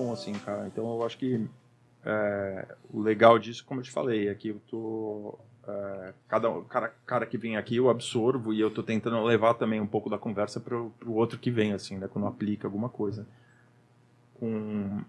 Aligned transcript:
bom, 0.00 0.12
assim, 0.12 0.32
cara. 0.32 0.66
Então 0.66 0.84
eu 0.94 1.04
acho 1.04 1.18
que 1.18 1.46
é, 2.04 2.74
o 2.90 3.00
legal 3.00 3.38
disso, 3.38 3.64
como 3.64 3.80
eu 3.80 3.84
te 3.84 3.90
falei, 3.90 4.28
é 4.28 4.34
que 4.34 4.48
eu 4.48 4.60
tô. 4.68 5.38
É, 5.68 6.14
cada 6.26 6.48
cara, 6.62 6.88
cara 7.06 7.26
que 7.26 7.36
vem 7.36 7.56
aqui 7.56 7.76
eu 7.76 7.90
absorvo 7.90 8.52
e 8.52 8.60
eu 8.60 8.70
tô 8.70 8.82
tentando 8.82 9.22
levar 9.22 9.54
também 9.54 9.80
um 9.80 9.86
pouco 9.86 10.08
da 10.08 10.18
conversa 10.18 10.58
pro, 10.58 10.90
pro 10.98 11.12
outro 11.12 11.38
que 11.38 11.50
vem, 11.50 11.72
assim, 11.72 11.98
né? 11.98 12.08
Quando 12.08 12.26
aplica 12.26 12.66
alguma 12.66 12.88
coisa. 12.88 13.26
Com. 14.34 15.02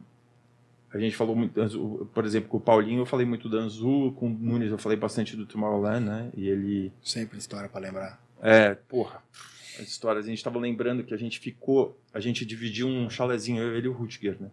A 0.94 1.00
gente 1.00 1.16
falou 1.16 1.34
muito, 1.34 2.10
por 2.14 2.26
exemplo, 2.26 2.50
com 2.50 2.58
o 2.58 2.62
Paulinho 2.62 3.00
eu 3.00 3.06
falei 3.06 3.26
muito 3.26 3.48
do 3.48 3.58
Anzu, 3.58 4.12
com 4.18 4.26
o 4.26 4.30
Nunes 4.30 4.72
eu 4.72 4.78
falei 4.78 4.98
bastante 4.98 5.38
do 5.38 5.46
Tomorrowland, 5.46 6.06
né? 6.06 6.30
E 6.36 6.50
ele. 6.50 6.92
Sempre 7.02 7.38
história 7.38 7.70
para 7.70 7.80
lembrar. 7.80 8.22
É, 8.42 8.76
porra 8.76 9.24
as 9.80 9.88
histórias. 9.88 10.26
A 10.26 10.28
gente 10.30 10.38
estava 10.38 10.60
lembrando 10.60 11.04
que 11.04 11.14
a 11.14 11.18
gente 11.18 11.40
ficou, 11.40 11.98
a 12.14 12.20
gente 12.20 12.46
dividiu 12.46 12.88
um 12.88 13.10
chalezinho, 13.10 13.62
eu, 13.62 13.76
ele 13.76 13.88
e 13.88 13.90
o 13.90 13.94
Rutger, 13.94 14.38
né? 14.40 14.50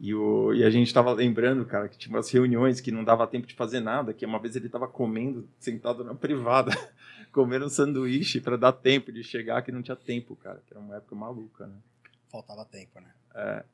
E, 0.00 0.14
o, 0.14 0.54
e 0.54 0.64
a 0.64 0.70
gente 0.70 0.86
estava 0.86 1.12
lembrando, 1.12 1.66
cara, 1.66 1.86
que 1.86 1.98
tinha 1.98 2.16
umas 2.16 2.30
reuniões 2.30 2.80
que 2.80 2.90
não 2.90 3.04
dava 3.04 3.26
tempo 3.26 3.46
de 3.46 3.54
fazer 3.54 3.80
nada, 3.80 4.14
que 4.14 4.24
uma 4.24 4.38
vez 4.38 4.56
ele 4.56 4.64
estava 4.64 4.88
comendo, 4.88 5.46
sentado 5.58 6.02
na 6.02 6.14
privada, 6.14 6.72
comendo 7.30 7.66
um 7.66 7.68
sanduíche 7.68 8.40
para 8.40 8.56
dar 8.56 8.72
tempo 8.72 9.12
de 9.12 9.22
chegar, 9.22 9.60
que 9.60 9.70
não 9.70 9.82
tinha 9.82 9.96
tempo, 9.96 10.34
cara, 10.36 10.62
que 10.66 10.72
era 10.72 10.80
uma 10.80 10.96
época 10.96 11.14
maluca, 11.14 11.66
né? 11.66 11.74
Faltava 12.30 12.64
tempo, 12.64 12.98
né? 12.98 13.10
É. 13.34 13.64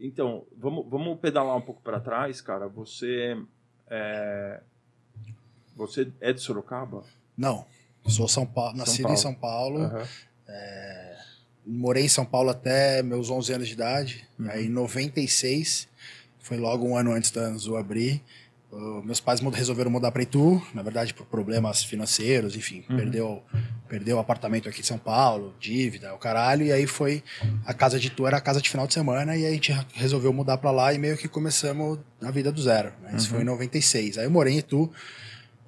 Então, 0.00 0.44
vamos, 0.56 0.84
vamos 0.88 1.20
pedalar 1.20 1.56
um 1.56 1.60
pouco 1.60 1.80
para 1.82 2.00
trás, 2.00 2.40
cara. 2.40 2.66
Você 2.66 3.40
é, 3.86 4.60
você 5.76 6.10
é 6.20 6.32
de 6.32 6.40
Sorocaba? 6.40 7.04
Não. 7.36 7.64
Sou 8.08 8.26
São 8.26 8.44
Paulo, 8.44 8.76
nascido 8.76 9.02
Paulo. 9.02 9.14
em 9.14 9.20
São 9.20 9.34
Paulo. 9.34 9.80
Uhum. 9.80 10.06
É, 10.48 11.18
morei 11.66 12.04
em 12.04 12.08
São 12.08 12.24
Paulo 12.24 12.50
até 12.50 13.02
meus 13.02 13.28
11 13.28 13.52
anos 13.54 13.68
de 13.68 13.74
idade. 13.74 14.26
Uhum. 14.38 14.50
Aí 14.50 14.66
em 14.66 14.70
96, 14.70 15.88
foi 16.38 16.56
logo 16.56 16.86
um 16.86 16.96
ano 16.96 17.12
antes 17.12 17.30
da 17.30 17.42
Anzu 17.42 17.76
abrir. 17.76 18.22
Uh, 18.70 19.02
meus 19.02 19.20
pais 19.20 19.40
resolveram 19.40 19.90
mudar 19.90 20.10
para 20.10 20.22
Itu, 20.22 20.60
na 20.74 20.82
verdade 20.82 21.14
por 21.14 21.24
problemas 21.26 21.84
financeiros, 21.84 22.56
enfim, 22.56 22.84
uhum. 22.90 22.96
perdeu 22.96 23.42
perdeu 23.88 24.16
o 24.16 24.20
apartamento 24.20 24.68
aqui 24.68 24.80
em 24.80 24.84
São 24.84 24.98
Paulo, 24.98 25.54
dívida, 25.60 26.12
o 26.12 26.18
caralho, 26.18 26.66
e 26.66 26.72
aí 26.72 26.84
foi 26.84 27.22
a 27.64 27.72
casa 27.72 27.98
de 27.98 28.08
Itu 28.08 28.26
era 28.26 28.36
a 28.36 28.40
casa 28.40 28.60
de 28.60 28.68
final 28.68 28.86
de 28.86 28.92
semana 28.92 29.36
e 29.36 29.46
a 29.46 29.50
gente 29.52 29.72
resolveu 29.94 30.32
mudar 30.32 30.58
para 30.58 30.72
lá 30.72 30.92
e 30.92 30.98
meio 30.98 31.16
que 31.16 31.28
começamos 31.28 32.00
a 32.20 32.30
vida 32.32 32.50
do 32.50 32.60
zero. 32.60 32.92
Né? 33.00 33.14
Isso 33.16 33.30
foi 33.30 33.42
em 33.42 33.44
96. 33.44 34.18
Aí 34.18 34.24
eu 34.24 34.30
morei 34.30 34.54
em 34.54 34.58
Itu 34.58 34.90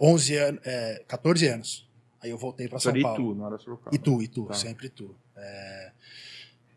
11 0.00 0.36
anos, 0.36 0.60
é, 0.64 1.02
14 1.06 1.46
anos. 1.46 1.88
Aí 2.20 2.30
eu 2.30 2.36
voltei 2.36 2.68
para 2.68 2.80
São 2.80 2.92
Paulo. 3.00 3.30
Itu, 3.30 3.34
não 3.36 3.46
era 3.46 3.58
Sorocaba. 3.58 3.94
Itu, 3.94 4.20
Itu, 4.20 4.44
tá. 4.46 4.54
sempre 4.54 4.88
Itu. 4.88 5.14
É... 5.38 5.92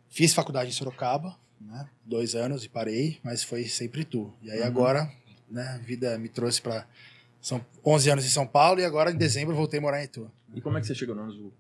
Fiz 0.10 0.34
faculdade 0.34 0.70
em 0.70 0.74
Sorocaba, 0.74 1.38
né? 1.60 1.88
Dois 2.06 2.36
anos 2.36 2.64
e 2.64 2.70
parei, 2.70 3.20
mas 3.24 3.44
foi 3.44 3.66
sempre 3.66 4.02
Itu. 4.02 4.34
E 4.42 4.52
aí 4.52 4.60
uhum. 4.62 4.66
agora, 4.66 5.12
né? 5.50 5.68
A 5.76 5.78
vida 5.78 6.18
me 6.18 6.30
trouxe 6.30 6.62
para 6.62 6.86
são 7.42 7.66
11 7.84 8.12
anos 8.12 8.26
em 8.26 8.30
São 8.30 8.46
Paulo 8.46 8.80
e 8.80 8.86
agora 8.86 9.12
em 9.12 9.18
dezembro 9.18 9.56
voltei 9.56 9.80
a 9.80 9.82
morar 9.82 10.02
em 10.02 10.06
Itu. 10.06 10.32
E 10.54 10.62
como 10.62 10.78
é 10.78 10.82
que 10.82 10.88
você 10.88 10.94
chegou 10.94 11.16
no 11.16 11.24
Azul? 11.24 11.52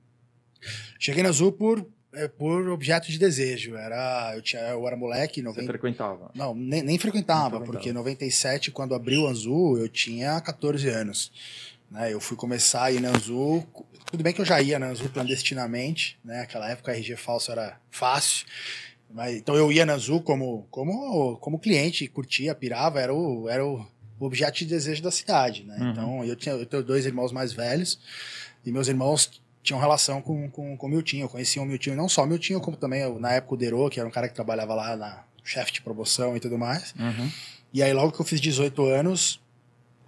Cheguei 1.00 1.24
no 1.24 1.30
Azul 1.30 1.52
por 1.52 1.86
é, 2.14 2.28
por 2.28 2.68
objeto 2.70 3.10
de 3.10 3.18
desejo. 3.18 3.76
Era, 3.76 4.34
eu, 4.36 4.42
tinha, 4.42 4.62
eu 4.64 4.86
era 4.86 4.96
moleque. 4.96 5.42
90... 5.42 5.62
Você 5.62 5.68
frequentava? 5.68 6.32
Não, 6.36 6.54
nem, 6.54 6.82
nem 6.82 6.98
frequentava, 6.98 7.58
frequentava, 7.58 7.72
porque 7.72 7.90
em 7.90 7.94
97, 7.94 8.72
quando 8.72 8.94
abriu 8.94 9.24
o 9.24 9.28
Anzu, 9.28 9.78
eu 9.78 9.88
tinha 9.88 10.40
14 10.42 10.88
anos. 10.90 11.32
Né? 11.92 12.14
Eu 12.14 12.22
fui 12.22 12.38
começar 12.38 12.86
a 12.86 12.92
ir 12.92 13.02
na 13.02 13.10
Anzu, 13.10 13.64
tudo 14.10 14.24
bem 14.24 14.34
que 14.34 14.40
eu 14.40 14.46
já 14.46 14.62
ia 14.62 14.80
na 14.80 14.88
Anzu 14.88 15.10
clandestinamente, 15.10 16.18
né? 16.24 16.42
Aquela 16.42 16.70
época 16.70 16.94
RG 16.94 17.18
falso 17.18 17.52
era 17.52 17.78
fácil. 17.92 18.46
Mas, 19.14 19.36
então 19.36 19.56
eu 19.56 19.70
ia 19.72 19.86
na 19.86 19.94
Anzu 19.94 20.22
como, 20.22 20.66
como, 20.72 21.38
como 21.38 21.60
cliente, 21.60 22.08
curtia, 22.08 22.56
pirava, 22.56 23.02
era 23.02 23.14
o, 23.14 23.50
era 23.50 23.66
o 23.66 23.86
objeto 24.20 24.60
de 24.60 24.66
desejo 24.66 25.04
da 25.04 25.12
cidade, 25.12 25.64
né? 25.64 25.78
Uhum. 25.80 25.92
Então 25.92 26.24
eu, 26.24 26.36
tinha, 26.36 26.56
eu 26.56 26.66
tenho 26.66 26.82
dois 26.82 27.06
irmãos 27.06 27.34
mais 27.34 27.52
velhos 27.52 28.00
e 28.66 28.72
meus 28.72 28.88
irmãos 28.88 29.42
tinham 29.62 29.80
relação 29.80 30.22
com, 30.22 30.50
com, 30.50 30.78
com 30.78 30.88
o 30.88 30.90
Milton. 30.90 31.18
Eu 31.18 31.30
conhecia 31.30 31.62
o 31.62 31.66
Milton, 31.66 31.96
não 31.96 32.08
só 32.08 32.24
o 32.24 32.28
Milton, 32.28 32.62
como 32.62 32.78
também 32.78 33.04
na 33.20 33.34
época 33.34 33.56
o 33.56 33.58
Dero, 33.58 33.90
que 33.90 34.00
era 34.00 34.08
um 34.08 34.12
cara 34.12 34.30
que 34.30 34.34
trabalhava 34.34 34.74
lá 34.74 34.96
na 34.96 35.24
chefe 35.44 35.74
de 35.74 35.82
promoção 35.82 36.38
e 36.38 36.40
tudo 36.40 36.58
mais. 36.58 36.94
Uhum. 36.98 37.30
E 37.74 37.84
aí 37.84 37.94
logo 37.94 38.12
que 38.12 38.22
eu 38.22 38.26
fiz 38.26 38.40
18 38.40 38.86
anos, 38.86 39.41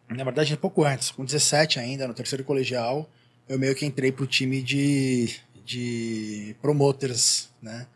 na 0.10 0.24
verdade, 0.24 0.54
um 0.54 0.58
pouco 0.58 0.84
antes, 0.84 1.12
com 1.12 1.26
17 1.26 1.80
ainda, 1.80 2.08
no 2.08 2.14
terceiro 2.14 2.44
colegial, 2.44 3.10
eu 3.48 3.58
meio 3.60 3.76
que 3.76 3.86
entrei 3.86 4.12
pro 4.12 4.28
time 4.28 4.62
de, 4.62 5.36
de 5.66 6.56
promoters, 6.62 7.50
né? 7.62 7.88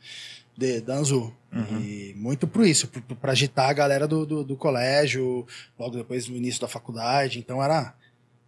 De, 0.56 0.82
da 0.82 0.96
Anzu. 0.96 1.34
Uhum. 1.52 1.80
E 1.80 2.14
muito 2.18 2.48
por 2.48 2.66
isso, 2.66 2.88
para 3.22 3.32
agitar 3.32 3.70
a 3.70 3.74
galera 3.74 4.08
do, 4.08 4.26
do, 4.26 4.44
do, 4.44 4.58
colégio, 4.58 5.46
logo 5.78 5.96
depois 5.96 6.28
no 6.28 6.36
início 6.36 6.60
da 6.62 6.68
faculdade. 6.68 7.40
Então 7.40 7.64
era 7.64 7.94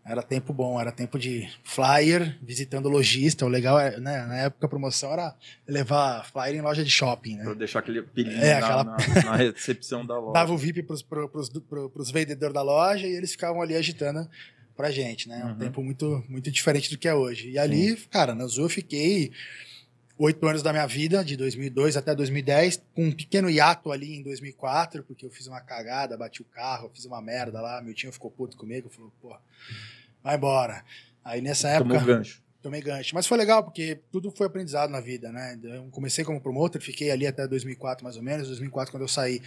era 0.09 0.23
tempo 0.23 0.51
bom, 0.51 0.79
era 0.81 0.91
tempo 0.91 1.19
de 1.19 1.47
flyer, 1.63 2.37
visitando 2.41 2.89
lojista. 2.89 3.45
O 3.45 3.47
legal, 3.47 3.79
é, 3.79 3.99
né, 3.99 4.25
na 4.25 4.37
época 4.37 4.65
a 4.65 4.69
promoção 4.69 5.13
era 5.13 5.35
levar 5.67 6.25
flyer 6.25 6.55
em 6.55 6.61
loja 6.61 6.83
de 6.83 6.89
shopping, 6.89 7.35
né? 7.35 7.43
Pra 7.43 7.53
deixar 7.53 7.79
aquele 7.79 8.01
pelinho 8.01 8.41
é, 8.41 8.53
aquela... 8.53 8.83
na, 8.83 8.97
na, 9.23 9.35
recepção 9.37 10.05
da 10.05 10.17
loja. 10.17 10.33
Dava 10.33 10.51
o 10.51 10.57
VIP 10.57 10.83
pros, 10.83 11.03
pros, 11.03 11.49
pros, 11.49 11.91
pros 11.91 12.11
vendedores 12.11 12.53
da 12.53 12.61
loja 12.61 13.05
e 13.05 13.11
eles 13.11 13.31
ficavam 13.31 13.61
ali 13.61 13.75
agitando 13.75 14.27
pra 14.75 14.89
gente, 14.89 15.29
né? 15.29 15.43
Uhum. 15.43 15.51
Um 15.51 15.57
tempo 15.57 15.83
muito, 15.83 16.23
muito 16.27 16.49
diferente 16.49 16.89
do 16.89 16.97
que 16.97 17.07
é 17.07 17.13
hoje. 17.13 17.51
E 17.51 17.59
ali, 17.59 17.97
Sim. 17.97 18.07
cara, 18.09 18.33
na 18.33 18.45
Azul 18.45 18.65
eu 18.65 18.69
fiquei 18.69 19.31
oito 20.17 20.45
anos 20.45 20.61
da 20.61 20.73
minha 20.73 20.85
vida, 20.85 21.23
de 21.23 21.37
2002 21.37 21.95
até 21.95 22.15
2010, 22.15 22.83
com 22.93 23.05
um 23.05 23.11
pequeno 23.11 23.49
hiato 23.49 23.91
ali 23.91 24.15
em 24.15 24.23
2004, 24.23 25.03
porque 25.03 25.25
eu 25.25 25.29
fiz 25.29 25.47
uma 25.47 25.61
cagada, 25.61 26.17
bati 26.17 26.41
o 26.41 26.45
carro, 26.45 26.91
fiz 26.93 27.05
uma 27.05 27.21
merda 27.21 27.61
lá, 27.61 27.81
meu 27.81 27.93
tio 27.93 28.11
ficou 28.11 28.29
puto 28.29 28.57
comigo, 28.57 28.89
falou, 28.89 29.11
pô 29.21 29.35
vai 30.23 30.35
embora. 30.35 30.83
Aí 31.23 31.41
nessa 31.41 31.69
época. 31.69 31.99
Tomou 31.99 32.05
gancho. 32.05 32.41
Tomei 32.61 32.81
gancho. 32.81 33.15
Mas 33.15 33.25
foi 33.25 33.37
legal, 33.37 33.63
porque 33.63 34.01
tudo 34.11 34.29
foi 34.31 34.47
aprendizado 34.47 34.89
na 34.89 34.99
vida, 34.99 35.31
né? 35.31 35.57
Eu 35.63 35.87
comecei 35.91 36.25
como 36.25 36.41
promotor, 36.41 36.81
fiquei 36.81 37.09
ali 37.09 37.25
até 37.25 37.47
2004 37.47 38.03
mais 38.03 38.17
ou 38.17 38.21
menos. 38.23 38.47
2004, 38.47 38.91
quando 38.91 39.03
eu 39.03 39.07
saí 39.07 39.41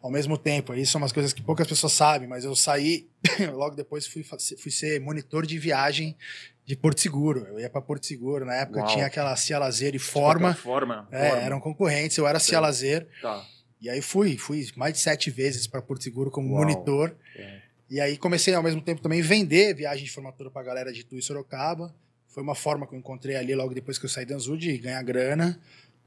ao 0.00 0.10
mesmo 0.10 0.38
tempo. 0.38 0.72
Isso 0.72 0.92
são 0.92 1.00
umas 1.00 1.12
coisas 1.12 1.34
que 1.34 1.42
poucas 1.42 1.66
pessoas 1.66 1.92
sabem, 1.92 2.26
mas 2.26 2.42
eu 2.42 2.56
saí, 2.56 3.06
logo 3.52 3.76
depois 3.76 4.06
fui, 4.06 4.24
fui 4.24 4.70
ser 4.70 4.98
monitor 4.98 5.46
de 5.46 5.58
viagem 5.58 6.16
de 6.64 6.74
Porto 6.74 7.02
Seguro. 7.02 7.46
Eu 7.48 7.60
ia 7.60 7.68
para 7.68 7.82
Porto 7.82 8.06
Seguro. 8.06 8.46
Na 8.46 8.54
época 8.54 8.80
Uau. 8.80 8.88
tinha 8.88 9.06
aquela 9.06 9.36
Cia 9.36 9.58
Lazer 9.58 9.94
e 9.94 9.98
Forma. 9.98 10.54
Forma. 10.54 11.06
É, 11.10 11.28
forma. 11.28 11.42
eram 11.44 11.60
concorrentes. 11.60 12.16
Eu 12.16 12.26
era 12.26 12.40
Cia 12.40 12.60
Lazer. 12.60 13.06
Tá. 13.20 13.44
E 13.78 13.90
aí 13.90 14.00
fui, 14.00 14.38
fui 14.38 14.66
mais 14.74 14.94
de 14.94 15.00
sete 15.00 15.30
vezes 15.30 15.66
para 15.66 15.82
Porto 15.82 16.02
Seguro 16.02 16.30
como 16.30 16.48
Uau. 16.54 16.60
monitor. 16.62 17.14
É. 17.36 17.63
E 17.94 18.00
aí 18.00 18.16
comecei 18.16 18.52
ao 18.52 18.62
mesmo 18.62 18.80
tempo 18.80 19.00
também 19.00 19.22
vender 19.22 19.72
viagem 19.72 20.04
de 20.04 20.10
formatura 20.10 20.50
para 20.50 20.62
a 20.62 20.64
galera 20.64 20.92
de 20.92 21.02
Itu 21.02 21.16
e 21.16 21.22
Sorocaba. 21.22 21.94
Foi 22.26 22.42
uma 22.42 22.56
forma 22.56 22.88
que 22.88 22.92
eu 22.96 22.98
encontrei 22.98 23.36
ali 23.36 23.54
logo 23.54 23.72
depois 23.72 24.00
que 24.00 24.04
eu 24.04 24.08
saí 24.10 24.26
da 24.26 24.34
Anzu 24.34 24.58
de 24.58 24.76
ganhar 24.78 25.00
grana. 25.04 25.60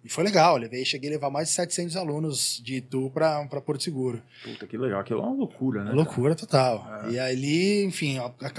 E 0.04 0.10
foi 0.10 0.26
legal, 0.26 0.58
levei, 0.58 0.84
cheguei 0.84 1.10
a 1.10 1.14
levar 1.14 1.30
mais 1.30 1.48
de 1.48 1.54
700 1.54 1.96
alunos 1.96 2.62
de 2.62 2.76
Itu 2.76 3.10
para 3.12 3.48
Porto 3.62 3.84
Seguro. 3.84 4.22
Puta, 4.44 4.68
que 4.68 4.78
legal, 4.78 5.00
aquilo 5.00 5.22
é 5.22 5.24
uma 5.24 5.36
loucura, 5.38 5.86
né? 5.86 5.92
Loucura 5.94 6.36
total. 6.36 6.86
É. 7.06 7.12
E 7.12 7.20
ali, 7.20 7.86
enfim, 7.86 8.18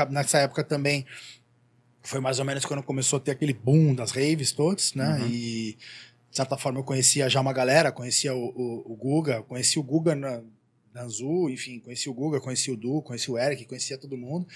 nessa 0.09 0.39
época 0.39 0.65
também 0.65 1.05
foi 2.01 2.21
mais 2.21 2.39
ou 2.39 2.47
menos 2.47 2.65
quando 2.65 2.83
começou 2.83 3.19
a 3.19 3.21
ter 3.21 3.33
aquele 3.33 3.53
boom 3.53 3.95
das 3.95 4.11
raves 4.11 4.53
todos, 4.53 4.95
né? 4.95 5.19
Uhum. 5.21 5.29
E 5.29 5.77
de 6.31 6.37
certa 6.37 6.57
forma 6.57 6.79
eu 6.79 6.85
conhecia 6.85 7.29
já 7.29 7.43
uma 7.43 7.53
galera, 7.53 7.93
conhecia 7.93 8.35
o, 8.35 8.39
o, 8.39 8.93
o 8.95 8.97
Guga, 8.97 9.43
conheci 9.43 9.79
o 9.79 9.83
Guga 9.83 10.15
na, 10.15 10.41
Anzu, 10.99 11.49
enfim, 11.49 11.79
conheci 11.81 12.09
o 12.09 12.15
Guga, 12.15 12.41
conheci 12.41 12.71
o 12.71 12.77
Du, 12.77 13.01
conheci 13.03 13.31
o 13.31 13.39
Eric, 13.39 13.65
conhecia 13.65 13.97
todo 13.97 14.17
mundo. 14.17 14.47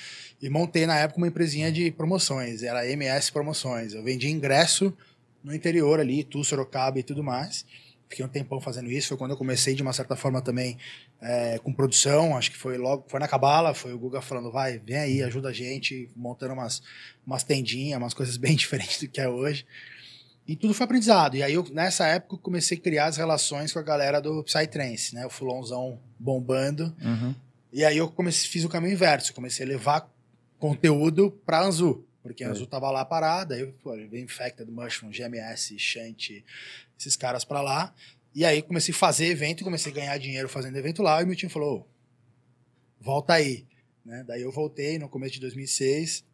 E 0.41 0.49
montei 0.49 0.87
na 0.87 0.99
época 0.99 1.19
uma 1.19 1.29
empresinha 1.29 1.71
de 1.71 1.91
promoções, 1.91 2.63
era 2.63 2.87
MS 2.89 3.31
Promoções. 3.33 3.95
Eu 3.95 4.03
vendia 4.03 4.31
ingresso 4.31 4.93
no 5.43 5.55
interior 5.55 6.01
ali, 6.01 6.25
Tu, 6.25 6.43
Sorocaba 6.45 6.99
e 6.99 7.03
tudo 7.03 7.23
mais. 7.23 7.65
Fiquei 8.13 8.25
um 8.27 8.29
tempão 8.29 8.61
fazendo 8.61 8.91
isso. 8.91 9.09
Foi 9.09 9.17
quando 9.17 9.31
eu 9.31 9.37
comecei, 9.39 9.75
de 9.75 9.83
uma 9.83 9.93
certa 9.93 10.15
forma, 10.15 10.43
também 10.43 10.77
é, 11.21 11.59
com 11.59 11.73
produção. 11.73 12.37
Acho 12.37 12.51
que 12.51 12.59
foi 12.59 12.77
logo, 12.77 13.07
foi 13.09 13.19
na 13.19 13.27
Cabala, 13.27 13.73
foi 13.73 13.95
o 13.95 13.99
Guga 13.99 14.21
falando, 14.21 14.53
vai, 14.53 14.79
vem 14.79 14.99
aí, 14.99 15.23
ajuda 15.23 15.49
a 15.49 15.53
gente, 15.53 16.11
montando 16.15 16.53
umas, 16.53 16.83
umas 17.27 17.43
tendinhas, 17.43 17.99
umas 17.99 18.13
coisas 18.13 18.37
bem 18.39 18.55
diferentes 18.55 19.01
do 19.01 19.09
que 19.09 19.19
é 19.19 19.29
hoje. 19.29 19.65
E 20.47 20.57
tudo 20.57 20.75
foi 20.75 20.85
aprendizado. 20.85 21.37
E 21.37 21.43
aí, 21.43 21.55
eu, 21.55 21.65
nessa 21.71 22.07
época, 22.07 22.35
eu 22.35 22.39
comecei 22.39 22.77
a 22.77 22.81
criar 22.81 23.07
as 23.07 23.17
relações 23.17 23.73
com 23.73 23.79
a 23.79 23.83
galera 23.83 24.21
do 24.21 24.43
Psytrance, 24.43 25.15
né? 25.15 25.25
O 25.25 25.31
Fulonzão 25.31 26.01
bombando. 26.19 26.95
Uhum. 27.01 27.35
E 27.73 27.85
aí 27.85 27.97
eu 27.97 28.11
comecei, 28.11 28.49
fiz 28.51 28.65
o 28.65 28.69
caminho 28.69 28.93
inverso. 28.93 29.33
Comecei 29.33 29.65
a 29.65 29.69
levar 29.69 30.11
conteúdo 30.59 31.31
pra 31.47 31.63
Anzu. 31.63 32.05
Porque 32.23 32.45
a 32.45 32.51
Anzu 32.51 32.67
tava 32.67 32.91
lá 32.91 33.05
parada. 33.05 33.55
Aí 33.55 33.63
eu 33.63 33.73
pô, 33.83 33.93
veio 33.93 34.25
Infected 34.25 34.71
Mushroom, 34.71 35.11
GMS, 35.11 35.79
Shanty, 35.79 36.45
esses 36.99 37.17
caras 37.17 37.45
pra 37.45 37.63
lá. 37.63 37.95
E 38.35 38.45
aí 38.45 38.63
comecei 38.63 38.95
a 38.95 38.97
fazer 38.97 39.27
evento, 39.27 39.65
comecei 39.65 39.91
a 39.91 39.95
ganhar 39.95 40.19
dinheiro 40.19 40.49
fazendo 40.49 40.77
evento 40.77 41.03
lá. 41.03 41.23
E 41.23 41.27
meu 41.27 41.35
time 41.35 41.51
falou, 41.51 41.89
volta 43.01 43.35
aí. 43.35 43.67
Né? 44.05 44.25
Daí 44.27 44.43
eu 44.43 44.53
voltei 44.53 44.99
no 44.99 45.09
começo 45.09 45.35
de 45.35 45.41
2006 45.41 46.25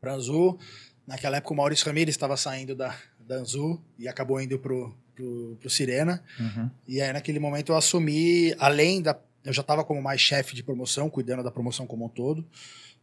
pra 0.00 0.14
Anzu. 0.14 0.58
Naquela 1.06 1.36
época 1.36 1.52
o 1.52 1.56
Maurício 1.56 1.86
Ramirez 1.86 2.14
estava 2.14 2.36
saindo 2.36 2.74
da, 2.74 2.96
da 3.26 3.36
Anzu 3.36 3.80
e 3.98 4.08
acabou 4.08 4.40
indo 4.40 4.58
pro, 4.58 4.94
pro, 5.14 5.56
pro 5.60 5.70
Sirena. 5.70 6.22
Uhum. 6.38 6.70
E 6.86 7.00
aí, 7.00 7.12
naquele 7.12 7.38
momento, 7.38 7.72
eu 7.72 7.76
assumi, 7.76 8.54
além 8.58 9.02
da. 9.02 9.18
Eu 9.44 9.52
já 9.52 9.60
estava 9.60 9.84
como 9.84 10.00
mais 10.00 10.20
chefe 10.20 10.54
de 10.54 10.62
promoção, 10.62 11.10
cuidando 11.10 11.42
da 11.42 11.50
promoção 11.50 11.86
como 11.86 12.06
um 12.06 12.08
todo. 12.08 12.46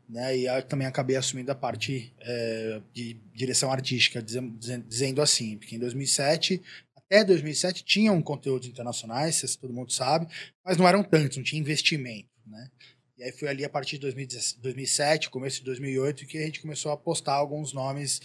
Né, 0.09 0.39
e 0.39 0.45
eu 0.45 0.61
também 0.63 0.85
acabei 0.85 1.15
assumindo 1.15 1.53
a 1.53 1.55
parte 1.55 2.11
é, 2.19 2.81
de 2.91 3.15
direção 3.33 3.71
artística, 3.71 4.21
dizendo, 4.21 4.57
dizendo 4.85 5.21
assim, 5.21 5.57
porque 5.57 5.77
em 5.77 5.79
2007 5.79 6.61
até 7.11 7.25
2007 7.25 7.83
tinham 7.83 8.21
conteúdos 8.21 8.69
internacionais, 8.69 9.57
todo 9.57 9.73
mundo 9.73 9.91
sabe, 9.91 10.27
mas 10.63 10.77
não 10.77 10.87
eram 10.87 11.03
tantos, 11.03 11.35
não 11.35 11.43
tinha 11.43 11.59
investimento, 11.59 12.29
né? 12.47 12.69
E 13.17 13.23
aí 13.23 13.31
foi 13.33 13.49
ali 13.49 13.65
a 13.65 13.69
partir 13.69 13.97
de 13.97 14.09
2007, 14.61 15.29
começo 15.29 15.59
de 15.59 15.65
2008, 15.65 16.25
que 16.25 16.37
a 16.37 16.45
gente 16.45 16.61
começou 16.61 16.89
a 16.89 16.97
postar 16.97 17.33
alguns 17.33 17.73
nomes 17.73 18.21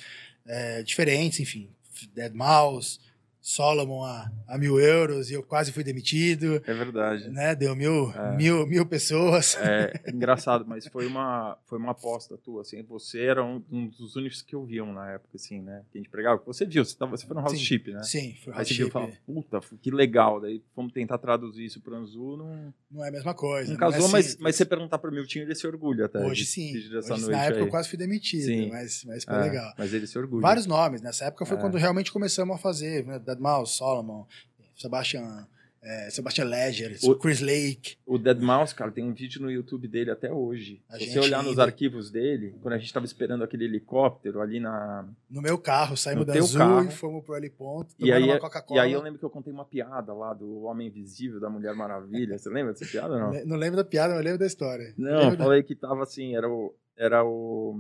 é, 0.47 0.85
diferentes, 0.85 1.41
enfim, 1.41 1.69
Dead 2.15 2.35
Mouse, 2.35 2.99
Solomon 3.47 4.03
a, 4.03 4.29
a 4.49 4.59
mil 4.59 4.81
euros 4.81 5.31
e 5.31 5.35
eu 5.35 5.43
quase 5.43 5.71
fui 5.71 5.85
demitido. 5.85 6.61
É 6.67 6.75
verdade. 6.75 7.31
Né? 7.31 7.55
Deu 7.55 7.77
mil, 7.77 8.11
é. 8.11 8.37
mil, 8.37 8.67
mil 8.67 8.85
pessoas. 8.85 9.57
É, 9.61 9.93
é 10.05 10.11
engraçado, 10.11 10.65
mas 10.67 10.85
foi 10.89 11.07
uma, 11.07 11.57
foi 11.65 11.79
uma 11.79 11.93
aposta 11.93 12.37
tua, 12.37 12.63
assim. 12.63 12.83
Você 12.83 13.21
era 13.21 13.45
um, 13.45 13.63
um 13.71 13.87
dos 13.87 14.17
únicos 14.17 14.43
que 14.43 14.57
ouviam 14.57 14.93
na 14.93 15.13
época, 15.13 15.37
assim, 15.37 15.63
né? 15.63 15.85
Que 15.93 15.99
a 15.99 16.01
gente 16.01 16.11
pregava. 16.11 16.43
Você 16.45 16.67
viu, 16.67 16.85
você, 16.85 16.97
tava, 16.99 17.17
você 17.17 17.25
foi 17.25 17.37
no 17.37 17.41
House 17.41 17.53
sim, 17.53 17.65
Chip, 17.65 17.93
né? 17.93 18.03
Sim, 18.03 18.35
foi 18.43 18.53
House 18.53 18.69
Aí 18.69 18.75
Chip. 18.75 18.99
Aí 18.99 19.07
viu 19.07 19.17
puta, 19.25 19.61
que 19.81 19.93
legal. 19.93 20.41
Daí 20.41 20.61
vamos 20.75 20.93
tentar 20.93 21.17
traduzir 21.19 21.67
isso 21.67 21.81
para 21.81 21.97
Anzu, 21.97 22.37
não... 22.37 22.75
Não 22.91 23.05
é 23.05 23.09
a 23.09 23.13
mesma 23.13 23.35
coisa. 23.35 23.71
Não 23.71 23.79
casou, 23.79 24.09
é 24.09 24.11
mas, 24.11 24.37
mas 24.39 24.57
você 24.57 24.65
perguntar 24.65 24.99
para 24.99 25.11
o 25.11 25.13
Miltinho, 25.13 25.45
ele 25.45 25.55
se 25.55 25.67
orgulha 25.67 26.07
até. 26.07 26.25
Hoje 26.25 26.45
sim. 26.45 26.73
De, 26.73 26.97
Hoje, 26.97 27.31
na 27.31 27.45
época 27.45 27.61
aí. 27.61 27.67
eu 27.67 27.69
quase 27.69 27.89
fui 27.89 27.99
demitido, 27.99 28.47
sim. 28.47 28.71
mas, 28.71 29.05
mas 29.05 29.25
foi 29.25 29.35
é, 29.35 29.41
legal. 29.41 29.73
Mas 29.77 29.93
ele 29.93 30.07
se 30.07 30.19
orgulha. 30.19 30.41
Vários 30.43 30.67
nomes. 30.67 31.03
Nessa 31.03 31.27
época 31.27 31.45
foi 31.45 31.57
é. 31.57 31.61
quando 31.61 31.77
realmente 31.77 32.13
começamos 32.13 32.57
a 32.57 32.59
fazer, 32.59 33.05
né? 33.05 33.19
Dead 33.37 33.41
Mouse, 33.41 33.75
Solomon, 33.75 34.27
Sebastian, 34.75 35.47
é, 35.83 36.11
Sebastian 36.11 36.47
Ledger, 36.47 36.99
o, 37.05 37.15
Chris 37.15 37.41
Lake. 37.41 37.97
O 38.07 38.19
Dead 38.19 38.41
Mouse, 38.41 38.75
cara, 38.75 38.91
tem 38.91 39.05
um 39.05 39.13
vídeo 39.13 39.41
no 39.41 39.51
YouTube 39.51 39.87
dele 39.87 40.11
até 40.11 40.33
hoje. 40.33 40.83
A 40.89 40.99
Se 40.99 41.11
você 41.11 41.21
olhar 41.21 41.43
nos 41.43 41.59
arquivos 41.59 42.11
dele, 42.11 42.57
quando 42.61 42.75
a 42.75 42.79
gente 42.79 42.87
estava 42.87 43.07
esperando 43.07 43.45
aquele 43.45 43.65
helicóptero 43.65 44.41
ali 44.41 44.59
na. 44.59 45.07
No 45.31 45.43
meu 45.43 45.59
carro, 45.59 45.97
saímos 45.97 46.27
da 46.27 46.35
Azul 46.35 46.59
carro. 46.59 46.89
e 46.89 46.91
fomos 46.91 47.25
pro 47.25 47.37
heliponto, 47.37 47.95
e 47.99 48.11
aí, 48.11 48.25
uma 48.25 48.39
Coca-Cola. 48.39 48.81
E 48.81 48.83
aí 48.85 48.93
eu 48.93 49.03
lembro 49.03 49.19
que 49.19 49.25
eu 49.25 49.31
contei 49.31 49.53
uma 49.53 49.65
piada 49.65 50.13
lá 50.13 50.33
do 50.33 50.63
Homem 50.63 50.89
Invisível, 50.89 51.39
da 51.39 51.51
Mulher 51.51 51.75
Maravilha. 51.75 52.39
Você 52.39 52.49
lembra 52.49 52.73
dessa 52.73 52.87
piada 52.87 53.15
ou 53.15 53.21
não? 53.21 53.45
Não 53.45 53.57
lembro 53.57 53.77
da 53.77 53.85
piada, 53.85 54.15
mas 54.15 54.25
lembro 54.25 54.39
da 54.39 54.47
história. 54.47 54.95
Não, 54.97 55.31
eu 55.31 55.37
falei 55.37 55.63
da... 55.63 55.69
que 55.69 55.75
tava 55.75 56.03
assim, 56.03 56.35
era 56.35 56.49
o. 56.49 56.75
Era 56.97 57.25
o. 57.25 57.79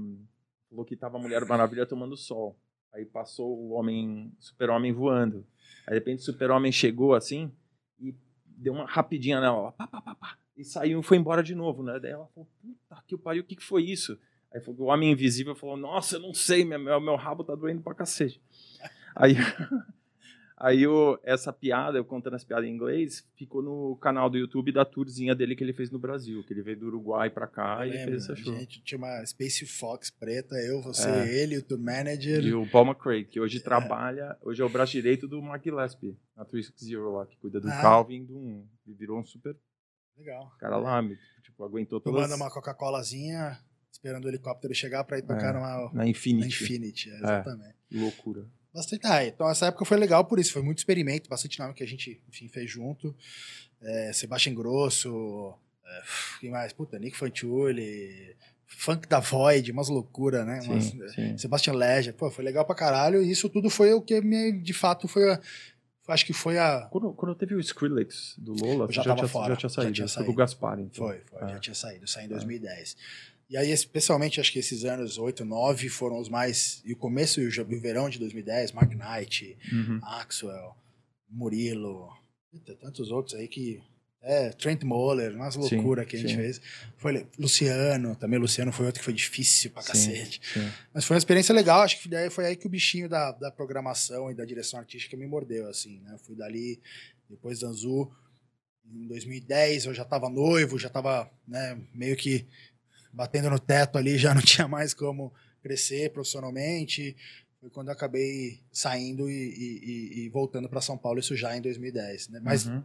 Falou 0.68 0.84
que 0.84 0.96
tava 0.96 1.16
a 1.16 1.20
Mulher 1.20 1.44
Maravilha 1.44 1.86
tomando 1.86 2.16
sol. 2.16 2.56
Aí 2.92 3.04
passou 3.04 3.56
o 3.56 3.72
homem, 3.72 4.32
super-homem 4.38 4.92
voando. 4.92 5.46
Aí, 5.86 5.92
de 5.92 5.98
repente, 5.98 6.20
o 6.20 6.24
super-homem 6.24 6.72
chegou 6.72 7.14
assim 7.14 7.52
e 8.00 8.14
deu 8.46 8.72
uma 8.72 8.86
rapidinha 8.86 9.40
nela, 9.40 9.72
pá, 9.72 9.86
pá, 9.86 10.00
pá, 10.00 10.14
pá, 10.14 10.38
e 10.56 10.64
saiu 10.64 11.00
e 11.00 11.02
foi 11.02 11.18
embora 11.18 11.42
de 11.42 11.54
novo, 11.54 11.82
né? 11.82 11.98
Daí 12.00 12.12
ela 12.12 12.26
falou, 12.28 12.48
puta 12.60 13.02
que 13.06 13.16
pariu, 13.16 13.42
o 13.42 13.46
que, 13.46 13.56
que 13.56 13.62
foi 13.62 13.84
isso? 13.84 14.18
Aí 14.52 14.60
o 14.66 14.84
homem 14.84 15.12
invisível 15.12 15.54
falou, 15.54 15.76
nossa, 15.76 16.16
eu 16.16 16.20
não 16.20 16.32
sei, 16.32 16.64
meu, 16.64 17.00
meu 17.00 17.16
rabo 17.16 17.44
tá 17.44 17.54
doendo 17.54 17.82
pra 17.82 17.94
cacete. 17.94 18.40
Aí, 19.14 19.34
Aí 20.58 20.86
o, 20.86 21.18
essa 21.22 21.52
piada, 21.52 21.98
eu 21.98 22.04
contando 22.04 22.34
essa 22.34 22.46
piada 22.46 22.66
em 22.66 22.72
inglês, 22.72 23.28
ficou 23.36 23.62
no 23.62 23.94
canal 23.96 24.30
do 24.30 24.38
YouTube 24.38 24.72
da 24.72 24.86
tourzinha 24.86 25.34
dele 25.34 25.54
que 25.54 25.62
ele 25.62 25.74
fez 25.74 25.90
no 25.90 25.98
Brasil, 25.98 26.42
que 26.44 26.52
ele 26.54 26.62
veio 26.62 26.78
do 26.78 26.86
Uruguai 26.86 27.28
pra 27.28 27.46
cá 27.46 27.86
eu 27.86 27.88
e 27.88 27.96
lembro, 27.96 28.12
fez 28.12 28.24
essa 28.24 28.34
show. 28.34 28.54
Gente, 28.54 28.82
tinha 28.82 28.96
uma 28.96 29.24
Space 29.26 29.66
Fox 29.66 30.10
preta, 30.10 30.54
eu, 30.56 30.80
você, 30.80 31.10
é. 31.10 31.42
ele, 31.42 31.58
o 31.58 31.62
tour 31.62 31.78
manager. 31.78 32.42
E 32.42 32.54
o 32.54 32.66
Paul 32.70 32.86
McCrae, 32.86 33.26
que 33.26 33.38
hoje 33.38 33.58
é. 33.58 33.60
trabalha, 33.60 34.34
hoje 34.40 34.62
é 34.62 34.64
o 34.64 34.68
braço 34.70 34.92
direito 34.92 35.28
do 35.28 35.42
Mark 35.42 35.62
Gillespie, 35.62 36.16
na 36.34 36.46
360 36.46 37.02
lá, 37.10 37.26
que 37.26 37.36
cuida 37.36 37.60
do 37.60 37.68
ah. 37.68 37.82
Calvin, 37.82 38.24
do 38.24 38.38
um, 38.38 38.66
virou 38.86 39.20
um 39.20 39.24
super 39.24 39.54
Legal. 40.16 40.50
cara 40.58 40.78
lá, 40.78 41.02
tipo, 41.42 41.64
aguentou 41.64 42.00
todas... 42.00 42.22
Tomando 42.22 42.40
uma 42.40 42.50
Coca-Colazinha, 42.50 43.58
esperando 43.92 44.24
o 44.24 44.28
helicóptero 44.28 44.74
chegar 44.74 45.04
pra 45.04 45.18
ir 45.18 45.22
tocar 45.22 45.50
é, 45.50 45.52
numa... 45.52 45.92
Na 45.92 46.06
Infinity. 46.08 46.40
Na 46.40 46.46
Infinity, 46.46 47.10
é, 47.10 47.16
exatamente. 47.16 47.76
É, 47.92 48.00
loucura. 48.00 48.46
Bastante. 48.76 49.06
Ah, 49.06 49.24
então 49.24 49.48
essa 49.48 49.66
época 49.66 49.86
foi 49.86 49.96
legal 49.96 50.24
por 50.26 50.38
isso, 50.38 50.52
foi 50.52 50.62
muito 50.62 50.78
experimento, 50.78 51.30
bastante 51.30 51.58
nome 51.58 51.72
que 51.72 51.82
a 51.82 51.86
gente, 51.86 52.20
enfim, 52.28 52.46
fez 52.46 52.70
junto. 52.70 53.16
É, 53.80 54.12
Sebastião 54.12 54.54
Grosso, 54.54 55.54
é, 55.84 56.02
quem 56.40 56.50
mais? 56.50 56.74
Puta, 56.74 56.98
Nick 56.98 57.16
Fanciulli, 57.16 58.36
Funk 58.66 59.08
da 59.08 59.18
Void, 59.18 59.72
umas 59.72 59.88
loucuras, 59.88 60.46
né? 60.46 60.60
Umas, 60.64 60.84
sim, 60.84 61.08
sim. 61.08 61.38
Sebastian 61.38 61.72
Ledger, 61.72 62.14
pô, 62.14 62.30
foi 62.30 62.44
legal 62.44 62.64
pra 62.66 62.74
caralho. 62.74 63.22
E 63.22 63.30
isso 63.30 63.48
tudo 63.48 63.70
foi 63.70 63.94
o 63.94 64.02
que 64.02 64.20
me, 64.20 64.52
de 64.52 64.74
fato 64.74 65.08
foi 65.08 65.32
a, 65.32 65.40
acho 66.08 66.26
que 66.26 66.32
foi 66.32 66.58
a. 66.58 66.88
Quando, 66.90 67.12
quando 67.12 67.34
teve 67.34 67.54
o 67.54 67.60
Skrillex 67.60 68.34
do 68.38 68.52
Lola, 68.52 68.86
já, 68.90 69.02
já, 69.02 69.14
tinha, 69.14 69.26
já 69.26 69.56
tinha 69.56 69.70
saído. 69.70 69.88
Já 69.88 69.94
tinha 69.94 70.08
saído. 70.08 70.26
Foi 70.26 70.34
o 70.34 70.36
Gaspar, 70.36 70.80
então. 70.80 71.06
Foi, 71.06 71.20
foi, 71.20 71.48
já 71.48 71.58
tinha 71.58 71.74
saído, 71.74 72.06
saiu 72.06 72.26
em 72.26 72.28
2010. 72.28 72.96
É. 72.96 73.35
E 73.48 73.56
aí, 73.56 73.70
especialmente, 73.70 74.40
acho 74.40 74.52
que 74.52 74.58
esses 74.58 74.84
anos 74.84 75.18
8, 75.18 75.44
9 75.44 75.88
foram 75.88 76.18
os 76.18 76.28
mais. 76.28 76.82
E 76.84 76.92
o 76.92 76.96
começo 76.96 77.40
e 77.40 77.46
o, 77.46 77.80
verão 77.80 78.08
de 78.08 78.18
2010, 78.18 78.72
Mark 78.72 78.90
Knight, 78.90 79.56
uhum. 79.72 80.00
Axwell, 80.02 80.74
Murilo, 81.30 82.08
tantos 82.80 83.10
outros 83.10 83.34
aí 83.34 83.46
que. 83.46 83.80
É, 84.28 84.50
Trent 84.50 84.82
Moller, 84.82 85.36
umas 85.36 85.54
loucuras 85.54 86.04
que 86.04 86.16
a 86.16 86.18
gente 86.18 86.30
sim. 86.30 86.36
fez. 86.36 86.60
Foi 86.96 87.24
Luciano, 87.38 88.16
também 88.16 88.40
Luciano 88.40 88.72
foi 88.72 88.86
outro 88.86 88.98
que 88.98 89.04
foi 89.04 89.14
difícil 89.14 89.70
pra 89.70 89.82
sim, 89.82 89.88
cacete. 89.88 90.40
Sim. 90.52 90.68
Mas 90.92 91.04
foi 91.04 91.14
uma 91.14 91.18
experiência 91.18 91.54
legal, 91.54 91.82
acho 91.82 92.02
que 92.02 92.08
daí 92.08 92.28
foi 92.28 92.46
aí 92.46 92.56
que 92.56 92.66
o 92.66 92.70
bichinho 92.70 93.08
da, 93.08 93.30
da 93.30 93.52
programação 93.52 94.28
e 94.28 94.34
da 94.34 94.44
direção 94.44 94.80
artística 94.80 95.16
me 95.16 95.28
mordeu, 95.28 95.68
assim, 95.68 96.00
né? 96.00 96.16
Fui 96.24 96.34
dali, 96.34 96.80
depois 97.30 97.60
da 97.60 97.68
Anzu, 97.68 98.10
em 98.92 99.06
2010 99.06 99.86
eu 99.86 99.94
já 99.94 100.02
estava 100.02 100.28
noivo, 100.28 100.76
já 100.76 100.88
estava 100.88 101.30
né, 101.46 101.78
meio 101.94 102.16
que 102.16 102.46
batendo 103.16 103.48
no 103.48 103.58
teto 103.58 103.96
ali, 103.96 104.16
já 104.18 104.34
não 104.34 104.42
tinha 104.42 104.68
mais 104.68 104.92
como 104.92 105.32
crescer 105.62 106.12
profissionalmente. 106.12 107.16
Foi 107.58 107.70
quando 107.70 107.88
eu 107.88 107.94
acabei 107.94 108.60
saindo 108.70 109.28
e, 109.30 109.32
e, 109.32 110.24
e 110.24 110.28
voltando 110.28 110.68
para 110.68 110.82
São 110.82 110.98
Paulo, 110.98 111.18
isso 111.18 111.34
já 111.34 111.56
em 111.56 111.62
2010. 111.62 112.28
Né? 112.28 112.40
Mas 112.42 112.66
uhum. 112.66 112.82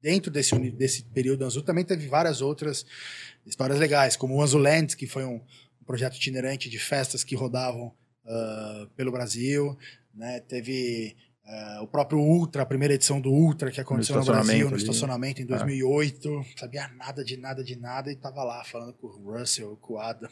dentro 0.00 0.30
desse, 0.30 0.56
desse 0.70 1.02
período 1.06 1.44
azul 1.44 1.62
também 1.62 1.84
teve 1.84 2.06
várias 2.06 2.40
outras 2.40 2.86
histórias 3.44 3.78
legais, 3.78 4.16
como 4.16 4.36
o 4.36 4.42
Azulands, 4.42 4.94
que 4.94 5.06
foi 5.06 5.24
um, 5.24 5.40
um 5.82 5.84
projeto 5.84 6.14
itinerante 6.14 6.70
de 6.70 6.78
festas 6.78 7.24
que 7.24 7.34
rodavam 7.34 7.92
uh, 8.24 8.86
pelo 8.96 9.10
Brasil. 9.10 9.76
Né? 10.14 10.38
Teve 10.40 11.16
Uh, 11.44 11.82
o 11.82 11.86
próprio 11.86 12.18
Ultra, 12.18 12.62
a 12.62 12.66
primeira 12.66 12.94
edição 12.94 13.20
do 13.20 13.30
Ultra 13.30 13.70
que 13.70 13.78
aconteceu 13.78 14.14
no, 14.14 14.22
no 14.22 14.26
Brasil, 14.26 14.70
no 14.70 14.76
estacionamento 14.76 15.42
em 15.42 15.46
2008. 15.46 16.28
É. 16.28 16.58
Sabia 16.58 16.88
nada 16.88 17.22
de 17.22 17.36
nada 17.36 17.62
de 17.62 17.76
nada 17.76 18.10
e 18.10 18.16
tava 18.16 18.42
lá 18.42 18.64
falando 18.64 18.94
com 18.94 19.08
o 19.08 19.32
Russell, 19.32 19.76
com 19.76 19.94
o 19.94 19.98
Adam. 19.98 20.30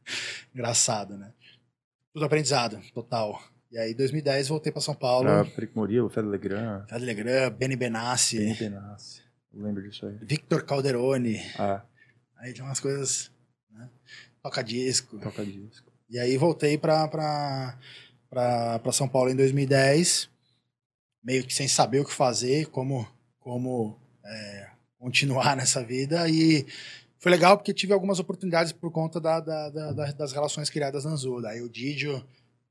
Engraçado, 0.54 1.18
né? 1.18 1.34
Tudo 2.14 2.24
aprendizado, 2.24 2.80
total. 2.94 3.42
E 3.70 3.76
aí, 3.76 3.92
em 3.92 3.96
2010, 3.96 4.48
voltei 4.48 4.72
para 4.72 4.80
São 4.80 4.94
Paulo. 4.94 5.26
Pra 5.26 5.44
Prico 5.44 5.78
Murilo, 5.78 6.08
Fede 6.08 6.28
Legrand. 6.28 6.86
Fede 6.88 7.04
Legrand, 7.04 7.50
Benny 7.52 7.76
Benassi. 7.76 8.38
Benny 8.38 8.54
Benassi. 8.54 9.22
Eu 9.52 9.62
lembro 9.62 9.82
disso 9.82 10.06
aí. 10.06 10.16
Victor 10.22 10.64
Calderoni. 10.64 11.42
Ah. 11.58 11.82
Aí 12.38 12.54
tinha 12.54 12.64
umas 12.64 12.80
coisas. 12.80 13.30
Né? 13.70 13.90
Toca 14.42 14.62
disco. 14.62 15.18
Toca 15.18 15.44
disco. 15.44 15.92
E 16.08 16.18
aí 16.18 16.38
voltei 16.38 16.78
para 16.78 17.76
São 18.92 19.08
Paulo 19.08 19.30
em 19.30 19.36
2010 19.36 20.32
meio 21.24 21.44
que 21.44 21.54
sem 21.54 21.66
saber 21.66 22.00
o 22.00 22.04
que 22.04 22.12
fazer, 22.12 22.66
como, 22.66 23.08
como 23.40 23.98
é, 24.24 24.68
continuar 24.98 25.56
nessa 25.56 25.82
vida. 25.82 26.28
E 26.28 26.66
foi 27.18 27.30
legal 27.30 27.56
porque 27.56 27.72
tive 27.72 27.92
algumas 27.92 28.18
oportunidades 28.18 28.72
por 28.72 28.90
conta 28.90 29.20
da, 29.20 29.40
da, 29.40 29.70
da, 29.70 30.12
das 30.12 30.32
relações 30.32 30.68
criadas 30.68 31.04
na 31.04 31.12
Anzul. 31.12 31.46
Aí 31.46 31.62
o 31.62 31.70
Didio, 31.70 32.22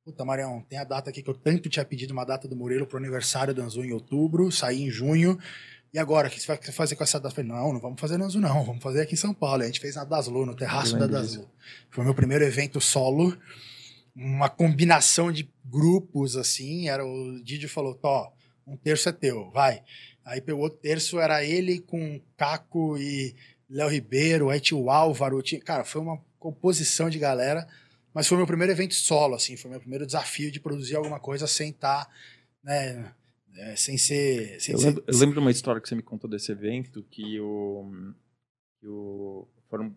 puta, 0.05 0.23
Marião, 0.23 0.63
tem 0.69 0.77
a 0.77 0.83
data 0.83 1.09
aqui 1.09 1.23
que 1.23 1.29
eu 1.29 1.33
tanto 1.33 1.69
tinha 1.69 1.83
pedido 1.83 2.11
uma 2.11 2.25
data 2.25 2.47
do 2.47 2.55
Murilo 2.55 2.85
pro 2.85 2.97
aniversário 2.97 3.53
da 3.53 3.63
Anzul 3.63 3.83
em 3.83 3.91
outubro, 3.91 4.51
saí 4.51 4.83
em 4.83 4.89
junho. 4.89 5.39
E 5.93 5.99
agora, 5.99 6.27
o 6.27 6.31
que 6.31 6.39
você 6.39 6.47
vai 6.47 6.57
fazer 6.57 6.95
com 6.95 7.03
essa 7.03 7.19
data? 7.19 7.29
Eu 7.29 7.35
falei, 7.35 7.51
não, 7.51 7.73
não 7.73 7.79
vamos 7.79 8.01
fazer 8.01 8.17
no 8.17 8.25
Azul, 8.25 8.41
não, 8.41 8.65
vamos 8.65 8.81
fazer 8.81 9.01
aqui 9.01 9.13
em 9.13 9.17
São 9.17 9.31
Paulo. 9.31 9.61
a 9.61 9.67
gente 9.67 9.79
fez 9.79 9.95
na 9.95 10.03
Daslu, 10.03 10.43
no 10.43 10.55
terraço 10.55 10.97
da 10.97 11.05
Daslu. 11.05 11.47
Foi 11.91 12.03
meu 12.03 12.15
primeiro 12.15 12.43
evento 12.43 12.81
solo, 12.81 13.37
uma 14.15 14.49
combinação 14.49 15.31
de 15.31 15.47
grupos, 15.63 16.35
assim. 16.35 16.89
Era 16.89 17.05
o 17.05 17.39
Didio 17.43 17.69
falou, 17.69 17.93
Tó, 17.93 18.33
um 18.65 18.77
terço 18.77 19.09
é 19.09 19.11
teu, 19.11 19.49
vai. 19.51 19.83
Aí 20.25 20.39
pelo 20.41 20.59
outro 20.59 20.79
terço 20.79 21.19
era 21.19 21.43
ele 21.43 21.79
com 21.79 22.21
Caco 22.37 22.97
e 22.97 23.35
Léo 23.69 23.89
Ribeiro, 23.89 24.49
aí 24.49 24.59
tinha 24.59 24.77
o 24.77 24.89
Álvaro, 24.89 25.41
tinha, 25.41 25.59
cara, 25.59 25.83
foi 25.83 26.01
uma 26.01 26.21
composição 26.39 27.09
de 27.09 27.19
galera, 27.19 27.67
mas 28.13 28.27
foi 28.27 28.37
meu 28.37 28.47
primeiro 28.47 28.71
evento 28.71 28.93
solo, 28.93 29.35
assim, 29.35 29.57
foi 29.57 29.71
meu 29.71 29.79
primeiro 29.79 30.05
desafio 30.05 30.51
de 30.51 30.59
produzir 30.59 30.95
alguma 30.95 31.19
coisa 31.19 31.47
sem 31.47 31.71
estar, 31.71 32.05
tá, 32.05 32.11
né, 32.63 33.13
é, 33.55 33.75
sem 33.75 33.97
ser... 33.97 34.59
Sem 34.61 34.73
eu, 34.73 34.79
ser, 34.79 34.85
lembro, 34.87 35.03
eu 35.07 35.17
lembro 35.17 35.33
de 35.33 35.39
uma 35.39 35.51
história 35.51 35.81
que 35.81 35.89
você 35.89 35.95
me 35.95 36.03
contou 36.03 36.29
desse 36.29 36.51
evento, 36.51 37.03
que 37.09 37.39
o, 37.39 37.91
que 38.79 38.87
o, 38.87 39.47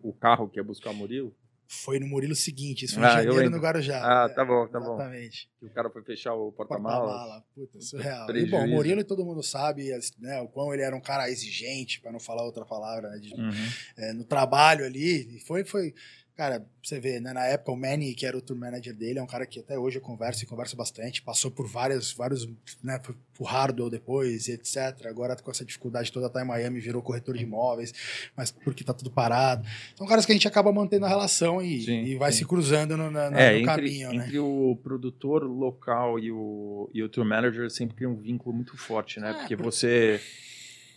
o 0.01 0.13
carro 0.13 0.49
que 0.49 0.59
ia 0.59 0.63
buscar 0.63 0.89
o 0.89 0.95
Murilo, 0.95 1.35
Foi 1.69 1.99
no 1.99 2.07
Murilo 2.07 2.33
seguinte, 2.35 2.85
isso 2.85 2.95
foi 2.95 3.03
em 3.03 3.07
Ah, 3.07 3.23
eu 3.23 3.33
janeiro 3.33 3.49
no 3.49 3.57
Guarujá. 3.61 3.99
Ah, 4.25 4.29
tá 4.29 4.45
bom, 4.45 4.67
tá 4.67 4.79
bom. 4.79 4.95
Exatamente. 4.95 5.49
O 5.61 5.69
cara 5.69 5.89
foi 5.89 6.01
fechar 6.01 6.33
o 6.33 6.51
porta-malas. 6.53 6.99
Porta-mala, 7.09 7.45
puta, 7.53 7.81
surreal. 7.81 8.29
E 8.35 8.45
bom, 8.45 8.63
o 8.63 8.67
Murilo 8.69 9.03
todo 9.03 9.25
mundo 9.25 9.43
sabe 9.43 9.89
né, 10.19 10.39
o 10.41 10.47
quão 10.47 10.73
ele 10.73 10.81
era 10.83 10.95
um 10.95 11.01
cara 11.01 11.29
exigente, 11.29 11.99
para 11.99 12.11
não 12.11 12.19
falar 12.19 12.43
outra 12.43 12.65
palavra, 12.65 13.09
né, 13.09 13.19
de- 13.19 13.33
Uhum. 13.33 13.51
é, 13.97 14.13
no 14.13 14.23
trabalho 14.23 14.85
ali. 14.85 15.35
E 15.37 15.39
foi, 15.41 15.65
foi. 15.65 15.93
Cara, 16.37 16.63
você 16.83 16.99
vê, 16.99 17.19
né, 17.19 17.33
na 17.33 17.45
época 17.45 17.71
o 17.71 17.75
Manny, 17.75 18.13
que 18.13 18.23
era 18.23 18.37
o 18.37 18.41
tour 18.41 18.55
manager 18.55 18.95
dele, 18.95 19.17
é 19.17 19.23
um 19.23 19.27
cara 19.27 19.43
que 19.47 19.59
até 19.59 19.75
hoje 19.79 19.97
eu 19.97 20.01
converso 20.03 20.43
e 20.43 20.45
conversa 20.45 20.77
bastante, 20.77 21.19
passou 21.19 21.49
por 21.49 21.67
várias, 21.67 22.11
vários, 22.11 22.47
né, 22.83 22.99
por, 22.99 23.15
Hardwell 23.43 23.89
depois, 23.89 24.47
e 24.47 24.51
etc. 24.51 25.07
Agora 25.07 25.35
com 25.35 25.49
essa 25.49 25.65
dificuldade 25.65 26.11
toda 26.11 26.29
tá 26.29 26.43
em 26.43 26.45
Miami, 26.45 26.79
virou 26.79 27.01
corretor 27.01 27.35
de 27.35 27.43
imóveis, 27.43 27.91
mas 28.35 28.51
porque 28.51 28.83
tá 28.83 28.93
tudo 28.93 29.09
parado. 29.09 29.67
São 29.95 30.05
caras 30.05 30.27
que 30.27 30.31
a 30.31 30.35
gente 30.35 30.47
acaba 30.47 30.71
mantendo 30.71 31.07
a 31.07 31.09
relação 31.09 31.59
e, 31.59 31.81
Sim, 31.81 32.03
e 32.03 32.15
vai 32.15 32.31
sim. 32.31 32.37
se 32.39 32.45
cruzando 32.45 32.95
no, 32.95 33.09
na- 33.09 33.25
É, 33.35 33.53
no 33.53 33.57
entre, 33.57 33.65
caminho, 33.65 34.13
né? 34.13 34.25
entre 34.25 34.37
o 34.37 34.79
produtor 34.83 35.41
local 35.43 36.19
e 36.19 36.31
o, 36.31 36.87
e 36.93 37.01
o 37.01 37.09
tour 37.09 37.25
manager 37.25 37.67
sempre 37.71 37.95
cria 37.95 38.09
um 38.09 38.15
vínculo 38.15 38.55
muito 38.55 38.77
forte, 38.77 39.19
né? 39.19 39.31
É, 39.31 39.33
Porque 39.33 39.57
por- 39.57 39.63
você. 39.65 40.21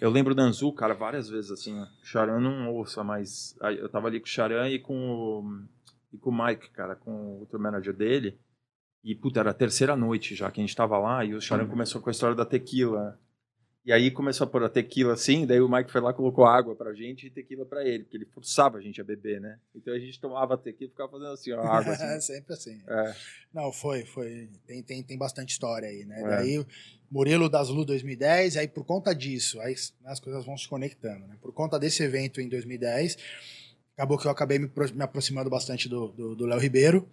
Eu 0.01 0.11
lembro 0.11 0.35
do 0.35 0.41
Anzu, 0.41 0.73
cara, 0.73 0.95
várias 0.95 1.29
vezes 1.29 1.51
assim. 1.51 1.79
O 1.79 1.87
Charan 2.03 2.41
não 2.41 2.73
ouça, 2.73 3.05
mas 3.05 3.55
eu 3.79 3.89
tava 3.89 4.09
ali 4.09 4.19
com 4.19 4.27
o 4.27 4.29
Charan 4.29 4.69
e 4.69 4.79
com 4.79 4.95
o, 4.95 5.63
e 6.13 6.17
com 6.17 6.31
o 6.31 6.45
Mike, 6.47 6.71
cara, 6.71 6.97
com 6.97 7.43
o 7.43 7.47
tour 7.47 7.61
manager 7.61 7.95
dele. 7.95 8.39
E, 9.05 9.15
puta, 9.15 9.41
era 9.41 9.51
a 9.51 9.55
terceira 9.55 9.95
noite 9.95 10.35
já 10.35 10.51
que 10.51 10.61
a 10.61 10.65
gente 10.65 10.75
tava 10.75 10.99
lá 10.99 11.25
e 11.25 11.35
o 11.35 11.41
Charan 11.41 11.67
começou 11.67 12.01
com 12.01 12.09
a 12.09 12.13
história 12.13 12.35
da 12.35 12.47
tequila. 12.47 13.19
E 13.85 13.93
aí 13.93 14.11
começou 14.11 14.47
a 14.47 14.51
pôr 14.51 14.63
a 14.63 14.69
tequila 14.69 15.15
assim, 15.15 15.47
daí 15.47 15.59
o 15.59 15.69
Mike 15.69 15.91
foi 15.91 16.03
lá 16.03 16.13
colocou 16.13 16.45
água 16.45 16.77
pra 16.77 16.93
gente 16.93 17.27
e 17.27 17.31
tequila 17.31 17.65
pra 17.65 17.83
ele, 17.83 18.05
porque 18.05 18.17
ele 18.19 18.27
forçava 18.27 18.77
a 18.77 18.81
gente 18.81 19.01
a 19.01 19.05
beber, 19.05 19.41
né? 19.41 19.59
Então 19.75 19.95
a 19.95 19.99
gente 19.99 20.21
tomava 20.21 20.59
tequila 20.59 20.89
e 20.89 20.91
ficava 20.91 21.11
fazendo 21.11 21.33
assim, 21.33 21.53
ó, 21.53 21.63
água 21.63 21.95
assim. 21.95 22.21
Sempre 22.21 22.53
assim. 22.53 22.79
É. 22.87 23.15
Não, 23.55 23.73
foi, 23.73 24.05
foi. 24.05 24.51
Tem, 24.67 24.83
tem, 24.83 25.03
tem 25.03 25.17
bastante 25.17 25.51
história 25.51 25.89
aí, 25.89 26.05
né? 26.05 26.21
É. 26.21 26.29
Daí, 26.29 26.67
Murilo 27.11 27.49
das 27.49 27.71
Lu 27.71 27.85
2010, 27.87 28.59
aí 28.59 28.69
por 28.69 28.85
conta 28.85 29.15
disso, 29.15 29.59
aí 29.63 29.75
as 30.05 30.21
coisas 30.21 30.45
vão 30.45 30.59
se 30.59 30.69
conectando, 30.69 31.27
né? 31.27 31.39
Por 31.41 31.53
conta 31.53 31.79
desse 31.79 32.03
evento 32.03 32.39
em 32.39 32.51
2010, 32.51 33.17
acabou 33.97 34.19
que 34.19 34.27
eu 34.27 34.31
acabei 34.31 34.59
me, 34.59 34.71
me 34.95 35.03
aproximando 35.03 35.49
bastante 35.49 35.89
do 35.89 36.47
Léo 36.47 36.61
Ribeiro. 36.61 37.09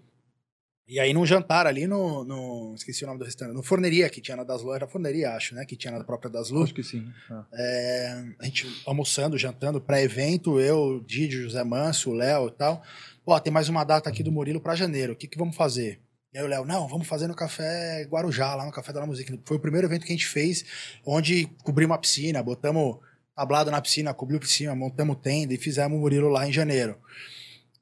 E 0.88 1.01
aí, 1.01 1.13
num 1.13 1.25
jantar 1.25 1.67
ali 1.67 1.86
no, 1.86 2.24
no. 2.24 2.74
Esqueci 2.74 3.03
o 3.03 3.08
nome 3.08 3.20
do 3.20 3.25
restaurante. 3.25 3.56
No 3.56 3.62
Forneria, 3.62 4.10
que 4.10 4.22
tinha 4.22 4.38
na 4.38 4.44
Das 4.44 4.62
Lu, 4.62 4.74
era 4.74 4.88
Forneria, 4.88 5.32
acho, 5.32 5.53
né? 5.53 5.65
Que 5.65 5.75
tinha 5.75 5.91
na 5.91 6.01
própria 6.01 6.32
Das 6.32 6.50
Lu. 6.50 6.63
Acho 6.63 6.74
que 6.74 6.84
sim. 6.84 7.06
Ah. 7.29 7.46
É, 7.53 8.25
a 8.39 8.46
gente 8.46 8.84
almoçando, 8.86 9.38
jantando, 9.38 9.82
pré-evento, 9.82 10.62
eu, 10.62 11.03
Didi, 11.06 11.41
José 11.41 11.62
Manso, 11.63 12.12
o 12.12 12.13
Léo 12.13 12.48
e 12.48 12.51
tal. 12.51 12.82
Ó, 13.25 13.38
tem 13.38 13.51
mais 13.51 13.67
uma 13.67 13.84
data 13.84 14.10
aqui 14.10 14.24
do 14.24 14.32
Murilo 14.32 14.62
para 14.62 14.75
janeiro, 14.75 15.12
o 15.12 15.15
que, 15.15 15.27
que 15.27 15.38
vamos 15.38 15.58
fazer? 15.58 16.00
E 16.34 16.38
aí 16.38 16.44
o 16.46 16.48
Léo, 16.48 16.63
não, 16.63 16.88
vamos 16.88 17.06
fazer 17.06 17.27
no 17.27 17.36
Café 17.36 18.08
Guarujá, 18.10 18.56
lá 18.56 18.65
no 18.65 18.72
Café 18.72 18.94
da 18.94 19.06
Música. 19.06 19.38
Foi 19.44 19.58
o 19.58 19.60
primeiro 19.60 19.88
evento 19.88 20.06
que 20.06 20.13
a 20.13 20.15
gente 20.15 20.27
fez, 20.27 20.63
onde 21.06 21.48
cobrimos 21.63 21.96
a 21.96 21.98
piscina, 21.98 22.41
botamos 22.41 23.00
tablado 23.36 23.70
na 23.70 23.82
piscina, 23.82 24.13
cobriu 24.13 24.38
a 24.38 24.41
piscina, 24.41 24.74
montamos 24.74 25.17
tenda 25.22 25.53
e 25.53 25.58
fizemos 25.58 25.98
o 25.98 26.00
Murilo 26.00 26.29
lá 26.29 26.48
em 26.48 26.53
janeiro. 26.53 26.98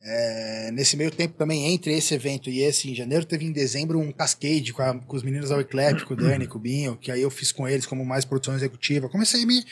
É, 0.07 0.69
nesse 0.71 0.95
meio 0.95 1.09
tempo 1.09 1.33
também, 1.35 1.73
entre 1.73 1.91
esse 1.97 2.13
evento 2.13 2.47
e 2.47 2.59
esse 2.61 2.91
em 2.91 2.93
janeiro, 2.93 3.25
teve 3.25 3.43
em 3.43 3.51
dezembro 3.51 3.97
um 3.99 4.11
cascade 4.11 4.71
com, 4.71 4.83
a- 4.83 4.99
com 4.99 5.15
os 5.15 5.23
meninos 5.23 5.49
da 5.49 5.59
Ecléptico, 5.59 6.13
o 6.13 6.15
Dani, 6.15 6.45
com 6.47 6.59
o 6.59 6.61
Binho, 6.61 6.95
que 6.95 7.11
aí 7.11 7.21
eu 7.23 7.31
fiz 7.31 7.51
com 7.51 7.67
eles 7.67 7.87
como 7.87 8.05
mais 8.05 8.23
produção 8.23 8.53
executiva. 8.55 9.09
Comecei 9.09 9.41
a 9.41 9.47
me, 9.47 9.63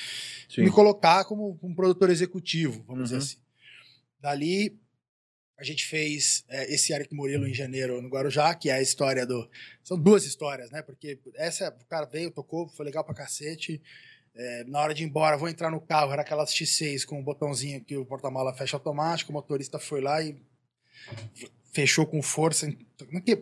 Sim. 0.49 0.63
me 0.63 0.71
colocar 0.71 1.23
como 1.25 1.59
um 1.61 1.75
produtor 1.75 2.09
executivo, 2.09 2.83
vamos 2.87 3.03
dizer 3.03 3.15
Uhum. 3.17 3.21
assim. 3.21 3.37
Dali, 4.19 4.79
a 5.55 5.63
gente 5.63 5.85
fez 5.85 6.43
é, 6.49 6.73
esse 6.73 6.91
Eric 6.93 7.13
Murilo 7.13 7.47
em 7.47 7.53
janeiro 7.53 8.01
no 8.01 8.09
Guarujá, 8.09 8.55
que 8.55 8.69
é 8.71 8.73
a 8.73 8.81
história 8.81 9.25
do. 9.27 9.47
São 9.83 9.99
duas 9.99 10.25
histórias, 10.25 10.71
né? 10.71 10.81
Porque 10.81 11.19
essa, 11.35 11.69
o 11.69 11.85
cara 11.85 12.05
veio, 12.07 12.31
tocou, 12.31 12.67
foi 12.69 12.85
legal 12.85 13.03
pra 13.03 13.13
cacete. 13.13 13.79
É, 14.35 14.63
na 14.65 14.79
hora 14.79 14.93
de 14.93 15.03
ir 15.03 15.05
embora, 15.05 15.37
vou 15.37 15.47
entrar 15.47 15.69
no 15.69 15.79
carro, 15.79 16.11
era 16.11 16.21
aquelas 16.21 16.51
X6 16.51 17.05
com 17.05 17.19
um 17.19 17.23
botãozinho 17.23 17.83
que 17.83 17.95
o 17.95 18.05
porta-mala 18.05 18.53
fecha 18.53 18.75
automático, 18.75 19.31
o 19.31 19.33
motorista 19.33 19.77
foi 19.77 20.01
lá 20.01 20.21
e 20.21 20.41
fechou 21.71 22.05
com 22.05 22.21
força, 22.21 22.67
é 22.67 22.73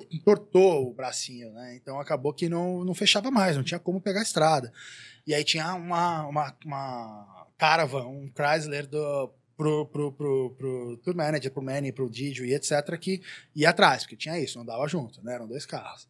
entortou 0.10 0.90
o 0.90 0.94
bracinho, 0.94 1.52
né? 1.52 1.76
Então 1.76 2.00
acabou 2.00 2.34
que 2.34 2.48
não, 2.50 2.84
não 2.84 2.94
fechava 2.94 3.30
mais, 3.30 3.56
não 3.56 3.64
tinha 3.64 3.80
como 3.80 4.02
pegar 4.02 4.20
a 4.20 4.24
estrada. 4.24 4.72
E 5.28 5.34
aí 5.34 5.44
tinha 5.44 5.74
uma, 5.76 6.26
uma, 6.28 6.58
uma 6.66 7.48
Caravan, 7.58 8.08
um 8.08 8.32
Chrysler 8.34 8.88
do, 8.88 9.34
pro, 9.56 9.86
pro, 9.86 10.12
pro, 10.12 10.56
pro 10.58 10.98
tour 10.98 11.16
manager, 11.16 11.52
pro 11.52 11.62
Manny, 11.62 11.92
pro 11.92 12.10
Didio 12.10 12.46
e 12.46 12.54
etc, 12.54 12.98
que 12.98 13.22
ia 13.56 13.70
atrás, 13.70 14.04
porque 14.04 14.16
tinha 14.16 14.40
isso, 14.40 14.58
não 14.58 14.64
andava 14.64 14.88
junto, 14.88 15.24
né? 15.24 15.36
Eram 15.36 15.48
dois 15.48 15.66
carros. 15.66 16.08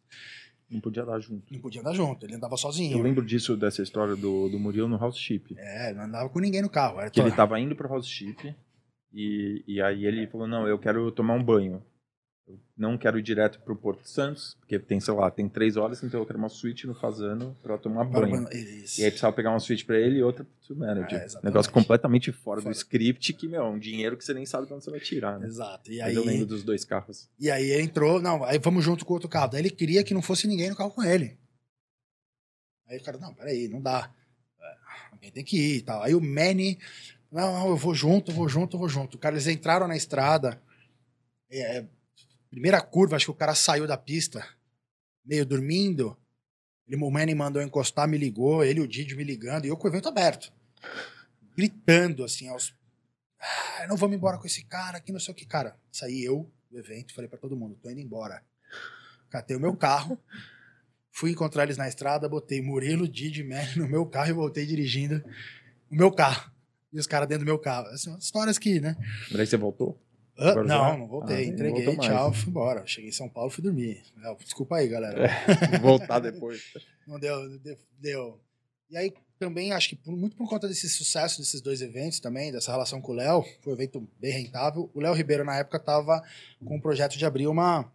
Não 0.72 0.80
podia 0.80 1.04
dar 1.04 1.20
junto. 1.20 1.52
Não 1.52 1.60
podia 1.60 1.80
andar 1.80 1.92
junto, 1.92 2.24
ele 2.26 2.34
andava 2.34 2.54
Eu 2.54 2.58
sozinho. 2.58 3.02
lembro 3.02 3.24
disso, 3.24 3.56
dessa 3.56 3.82
história 3.82 4.16
do, 4.16 4.48
do 4.48 4.58
Murilo 4.58 4.88
no 4.88 4.96
House 4.98 5.16
Chip. 5.18 5.54
É, 5.58 5.92
não 5.92 6.04
andava 6.04 6.28
com 6.28 6.40
ninguém 6.40 6.62
no 6.62 6.70
carro. 6.70 7.00
Era 7.00 7.10
Que 7.10 7.20
ele 7.20 7.30
to- 7.30 7.36
tava 7.36 7.60
indo 7.60 7.76
pro 7.76 7.88
House 7.88 8.06
Chip 8.06 8.54
e, 9.12 9.62
e 9.66 9.80
aí 9.82 10.06
ele 10.06 10.26
falou, 10.26 10.46
não, 10.46 10.66
eu 10.66 10.78
quero 10.78 11.10
tomar 11.12 11.34
um 11.34 11.42
banho. 11.44 11.82
Eu 12.46 12.58
não 12.76 12.98
quero 12.98 13.18
ir 13.18 13.22
direto 13.22 13.60
pro 13.60 13.76
Porto 13.76 14.04
Santos, 14.08 14.56
porque 14.58 14.76
tem, 14.78 14.98
sei 14.98 15.14
lá, 15.14 15.30
tem 15.30 15.48
três 15.48 15.76
horas, 15.76 16.02
então 16.02 16.18
eu 16.20 16.26
quero 16.26 16.38
uma 16.38 16.48
suíte 16.48 16.86
no 16.88 16.94
Fazano 16.94 17.56
pra 17.62 17.78
tomar 17.78 18.04
banho. 18.04 18.48
Isso. 18.52 19.00
E 19.00 19.04
aí 19.04 19.10
precisava 19.10 19.34
pegar 19.34 19.50
uma 19.50 19.60
suíte 19.60 19.84
pra 19.84 19.96
ele 19.96 20.18
e 20.18 20.22
outra 20.24 20.44
pro 20.66 20.76
manager. 20.76 21.20
É, 21.20 21.24
exatamente. 21.24 21.44
Negócio 21.44 21.72
completamente 21.72 22.32
fora, 22.32 22.60
Fora. 22.60 22.74
do 22.74 22.76
script, 22.76 23.32
que, 23.34 23.46
meu, 23.46 23.62
é 23.62 23.68
um 23.68 23.78
dinheiro 23.78 24.16
que 24.16 24.24
você 24.24 24.34
nem 24.34 24.44
sabe 24.44 24.64
onde 24.72 24.82
você 24.84 24.90
vai 24.90 24.98
tirar, 25.00 25.38
né? 25.38 25.46
Exato. 25.46 25.90
E 25.92 25.98
Mas 25.98 26.08
aí, 26.08 26.14
eu 26.16 26.24
lembro 26.24 26.46
dos 26.46 26.64
dois 26.64 26.84
carros. 26.84 27.30
e 27.38 27.48
aí 27.50 27.70
ele 27.70 27.82
entrou, 27.82 28.20
não, 28.20 28.42
aí 28.44 28.58
vamos 28.58 28.84
junto 28.84 29.04
com 29.04 29.12
o 29.12 29.16
outro 29.16 29.28
carro. 29.28 29.52
Daí 29.52 29.60
ele 29.60 29.70
queria 29.70 30.02
que 30.02 30.12
não 30.12 30.20
fosse 30.22 30.48
ninguém 30.48 30.68
no 30.68 30.76
carro 30.76 30.90
com 30.90 31.02
ele. 31.04 31.38
Aí 32.88 32.98
o 32.98 33.02
cara, 33.04 33.18
não, 33.18 33.32
peraí, 33.32 33.68
não 33.68 33.80
dá. 33.80 34.12
É, 34.60 34.74
Alguém 35.12 35.30
tem 35.30 35.44
que 35.44 35.56
ir 35.56 35.76
e 35.78 35.82
tal. 35.82 36.02
Aí 36.02 36.14
o 36.14 36.20
Manny, 36.20 36.76
não, 37.30 37.52
não, 37.52 37.68
eu 37.68 37.76
vou 37.76 37.94
junto, 37.94 38.32
eu 38.32 38.34
vou 38.34 38.48
junto, 38.48 38.74
eu 38.74 38.80
vou 38.80 38.88
junto. 38.88 39.16
Cara, 39.16 39.36
eles 39.36 39.46
entraram 39.46 39.86
na 39.86 39.96
estrada, 39.96 40.60
é, 41.50 41.84
primeira 42.52 42.82
curva, 42.82 43.16
acho 43.16 43.24
que 43.24 43.30
o 43.30 43.34
cara 43.34 43.54
saiu 43.54 43.86
da 43.86 43.96
pista, 43.96 44.46
meio 45.24 45.46
dormindo. 45.46 46.14
Ele, 46.86 47.02
o 47.02 47.10
Manny 47.10 47.34
mandou 47.34 47.62
encostar, 47.62 48.06
me 48.06 48.18
ligou, 48.18 48.62
ele 48.62 48.78
e 48.78 48.82
o 48.82 48.86
Didi 48.86 49.16
me 49.16 49.24
ligando, 49.24 49.64
e 49.64 49.68
eu 49.68 49.76
com 49.76 49.88
o 49.88 49.90
evento 49.90 50.08
aberto. 50.08 50.52
Gritando, 51.56 52.22
assim, 52.22 52.48
aos. 52.48 52.74
Ah, 53.40 53.86
não 53.88 53.96
vamos 53.96 54.16
embora 54.16 54.36
com 54.36 54.46
esse 54.46 54.64
cara 54.66 54.98
aqui, 54.98 55.12
não 55.12 55.18
sei 55.18 55.32
o 55.32 55.34
que. 55.34 55.46
Cara, 55.46 55.78
saí 55.90 56.22
eu 56.22 56.52
do 56.70 56.78
evento, 56.78 57.14
falei 57.14 57.26
pra 57.26 57.38
todo 57.38 57.56
mundo, 57.56 57.78
tô 57.82 57.88
indo 57.88 58.00
embora. 58.00 58.44
Catei 59.30 59.56
o 59.56 59.60
meu 59.60 59.74
carro, 59.74 60.20
fui 61.10 61.30
encontrar 61.30 61.62
eles 61.62 61.78
na 61.78 61.88
estrada, 61.88 62.28
botei 62.28 62.60
Murilo, 62.60 63.08
Didi, 63.08 63.42
Manny 63.42 63.76
no 63.76 63.88
meu 63.88 64.04
carro 64.04 64.28
e 64.28 64.34
voltei 64.34 64.66
dirigindo 64.66 65.24
o 65.90 65.96
meu 65.96 66.12
carro. 66.12 66.52
E 66.92 67.00
os 67.00 67.06
caras 67.06 67.26
dentro 67.26 67.46
do 67.46 67.48
meu 67.48 67.58
carro. 67.58 67.86
Assim, 67.86 68.14
histórias 68.18 68.58
que, 68.58 68.78
né? 68.78 68.94
Mas 69.30 69.40
aí 69.40 69.46
você 69.46 69.56
voltou? 69.56 69.98
Agora 70.50 70.68
já- 70.68 70.74
não, 70.76 70.98
não 70.98 71.06
voltei. 71.08 71.36
Ah, 71.36 71.44
entreguei, 71.44 71.96
tchau, 71.96 72.32
fui 72.32 72.48
embora. 72.50 72.86
Cheguei 72.86 73.10
em 73.10 73.12
São 73.12 73.28
Paulo, 73.28 73.50
fui 73.50 73.62
dormir. 73.62 74.02
Não, 74.16 74.34
Desculpa 74.36 74.76
aí, 74.76 74.88
galera. 74.88 75.30
Voltar 75.80 76.18
depois. 76.18 76.62
Não 77.06 77.18
deu, 77.18 77.36
deu. 77.98 78.40
E 78.90 78.96
aí 78.96 79.12
também 79.38 79.72
acho 79.72 79.88
que 79.88 79.96
por- 79.96 80.16
muito 80.16 80.36
por 80.36 80.48
conta 80.48 80.68
desse 80.68 80.88
sucesso 80.88 81.40
desses 81.40 81.60
dois 81.60 81.82
eventos 81.82 82.20
também, 82.20 82.52
dessa 82.52 82.70
relação 82.70 83.00
com 83.00 83.10
o 83.10 83.14
Léo, 83.14 83.44
foi 83.60 83.72
um 83.72 83.76
evento 83.76 84.08
bem 84.20 84.30
rentável. 84.32 84.88
O 84.94 85.00
Léo 85.00 85.12
Ribeiro 85.14 85.44
na 85.44 85.56
época 85.58 85.78
estava 85.78 86.22
com 86.64 86.76
o 86.76 86.80
projeto 86.80 87.18
de 87.18 87.24
abrir 87.26 87.46
uma 87.48 87.90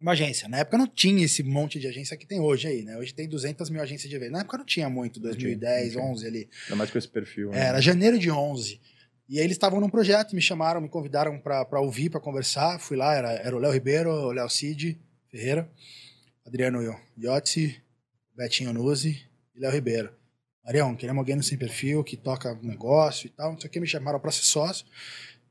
uma 0.00 0.12
agência. 0.12 0.46
Na 0.48 0.58
época 0.58 0.76
não 0.78 0.86
tinha 0.86 1.24
esse 1.24 1.42
monte 1.42 1.80
de 1.80 1.86
agência 1.88 2.16
que 2.18 2.26
tem 2.26 2.38
hoje 2.38 2.68
aí, 2.68 2.82
né? 2.82 2.96
Hoje 2.98 3.14
tem 3.14 3.26
200 3.26 3.70
mil 3.70 3.80
agências 3.82 4.08
de 4.10 4.14
evento. 4.14 4.32
Na 4.32 4.40
época 4.40 4.58
não 4.58 4.64
tinha 4.66 4.88
muito, 4.90 5.18
Não 5.18 5.30
tinha, 5.34 5.56
2010, 5.56 5.94
não 5.94 6.00
tinha. 6.02 6.12
11 6.12 6.26
ali. 6.26 6.48
Ainda 6.64 6.76
mais 6.76 6.90
com 6.90 6.98
esse 6.98 7.08
perfil. 7.08 7.50
né? 7.50 7.58
É, 7.58 7.64
Era 7.68 7.80
janeiro 7.80 8.18
de 8.18 8.30
11. 8.30 8.78
E 9.28 9.38
aí 9.38 9.44
eles 9.44 9.56
estavam 9.56 9.80
num 9.80 9.88
projeto, 9.88 10.34
me 10.34 10.40
chamaram, 10.40 10.80
me 10.80 10.88
convidaram 10.88 11.38
para 11.38 11.80
ouvir, 11.80 12.10
para 12.10 12.20
conversar. 12.20 12.78
Fui 12.78 12.96
lá, 12.96 13.14
era, 13.14 13.32
era 13.32 13.56
o 13.56 13.58
Léo 13.58 13.72
Ribeiro, 13.72 14.10
o 14.10 14.30
Léo 14.32 14.48
Cid 14.48 14.98
Ferreira, 15.28 15.68
Adriano 16.46 16.80
Iotzi, 17.18 17.80
Betinho 18.36 18.72
Nuzzi 18.72 19.20
e 19.54 19.60
Léo 19.60 19.72
Ribeiro. 19.72 20.10
Marião, 20.64 20.94
queremos 20.94 21.18
alguém 21.20 21.36
no 21.36 21.42
sem 21.42 21.58
perfil 21.58 22.02
que 22.04 22.16
toca 22.16 22.54
negócio 22.62 23.26
e 23.26 23.30
tal. 23.30 23.52
Não 23.52 23.60
sei 23.60 23.68
o 23.68 23.70
que, 23.72 23.80
me 23.80 23.86
chamaram 23.86 24.18
para 24.20 24.30
ser 24.30 24.44
sócio. 24.44 24.86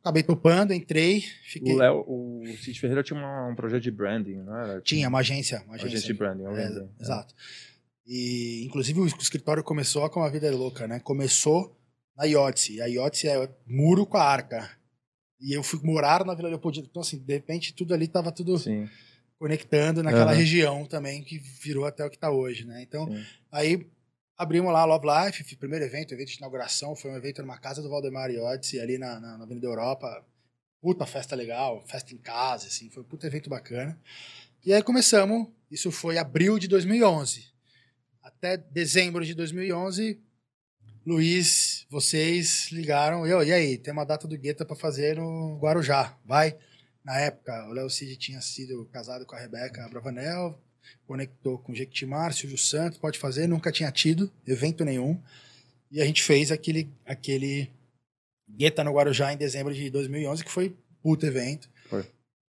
Acabei 0.01 0.21
topando, 0.23 0.71
entrei, 0.73 1.21
fiquei. 1.43 1.73
O 1.73 1.77
Léo, 1.77 2.03
o 2.07 2.43
Cid 2.61 2.79
Ferreira 2.79 3.01
tinha 3.03 3.17
uma- 3.19 3.47
um 3.47 3.55
projeto 3.55 3.81
de 3.81 3.91
branding, 3.91 4.35
não 4.43 4.55
era? 4.55 4.81
Tinha 4.81 5.09
uma 5.09 5.19
agência. 5.19 5.63
Uma 5.65 5.75
agência, 5.75 5.87
agência 5.97 6.07
de 6.07 6.13
branding, 6.13 6.43
É, 6.43 6.49
lembro. 6.49 6.89
Exato. 6.99 7.33
E, 8.07 8.63
inclusive, 8.65 8.99
o 8.99 9.07
escritório 9.07 9.63
começou 9.63 10.07
com 10.09 10.19
uma 10.19 10.29
vida 10.29 10.49
louca, 10.55 10.87
né? 10.87 10.99
Começou 10.99 11.75
na 12.15 12.25
Iotzi. 12.25 12.81
A 12.81 12.85
Iotzi 12.85 13.27
é 13.27 13.49
muro 13.65 14.05
com 14.05 14.17
a 14.17 14.23
arca. 14.23 14.69
E 15.39 15.53
eu 15.53 15.63
fui 15.63 15.79
morar 15.83 16.25
na 16.25 16.33
Vila 16.33 16.49
Leopoldina. 16.49 16.87
Então, 16.89 17.01
assim, 17.01 17.17
de 17.19 17.33
repente, 17.33 17.73
tudo 17.73 17.93
ali 17.93 18.07
tava 18.07 18.31
tudo 18.31 18.57
Sim, 18.57 18.89
conectando 19.37 20.01
naquela 20.01 20.31
Aham. 20.31 20.39
região 20.39 20.85
também, 20.85 21.23
que 21.23 21.37
virou 21.37 21.85
até 21.85 22.05
o 22.05 22.09
que 22.09 22.17
tá 22.17 22.31
hoje, 22.31 22.65
né? 22.65 22.81
Então, 22.81 23.07
sim. 23.07 23.23
aí 23.51 23.87
abrimos 24.37 24.71
lá 24.71 24.81
a 24.81 24.85
Love 24.85 25.05
Life, 25.07 25.55
primeiro 25.57 25.85
evento, 25.85 26.13
evento 26.13 26.29
de 26.29 26.37
inauguração, 26.37 26.95
foi 26.95 27.11
um 27.11 27.15
evento 27.15 27.41
numa 27.41 27.57
casa 27.57 27.81
do 27.81 27.89
Valdemar 27.89 28.29
Iotzi, 28.29 28.79
ali 28.79 28.97
na, 28.97 29.19
na, 29.19 29.37
na 29.37 29.43
Avenida 29.43 29.67
Europa. 29.67 30.25
puta 30.81 31.05
festa 31.05 31.35
legal, 31.35 31.83
festa 31.85 32.13
em 32.13 32.17
casa, 32.17 32.67
assim, 32.67 32.89
foi 32.89 33.03
um 33.03 33.05
puta 33.05 33.27
evento 33.27 33.49
bacana. 33.49 33.99
E 34.65 34.73
aí 34.73 34.81
começamos, 34.81 35.47
isso 35.69 35.91
foi 35.91 36.17
abril 36.17 36.57
de 36.57 36.67
2011. 36.67 37.47
Até 38.23 38.57
dezembro 38.57 39.23
de 39.25 39.33
2011, 39.33 40.19
Luiz, 41.05 41.74
vocês 41.95 42.67
ligaram, 42.73 43.25
eu, 43.25 43.41
e 43.41 43.53
aí, 43.53 43.77
tem 43.77 43.93
uma 43.93 44.03
data 44.03 44.27
do 44.27 44.37
Guetta 44.37 44.65
para 44.65 44.75
fazer 44.75 45.15
no 45.15 45.57
Guarujá, 45.61 46.13
vai? 46.25 46.57
Na 47.05 47.17
época, 47.21 47.69
o 47.69 47.71
Léo 47.71 47.89
Cid 47.89 48.17
tinha 48.17 48.41
sido 48.41 48.83
casado 48.91 49.25
com 49.25 49.33
a 49.33 49.39
Rebeca 49.39 49.87
Bravanel, 49.87 50.61
conectou 51.07 51.57
com 51.57 51.71
o 51.71 51.75
Jequitimar, 51.75 52.33
Silvio 52.33 52.57
Santos, 52.57 52.99
pode 52.99 53.17
fazer, 53.17 53.47
nunca 53.47 53.71
tinha 53.71 53.89
tido 53.93 54.29
evento 54.45 54.83
nenhum. 54.83 55.21
E 55.89 56.01
a 56.01 56.05
gente 56.05 56.21
fez 56.21 56.51
aquele, 56.51 56.91
aquele 57.05 57.71
Guetta 58.57 58.83
no 58.83 58.91
Guarujá 58.91 59.31
em 59.31 59.37
dezembro 59.37 59.73
de 59.73 59.89
2011, 59.89 60.43
que 60.43 60.51
foi 60.51 60.75
puto 61.01 61.25
evento. 61.25 61.69
Foi. 61.89 62.05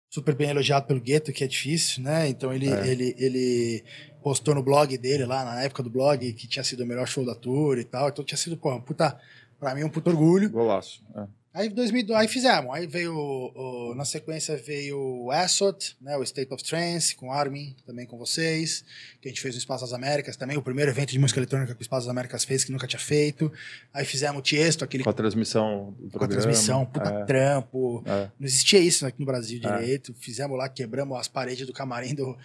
Super 0.09 0.33
bem 0.33 0.49
elogiado 0.49 0.87
pelo 0.87 0.99
Gueto, 0.99 1.31
que 1.31 1.43
é 1.43 1.47
difícil, 1.47 2.01
né? 2.01 2.27
Então 2.27 2.51
ele, 2.51 2.67
É. 2.67 2.87
ele, 2.87 3.15
ele 3.19 3.83
postou 4.25 4.55
no 4.55 4.63
blog 4.63 4.97
dele 4.97 5.23
lá, 5.23 5.45
na 5.45 5.61
época 5.61 5.83
do 5.83 5.89
blog, 5.91 6.33
que 6.33 6.47
tinha 6.47 6.63
sido 6.63 6.81
o 6.83 6.85
melhor 6.87 7.07
show 7.07 7.23
da 7.23 7.35
tour 7.35 7.77
e 7.77 7.83
tal. 7.83 8.09
Então 8.09 8.25
tinha 8.25 8.37
sido, 8.39 8.57
pô, 8.57 8.73
um 8.73 8.81
puta, 8.81 9.15
pra 9.59 9.75
mim, 9.75 9.83
um 9.83 9.89
puto 9.89 10.09
orgulho. 10.09 10.49
Golaço. 10.49 11.03
É. 11.15 11.27
Aí, 11.53 11.69
2000, 11.69 12.13
aí 12.17 12.27
fizemos. 12.27 12.73
Aí 12.75 12.85
veio, 12.85 13.15
o- 13.15 13.93
na 13.95 14.03
sequência, 14.03 14.57
veio 14.57 14.97
o 14.99 15.31
Asot, 15.31 15.95
né, 16.01 16.17
o 16.17 16.23
State 16.23 16.53
of 16.53 16.61
Trance, 16.61 17.15
com 17.15 17.31
Armin, 17.31 17.73
também 17.85 18.05
com 18.05 18.17
vocês, 18.17 18.83
que 19.21 19.29
a 19.29 19.31
gente 19.31 19.39
fez 19.39 19.53
no 19.55 19.59
Espaço 19.59 19.85
das 19.85 19.93
Américas 19.93 20.35
também, 20.35 20.57
o 20.57 20.61
primeiro 20.61 20.91
evento 20.91 21.11
de 21.11 21.19
música 21.19 21.39
eletrônica 21.39 21.73
que 21.73 21.79
o 21.81 21.83
Espaço 21.83 22.07
das 22.07 22.11
Américas 22.11 22.43
fez, 22.43 22.65
que 22.65 22.73
nunca 22.73 22.85
tinha 22.87 22.99
feito. 22.99 23.49
Aí 23.93 24.03
fizemos 24.03 24.39
o 24.39 24.41
Tiesto, 24.41 24.83
aquele 24.83 25.03
Com 25.05 25.09
a 25.11 25.13
transmissão 25.13 25.93
do 25.97 26.09
com 26.09 26.17
a 26.17 26.19
programa. 26.19 26.41
transmissão, 26.41 26.85
puta 26.85 27.09
é, 27.09 27.23
trampo. 27.25 28.03
é. 28.05 28.29
Não 28.37 28.45
existia 28.47 28.79
isso 28.79 29.05
aqui 29.05 29.19
no 29.21 29.25
Brasil 29.25 29.57
É. 29.63 29.77
direito. 29.79 30.13
Fizemos 30.15 30.57
lá, 30.57 30.67
quebramos 30.67 31.17
as 31.17 31.29
paredes 31.29 31.65
do 31.65 31.71
camarim 31.71 32.13
do 32.13 32.35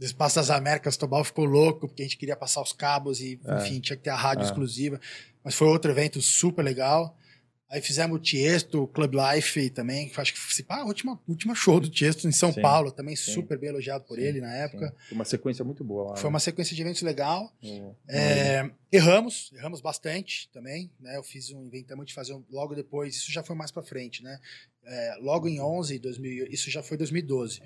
Espaço 0.00 0.36
das 0.36 0.50
Américas. 0.50 0.96
Tobal 0.96 1.24
ficou 1.24 1.44
louco, 1.44 1.88
porque 1.88 2.02
a 2.02 2.04
gente 2.04 2.16
queria 2.16 2.36
passar 2.36 2.62
os 2.62 2.72
cabos 2.72 3.20
e, 3.20 3.38
É. 3.44 3.58
enfim, 3.58 3.80
tinha 3.80 3.96
que 3.96 4.02
ter 4.04 4.10
a 4.10 4.16
rádio 4.16 4.42
É. 4.42 4.46
exclusiva. 4.46 5.00
Mas 5.44 5.54
foi 5.54 5.68
outro 5.68 5.90
evento 5.90 6.20
super 6.22 6.62
legal. 6.62 7.16
Aí 7.70 7.82
fizemos 7.82 8.16
o 8.16 8.18
Tiesto, 8.18 8.84
o 8.84 8.88
Club 8.88 9.12
Life 9.14 9.68
também, 9.68 10.08
que 10.08 10.18
acho 10.18 10.32
que 10.32 10.40
foi 10.40 10.64
a 10.70 10.84
última, 10.86 11.20
última 11.28 11.54
show 11.54 11.78
do 11.78 11.90
Tiesto 11.90 12.26
em 12.26 12.32
São 12.32 12.50
Sim, 12.50 12.62
Paulo, 12.62 12.90
também 12.90 13.14
sim. 13.14 13.30
super 13.34 13.58
bem 13.58 13.68
elogiado 13.68 14.04
por 14.04 14.16
Sim, 14.16 14.22
ele 14.24 14.40
na 14.40 14.50
época. 14.54 14.94
Foi 15.06 15.14
Uma 15.14 15.24
sequência 15.26 15.62
muito 15.62 15.84
boa 15.84 16.10
lá. 16.12 16.16
Foi 16.16 16.30
uma 16.30 16.40
sequência 16.40 16.74
de 16.74 16.80
eventos 16.80 17.02
legal. 17.02 17.52
No- 17.62 17.94
É, 18.08 18.70
erramos, 18.90 19.52
erramos 19.54 19.82
bastante 19.82 20.48
também, 20.50 20.90
né? 20.98 21.16
Eu 21.18 21.22
fiz 21.22 21.50
um 21.50 21.62
inventamos 21.66 22.06
de 22.06 22.14
fazer 22.14 22.32
um, 22.32 22.42
logo 22.50 22.74
depois, 22.74 23.14
isso 23.16 23.30
já 23.30 23.42
foi 23.42 23.54
mais 23.54 23.70
pra 23.70 23.82
frente, 23.82 24.22
né? 24.22 24.38
É, 24.86 25.16
logo 25.20 25.46
em 25.46 25.60
11, 25.60 25.98
2000, 25.98 26.46
isso 26.46 26.70
já 26.70 26.82
foi 26.82 26.96
2012. 26.96 27.60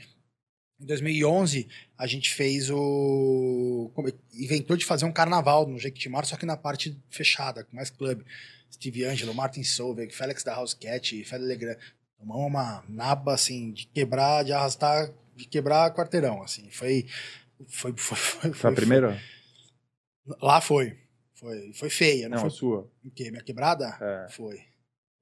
Em 0.83 0.87
2011, 0.87 1.69
a 1.97 2.07
gente 2.09 2.35
fez 2.35 2.69
o 2.71 3.91
inventou 4.35 4.77
de 4.77 4.85
fazer 4.85 5.05
um 5.05 5.13
carnaval 5.13 5.67
no 5.67 5.79
Jequitimar, 5.79 6.27
só 6.27 6.37
que 6.37 6.45
na 6.45 6.57
parte 6.57 6.99
fechada, 7.09 7.63
com 7.63 7.77
mais 7.77 7.89
clube. 7.89 8.25
Steve 8.73 9.05
Angelo, 9.05 9.35
Martin 9.35 9.63
Solveig, 9.63 10.13
Félix 10.13 10.43
da 10.43 10.55
House 10.55 10.75
Cat, 10.75 11.25
Félix 11.25 11.49
Legrand. 11.49 11.77
Tomamos 12.19 12.47
uma 12.47 12.85
naba 12.89 13.35
assim 13.35 13.71
de 13.71 13.87
quebrar, 13.87 14.45
de 14.45 14.53
arrastar, 14.53 15.13
de 15.37 15.47
quebrar 15.47 15.95
quarteirão, 15.95 16.43
assim. 16.43 16.69
Foi 16.71 17.07
foi 17.69 17.93
foi, 17.97 18.17
foi, 18.17 18.53
Foi 18.53 18.71
a 18.71 18.75
primeira? 18.75 19.21
Lá 20.41 20.61
foi. 20.61 20.99
Foi, 21.35 21.73
foi 21.73 21.91
feia, 21.91 22.29
não, 22.29 22.37
Não, 22.39 22.47
a 22.47 22.51
foi 22.51 22.51
sua. 22.51 22.91
o 23.05 23.11
quê? 23.11 23.31
Minha 23.31 23.43
quebrada? 23.43 23.97
É. 24.01 24.29
Foi. 24.31 24.57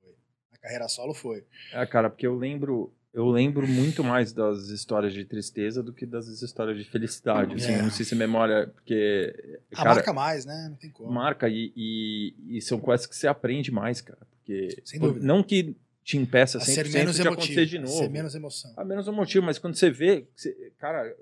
foi. 0.00 0.14
A 0.52 0.58
carreira 0.58 0.88
solo 0.88 1.14
foi. 1.14 1.44
É, 1.72 1.84
cara, 1.86 2.10
porque 2.10 2.26
eu 2.26 2.34
lembro, 2.34 2.92
eu 3.12 3.28
lembro 3.28 3.66
muito 3.66 4.04
mais 4.04 4.32
das 4.32 4.68
histórias 4.68 5.12
de 5.12 5.24
tristeza 5.24 5.82
do 5.82 5.92
que 5.92 6.06
das 6.06 6.26
histórias 6.28 6.78
de 6.78 6.84
felicidade. 6.84 7.54
Assim, 7.54 7.72
É. 7.72 7.82
não 7.82 7.90
sei 7.90 8.04
se 8.04 8.14
memória, 8.14 8.68
porque 8.68 9.34
A 9.72 9.76
cara, 9.76 9.94
marca 9.96 10.12
mais, 10.12 10.44
né? 10.44 10.68
Não 10.70 10.76
tem 10.76 10.90
como. 10.90 11.10
marca 11.10 11.48
e, 11.48 11.72
e, 11.76 12.34
e 12.56 12.62
são 12.62 12.78
coisas 12.78 13.06
que 13.06 13.16
você 13.16 13.26
aprende 13.26 13.70
mais, 13.72 14.00
cara. 14.00 14.20
Porque 14.38 14.68
Sem 14.84 15.00
dúvida. 15.00 15.24
não 15.26 15.42
que 15.42 15.76
te 16.04 16.16
impeça 16.16 16.58
a 16.58 16.60
100% 16.60 16.64
ser 16.64 16.88
menos 16.92 17.16
de 17.16 17.22
acontecer 17.22 17.52
emotivo. 17.52 17.66
de 17.70 17.76
a 17.76 17.80
novo. 17.80 17.92
Ser 17.98 18.08
menos 18.10 18.34
emoção. 18.34 18.72
A 18.76 18.84
menos 18.84 19.06
um 19.08 19.12
motivo, 19.12 19.44
mas 19.44 19.58
quando 19.58 19.74
você 19.74 19.90
vê, 19.90 20.26
você- 20.34 20.72
cara, 20.78 21.14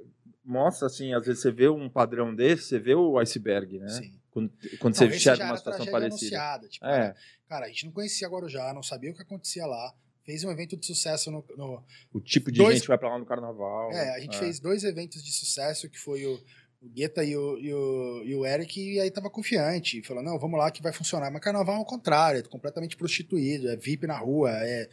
mostra 0.44 0.86
assim, 0.86 1.12
às 1.14 1.26
vezes 1.26 1.42
você 1.42 1.50
vê 1.50 1.68
um 1.68 1.88
padrão 1.88 2.34
desse, 2.34 2.64
você 2.64 2.78
vê 2.78 2.94
o 2.94 3.18
iceberg, 3.18 3.78
né? 3.78 3.88
Sim. 3.88 4.12
Quando, 4.30 4.50
quando 4.78 4.94
Não, 4.94 4.98
você 5.08 5.16
enxerga 5.16 5.42
já 5.44 5.50
uma 5.50 5.56
situação 5.56 5.86
parecida. 5.86 6.36
anunciada. 6.36 6.68
Tipo, 6.68 6.86
É, 6.86 6.90
cara, 6.98 7.16
cara, 7.48 7.66
a 7.66 7.68
gente 7.68 7.86
não 7.86 7.92
conhecia 7.92 8.28
Guarujá, 8.28 8.72
não 8.72 8.82
sabia 8.82 9.10
o 9.10 9.14
que 9.14 9.22
acontecia 9.22 9.66
lá. 9.66 9.92
Fez 10.28 10.44
um 10.44 10.50
evento 10.50 10.76
de 10.76 10.84
sucesso 10.84 11.30
no. 11.30 11.42
no- 11.56 11.82
o 12.12 12.20
tipo 12.20 12.52
de 12.52 12.58
Dois- 12.58 12.76
gente 12.80 12.86
vai 12.88 12.98
pra 12.98 13.08
lá 13.08 13.18
no 13.18 13.24
carnaval. 13.24 13.90
é, 13.92 14.14
a 14.14 14.20
gente 14.20 14.38
fez 14.38 14.60
dois 14.60 14.84
eventos 14.84 15.24
de 15.24 15.32
sucesso, 15.32 15.88
que 15.88 15.98
foi 15.98 16.26
o, 16.26 16.34
o 16.82 16.88
Guetta 16.90 17.24
e 17.24 17.34
o, 17.34 17.56
e, 17.56 17.72
o, 17.72 18.22
e 18.26 18.34
o 18.34 18.44
Eric, 18.44 18.78
e 18.78 19.00
aí 19.00 19.10
tava 19.10 19.30
confiante. 19.30 20.02
Falou, 20.02 20.22
não, 20.22 20.38
vamos 20.38 20.58
lá 20.58 20.70
que 20.70 20.82
vai 20.82 20.92
funcionar. 20.92 21.30
Mas 21.30 21.40
carnaval 21.40 21.76
é 21.76 21.78
o 21.78 21.84
contrário, 21.86 22.40
é 22.40 22.42
completamente 22.42 22.94
prostituído, 22.94 23.70
é 23.70 23.76
VIP 23.76 24.06
na 24.06 24.18
rua, 24.18 24.50
é. 24.52 24.90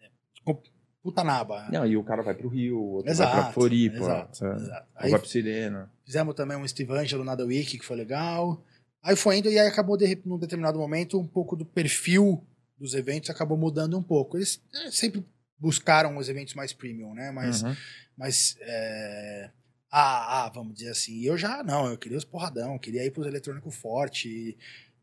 é 0.00 0.56
puta 1.00 1.22
naba. 1.22 1.68
Não, 1.70 1.86
e 1.86 1.96
o 1.96 2.02
cara 2.02 2.22
vai 2.22 2.34
pro 2.34 2.48
Rio, 2.48 2.78
o 2.80 2.88
outro 2.94 3.04
vai 3.04 3.12
Exato, 3.12 3.36
pra 3.42 3.52
Floripa, 3.52 3.96
exato, 3.96 4.44
é, 4.44 4.54
exato. 4.56 4.88
Aí 4.96 5.10
vai 5.12 5.20
pro 5.20 5.28
Sirena. 5.28 5.88
Fizemos 6.04 6.34
também 6.34 6.56
um 6.56 6.66
Steve 6.66 6.92
Angelo 6.94 7.22
na 7.22 7.36
The 7.36 7.44
Week, 7.44 7.78
que 7.78 7.84
foi 7.84 7.96
legal. 7.96 8.60
Aí 9.04 9.14
foi 9.14 9.38
indo, 9.38 9.48
e 9.48 9.56
aí 9.56 9.68
acabou, 9.68 9.96
de, 9.96 10.20
num 10.24 10.36
determinado 10.36 10.80
momento, 10.80 11.16
um 11.16 11.28
pouco 11.28 11.54
do 11.54 11.64
perfil 11.64 12.44
dos 12.78 12.94
eventos 12.94 13.30
acabou 13.30 13.56
mudando 13.58 13.98
um 13.98 14.02
pouco. 14.02 14.36
Eles 14.36 14.60
eh, 14.74 14.90
sempre 14.90 15.24
buscaram 15.58 16.16
os 16.16 16.28
eventos 16.28 16.54
mais 16.54 16.72
premium, 16.72 17.12
né? 17.14 17.30
Mas, 17.30 17.62
Uhum. 17.62 17.76
mas 18.16 18.56
é, 18.60 19.50
ah, 19.90 20.44
ah, 20.44 20.48
vamos 20.54 20.74
dizer 20.74 20.90
assim. 20.90 21.20
Eu 21.22 21.36
já, 21.36 21.62
não, 21.62 21.86
eu 21.88 21.98
queria 21.98 22.18
os 22.18 22.24
porradão, 22.24 22.74
eu 22.74 22.78
queria 22.78 23.04
ir 23.04 23.10
pros 23.10 23.26
eletrônico 23.26 23.70
forte. 23.70 24.28
E, 24.28 24.56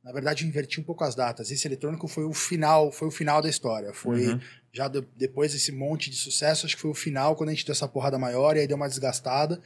na 0.04 0.12
verdade, 0.12 0.44
eu 0.44 0.48
inverti 0.48 0.80
um 0.80 0.84
pouco 0.84 1.04
as 1.04 1.16
datas. 1.16 1.50
Esse 1.52 1.68
eletrônico 1.68 2.08
foi 2.08 2.24
o 2.26 2.34
final, 2.34 2.92
foi 2.92 3.08
o 3.08 3.12
final 3.12 3.42
da 3.42 3.50
história. 3.50 3.92
Foi 3.94 4.28
Uhum. 4.34 4.40
já 4.72 4.88
de- 4.88 5.02
depois 5.16 5.52
desse 5.54 5.72
monte 5.72 6.10
de 6.10 6.16
sucesso, 6.16 6.66
acho 6.66 6.76
que 6.76 6.82
foi 6.82 6.92
o 6.92 6.96
final, 6.96 7.36
quando 7.36 7.50
a 7.50 7.54
gente 7.54 7.66
deu 7.66 7.74
essa 7.74 7.88
porrada 7.88 8.18
maior, 8.20 8.56
e 8.56 8.60
aí 8.60 8.68
deu 8.68 8.78
uma 8.78 8.88
desgastada. 8.88 9.62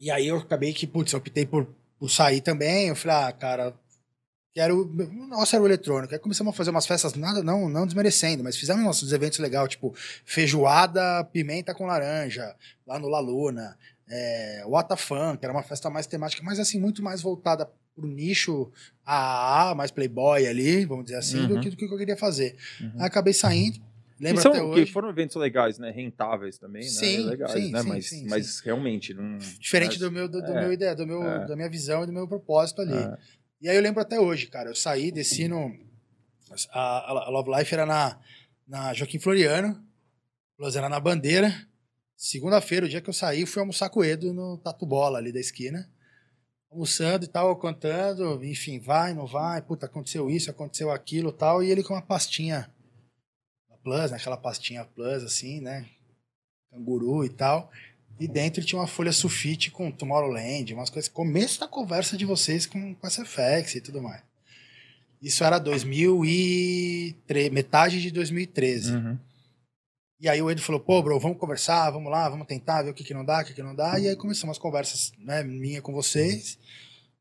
E 0.00 0.10
aí 0.10 0.26
eu 0.26 0.38
acabei 0.38 0.72
que, 0.72 0.86
putz, 0.86 1.12
eu 1.12 1.18
optei 1.18 1.46
por, 1.46 1.66
por 1.98 2.10
sair 2.10 2.40
também. 2.40 2.88
Eu 2.88 2.96
falei, 2.96 3.16
ah, 3.28 3.32
cara, 3.32 3.74
quero. 4.54 4.84
Nossa, 5.28 5.56
era 5.56 5.62
o 5.62 5.66
eletrônico. 5.66 6.14
Aí 6.14 6.20
começamos 6.20 6.54
a 6.54 6.56
fazer 6.56 6.70
umas 6.70 6.86
festas, 6.86 7.14
nada, 7.14 7.42
não, 7.42 7.68
não 7.68 7.84
desmerecendo, 7.84 8.44
mas 8.44 8.56
fizemos 8.56 8.82
nossos 8.84 9.12
eventos 9.12 9.38
legais, 9.40 9.68
tipo, 9.68 9.94
feijoada, 10.24 11.24
pimenta 11.24 11.74
com 11.74 11.86
laranja, 11.86 12.54
lá 12.86 12.98
no 12.98 13.08
La 13.08 13.20
Luna. 13.20 13.76
É, 14.08 14.62
que 15.38 15.44
era 15.46 15.52
uma 15.52 15.62
festa 15.62 15.88
mais 15.88 16.06
temática, 16.06 16.42
mas 16.44 16.60
assim, 16.60 16.78
muito 16.78 17.02
mais 17.02 17.22
voltada 17.22 17.68
pro 17.96 18.06
nicho 18.06 18.70
AA, 19.04 19.74
mais 19.74 19.90
playboy 19.90 20.46
ali, 20.46 20.84
vamos 20.84 21.06
dizer 21.06 21.16
assim, 21.18 21.46
do 21.46 21.54
Uhum. 21.54 21.60
que 21.60 21.70
do 21.70 21.76
que 21.76 21.84
eu 21.86 21.96
queria 21.96 22.16
fazer. 22.16 22.54
Uhum. 22.80 22.92
Acabei 22.98 23.32
saindo. 23.32 23.80
Lembro 24.20 24.36
Que 24.36 24.42
são- 24.42 24.52
até 24.52 24.60
que 24.60 24.66
hoje. 24.82 24.92
foram 24.92 25.08
eventos 25.08 25.34
legais, 25.36 25.78
né? 25.78 25.90
Rentáveis 25.90 26.56
também, 26.58 26.82
né? 26.82 26.88
Sim, 26.88 27.26
Legais, 27.30 27.52
sim, 27.52 27.72
né? 27.72 27.82
sim, 27.82 27.88
mas, 27.88 28.08
sim, 28.08 28.26
mas 28.28 28.60
realmente 28.60 29.12
não. 29.14 29.38
Diferente 29.38 29.90
mas- 29.92 29.98
do 29.98 30.10
meu, 30.12 30.28
do, 30.28 30.40
do 30.40 30.52
é, 30.52 30.60
meu 30.60 30.72
ideia, 30.72 30.94
do 30.94 31.06
meu, 31.06 31.22
é. 31.22 31.46
da 31.46 31.56
minha 31.56 31.68
visão 31.68 32.04
e 32.04 32.06
do 32.06 32.12
meu 32.12 32.28
propósito 32.28 32.80
ali. 32.82 32.92
é, 32.94 33.16
E 33.60 33.68
aí 33.68 33.76
eu 33.76 33.82
lembro 33.82 34.00
até 34.00 34.18
hoje, 34.20 34.46
cara. 34.46 34.70
Eu 34.70 34.74
saí, 34.74 35.10
desci 35.10 35.48
no. 35.48 35.72
A, 36.70 37.26
a 37.26 37.30
Love 37.30 37.50
Life 37.50 37.74
era 37.74 37.86
na, 37.86 38.18
na 38.66 38.94
Joaquim 38.94 39.18
Floriano. 39.18 39.82
Plus 40.56 40.76
era 40.76 40.88
na 40.88 41.00
Bandeira. 41.00 41.66
Segunda-feira, 42.16 42.86
o 42.86 42.88
dia 42.88 43.00
que 43.00 43.10
eu 43.10 43.14
saí, 43.14 43.44
fui 43.44 43.60
almoçar 43.60 43.90
com 43.90 44.00
o 44.00 44.04
Edo 44.04 44.32
no 44.32 44.56
Tatu 44.58 44.86
Bola 44.86 45.18
ali 45.18 45.32
da 45.32 45.40
esquina. 45.40 45.90
Almoçando 46.70 47.24
e 47.24 47.28
tal, 47.28 47.56
contando, 47.56 48.42
enfim, 48.44 48.80
vai, 48.80 49.14
não 49.14 49.26
vai, 49.26 49.62
puta, 49.62 49.86
aconteceu 49.86 50.28
isso, 50.28 50.50
aconteceu 50.50 50.90
aquilo 50.90 51.32
tal. 51.32 51.62
E 51.62 51.70
ele 51.70 51.82
com 51.82 51.94
uma 51.94 52.02
pastinha 52.02 52.72
Plus, 53.82 54.10
né, 54.10 54.16
aquela 54.16 54.38
pastinha 54.38 54.84
Plus, 54.84 55.22
assim, 55.22 55.60
né? 55.60 55.86
Canguru 56.70 57.24
e 57.24 57.28
tal. 57.28 57.70
E 58.18 58.28
dentro 58.28 58.64
tinha 58.64 58.80
uma 58.80 58.86
folha 58.86 59.12
sulfite 59.12 59.70
com 59.70 59.90
Tomorrowland, 59.90 60.72
umas 60.72 60.90
coisas. 60.90 61.08
Começo 61.08 61.60
da 61.60 61.66
conversa 61.66 62.16
de 62.16 62.24
vocês 62.24 62.64
com, 62.66 62.94
com 62.94 63.10
SFX 63.10 63.74
e 63.74 63.80
tudo 63.80 64.00
mais. 64.00 64.22
Isso 65.20 65.42
era 65.42 65.58
2003, 65.58 67.50
metade 67.50 68.00
de 68.00 68.10
2013. 68.10 68.92
uhum. 68.92 69.18
E 70.20 70.28
aí 70.28 70.40
o 70.40 70.50
Edu 70.50 70.62
falou, 70.62 70.80
pô, 70.80 71.02
bro, 71.02 71.18
vamos 71.18 71.38
conversar, 71.38 71.90
vamos 71.90 72.10
lá, 72.10 72.28
vamos 72.28 72.46
tentar 72.46 72.82
ver 72.82 72.90
o 72.90 72.94
que, 72.94 73.04
que 73.04 73.12
não 73.12 73.24
dá, 73.24 73.42
o 73.42 73.44
que, 73.44 73.52
que 73.52 73.62
não 73.62 73.74
dá. 73.74 73.98
E 73.98 74.08
aí 74.08 74.16
começamos 74.16 74.56
as 74.56 74.62
conversas, 74.62 75.12
né, 75.18 75.42
minha 75.42 75.82
com 75.82 75.92
vocês. 75.92 76.58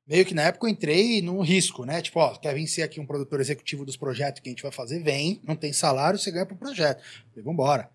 Meio 0.07 0.25
que 0.25 0.33
na 0.33 0.43
época 0.43 0.67
eu 0.67 0.69
entrei 0.69 1.21
num 1.21 1.41
risco, 1.41 1.85
né? 1.85 2.01
Tipo, 2.01 2.19
ó, 2.19 2.35
quer 2.35 2.53
vir 2.53 2.67
ser 2.67 2.83
aqui 2.83 2.99
um 2.99 3.05
produtor 3.05 3.39
executivo 3.39 3.85
dos 3.85 3.97
projetos 3.97 4.41
que 4.41 4.49
a 4.49 4.51
gente 4.51 4.63
vai 4.63 4.71
fazer? 4.71 4.99
Vem, 4.99 5.39
não 5.43 5.55
tem 5.55 5.73
salário, 5.73 6.19
você 6.19 6.29
ganha 6.29 6.45
pro 6.45 6.55
projeto. 6.55 7.01
Falei, 7.29 7.43
vambora. 7.43 7.89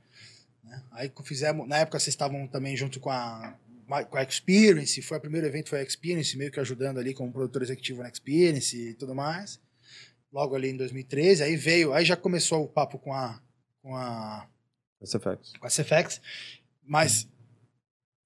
Né? 0.69 0.83
Aí 0.93 1.13
fizemos, 1.25 1.67
na 1.67 1.79
época 1.79 1.99
vocês 1.99 2.13
estavam 2.13 2.47
também 2.47 2.77
junto 2.77 3.01
com 3.01 3.11
a, 3.11 3.57
com 4.09 4.17
a 4.17 4.23
Experience, 4.23 5.01
foi 5.01 5.19
o 5.19 5.21
primeiro 5.21 5.47
evento, 5.47 5.71
foi 5.71 5.81
a 5.81 5.83
Experience, 5.83 6.37
meio 6.37 6.53
que 6.53 6.61
ajudando 6.61 6.99
ali 6.99 7.15
como 7.15 7.33
produtor 7.33 7.63
executivo 7.63 8.03
na 8.03 8.09
Experience 8.09 8.77
e 8.77 8.95
tudo 8.95 9.15
mais. 9.15 9.59
Logo 10.31 10.55
ali 10.55 10.69
em 10.69 10.77
2013, 10.77 11.43
aí 11.43 11.57
veio, 11.57 11.95
aí 11.95 12.05
já 12.05 12.17
começou 12.17 12.63
o 12.63 12.69
papo 12.69 12.99
com 12.99 13.15
a, 13.15 13.41
com 13.83 13.97
a 13.97 14.47
SFX. 15.03 15.53
Com 15.59 15.67
a 15.67 15.71
SFX, 15.71 16.21
mas 16.85 17.27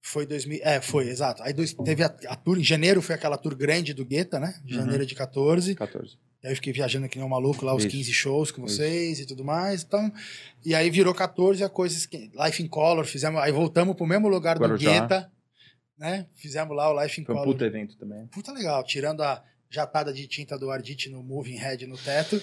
foi 0.01 0.25
2000, 0.25 0.59
é, 0.63 0.81
foi, 0.81 1.07
exato. 1.07 1.41
Aí 1.43 1.53
dois, 1.53 1.73
teve 1.73 2.03
a, 2.03 2.07
a, 2.27 2.35
tour 2.35 2.59
em 2.59 2.63
janeiro, 2.63 3.01
foi 3.01 3.15
aquela 3.15 3.37
tour 3.37 3.55
grande 3.55 3.93
do 3.93 4.05
Guetta, 4.05 4.37
né? 4.37 4.59
De 4.65 4.73
uhum. 4.73 4.81
janeiro 4.81 5.05
de 5.05 5.15
14. 5.15 5.75
14. 5.75 6.17
E 6.43 6.47
aí 6.47 6.51
eu 6.51 6.55
fiquei 6.57 6.73
viajando 6.73 7.07
que 7.07 7.17
nem 7.17 7.25
um 7.25 7.29
maluco 7.29 7.65
lá, 7.65 7.73
os 7.73 7.83
Isso. 7.85 7.95
15 7.95 8.13
shows 8.13 8.51
com 8.51 8.63
vocês 8.63 9.13
Isso. 9.13 9.21
e 9.21 9.25
tudo 9.25 9.45
mais. 9.45 9.81
Então, 9.81 10.11
e 10.65 10.75
aí 10.75 10.89
virou 10.89 11.13
14 11.13 11.63
a 11.63 11.69
coisas 11.69 12.05
que 12.05 12.29
Life 12.35 12.61
in 12.61 12.67
Color, 12.67 13.05
fizemos, 13.05 13.41
aí 13.41 13.51
voltamos 13.51 13.95
pro 13.95 14.05
mesmo 14.05 14.27
lugar 14.27 14.57
Guarujá. 14.57 14.89
do 14.89 14.93
Guetta, 14.93 15.31
né? 15.97 16.27
Fizemos 16.35 16.75
lá 16.75 16.91
o 16.91 17.01
Life 17.01 17.21
in 17.21 17.23
foi 17.23 17.33
Color. 17.33 17.45
Foi 17.45 17.53
um 17.53 17.57
puta 17.57 17.65
evento 17.65 17.97
também. 17.97 18.27
Puta 18.27 18.51
legal, 18.51 18.83
tirando 18.83 19.23
a 19.23 19.41
jatada 19.69 20.13
de 20.13 20.27
tinta 20.27 20.57
do 20.57 20.69
Ardite 20.69 21.09
no 21.09 21.23
Moving 21.23 21.55
Head 21.55 21.87
no 21.87 21.97
teto. 21.97 22.41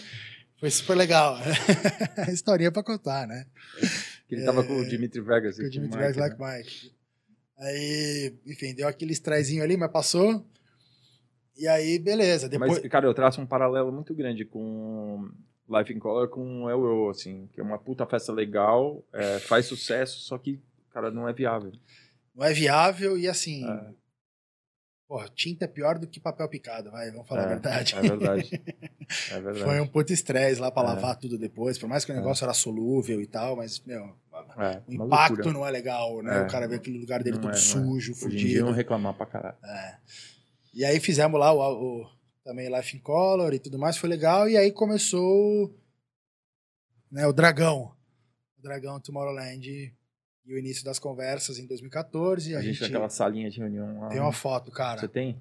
Foi 0.59 0.71
super 0.71 0.97
legal. 0.97 1.39
Historinha 2.33 2.73
pra 2.73 2.83
contar, 2.83 3.27
né? 3.27 3.47
Que 4.29 4.35
ele 4.35 4.45
tava 4.45 4.65
com 4.65 4.75
o 4.75 4.83
é, 4.83 4.89
Dimitri 4.89 5.21
Vegas. 5.21 5.57
Com 5.57 5.65
o 5.65 5.71
Dimitri 5.71 5.99
Vegas, 5.99 6.17
like 6.17 6.41
né? 6.41 6.59
Mike. 6.59 6.93
Aí, 7.59 8.35
enfim, 8.47 8.75
deu 8.75 8.89
aquele 8.89 9.13
estrezinho 9.13 9.63
ali, 9.63 9.77
mas 9.77 9.91
passou. 9.91 10.47
E 11.61 11.69
aí, 11.69 11.99
beleza. 11.99 12.49
Depois... 12.49 12.81
Mas, 12.81 12.91
cara, 12.91 13.07
eu 13.07 13.13
traço 13.13 13.39
um 13.39 13.47
paralelo 13.47 13.93
muito 13.93 14.15
grande 14.15 14.47
com 14.47 15.31
Life 15.69 15.93
in 15.93 15.99
Color 15.99 16.29
com 16.29 16.65
o 16.65 16.71
El 16.71 17.11
assim, 17.11 17.51
que 17.53 17.61
é 17.61 17.63
uma 17.63 17.79
puta 17.79 18.07
festa 18.07 18.33
legal, 18.33 19.05
é, 19.13 19.39
faz 19.41 19.67
sucesso, 19.67 20.21
só 20.21 20.39
que, 20.39 20.59
cara, 20.91 21.11
não 21.11 21.29
é 21.29 21.35
viável. 21.35 21.71
Não 22.35 22.47
é 22.47 22.55
viável 22.55 23.19
e, 23.19 23.29
assim, 23.29 23.71
é. 23.71 23.93
Porra, 25.07 25.29
tinta 25.35 25.67
é 25.67 25.69
pior 25.69 25.99
do 25.99 26.07
que 26.07 26.19
papel 26.19 26.49
picado, 26.49 26.91
vai, 26.91 27.11
vamos 27.11 27.29
falar 27.29 27.43
é, 27.43 27.45
a 27.45 27.49
verdade. 27.49 27.95
É 27.95 28.01
verdade. 28.01 28.63
É 29.33 29.41
verdade. 29.41 29.65
Foi 29.65 29.81
um 29.81 29.87
puto 29.89 30.13
estresse 30.13 30.61
lá 30.61 30.71
pra 30.71 30.85
é. 30.85 30.87
lavar 30.87 31.17
tudo 31.17 31.37
depois, 31.37 31.77
por 31.77 31.89
mais 31.89 32.05
que 32.05 32.13
o 32.13 32.15
é. 32.15 32.17
negócio 32.17 32.45
era 32.45 32.55
solúvel 32.55 33.21
e 33.21 33.27
tal, 33.27 33.57
mas, 33.57 33.81
meu, 33.85 34.15
é, 34.57 34.81
o 34.87 34.93
impacto 34.93 35.33
loucura. 35.35 35.53
não 35.53 35.67
é 35.67 35.71
legal, 35.73 36.23
né? 36.23 36.43
O 36.43 36.47
cara 36.47 36.69
vê 36.69 36.77
aquele 36.77 36.97
lugar 36.97 37.21
dele 37.21 37.39
não 37.39 37.43
todo 37.43 37.57
sujo, 37.57 38.15
fudido. 38.15 38.45
Hoje 38.45 38.61
não 38.61 38.71
reclamar 38.71 39.15
pra 39.15 39.27
caralho. 39.27 39.57
É. 39.65 39.97
E 40.73 40.85
aí 40.85 41.01
fizemos 41.01 41.39
lá 41.39 41.53
o, 41.53 42.03
o, 42.03 42.11
também 42.45 42.75
Life 42.75 42.97
in 42.97 43.01
Color 43.01 43.53
e 43.53 43.59
tudo 43.59 43.79
mais, 43.79 43.97
foi 43.97 44.09
legal, 44.09 44.49
e 44.49 44.57
aí 44.57 44.71
começou 44.71 45.75
né, 47.11 47.27
o 47.27 47.33
Dragão. 47.33 47.93
O 48.59 48.63
Dragão 48.63 49.01
Tomorrowland 49.01 49.93
e 50.47 50.55
o 50.55 50.59
início 50.59 50.85
das 50.85 50.99
conversas 50.99 51.59
em 51.59 51.67
2014. 51.67 52.55
A, 52.55 52.59
a 52.59 52.63
gente, 52.63 52.75
gente 52.75 52.83
naquela 52.83 53.09
salinha 53.09 53.51
de 53.51 53.59
reunião 53.59 54.01
lá. 54.01 54.09
Tem 54.09 54.21
uma 54.21 54.33
foto, 54.33 54.71
cara. 54.71 55.01
Você 55.01 55.09
tem? 55.09 55.39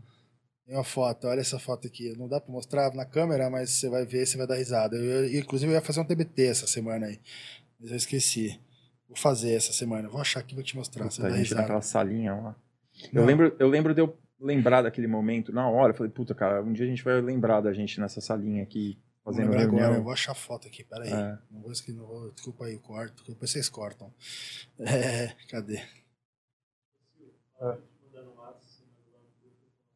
Tem 0.66 0.76
uma 0.76 0.84
foto, 0.84 1.28
olha 1.28 1.42
essa 1.42 1.58
foto 1.58 1.88
aqui. 1.88 2.16
Não 2.18 2.28
dá 2.28 2.40
pra 2.40 2.52
mostrar 2.52 2.94
na 2.94 3.06
câmera, 3.06 3.50
mas 3.50 3.72
você 3.72 3.90
vai 3.90 4.06
ver, 4.06 4.26
você 4.26 4.38
vai 4.38 4.46
dar 4.46 4.56
risada. 4.56 4.96
Eu, 4.96 5.26
eu, 5.26 5.40
inclusive, 5.40 5.72
eu 5.72 5.76
ia 5.76 5.82
fazer 5.82 6.00
um 6.00 6.06
TBT 6.06 6.46
essa 6.46 6.68
semana 6.68 7.08
aí. 7.08 7.20
Mas 7.80 7.92
eu 7.92 7.98
esqueci. 7.98 8.60
Vou 9.08 9.18
fazer 9.18 9.54
essa 9.54 9.74
semana. 9.74 10.08
Vou 10.08 10.22
achar 10.22 10.42
aqui 10.42 10.54
e 10.54 10.56
vou 10.56 10.64
te 10.64 10.76
mostrar. 10.76 11.06
Puta, 11.06 11.16
você 11.16 11.26
a 11.26 11.30
gente 11.32 11.56
naquela 11.56 11.82
salinha 11.82 12.36
lá. 12.36 12.56
Eu 13.12 13.26
lembro, 13.26 13.56
eu 13.58 13.68
lembro 13.68 13.96
de 13.96 14.02
eu 14.02 14.16
lembrar 14.40 14.82
daquele 14.82 15.08
momento 15.08 15.52
na 15.52 15.70
hora. 15.70 15.92
Eu 15.92 15.98
falei, 15.98 16.12
puta, 16.12 16.34
cara, 16.34 16.64
um 16.64 16.74
dia 16.74 16.86
a 16.86 16.90
gente 16.90 17.04
vai 17.04 17.20
lembrar 17.22 17.62
da 17.62 17.74
gente 17.74 18.00
nessa 18.00 18.22
salinha 18.22 18.64
aqui 18.64 18.98
fazendo 19.24 19.52
reunião. 19.52 19.80
Agora, 19.80 19.98
eu 19.98 20.04
vou 20.04 20.14
achar 20.14 20.32
a 20.32 20.36
foto 20.36 20.68
aqui, 20.68 20.84
peraí. 20.84 21.12
É. 21.12 21.38
Não 21.52 21.62
vou 21.62 21.72
esquecer, 21.72 21.98
não 21.98 22.06
vou, 22.06 22.32
desculpa 22.32 22.66
aí, 22.66 22.80
corto, 22.80 23.24
depois 23.28 23.52
vocês 23.52 23.70
cortam. 23.70 24.14
É, 24.80 25.36
cadê? 25.50 25.78
É. 27.62 27.78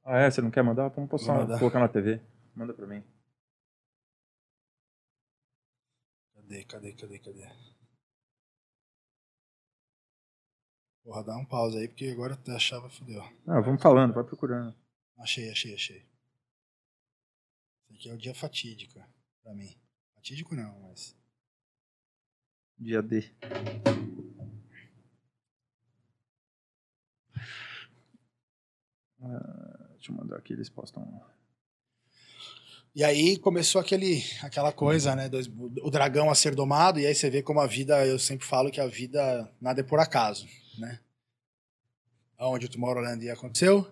Ah, 0.06 0.20
é? 0.20 0.30
Você 0.30 0.42
não 0.42 0.52
quer 0.52 0.64
mandar? 0.64 0.90
Vamos 0.90 1.10
postar, 1.10 1.48
colocar 1.58 1.80
na 1.80 1.88
TV. 1.88 2.20
Manda 2.54 2.74
pra 2.74 2.86
mim. 2.86 3.02
Cadê, 6.36 6.64
cadê, 6.66 6.94
cadê, 6.94 7.20
cadê? 7.20 7.48
Porra, 11.04 11.24
dá 11.24 11.38
um 11.38 11.46
pause 11.46 11.78
aí, 11.78 11.88
porque 11.88 12.08
agora 12.08 12.40
a 12.48 12.60
chave 12.60 12.90
fudeu. 12.90 13.22
Ah, 13.46 13.60
vamos 13.60 13.82
falando, 13.82 14.14
vai 14.14 14.24
procurando. 14.24 14.74
Achei, 15.18 15.50
achei, 15.52 15.76
achei. 15.76 16.06
Esse 17.90 17.94
aqui 17.94 18.10
é 18.10 18.14
o 18.14 18.18
dia 18.18 18.34
fatídico 18.34 19.04
para 19.44 19.54
mim. 19.54 19.78
Fatídico 20.16 20.56
não, 20.56 20.80
mas. 20.82 21.14
Dia 22.80 23.02
D. 23.04 23.30
Uh, 29.20 29.88
deixa 29.94 30.12
eu 30.12 30.16
mandar 30.16 30.38
aqui, 30.38 30.54
eles 30.54 30.70
postam. 30.70 31.22
E 32.96 33.04
aí 33.04 33.38
começou 33.40 33.82
aquele, 33.82 34.24
aquela 34.42 34.72
coisa, 34.72 35.16
né? 35.16 35.30
O 35.82 35.90
dragão 35.90 36.30
a 36.30 36.36
ser 36.36 36.56
domado, 36.56 37.00
e 37.00 37.06
aí 37.06 37.16
você 37.16 37.30
vê 37.30 37.42
como 37.42 37.60
a 37.60 37.68
vida, 37.68 38.06
eu 38.06 38.18
sempre 38.20 38.46
falo 38.46 38.72
que 38.72 38.80
a 38.80 38.88
vida 38.88 39.52
nada 39.60 39.82
é 39.82 39.84
por 39.84 40.00
acaso, 40.00 40.48
né? 40.78 41.00
Aonde 42.38 42.66
o 42.66 42.70
Tomorrowland 42.70 43.30
aconteceu, 43.30 43.88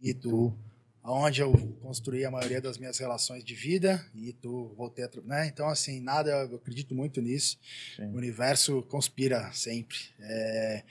e 0.00 0.14
tu 0.14 0.54
onde 1.02 1.40
eu 1.40 1.52
construí 1.80 2.24
a 2.24 2.30
maioria 2.30 2.60
das 2.60 2.76
minhas 2.76 2.98
relações 2.98 3.42
de 3.42 3.54
vida 3.54 4.04
e 4.14 4.32
tu 4.34 4.72
voltei 4.76 5.04
a, 5.04 5.10
né? 5.24 5.46
Então 5.46 5.68
assim, 5.68 6.00
nada, 6.00 6.30
eu 6.30 6.56
acredito 6.56 6.94
muito 6.94 7.20
nisso. 7.20 7.58
Sim. 7.96 8.06
O 8.06 8.16
universo 8.16 8.82
conspira 8.82 9.50
sempre. 9.52 9.96
É, 10.20 10.84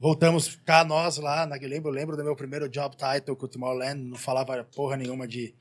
voltamos 0.00 0.56
cá 0.64 0.84
nós 0.84 1.18
lá, 1.18 1.46
na, 1.46 1.56
eu 1.58 1.68
lembro, 1.68 1.90
eu 1.90 1.94
lembro 1.94 2.16
do 2.16 2.24
meu 2.24 2.34
primeiro 2.34 2.68
job 2.68 2.96
title 2.96 3.36
com 3.36 3.46
o 3.46 3.48
Tomorrowland, 3.48 4.00
não 4.02 4.16
falava 4.16 4.64
porra 4.64 4.96
nenhuma 4.96 5.28
de 5.28 5.54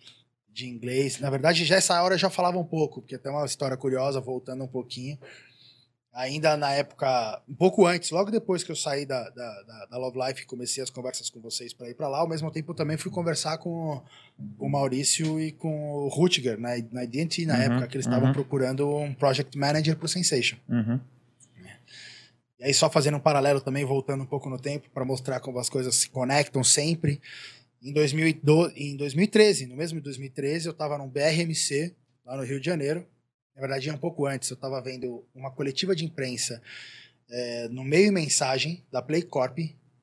de 0.54 0.67
inglês. 0.67 1.19
Na 1.19 1.30
verdade, 1.30 1.63
já 1.63 1.78
essa 1.78 2.02
hora 2.02 2.15
eu 2.15 2.19
já 2.19 2.30
falava 2.30 2.58
um 2.58 2.63
pouco, 2.63 3.02
porque 3.02 3.17
tem 3.17 3.32
uma 3.32 3.45
história 3.45 3.78
curiosa 3.78 4.19
voltando 4.19 4.63
um 4.63 4.67
pouquinho 4.67 5.17
ainda 6.13 6.58
na 6.58 6.71
época, 6.71 7.41
um 7.47 7.56
pouco 7.56 7.86
antes, 7.86 8.12
logo 8.12 8.30
depois 8.30 8.63
que 8.63 8.71
eu 8.71 8.76
saí 8.76 9.06
da, 9.06 9.30
da, 9.30 9.62
da, 9.63 9.86
da 9.91 9.97
Love 9.97 10.19
Life 10.19 10.43
e 10.43 10.45
comecei 10.45 10.84
as 10.84 10.89
conversas 10.89 11.30
com 11.30 11.39
vocês 11.39 11.74
para 11.74 11.89
ir 11.89 11.93
para 11.93 12.08
lá, 12.08 12.19
ao 12.19 12.28
mesmo 12.28 12.52
tempo 12.52 12.74
também 12.74 12.97
fui 12.97 13.12
conversar 13.12 13.58
com 13.58 14.02
o 14.60 14.69
Maurício 14.69 15.39
e 15.39 15.52
com 15.52 15.93
o 15.93 16.08
Rutger 16.10 16.60
na, 16.60 16.69
na 16.91 17.04
IDT 17.04 17.45
na 17.45 17.56
uhum, 17.56 17.62
época, 17.62 17.88
que 17.88 17.95
eles 17.95 18.06
estavam 18.06 18.28
uhum. 18.28 18.34
procurando 18.34 18.89
um 18.95 19.13
project 19.13 19.58
manager 19.58 19.95
para 19.95 20.06
o 20.06 20.10
Sensation. 20.10 20.58
Uhum. 20.67 21.00
E 22.62 22.65
aí, 22.65 22.74
só 22.76 22.91
fazendo 22.91 23.17
um 23.17 23.19
paralelo 23.19 23.60
também, 23.60 23.84
voltando 23.84 24.21
um 24.21 24.28
pouco 24.28 24.47
no 24.47 24.60
tempo, 24.60 24.88
para 24.93 25.04
mostrar 25.04 25.39
como 25.39 25.58
as 25.58 25.67
coisas 25.67 25.95
se 25.95 26.10
conectam 26.10 26.63
sempre. 26.63 27.19
Em, 27.82 27.91
2012, 27.91 28.74
em 28.78 28.95
2013, 28.95 29.65
no 29.65 29.76
mesmo 29.76 30.00
2013, 30.00 30.67
eu 30.67 30.71
estava 30.71 30.95
num 30.95 31.08
BRMC, 31.08 31.95
lá 32.24 32.38
no 32.38 32.43
Rio 32.43 32.60
de 32.60 32.65
Janeiro, 32.67 33.04
na 33.55 33.61
verdade, 33.61 33.91
um 33.91 33.97
pouco 33.97 34.25
antes, 34.25 34.49
eu 34.49 34.55
estava 34.55 34.81
vendo 34.81 35.25
uma 35.35 35.51
coletiva 35.51 35.95
de 35.95 36.05
imprensa 36.05 36.61
é, 37.29 37.67
no 37.69 37.83
meio 37.83 38.11
mensagem 38.11 38.83
da 38.91 39.01
Play 39.01 39.23
Corp 39.23 39.59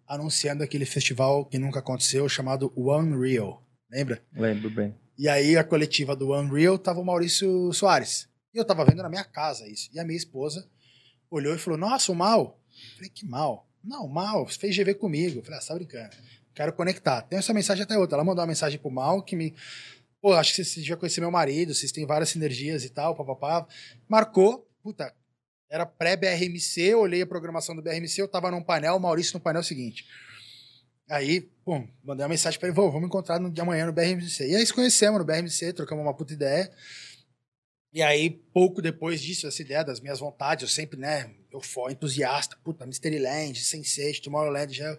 anunciando 0.06 0.62
aquele 0.62 0.86
festival 0.86 1.44
que 1.44 1.58
nunca 1.58 1.80
aconteceu 1.80 2.28
chamado 2.28 2.72
One 2.74 3.16
Real. 3.20 3.62
Lembra? 3.90 4.22
Lembro 4.34 4.70
bem. 4.70 4.94
E 5.18 5.28
aí 5.28 5.56
a 5.56 5.64
coletiva 5.64 6.14
do 6.16 6.30
One 6.30 6.50
Real 6.50 6.78
tava 6.78 7.00
o 7.00 7.04
Maurício 7.04 7.72
Soares. 7.72 8.28
E 8.54 8.58
eu 8.58 8.64
tava 8.64 8.84
vendo 8.84 9.02
na 9.02 9.08
minha 9.08 9.24
casa 9.24 9.68
isso. 9.68 9.90
E 9.92 10.00
a 10.00 10.04
minha 10.04 10.16
esposa 10.16 10.66
olhou 11.30 11.54
e 11.54 11.58
falou: 11.58 11.78
Nossa, 11.78 12.10
o 12.10 12.14
mal. 12.14 12.58
Eu 12.70 12.94
falei: 12.96 13.10
Que 13.10 13.26
mal? 13.26 13.68
Não, 13.84 14.08
mal, 14.08 14.46
fez 14.46 14.76
GV 14.76 14.94
comigo. 14.94 15.40
Eu 15.40 15.42
falei: 15.42 15.58
Ah, 15.58 15.60
você 15.60 15.68
tá 15.68 15.74
brincando. 15.74 16.16
Quero 16.54 16.72
conectar. 16.72 17.22
Tem 17.22 17.38
essa 17.38 17.52
mensagem 17.52 17.84
até 17.84 17.98
outra. 17.98 18.16
Ela 18.16 18.24
mandou 18.24 18.42
uma 18.42 18.48
mensagem 18.48 18.78
pro 18.78 18.90
mal 18.90 19.22
que 19.22 19.36
me 19.36 19.54
Pô, 20.20 20.32
acho 20.32 20.54
que 20.54 20.64
vocês 20.64 20.84
já 20.84 20.96
conhecer 20.96 21.20
meu 21.20 21.30
marido, 21.30 21.74
vocês 21.74 21.92
têm 21.92 22.04
várias 22.04 22.30
sinergias 22.30 22.84
e 22.84 22.90
tal, 22.90 23.14
papapá. 23.14 23.66
Marcou, 24.08 24.68
puta, 24.82 25.14
era 25.70 25.86
pré-BRMC, 25.86 26.94
olhei 26.94 27.22
a 27.22 27.26
programação 27.26 27.76
do 27.76 27.82
BRMC, 27.82 28.20
eu 28.20 28.28
tava 28.28 28.50
num 28.50 28.62
painel, 28.62 28.96
o 28.96 29.00
Maurício 29.00 29.34
no 29.34 29.40
painel 29.40 29.62
seguinte. 29.62 30.04
Aí, 31.08 31.42
pô, 31.64 31.86
mandei 32.02 32.24
uma 32.24 32.30
mensagem 32.30 32.58
para 32.58 32.68
ele, 32.68 32.76
vamos 32.76 33.04
encontrar 33.04 33.38
no 33.38 33.50
de 33.50 33.60
amanhã 33.60 33.86
no 33.86 33.92
BRMC. 33.92 34.48
E 34.48 34.56
aí 34.56 34.66
se 34.66 34.74
conhecemos 34.74 35.18
no 35.18 35.24
BRMC, 35.24 35.72
trocamos 35.72 36.04
uma 36.04 36.14
puta 36.14 36.32
ideia. 36.32 36.70
E 37.92 38.02
aí, 38.02 38.28
pouco 38.52 38.82
depois 38.82 39.20
disso, 39.20 39.46
essa 39.46 39.62
ideia 39.62 39.82
das 39.82 40.00
minhas 40.00 40.18
vontades, 40.18 40.62
eu 40.62 40.68
sempre, 40.68 40.98
né, 40.98 41.34
eu 41.52 41.60
fui 41.60 41.92
entusiasta, 41.92 42.56
puta, 42.62 42.86
Mysteryland, 42.86 43.58
Sense8, 43.58 44.20
Tomorrowland, 44.20 44.74
já, 44.74 44.98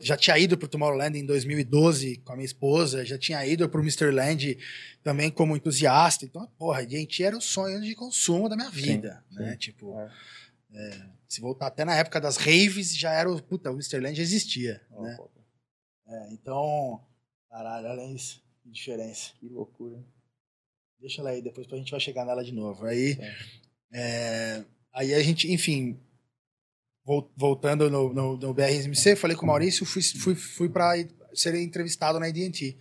já 0.00 0.16
tinha 0.16 0.38
ido 0.38 0.56
pro 0.56 0.68
Tomorrowland 0.68 1.18
em 1.18 1.26
2012 1.26 2.16
com 2.24 2.32
a 2.32 2.36
minha 2.36 2.46
esposa, 2.46 3.04
já 3.04 3.18
tinha 3.18 3.44
ido 3.46 3.68
pro 3.68 3.82
Mysteryland 3.82 4.56
também 5.02 5.30
como 5.30 5.56
entusiasta, 5.56 6.24
então, 6.24 6.46
porra, 6.58 6.88
gente, 6.88 7.22
era 7.22 7.36
o 7.36 7.40
sonho 7.40 7.80
de 7.80 7.94
consumo 7.94 8.48
da 8.48 8.56
minha 8.56 8.70
vida, 8.70 9.24
sim, 9.30 9.38
né, 9.38 9.52
sim. 9.52 9.58
tipo... 9.58 9.98
É. 9.98 10.10
É, 10.76 11.06
se 11.28 11.40
voltar 11.40 11.68
até 11.68 11.84
na 11.84 11.96
época 11.96 12.20
das 12.20 12.36
raves, 12.36 12.96
já 12.96 13.12
era 13.12 13.30
o. 13.30 13.40
Puta, 13.40 13.70
o 13.70 13.76
Mysteryland 13.76 14.16
já 14.16 14.22
existia. 14.22 14.82
Oh, 14.90 15.02
né? 15.02 15.16
É, 16.06 16.32
então. 16.32 17.00
Caralho, 17.48 17.88
olha 17.88 18.04
isso. 18.12 18.42
Que 18.62 18.70
diferença. 18.70 19.32
Que 19.38 19.48
loucura. 19.48 20.02
Deixa 20.98 21.20
ela 21.20 21.30
aí, 21.30 21.42
depois 21.42 21.66
a 21.70 21.76
gente 21.76 21.90
vai 21.90 22.00
chegar 22.00 22.24
nela 22.24 22.42
de 22.42 22.52
novo. 22.52 22.86
Aí, 22.86 23.16
é, 23.92 24.64
aí 24.94 25.12
a 25.12 25.22
gente, 25.22 25.52
enfim, 25.52 25.98
voltando 27.36 27.90
no, 27.90 28.14
no, 28.14 28.36
no 28.36 28.54
BRMC, 28.54 29.16
falei 29.16 29.36
com 29.36 29.44
o 29.44 29.48
Maurício, 29.48 29.84
fui, 29.84 30.02
fui, 30.02 30.34
fui 30.34 30.68
para 30.68 30.94
ser 31.34 31.54
entrevistado 31.56 32.18
na 32.18 32.28
IDT. 32.28 32.78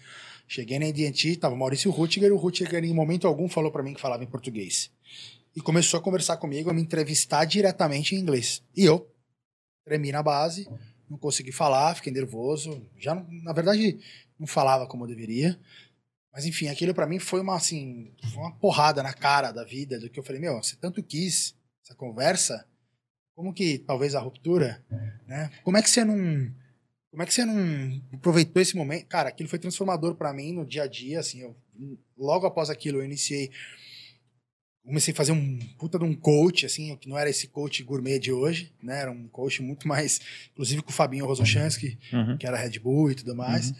Cheguei 0.47 0.78
na 0.78 0.88
IDT, 0.88 1.38
tava 1.38 1.56
o 1.56 1.58
Maurício 1.58 1.89
Rutger, 1.89 2.23
e 2.23 2.32
o 2.32 2.38
Rutger 2.38 2.73
em 2.84 2.93
momento 2.93 3.28
algum 3.28 3.49
falou 3.49 3.71
para 3.71 3.84
mim 3.84 3.93
que 3.93 4.02
falava 4.02 4.23
em 4.23 4.28
português. 4.28 4.91
e 5.56 5.62
começou 5.62 5.99
a 5.99 6.04
conversar 6.04 6.38
comigo, 6.38 6.69
a 6.69 6.73
me 6.73 6.82
entrevistar 6.82 7.45
diretamente 7.45 8.15
em 8.15 8.19
inglês. 8.19 8.63
E 8.76 8.86
eu 8.86 9.10
tremi 9.86 10.12
na 10.12 10.23
base, 10.23 10.67
não 11.10 11.17
consegui 11.17 11.52
falar, 11.52 11.95
fiquei 11.95 12.12
nervoso. 12.12 12.86
Já, 12.97 13.15
na 13.15 13.54
verdade, 13.54 13.99
não 14.39 14.47
falava 14.47 14.88
como 14.88 15.04
eu 15.04 15.08
deveria. 15.08 15.60
Mas 16.32 16.45
enfim, 16.45 16.67
aquilo 16.67 16.93
para 16.93 17.06
mim 17.06 17.19
foi 17.19 17.41
uma 17.41 17.56
assim, 17.56 18.12
uma 18.36 18.52
porrada 18.58 19.04
na 19.04 19.13
cara 19.13 19.52
da 19.52 19.63
vida, 19.63 19.99
do 19.99 20.10
que 20.10 20.19
eu 20.19 20.23
falei, 20.23 20.41
meu, 20.41 20.56
você 20.56 20.76
tanto 20.76 21.04
quis 21.04 21.56
essa 21.83 21.95
conversa, 21.95 22.65
como 23.35 23.53
que 23.53 23.79
talvez 23.79 24.15
a 24.15 24.19
ruptura, 24.19 24.83
né? 25.27 25.51
Como 25.63 25.77
é 25.77 25.81
que 25.81 25.89
você 25.89 26.03
não 26.03 26.51
como 27.11 27.21
é 27.21 27.27
que 27.27 27.33
você 27.33 27.45
não 27.45 28.01
aproveitou 28.11 28.59
esse 28.59 28.75
momento? 28.75 29.05
Cara, 29.05 29.29
aquilo 29.29 29.47
foi 29.47 29.59
transformador 29.59 30.15
para 30.15 30.33
mim 30.33 30.51
no 30.51 30.65
dia 30.65 30.83
a 30.83 30.87
dia, 30.87 31.19
assim, 31.19 31.41
eu, 31.41 31.55
logo 32.17 32.47
após 32.47 32.71
aquilo 32.71 32.99
eu 32.99 33.05
iniciei 33.05 33.51
comecei 34.85 35.13
a 35.13 35.15
fazer 35.15 35.31
um 35.31 35.59
puta 35.77 35.97
de 35.97 36.03
um 36.03 36.13
coach, 36.13 36.65
assim, 36.65 36.95
que 36.97 37.07
não 37.07 37.17
era 37.17 37.29
esse 37.29 37.47
coach 37.47 37.81
gourmet 37.83 38.19
de 38.19 38.31
hoje, 38.31 38.73
né? 38.81 39.01
Era 39.01 39.11
um 39.11 39.27
coach 39.29 39.61
muito 39.61 39.87
mais, 39.87 40.19
inclusive 40.51 40.81
com 40.81 40.89
o 40.89 40.93
Fabinho 40.93 41.25
Rosochansky, 41.25 41.97
uhum. 42.11 42.37
que 42.37 42.45
era 42.45 42.57
Red 42.57 42.79
Bull 42.79 43.11
e 43.11 43.15
tudo 43.15 43.33
mais. 43.35 43.69
Uhum. 43.69 43.75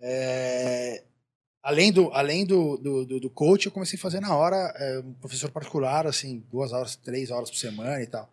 É, 0.00 1.04
além 1.62 1.92
do, 1.92 2.10
além 2.12 2.44
do, 2.44 2.76
do, 2.76 3.20
do, 3.20 3.30
coach, 3.30 3.66
eu 3.66 3.72
comecei 3.72 3.98
a 3.98 4.02
fazer 4.02 4.20
na 4.20 4.34
hora 4.34 4.56
é, 4.76 5.00
um 5.00 5.12
professor 5.14 5.50
particular, 5.50 6.06
assim, 6.06 6.42
duas 6.50 6.72
horas, 6.72 6.96
três 6.96 7.30
horas 7.30 7.50
por 7.50 7.56
semana 7.56 8.02
e 8.02 8.06
tal. 8.06 8.32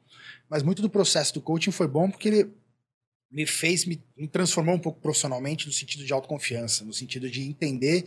Mas 0.50 0.64
muito 0.64 0.82
do 0.82 0.90
processo 0.90 1.34
do 1.34 1.42
coaching 1.42 1.72
foi 1.72 1.88
bom 1.88 2.10
porque 2.10 2.28
ele 2.28 2.54
me 3.30 3.46
fez, 3.46 3.86
me, 3.86 4.02
me 4.16 4.28
transformou 4.28 4.76
um 4.76 4.80
pouco 4.80 5.02
profissionalmente 5.02 5.68
no 5.68 5.74
sentido 5.74 6.06
de 6.06 6.14
autoconfiança, 6.14 6.86
no 6.86 6.94
sentido 6.94 7.30
de 7.30 7.42
entender 7.42 8.06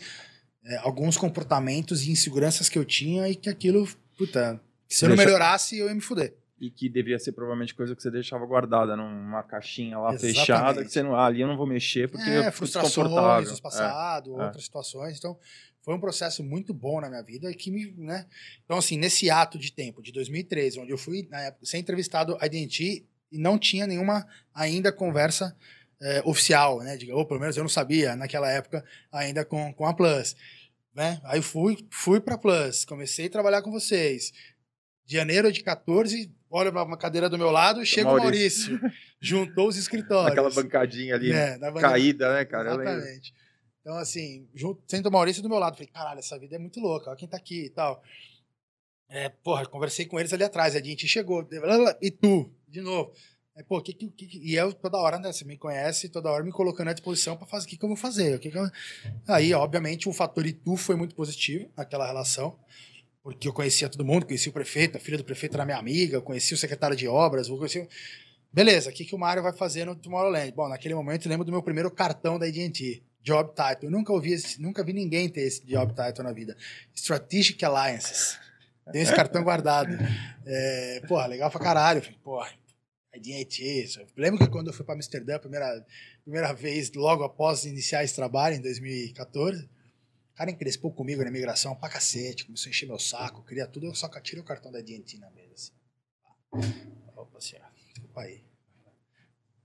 é, 0.65 0.77
alguns 0.79 1.17
comportamentos 1.17 2.03
e 2.03 2.11
inseguranças 2.11 2.69
que 2.69 2.79
eu 2.79 2.85
tinha 2.85 3.29
e 3.29 3.35
que 3.35 3.51
aquilo, 3.51 3.89
puta, 4.17 4.61
se 4.89 5.05
eu 5.05 5.11
não 5.11 5.17
melhorasse, 5.17 5.79
eu 5.79 5.89
ia 5.89 5.95
me 5.95 6.01
fuder. 6.01 6.35
E 6.61 6.71
que 6.71 6.91
devia 6.91 7.19
ser 7.19 7.33
provavelmente 7.33 7.75
coisa 7.75 7.97
que 7.97 8.03
você 8.03 8.11
deixava 8.11 8.45
guardada 8.45 8.95
numa 8.95 9.43
caixinha 9.43 9.99
lá 9.99 10.11
Exatamente. 10.11 10.39
fechada, 10.39 10.85
que 10.85 10.91
você 10.91 11.03
não, 11.03 11.15
ah, 11.15 11.27
ali 11.27 11.41
eu 11.41 11.49
não 11.49 11.57
vou 11.57 11.67
mexer 11.67 12.09
porque 12.11 12.29
é, 12.29 12.49
eu 12.49 12.53
frustrações 12.53 13.49
do 13.49 13.55
é, 13.55 13.61
passado, 13.61 14.31
é, 14.31 14.45
outras 14.45 14.63
é. 14.63 14.65
situações. 14.67 15.19
Então, 15.19 15.39
foi 15.83 15.95
um 15.95 16.01
processo 16.01 16.45
muito 16.45 16.75
bom 16.75 17.01
na 17.01 17.09
minha 17.09 17.23
vida 17.23 17.53
que 17.55 17.71
me, 17.71 17.93
né? 17.97 18.27
Então, 18.65 18.77
assim, 18.77 18.99
nesse 18.99 19.31
ato 19.31 19.59
de 19.59 19.73
tempo 19.73 20.03
de 20.03 20.13
2013, 20.13 20.81
onde 20.81 20.91
eu 20.91 20.99
fui 20.99 21.27
na 21.31 21.41
época, 21.41 21.65
ser 21.65 21.79
entrevistado 21.79 22.37
a 22.41 22.47
identity 22.47 23.07
e 23.33 23.39
não 23.39 23.59
tinha 23.59 23.87
nenhuma 23.87 24.27
ainda 24.55 24.93
conversa 24.93 25.57
é, 26.01 26.23
oficial, 26.25 26.81
né? 26.81 26.97
Diga, 26.97 27.15
ou 27.15 27.25
pelo 27.27 27.41
menos 27.41 27.57
eu 27.57 27.63
não 27.63 27.69
sabia 27.69 28.17
naquela 28.17 28.51
época 28.51 28.85
ainda 29.11 29.45
com, 29.45 29.73
com 29.73 29.87
a 29.87 29.95
Plus. 29.95 30.37
Né? 30.95 31.21
Aí 31.25 31.41
fui, 31.41 31.87
fui 31.91 32.21
para 32.21 32.37
Plus, 32.37 32.85
comecei 32.85 33.27
a 33.27 33.31
trabalhar 33.31 33.63
com 33.63 33.71
vocês. 33.71 34.33
De 35.11 35.17
janeiro 35.17 35.51
de 35.51 35.61
14, 35.65 36.31
olha 36.49 36.71
para 36.71 36.85
uma 36.85 36.97
cadeira 36.97 37.29
do 37.29 37.37
meu 37.37 37.51
lado, 37.51 37.85
chega 37.85 38.09
o 38.09 38.17
Maurício. 38.17 38.75
Maurício 38.75 39.01
juntou 39.21 39.67
os 39.67 39.77
escritórios. 39.77 40.31
Aquela 40.31 40.51
bancadinha 40.51 41.17
ali, 41.17 41.33
é, 41.33 41.59
caída, 41.81 42.33
né, 42.33 42.45
cara? 42.45 42.75
Exatamente. 42.75 43.35
Então, 43.81 43.97
assim, 43.97 44.49
junto, 44.55 44.81
sendo 44.87 45.09
o 45.09 45.11
Maurício 45.11 45.43
do 45.43 45.49
meu 45.49 45.59
lado, 45.59 45.75
falei, 45.75 45.91
caralho, 45.93 46.21
essa 46.21 46.39
vida 46.39 46.55
é 46.55 46.61
muito 46.61 46.79
louca, 46.79 47.11
olha 47.11 47.19
quem 47.19 47.27
tá 47.27 47.37
aqui 47.37 47.65
e 47.65 47.71
tal. 47.71 48.01
É, 49.09 49.29
porra, 49.29 49.67
conversei 49.67 50.07
com 50.07 50.21
eles 50.21 50.33
ali 50.33 50.45
atrás, 50.45 50.77
a 50.77 50.81
gente 50.81 51.09
chegou, 51.09 51.45
e 52.01 52.11
tu, 52.13 52.49
de 52.69 52.81
novo. 52.81 53.13
É, 53.57 53.65
pô, 53.65 53.83
que, 53.83 53.93
que, 53.93 54.09
que, 54.11 54.39
e 54.39 54.55
eu 54.55 54.73
toda 54.73 54.97
hora, 54.97 55.19
né? 55.19 55.33
Você 55.33 55.45
me 55.45 55.59
conhece, 55.59 56.09
toda 56.09 56.31
hora 56.31 56.45
me 56.45 56.53
colocando 56.53 56.87
à 56.87 56.93
disposição 56.93 57.37
para 57.37 57.49
fazer 57.49 57.67
o 57.67 57.69
que, 57.69 57.77
que 57.77 57.85
eu 57.85 57.89
vou 57.89 57.97
fazer. 57.97 58.37
O 58.37 58.39
que, 58.39 58.49
que 58.49 58.57
eu... 58.57 58.63
Aí, 59.27 59.53
obviamente, 59.53 60.09
o 60.09 60.13
fator 60.13 60.47
Itu 60.47 60.77
foi 60.77 60.95
muito 60.95 61.17
positivo 61.17 61.69
naquela 61.77 62.07
relação, 62.07 62.57
porque 63.23 63.49
eu 63.49 63.53
conhecia 63.53 63.89
todo 63.89 64.05
mundo, 64.05 64.27
conhecia 64.27 64.51
o 64.51 64.53
prefeito, 64.53 64.97
a 64.97 65.01
filha 65.01 65.19
do 65.19 65.25
prefeito 65.25 65.55
era 65.55 65.65
minha 65.65 65.79
amiga, 65.79 66.21
conhecia 66.21 66.55
o 66.55 66.59
secretário 66.59 66.97
de 66.97 67.07
obras, 67.07 67.49
eu 67.49 67.57
conhecia. 67.57 67.87
Beleza, 68.53 68.91
o 68.91 68.93
que, 68.93 69.05
que 69.05 69.15
o 69.15 69.19
Mário 69.19 69.43
vai 69.43 69.53
fazer 69.53 69.85
no 69.85 69.95
Tomorrowland? 69.95 70.53
Bom, 70.53 70.69
naquele 70.69 70.95
momento 70.95 71.27
eu 71.27 71.31
lembro 71.31 71.45
do 71.45 71.53
meu 71.53 71.63
primeiro 71.63 71.91
cartão 71.91 72.39
da 72.39 72.47
AT&T, 72.47 73.03
Job 73.23 73.51
Title. 73.51 73.85
Eu 73.85 73.91
nunca 73.91 74.13
ouvi, 74.13 74.37
nunca 74.59 74.83
vi 74.83 74.93
ninguém 74.93 75.29
ter 75.29 75.43
esse 75.43 75.65
Job 75.65 75.95
Title 75.95 76.25
na 76.25 76.33
vida. 76.33 76.57
Strategic 76.95 77.65
Alliances. 77.65 78.39
Tem 78.91 79.03
esse 79.03 79.15
cartão 79.15 79.45
guardado. 79.45 79.97
É, 80.45 81.03
porra, 81.07 81.27
legal 81.27 81.51
pra 81.51 81.61
caralho. 81.61 82.03
Porra, 82.25 82.51
isso. 83.63 84.01
Lembro 84.17 84.45
que 84.45 84.51
quando 84.51 84.69
eu 84.69 84.73
fui 84.73 84.85
para 84.85 84.95
Amsterdã, 84.95 85.39
primeira, 85.39 85.85
primeira 86.25 86.53
vez, 86.53 86.93
logo 86.93 87.23
após 87.23 87.65
iniciar 87.65 88.03
esse 88.03 88.17
trabalho, 88.17 88.57
em 88.57 88.61
2014, 88.61 89.69
o 90.33 90.37
cara 90.37 90.51
encrespou 90.51 90.93
comigo 90.93 91.23
na 91.23 91.29
imigração 91.29 91.75
pra 91.75 91.89
cacete, 91.89 92.45
começou 92.45 92.69
a 92.69 92.71
encher 92.71 92.87
meu 92.87 92.99
saco, 92.99 93.45
queria 93.45 93.67
tudo, 93.67 93.87
eu 93.87 93.95
só 93.95 94.09
tirei 94.21 94.41
o 94.41 94.45
cartão 94.45 94.73
da 94.73 94.79
AT&T 94.79 95.19
na 95.19 95.31
mesa, 95.31 95.55
assim. 95.55 95.73
Opa, 97.17 97.41
senhora, 97.41 97.71
desculpa 97.93 98.23
aí. 98.23 98.43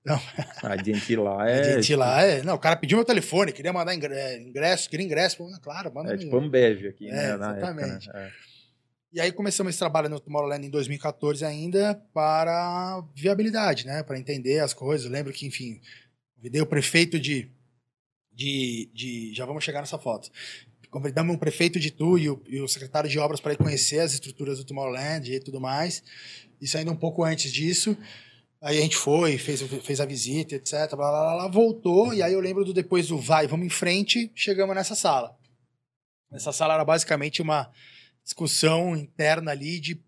Não. 0.06 0.22
A 0.64 0.74
AT&T 0.74 1.16
lá 1.16 1.50
é... 1.50 1.74
A 1.74 1.78
AT&T 1.78 1.96
lá 1.96 2.22
é... 2.22 2.44
Não, 2.44 2.56
o 2.56 2.60
cara 2.60 2.76
pediu 2.76 2.98
meu 2.98 3.06
telefone, 3.06 3.52
queria 3.52 3.74
mandar 3.74 3.96
ingresso, 3.96 4.90
queria 4.90 5.06
ingresso, 5.06 5.38
claro, 5.62 5.94
manda 5.94 6.14
É 6.14 6.18
tipo 6.18 6.38
Ambev 6.38 6.88
aqui, 6.88 7.10
né? 7.10 7.32
É, 7.32 7.34
exatamente. 7.34 8.10
Época, 8.10 8.20
né? 8.20 8.28
é. 8.28 8.56
E 9.16 9.22
aí 9.22 9.32
começamos 9.32 9.70
esse 9.70 9.80
trabalho 9.80 10.10
no 10.10 10.20
Tomorrowland 10.20 10.68
em 10.68 10.70
2014 10.70 11.46
ainda 11.46 11.96
para 12.14 13.02
viabilidade, 13.16 13.88
né? 13.88 14.04
Para 14.04 14.20
entender 14.20 14.60
as 14.60 14.74
coisas. 14.74 15.06
Eu 15.06 15.12
lembro 15.14 15.32
que, 15.32 15.48
enfim, 15.48 15.80
convidei 16.36 16.62
o 16.62 16.66
prefeito 16.66 17.18
de, 17.18 17.50
de, 18.36 18.90
de... 18.94 19.34
Já 19.34 19.46
vamos 19.46 19.64
chegar 19.64 19.80
nessa 19.80 19.98
foto. 19.98 20.30
Convidamos 20.90 21.36
o 21.36 21.40
prefeito 21.40 21.80
de 21.80 21.92
Tu 21.92 22.18
e 22.20 22.30
o, 22.30 22.42
e 22.48 22.62
o 22.62 22.68
secretário 22.68 23.10
de 23.10 23.20
obras 23.20 23.40
para 23.40 23.54
ir 23.54 23.58
conhecer 23.58 24.00
as 24.00 24.14
estruturas 24.14 24.58
do 24.58 24.64
Tomorrowland 24.64 25.34
e 25.34 25.40
tudo 25.40 25.60
mais. 25.60 26.04
Isso 26.62 26.78
ainda 26.78 26.92
um 26.92 26.96
pouco 26.96 27.24
antes 27.24 27.52
disso. 27.52 27.98
Aí 28.62 28.80
a 28.80 28.82
gente 28.82 28.96
foi, 28.96 29.38
fez, 29.38 29.62
fez 29.62 30.00
a 30.00 30.06
visita, 30.06 30.56
etc. 30.56 30.74
Blá, 30.96 31.12
blá, 31.12 31.36
blá, 31.36 31.48
voltou, 31.48 32.14
e 32.14 32.24
aí 32.24 32.34
eu 32.34 32.40
lembro 32.40 32.66
do 32.66 32.74
depois 32.74 33.08
do 33.08 33.18
vai, 33.18 33.46
vamos 33.46 33.68
em 33.68 33.70
frente, 33.70 34.32
chegamos 34.34 34.76
nessa 34.76 34.96
sala. 34.96 35.38
Essa 36.32 36.52
sala 36.52 36.74
era 36.74 36.84
basicamente 36.84 37.42
uma 37.42 37.72
discussão 38.24 38.96
interna 38.96 39.52
ali 39.52 39.80
de 39.80 40.04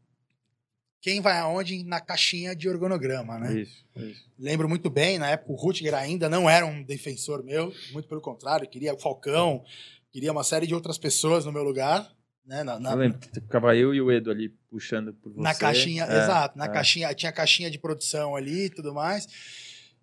quem 1.02 1.22
vai 1.22 1.38
aonde 1.38 1.84
na 1.84 2.02
caixinha 2.02 2.56
de 2.56 2.68
organograma, 2.68 3.38
né? 3.40 3.62
Isso, 3.62 3.84
isso. 3.96 4.26
Lembro 4.38 4.68
muito 4.68 4.90
bem, 4.90 5.18
na 5.20 5.30
época 5.30 5.52
o 5.52 5.56
Rutger 5.56 5.94
ainda 5.94 6.28
não 6.30 6.50
era 6.50 6.66
um 6.66 6.84
defensor 6.84 7.44
meu, 7.44 7.74
muito 7.92 8.08
pelo 8.08 8.22
contrário, 8.22 8.68
queria 8.68 8.94
o 8.94 9.00
Falcão, 9.00 9.64
queria 10.12 10.32
uma 10.32 10.44
série 10.44 10.68
de 10.68 10.74
outras 10.74 10.98
pessoas 10.98 11.46
no 11.46 11.52
meu 11.52 11.64
lugar. 11.64 12.12
Né, 12.46 12.64
na, 12.64 12.80
na, 12.80 12.92
eu 12.92 12.98
lembro 12.98 13.20
que 13.20 13.42
ficava 13.42 13.76
eu 13.76 13.94
e 13.94 14.02
o 14.02 14.10
Edu 14.10 14.32
ali 14.32 14.50
puxando 14.70 15.14
por 15.14 15.34
você. 15.34 15.42
Na 15.42 15.54
caixinha, 15.54 16.06
é, 16.06 16.24
exato, 16.24 16.58
na 16.58 16.66
é. 16.66 16.70
caixinha, 16.70 17.14
tinha 17.14 17.32
caixinha 17.32 17.70
de 17.70 17.78
produção 17.78 18.36
ali 18.36 18.66
e 18.66 18.70
tudo 18.70 18.94
mais. 18.94 19.28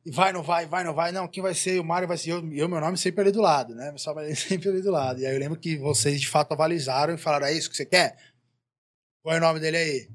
E 0.04 0.11
vai, 0.11 0.30
não 0.30 0.42
vai, 0.42 0.66
vai, 0.66 0.85
não 0.85 0.92
vai. 0.92 1.11
Não, 1.11 1.26
quem 1.26 1.42
vai 1.42 1.54
ser? 1.54 1.80
O 1.80 1.85
Mário 1.85 2.07
vai 2.07 2.18
ser 2.18 2.33
eu, 2.33 2.52
eu 2.52 2.68
meu 2.68 2.78
nome 2.80 2.98
sempre 2.98 3.22
ali 3.22 3.33
do 3.33 3.40
lado, 3.40 3.74
né? 3.74 3.94
Só 3.96 4.14
sempre 4.37 4.68
ali 4.68 4.83
do 4.83 4.90
lado. 4.90 5.20
E 5.20 5.26
aí 5.26 5.35
eu 5.35 5.40
lembro 5.40 5.59
que 5.59 5.78
vocês 5.78 6.20
de 6.20 6.28
fato 6.28 6.52
avalizaram 6.52 7.14
e 7.14 7.18
falaram: 7.18 7.46
é 7.46 7.54
isso 7.54 7.70
que 7.70 7.76
você 7.76 7.87
quer? 7.87 8.14
Qual 9.22 9.35
é 9.35 9.38
o 9.38 9.40
nome 9.40 9.59
dele 9.59 9.78
aí? 9.78 10.09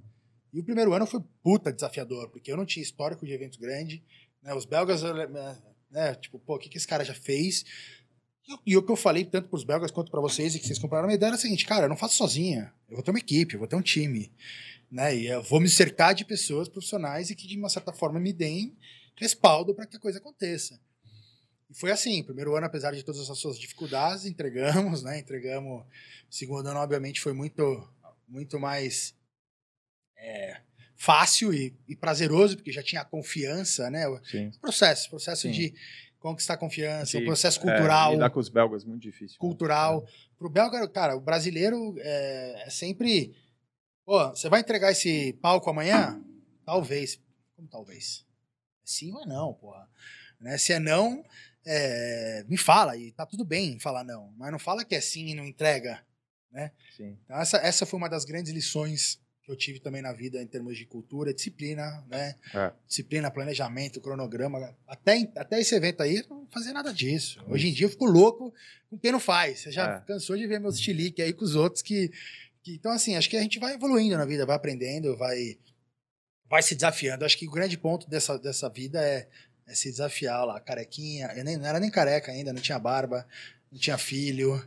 E 0.53 0.59
o 0.59 0.63
primeiro 0.63 0.93
ano 0.93 1.05
foi 1.05 1.21
puta 1.43 1.71
desafiador, 1.71 2.29
porque 2.29 2.51
eu 2.51 2.57
não 2.57 2.65
tinha 2.65 2.83
histórico 2.83 3.25
de 3.25 3.31
evento 3.31 3.59
grande. 3.59 4.03
Né? 4.41 4.53
Os 4.53 4.65
belgas, 4.65 5.01
né? 5.91 6.15
Tipo, 6.15 6.39
pô, 6.39 6.55
o 6.55 6.59
que, 6.59 6.69
que 6.69 6.77
esse 6.77 6.87
cara 6.87 7.03
já 7.03 7.13
fez? 7.13 7.65
E 8.65 8.75
o 8.75 8.81
que 8.81 8.91
eu 8.91 8.95
falei 8.95 9.25
tanto 9.25 9.47
para 9.47 9.57
os 9.57 9.63
belgas 9.63 9.91
quanto 9.91 10.09
para 10.09 10.21
vocês 10.21 10.55
e 10.55 10.59
que 10.59 10.65
vocês 10.65 10.79
compraram 10.79 11.07
a 11.07 11.13
ideia 11.13 11.29
era 11.29 11.37
o 11.37 11.39
seguinte, 11.39 11.65
cara, 11.65 11.85
eu 11.85 11.89
não 11.89 11.97
faço 11.97 12.17
sozinha. 12.17 12.73
Eu 12.89 12.95
vou 12.95 13.03
ter 13.03 13.11
uma 13.11 13.19
equipe, 13.19 13.53
eu 13.53 13.59
vou 13.59 13.67
ter 13.67 13.75
um 13.75 13.81
time. 13.81 14.31
Né? 14.91 15.15
E 15.15 15.27
eu 15.27 15.43
vou 15.43 15.59
me 15.59 15.69
cercar 15.69 16.15
de 16.15 16.25
pessoas 16.25 16.67
profissionais 16.67 17.29
e 17.29 17.35
que, 17.35 17.47
de 17.47 17.57
uma 17.57 17.69
certa 17.69 17.93
forma, 17.93 18.19
me 18.19 18.33
deem 18.33 18.75
respaldo 19.15 19.75
para 19.75 19.85
que 19.85 19.97
a 19.97 19.99
coisa 19.99 20.17
aconteça. 20.17 20.79
E 21.69 21.75
foi 21.75 21.91
assim, 21.91 22.23
primeiro 22.23 22.55
ano, 22.55 22.65
apesar 22.65 22.91
de 22.95 23.03
todas 23.03 23.29
as 23.29 23.37
suas 23.37 23.59
dificuldades, 23.59 24.25
entregamos, 24.25 25.03
né? 25.03 25.19
Entregamos. 25.19 25.85
Segundo 26.27 26.67
ano, 26.67 26.79
obviamente, 26.79 27.21
foi 27.21 27.33
muito, 27.33 27.87
muito 28.27 28.59
mais 28.59 29.13
é, 30.19 30.61
fácil 30.95 31.53
e, 31.53 31.75
e, 31.87 31.95
prazeroso, 31.95 32.57
porque 32.57 32.71
já 32.71 32.83
tinha 32.83 33.01
a 33.01 33.05
confiança, 33.05 33.89
né? 33.89 34.05
Sim. 34.23 34.51
Processo, 34.61 35.09
processo 35.09 35.43
Sim. 35.43 35.51
de 35.51 35.73
conquistar 36.19 36.57
confiança, 36.57 37.17
o 37.17 37.25
processo 37.25 37.59
cultural. 37.59 38.11
É, 38.11 38.13
lidar 38.15 38.29
com 38.29 38.39
os 38.39 38.49
belgas 38.49 38.83
muito 38.83 39.01
difícil. 39.01 39.35
Né? 39.35 39.39
Cultural. 39.39 40.01
Né? 40.01 40.07
Pro 40.37 40.49
belga, 40.49 40.87
cara, 40.89 41.15
o 41.15 41.21
brasileiro 41.21 41.95
é, 41.99 42.63
é 42.67 42.69
sempre. 42.69 43.35
Pô, 44.05 44.29
você 44.29 44.49
vai 44.49 44.59
entregar 44.59 44.91
esse 44.91 45.33
palco 45.41 45.69
amanhã? 45.69 46.21
Talvez. 46.65 47.21
Como 47.55 47.67
talvez? 47.67 48.25
sim 48.89 49.13
ou 49.13 49.21
é 49.21 49.25
não, 49.25 49.53
porra. 49.53 49.87
Né? 50.39 50.57
Se 50.57 50.73
é 50.73 50.79
não, 50.79 51.23
é, 51.65 52.43
me 52.47 52.57
fala, 52.57 52.97
e 52.97 53.11
tá 53.11 53.25
tudo 53.25 53.45
bem 53.45 53.79
falar 53.79 54.03
não, 54.03 54.33
mas 54.37 54.51
não 54.51 54.59
fala 54.59 54.83
que 54.83 54.95
é 54.95 55.01
sim 55.01 55.27
e 55.27 55.35
não 55.35 55.45
entrega, 55.45 56.03
né? 56.51 56.71
Sim. 56.97 57.17
Então 57.23 57.37
essa, 57.37 57.57
essa 57.57 57.85
foi 57.85 57.97
uma 57.97 58.09
das 58.09 58.25
grandes 58.25 58.51
lições 58.51 59.21
que 59.49 59.53
eu 59.53 59.57
tive 59.57 59.79
também 59.79 60.01
na 60.01 60.13
vida 60.13 60.41
em 60.41 60.45
termos 60.45 60.77
de 60.77 60.85
cultura, 60.85 61.33
disciplina, 61.33 62.03
né? 62.07 62.35
É. 62.53 62.71
Disciplina, 62.87 63.31
planejamento, 63.31 63.99
cronograma. 63.99 64.75
Até, 64.87 65.27
até 65.35 65.59
esse 65.59 65.73
evento 65.73 66.01
aí, 66.01 66.23
não 66.29 66.47
fazia 66.51 66.71
nada 66.71 66.93
disso. 66.93 67.43
Hoje 67.47 67.67
em 67.67 67.73
dia 67.73 67.87
eu 67.87 67.89
fico 67.89 68.05
louco 68.05 68.53
com 68.89 68.97
quem 68.97 69.11
não 69.11 69.19
faz. 69.19 69.61
Você 69.61 69.71
já 69.71 69.95
é. 69.95 69.99
cansou 70.07 70.37
de 70.37 70.45
ver 70.45 70.59
meus 70.59 70.79
chilique 70.79 71.21
aí 71.21 71.33
com 71.33 71.43
os 71.43 71.55
outros 71.55 71.81
que 71.81 72.11
Então, 72.67 72.91
assim, 72.91 73.15
acho 73.15 73.29
que 73.29 73.37
a 73.37 73.41
gente 73.41 73.57
vai 73.57 73.73
evoluindo 73.73 74.17
na 74.17 74.25
vida, 74.25 74.45
vai 74.45 74.55
aprendendo, 74.55 75.17
vai, 75.17 75.57
vai 76.47 76.61
se 76.61 76.75
desafiando. 76.75 77.25
Acho 77.25 77.37
que 77.37 77.47
o 77.47 77.51
grande 77.51 77.77
ponto 77.77 78.07
dessa, 78.07 78.37
dessa 78.37 78.69
vida 78.69 79.01
é, 79.03 79.27
é 79.65 79.73
se 79.73 79.89
desafiar 79.89 80.45
lá. 80.45 80.59
Carequinha, 80.59 81.33
eu 81.35 81.43
nem, 81.43 81.57
não 81.57 81.65
era 81.65 81.79
nem 81.79 81.89
careca 81.89 82.31
ainda, 82.31 82.53
não 82.53 82.61
tinha 82.61 82.77
barba, 82.77 83.27
não 83.71 83.79
tinha 83.79 83.97
filho. 83.97 84.63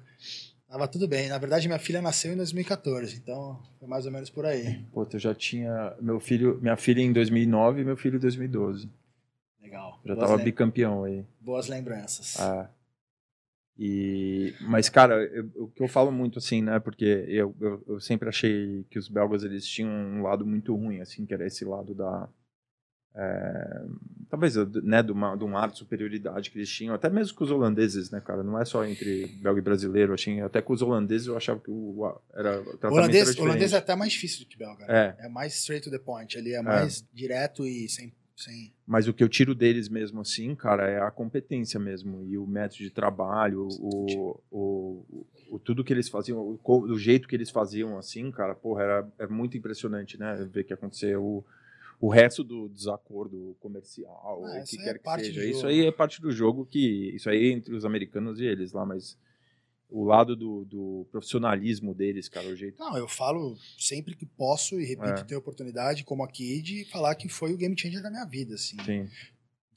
Tava 0.73 0.89
tudo 0.89 1.07
bem. 1.07 1.29
Na 1.29 1.37
verdade, 1.37 1.69
minha 1.69 1.79
filha 1.79 2.01
nasceu 2.01 2.33
em 2.33 2.37
2014, 2.37 3.17
então 3.17 3.61
foi 3.79 3.87
mais 3.87 4.07
ou 4.07 4.11
menos 4.11 4.31
por 4.31 4.47
aí. 4.47 4.83
Pô, 4.91 5.07
eu 5.13 5.19
já 5.19 5.35
tinha 5.35 5.95
meu 6.01 6.19
filho, 6.19 6.59
minha 6.63 6.79
filha 6.79 7.03
em 7.03 7.13
2009 7.13 7.83
e 7.83 7.85
meu 7.85 7.95
filho 7.95 8.17
em 8.17 8.21
2012. 8.21 8.89
Legal. 9.61 10.01
Já 10.03 10.15
Boas 10.15 10.31
tava 10.31 10.43
bicampeão 10.43 11.05
aí. 11.05 11.27
Boas 11.39 11.69
lembranças. 11.69 12.41
Ah. 12.41 12.71
E, 13.79 14.55
mas, 14.63 14.89
cara, 14.89 15.23
eu, 15.25 15.51
o 15.57 15.69
que 15.69 15.83
eu 15.83 15.89
falo 15.89 16.11
muito, 16.11 16.39
assim, 16.39 16.63
né? 16.63 16.81
Porque 16.81 17.05
eu, 17.29 17.55
eu, 17.61 17.85
eu, 17.87 18.01
sempre 18.01 18.31
achei 18.31 18.87
que 18.89 18.99
os 18.99 19.11
belgas, 19.11 19.45
eles 19.45 19.67
tinham 19.67 19.91
um 19.91 20.23
lado 20.23 20.47
muito 20.47 20.75
ruim, 20.75 21.03
assim, 21.03 21.27
que 21.27 21.35
era 21.35 21.47
esse 21.47 21.67
lado 21.67 21.95
da... 21.95 22.27
É, 23.15 23.85
talvez, 24.43 24.83
né, 24.83 25.03
de, 25.03 25.13
uma, 25.13 25.37
de 25.37 25.45
um 25.45 25.57
ar 25.57 25.71
de 25.71 25.79
superioridade 25.79 26.51
que 26.51 26.59
eles 26.59 26.69
tinham, 26.69 26.95
até 26.95 27.09
mesmo 27.09 27.37
com 27.37 27.45
os 27.45 27.51
holandeses, 27.51 28.11
né, 28.11 28.21
cara? 28.21 28.43
Não 28.43 28.61
é 28.61 28.65
só 28.65 28.85
entre 28.85 29.27
belga 29.41 29.61
e 29.61 29.63
brasileiro, 29.63 30.13
assim, 30.13 30.41
até 30.41 30.61
com 30.61 30.73
os 30.73 30.83
holandeses 30.83 31.29
eu 31.29 31.37
achava 31.37 31.61
que 31.61 31.71
o, 31.71 32.13
era, 32.35 32.61
o 32.61 32.65
tratamento 32.65 32.99
holandês, 32.99 33.31
era 33.31 33.43
holandês 33.43 33.73
é 33.73 33.77
até 33.77 33.95
mais 33.95 34.13
difícil 34.13 34.41
do 34.41 34.47
que 34.47 34.59
belga. 34.59 34.87
Né? 34.87 35.17
É. 35.19 35.27
é 35.27 35.29
mais 35.29 35.55
straight 35.55 35.85
to 35.85 35.91
the 35.91 35.99
point, 35.99 36.37
ele 36.37 36.53
é, 36.53 36.57
é. 36.57 36.63
mais 36.63 37.05
direto 37.13 37.67
e 37.67 37.89
sem 37.89 38.13
Sim. 38.35 38.73
Mas 38.85 39.07
o 39.07 39.13
que 39.13 39.23
eu 39.23 39.29
tiro 39.29 39.55
deles 39.55 39.89
mesmo 39.89 40.23
assim, 40.23 40.53
cara, 40.57 40.91
é 40.91 41.01
a 41.01 41.11
competência 41.13 41.79
mesmo. 41.79 42.25
E 42.25 42.37
o 42.37 42.45
método 42.45 42.83
de 42.83 42.91
trabalho, 42.91 43.69
o, 43.79 44.43
o, 44.51 45.27
o, 45.49 45.59
tudo 45.61 45.85
que 45.85 45.93
eles 45.93 46.09
faziam, 46.09 46.39
o, 46.39 46.59
o, 46.65 46.99
jeito 46.99 47.29
que 47.29 47.37
eles 47.37 47.51
faziam 47.51 47.97
assim, 47.97 48.33
cara, 48.33 48.55
porra, 48.55 48.83
era, 48.83 49.13
é 49.21 49.27
muito 49.29 49.57
impressionante, 49.57 50.19
né? 50.19 50.49
Ver 50.51 50.65
que 50.65 50.73
aconteceu 50.73 51.45
o, 52.07 52.09
resto 52.09 52.43
do 52.43 52.69
desacordo 52.69 53.57
comercial, 53.61 54.45
ah, 54.45 54.61
o 54.61 54.65
que 54.65 54.77
quer 54.77 54.97
é 54.97 54.99
que 54.99 55.25
seja. 55.25 55.45
Isso 55.45 55.67
aí 55.67 55.87
é 55.87 55.93
parte 55.93 56.21
do 56.21 56.33
jogo 56.33 56.67
que. 56.67 57.15
Isso 57.15 57.31
aí 57.31 57.51
é 57.51 57.53
entre 57.53 57.75
os 57.75 57.85
americanos 57.85 58.41
e 58.41 58.45
eles 58.45 58.73
lá, 58.73 58.85
mas 58.85 59.17
o 59.93 60.05
lado 60.05 60.35
do, 60.35 60.65
do, 60.65 61.07
profissionalismo 61.13 61.95
deles, 61.95 62.29
cara, 62.29 62.49
o 62.49 62.57
jeito. 62.57 62.79
Não, 62.79 62.97
eu 62.97 63.07
falo 63.07 63.57
sempre 63.79 64.17
que 64.17 64.25
posso 64.25 64.81
e 64.81 64.85
repito, 64.85 65.21
é. 65.21 65.25
ter 65.25 65.37
oportunidade, 65.37 66.03
como 66.03 66.25
aqui, 66.25 66.63
de 66.63 66.85
falar 66.87 67.15
que 67.15 67.29
foi 67.29 67.53
o 67.53 67.57
game 67.57 67.79
changer 67.79 68.03
da 68.03 68.11
minha 68.11 68.25
vida, 68.25 68.55
assim. 68.55 68.77
Sim. 68.85 69.09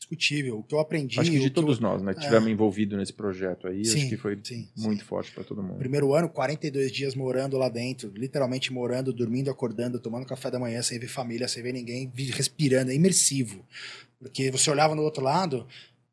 Discutível. 0.06 0.60
O 0.60 0.63
que 0.63 0.76
eu 0.76 0.80
aprendi. 0.80 1.20
Acho 1.20 1.32
que 1.32 1.39
de 1.39 1.50
todos 1.50 1.78
eu... 1.78 1.84
nós, 1.84 2.02
né, 2.02 2.13
que 2.13 2.20
é. 2.20 2.24
tivemos 2.24 2.50
envolvido 2.50 2.96
nesse 2.96 3.12
projeto 3.12 3.68
aí, 3.68 3.84
sim, 3.84 4.00
acho 4.00 4.10
que 4.10 4.18
foi 4.18 4.39
sim, 4.44 4.70
muito 4.78 5.00
sim. 5.00 5.06
forte 5.06 5.32
para 5.32 5.44
todo 5.44 5.63
mundo. 5.63 5.78
Primeiro 5.78 6.13
ano, 6.13 6.30
42 6.30 6.91
dias 6.91 7.15
morando 7.15 7.58
lá 7.58 7.70
dentro, 7.70 8.12
literalmente 8.15 8.72
morando, 8.72 9.12
dormindo, 9.12 9.50
acordando, 9.50 10.00
tomando 10.00 10.26
café 10.26 10.52
da 10.52 10.60
manhã, 10.60 10.82
sem 10.82 11.00
ver 11.00 11.08
família, 11.08 11.48
sem 11.48 11.63
ver 11.63 11.74
ninguém, 11.74 12.12
respirando, 12.34 12.91
é 12.91 12.96
imersivo. 12.96 13.65
Porque 14.20 14.52
você 14.52 14.70
olhava 14.70 14.96
no 14.96 15.02
outro 15.02 15.24
lado, 15.24 15.68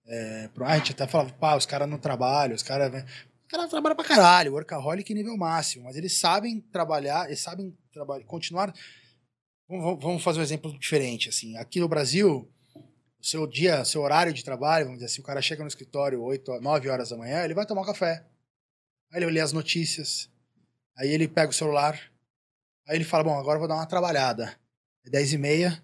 é, 0.07 0.49
a 0.61 0.77
gente 0.77 0.93
até 0.93 1.07
falava, 1.07 1.33
pá, 1.33 1.57
os 1.57 1.67
caras 1.67 1.89
não 1.89 1.99
trabalham, 1.99 2.55
os 2.55 2.63
caras 2.63 3.05
cara 3.53 3.69
trabalha 3.69 3.95
pra 3.95 4.05
caralho, 4.05 4.53
workaholic 4.55 5.13
nível 5.13 5.37
máximo, 5.37 5.85
mas 5.85 5.97
eles 5.97 6.19
sabem 6.19 6.59
trabalhar, 6.59 7.27
eles 7.27 7.41
sabem 7.41 7.77
trabalhar, 7.93 8.25
continuar. 8.25 8.75
Vamos 9.69 10.23
fazer 10.23 10.41
um 10.41 10.43
exemplo 10.43 10.79
diferente, 10.79 11.29
assim. 11.29 11.57
Aqui 11.57 11.79
no 11.79 11.89
Brasil, 11.89 12.49
o 13.23 13.27
seu 13.27 13.47
dia, 13.47 13.85
seu 13.85 14.03
horário 14.03 14.33
de 14.33 14.45
trabalho, 14.45 14.87
vamos 14.87 14.99
dizer 14.99 15.13
assim, 15.13 15.23
o 15.23 15.25
cara 15.25 15.41
chega 15.41 15.63
no 15.63 15.69
escritório 15.69 16.21
8, 16.21 16.61
9 16.61 16.89
horas 16.89 17.11
da 17.11 17.17
manhã, 17.17 17.45
ele 17.45 17.55
vai 17.55 17.65
tomar 17.65 17.83
um 17.83 17.87
café. 17.87 18.27
Aí 19.13 19.23
ele 19.23 19.31
lê 19.31 19.41
as 19.41 19.53
notícias. 19.53 20.29
Aí 20.97 21.09
ele 21.09 21.29
pega 21.29 21.51
o 21.51 21.55
celular. 21.55 21.99
Aí 22.89 22.97
ele 22.97 23.05
fala, 23.05 23.25
bom, 23.25 23.39
agora 23.39 23.57
eu 23.57 23.61
vou 23.61 23.69
dar 23.69 23.77
uma 23.77 23.87
trabalhada. 23.87 24.59
É 25.07 25.11
10 25.11 25.35
e 25.35 25.39
meia, 25.39 25.83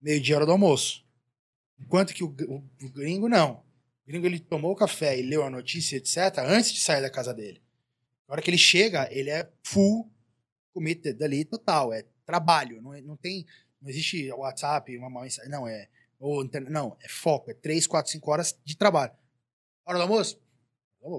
meio-dia, 0.00 0.36
hora 0.36 0.46
do 0.46 0.52
almoço. 0.52 1.04
Enquanto 1.78 2.14
que 2.14 2.24
o, 2.24 2.28
o, 2.28 2.56
o 2.82 2.88
gringo, 2.90 3.28
não 3.28 3.62
gringo 4.10 4.26
ele 4.26 4.40
tomou 4.40 4.72
o 4.72 4.76
café 4.76 5.18
e 5.18 5.22
leu 5.22 5.44
a 5.44 5.50
notícia, 5.50 5.96
etc., 5.96 6.38
antes 6.38 6.72
de 6.72 6.80
sair 6.80 7.00
da 7.00 7.08
casa 7.08 7.32
dele. 7.32 7.62
Na 8.26 8.34
hora 8.34 8.42
que 8.42 8.50
ele 8.50 8.58
chega, 8.58 9.08
ele 9.12 9.30
é 9.30 9.48
full 9.62 10.10
committed 10.72 11.22
ali, 11.22 11.44
total. 11.44 11.92
É 11.92 12.04
trabalho. 12.26 12.82
Não, 12.82 12.92
é, 12.92 13.00
não 13.00 13.16
tem. 13.16 13.46
Não 13.80 13.88
existe 13.88 14.30
WhatsApp, 14.32 14.96
uma 14.98 15.08
mensagem. 15.08 15.50
Não, 15.50 15.66
é. 15.66 15.88
Ou, 16.20 16.48
não, 16.68 16.96
é 17.02 17.08
foco. 17.08 17.50
É 17.50 17.54
3, 17.54 17.86
4, 17.86 18.12
5 18.12 18.30
horas 18.30 18.60
de 18.62 18.76
trabalho. 18.76 19.12
Hora 19.86 19.98
do 19.98 20.02
almoço? 20.02 20.38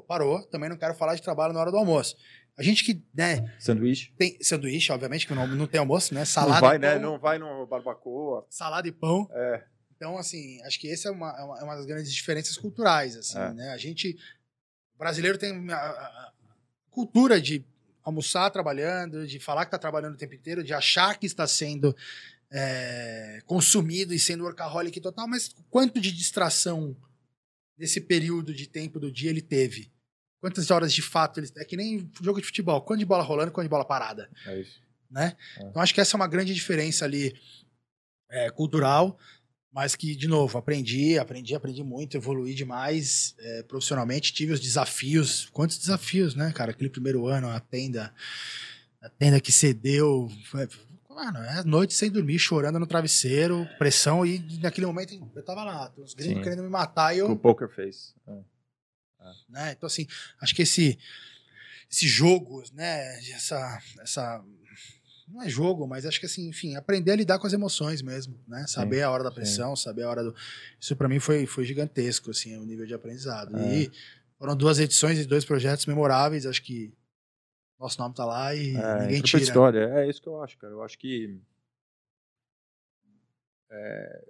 Parou. 0.07 0.43
Também 0.43 0.69
não 0.69 0.77
quero 0.77 0.93
falar 0.93 1.15
de 1.15 1.23
trabalho 1.23 1.53
na 1.53 1.59
hora 1.59 1.71
do 1.71 1.77
almoço. 1.77 2.15
A 2.55 2.61
gente 2.61 2.83
que, 2.83 3.03
né? 3.13 3.51
Sanduíche. 3.59 4.13
Tem 4.15 4.37
sanduíche, 4.41 4.91
obviamente, 4.91 5.25
que 5.25 5.33
não, 5.33 5.47
não 5.47 5.65
tem 5.65 5.79
almoço, 5.79 6.13
né? 6.13 6.23
Salada. 6.23 6.53
Não 6.53 6.61
vai, 6.61 6.77
né? 6.77 6.99
Não 6.99 7.19
vai 7.19 7.39
no 7.39 7.65
barbacoa. 7.65 8.45
Salada 8.47 8.87
e 8.87 8.91
pão. 8.91 9.27
É. 9.31 9.63
Então, 9.95 10.17
assim, 10.17 10.61
acho 10.63 10.79
que 10.79 10.91
essa 10.91 11.09
é 11.09 11.11
uma, 11.11 11.29
é 11.29 11.43
uma, 11.43 11.59
é 11.59 11.63
uma 11.63 11.75
das 11.75 11.85
grandes 11.85 12.13
diferenças 12.13 12.57
culturais, 12.57 13.15
assim, 13.15 13.39
é. 13.39 13.53
né? 13.53 13.69
A 13.69 13.77
gente, 13.77 14.15
o 14.93 14.99
brasileiro 14.99 15.37
tem 15.37 15.71
a, 15.71 15.75
a 15.75 16.33
cultura 16.91 17.41
de 17.41 17.65
almoçar 18.03 18.49
trabalhando, 18.51 19.25
de 19.25 19.39
falar 19.39 19.65
que 19.65 19.69
está 19.69 19.79
trabalhando 19.79 20.13
o 20.13 20.17
tempo 20.17 20.35
inteiro, 20.35 20.63
de 20.63 20.73
achar 20.73 21.17
que 21.17 21.25
está 21.25 21.47
sendo 21.47 21.95
é, 22.51 23.41
consumido 23.45 24.13
e 24.13 24.19
sendo 24.19 24.43
workaholic 24.43 24.99
total, 24.99 25.27
mas 25.27 25.55
quanto 25.69 25.99
de 26.01 26.11
distração 26.11 26.95
nesse 27.77 28.01
período 28.01 28.53
de 28.53 28.67
tempo 28.67 28.99
do 28.99 29.11
dia 29.11 29.29
ele 29.29 29.41
teve? 29.41 29.91
Quantas 30.39 30.71
horas 30.71 30.91
de 30.91 31.01
fato 31.01 31.39
ele. 31.39 31.49
É 31.57 31.63
que 31.63 31.77
nem 31.77 32.09
jogo 32.21 32.41
de 32.41 32.47
futebol. 32.47 32.81
Quanto 32.81 32.99
de 32.99 33.05
bola 33.05 33.23
rolando, 33.23 33.51
quanto 33.51 33.65
de 33.65 33.69
bola 33.69 33.85
parada. 33.85 34.29
É 34.45 34.59
isso. 34.59 34.81
Né? 35.09 35.35
É. 35.57 35.63
Então 35.67 35.81
acho 35.81 35.93
que 35.93 36.01
essa 36.01 36.15
é 36.15 36.17
uma 36.17 36.27
grande 36.27 36.53
diferença 36.53 37.05
ali 37.05 37.35
é, 38.29 38.49
cultural. 38.49 39.17
Mas 39.73 39.95
que, 39.95 40.15
de 40.17 40.27
novo, 40.27 40.57
aprendi, 40.57 41.17
aprendi, 41.17 41.55
aprendi 41.55 41.81
muito, 41.81 42.17
evolui 42.17 42.53
demais 42.53 43.33
é, 43.39 43.63
profissionalmente, 43.63 44.33
tive 44.33 44.51
os 44.51 44.59
desafios. 44.59 45.47
Quantos 45.53 45.77
desafios, 45.77 46.35
né, 46.35 46.51
cara? 46.51 46.71
Aquele 46.71 46.89
primeiro 46.89 47.25
ano, 47.25 47.47
a 47.47 47.57
tenda, 47.57 48.13
a 49.01 49.07
tenda 49.07 49.39
que 49.39 49.49
cedeu. 49.49 50.29
Mano, 51.13 51.39
é 51.39 51.63
noite 51.63 51.93
sem 51.93 52.09
dormir, 52.09 52.39
chorando 52.39 52.79
no 52.79 52.87
travesseiro, 52.87 53.67
pressão, 53.77 54.25
e 54.25 54.39
naquele 54.61 54.87
momento 54.87 55.13
eu 55.35 55.43
tava 55.43 55.63
lá, 55.63 55.93
os 55.97 56.13
gringos 56.13 56.37
Sim. 56.37 56.43
querendo 56.43 56.63
me 56.63 56.69
matar 56.69 57.13
e 57.13 57.19
eu. 57.19 57.29
O 57.29 57.37
poker 57.37 57.69
face. 57.69 58.13
É. 58.27 58.31
É. 58.31 59.33
Né? 59.49 59.71
Então, 59.77 59.87
assim, 59.87 60.07
acho 60.41 60.55
que 60.55 60.63
esse, 60.63 60.97
esse 61.91 62.07
jogo, 62.07 62.63
né, 62.73 63.19
essa, 63.31 63.79
essa 63.99 64.43
não 65.27 65.43
é 65.43 65.49
jogo, 65.49 65.87
mas 65.87 66.05
acho 66.05 66.19
que 66.19 66.25
assim, 66.25 66.47
enfim, 66.47 66.75
aprender 66.75 67.11
a 67.11 67.15
lidar 67.15 67.39
com 67.39 67.47
as 67.47 67.53
emoções 67.53 68.01
mesmo, 68.01 68.37
né? 68.47 68.65
Saber 68.67 68.97
sim, 68.97 69.03
a 69.03 69.09
hora 69.09 69.23
da 69.23 69.31
pressão, 69.31 69.75
sim. 69.75 69.83
saber 69.83 70.03
a 70.03 70.09
hora 70.09 70.23
do. 70.23 70.35
Isso 70.79 70.95
para 70.95 71.07
mim 71.07 71.19
foi, 71.19 71.45
foi 71.45 71.63
gigantesco, 71.63 72.31
assim, 72.31 72.57
o 72.57 72.65
nível 72.65 72.85
de 72.85 72.93
aprendizado. 72.93 73.57
É. 73.57 73.77
E 73.77 73.91
foram 74.37 74.55
duas 74.55 74.79
edições 74.79 75.19
e 75.19 75.25
dois 75.25 75.45
projetos 75.45 75.85
memoráveis, 75.85 76.45
acho 76.45 76.61
que 76.61 76.91
nosso 77.81 77.99
nome 77.99 78.15
tá 78.15 78.25
lá 78.25 78.55
e 78.55 78.75
é, 78.75 79.01
ninguém 79.01 79.21
tira. 79.21 79.43
história, 79.43 79.89
é 79.95 80.09
isso 80.09 80.21
que 80.21 80.27
eu 80.27 80.41
acho, 80.41 80.57
cara. 80.57 80.73
Eu 80.73 80.83
acho 80.83 80.97
que. 80.97 81.37
É, 83.69 84.25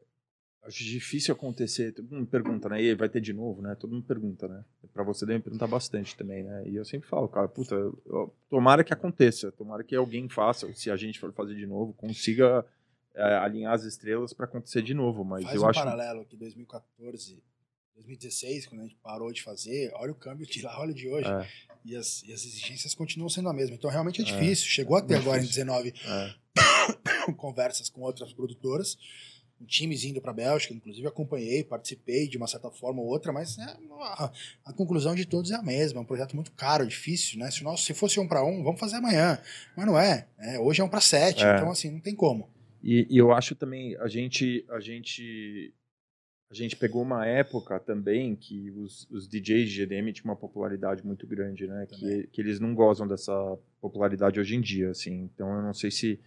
Acho 0.64 0.84
difícil 0.84 1.34
acontecer. 1.34 1.92
Todo 1.92 2.14
mundo 2.14 2.28
pergunta, 2.28 2.70
né? 2.70 2.82
E 2.82 2.94
vai 2.94 3.10
ter 3.10 3.20
de 3.20 3.34
novo, 3.34 3.64
né? 3.64 3.74
Todo 3.74 3.94
mundo 3.94 4.06
pergunta, 4.06 4.48
né? 4.48 4.64
Para 4.94 5.04
você 5.04 5.26
deve 5.26 5.40
perguntar 5.40 5.66
bastante 5.66 6.16
também, 6.16 6.44
né? 6.44 6.68
E 6.68 6.76
eu 6.76 6.86
sempre 6.86 7.08
falo, 7.08 7.28
cara, 7.28 7.48
puta, 7.48 7.74
eu, 7.74 8.32
tomara 8.48 8.84
que 8.84 8.94
aconteça, 8.94 9.52
tomara 9.52 9.84
que 9.84 9.96
alguém 9.96 10.30
faça, 10.30 10.72
se 10.74 10.92
a 10.92 10.96
gente 10.96 11.20
for 11.20 11.34
fazer 11.34 11.56
de 11.56 11.66
novo, 11.66 11.94
consiga 11.94 12.64
é, 13.16 13.38
alinhar 13.38 13.74
as 13.74 13.84
estrelas 13.86 14.34
para 14.34 14.46
acontecer 14.46 14.84
de 14.84 14.94
novo. 14.94 15.26
Mas 15.26 15.46
Faz 15.46 15.56
eu 15.56 15.64
um 15.64 15.68
acho. 15.68 15.80
paralelo 15.80 16.26
que 16.26 16.38
2014, 16.38 17.42
2016, 17.96 18.68
quando 18.68 18.82
a 18.82 18.84
gente 18.84 18.98
parou 19.04 19.32
de 19.32 19.42
fazer, 19.42 19.92
olha 19.96 20.12
o 20.12 20.16
câmbio 20.16 20.46
de 20.46 20.62
lá, 20.62 20.80
olha 20.80 20.92
o 20.92 20.96
de 20.96 21.08
hoje. 21.08 21.28
É. 21.28 21.48
E, 21.84 21.96
as, 21.96 22.24
e 22.24 22.32
as 22.32 22.46
exigências 22.46 22.94
continuam 22.94 23.30
sendo 23.30 23.50
a 23.50 23.54
mesma. 23.54 23.76
Então 23.76 23.90
realmente 23.90 24.22
é, 24.22 24.24
é. 24.24 24.28
difícil. 24.28 24.68
Chegou 24.68 24.98
até 24.98 25.16
agora 25.16 25.40
difícil. 25.40 25.64
em 25.64 25.66
19 25.66 25.94
é. 26.06 27.32
conversas 27.38 27.90
com 27.90 28.02
outras 28.02 28.32
produtoras 28.34 28.98
times 29.66 30.04
indo 30.04 30.22
para 30.22 30.32
a 30.32 30.34
Bélgica, 30.34 30.74
inclusive 30.74 31.08
acompanhei, 31.08 31.64
participei 31.64 32.28
de 32.28 32.38
uma 32.38 32.48
certa 32.48 32.70
forma 32.70 33.02
ou 33.02 33.08
outra, 33.08 33.32
mas 33.32 33.58
é, 33.58 33.78
a, 34.02 34.32
a, 34.66 34.74
conclusão 34.74 35.16
de 35.16 35.26
todos 35.26 35.52
é 35.52 35.56
a 35.56 35.62
mesma. 35.62 36.00
É 36.00 36.02
um 36.02 36.06
projeto 36.06 36.36
muito 36.36 36.52
caro, 36.52 36.86
difícil, 36.86 37.40
né? 37.40 37.52
Se, 37.52 37.64
nós, 37.64 37.82
se 37.82 37.94
fosse 37.94 38.20
um 38.20 38.28
para 38.28 38.44
um, 38.44 38.64
vamos 38.64 38.80
fazer 38.80 38.98
amanhã. 38.98 39.40
Mas 39.76 39.86
não 39.86 40.00
é. 40.00 40.28
é 40.40 40.60
hoje 40.60 40.82
é 40.82 40.84
um 40.84 40.90
para 40.90 41.02
sete, 41.02 41.44
é. 41.44 41.56
então 41.56 41.70
assim, 41.70 41.92
não 41.92 42.00
tem 42.00 42.16
como. 42.16 42.50
E, 42.84 43.08
e, 43.10 43.18
eu 43.18 43.32
acho 43.32 43.54
também, 43.54 43.96
a 43.98 44.08
gente, 44.08 44.66
a 44.70 44.80
gente, 44.80 45.74
a 46.52 46.54
gente 46.54 46.76
pegou 46.76 47.02
uma 47.02 47.26
época 47.26 47.80
também 47.80 48.36
que 48.36 48.70
os, 48.72 49.08
os 49.10 49.26
DJs 49.26 49.70
de 49.70 49.86
GDM 49.86 50.12
tinham 50.12 50.32
uma 50.32 50.36
popularidade 50.36 51.06
muito 51.06 51.26
grande, 51.26 51.66
né? 51.66 51.88
Que, 51.90 52.28
que 52.28 52.42
eles 52.42 52.60
não 52.60 52.76
gozam 52.76 53.08
dessa 53.08 53.58
popularidade 53.80 54.38
hoje 54.38 54.58
em 54.58 54.62
dia, 54.62 54.90
assim. 54.90 55.30
Então 55.34 55.50
eu 55.50 55.62
não 55.62 55.74
sei 55.74 55.90
se 55.90 56.20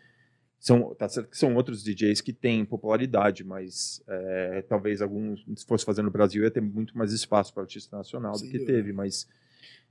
são, 0.58 0.94
tá 0.94 1.06
certo 1.10 1.28
que 1.28 1.36
são 1.36 1.54
outros 1.54 1.84
DJs 1.84 2.22
que 2.22 2.32
têm 2.32 2.64
popularidade, 2.64 3.44
mas 3.44 4.02
é, 4.08 4.62
talvez 4.62 5.02
alguns, 5.02 5.44
se 5.56 5.66
fosse 5.66 5.84
fazer 5.84 6.00
no 6.00 6.10
Brasil, 6.10 6.42
ia 6.42 6.50
ter 6.50 6.62
muito 6.62 6.96
mais 6.96 7.12
espaço 7.12 7.52
para 7.52 7.64
artista 7.64 7.94
nacional 7.94 8.34
Sem 8.34 8.46
do 8.46 8.50
que 8.50 8.58
dúvida. 8.60 8.78
teve, 8.78 8.92
mas... 8.94 9.28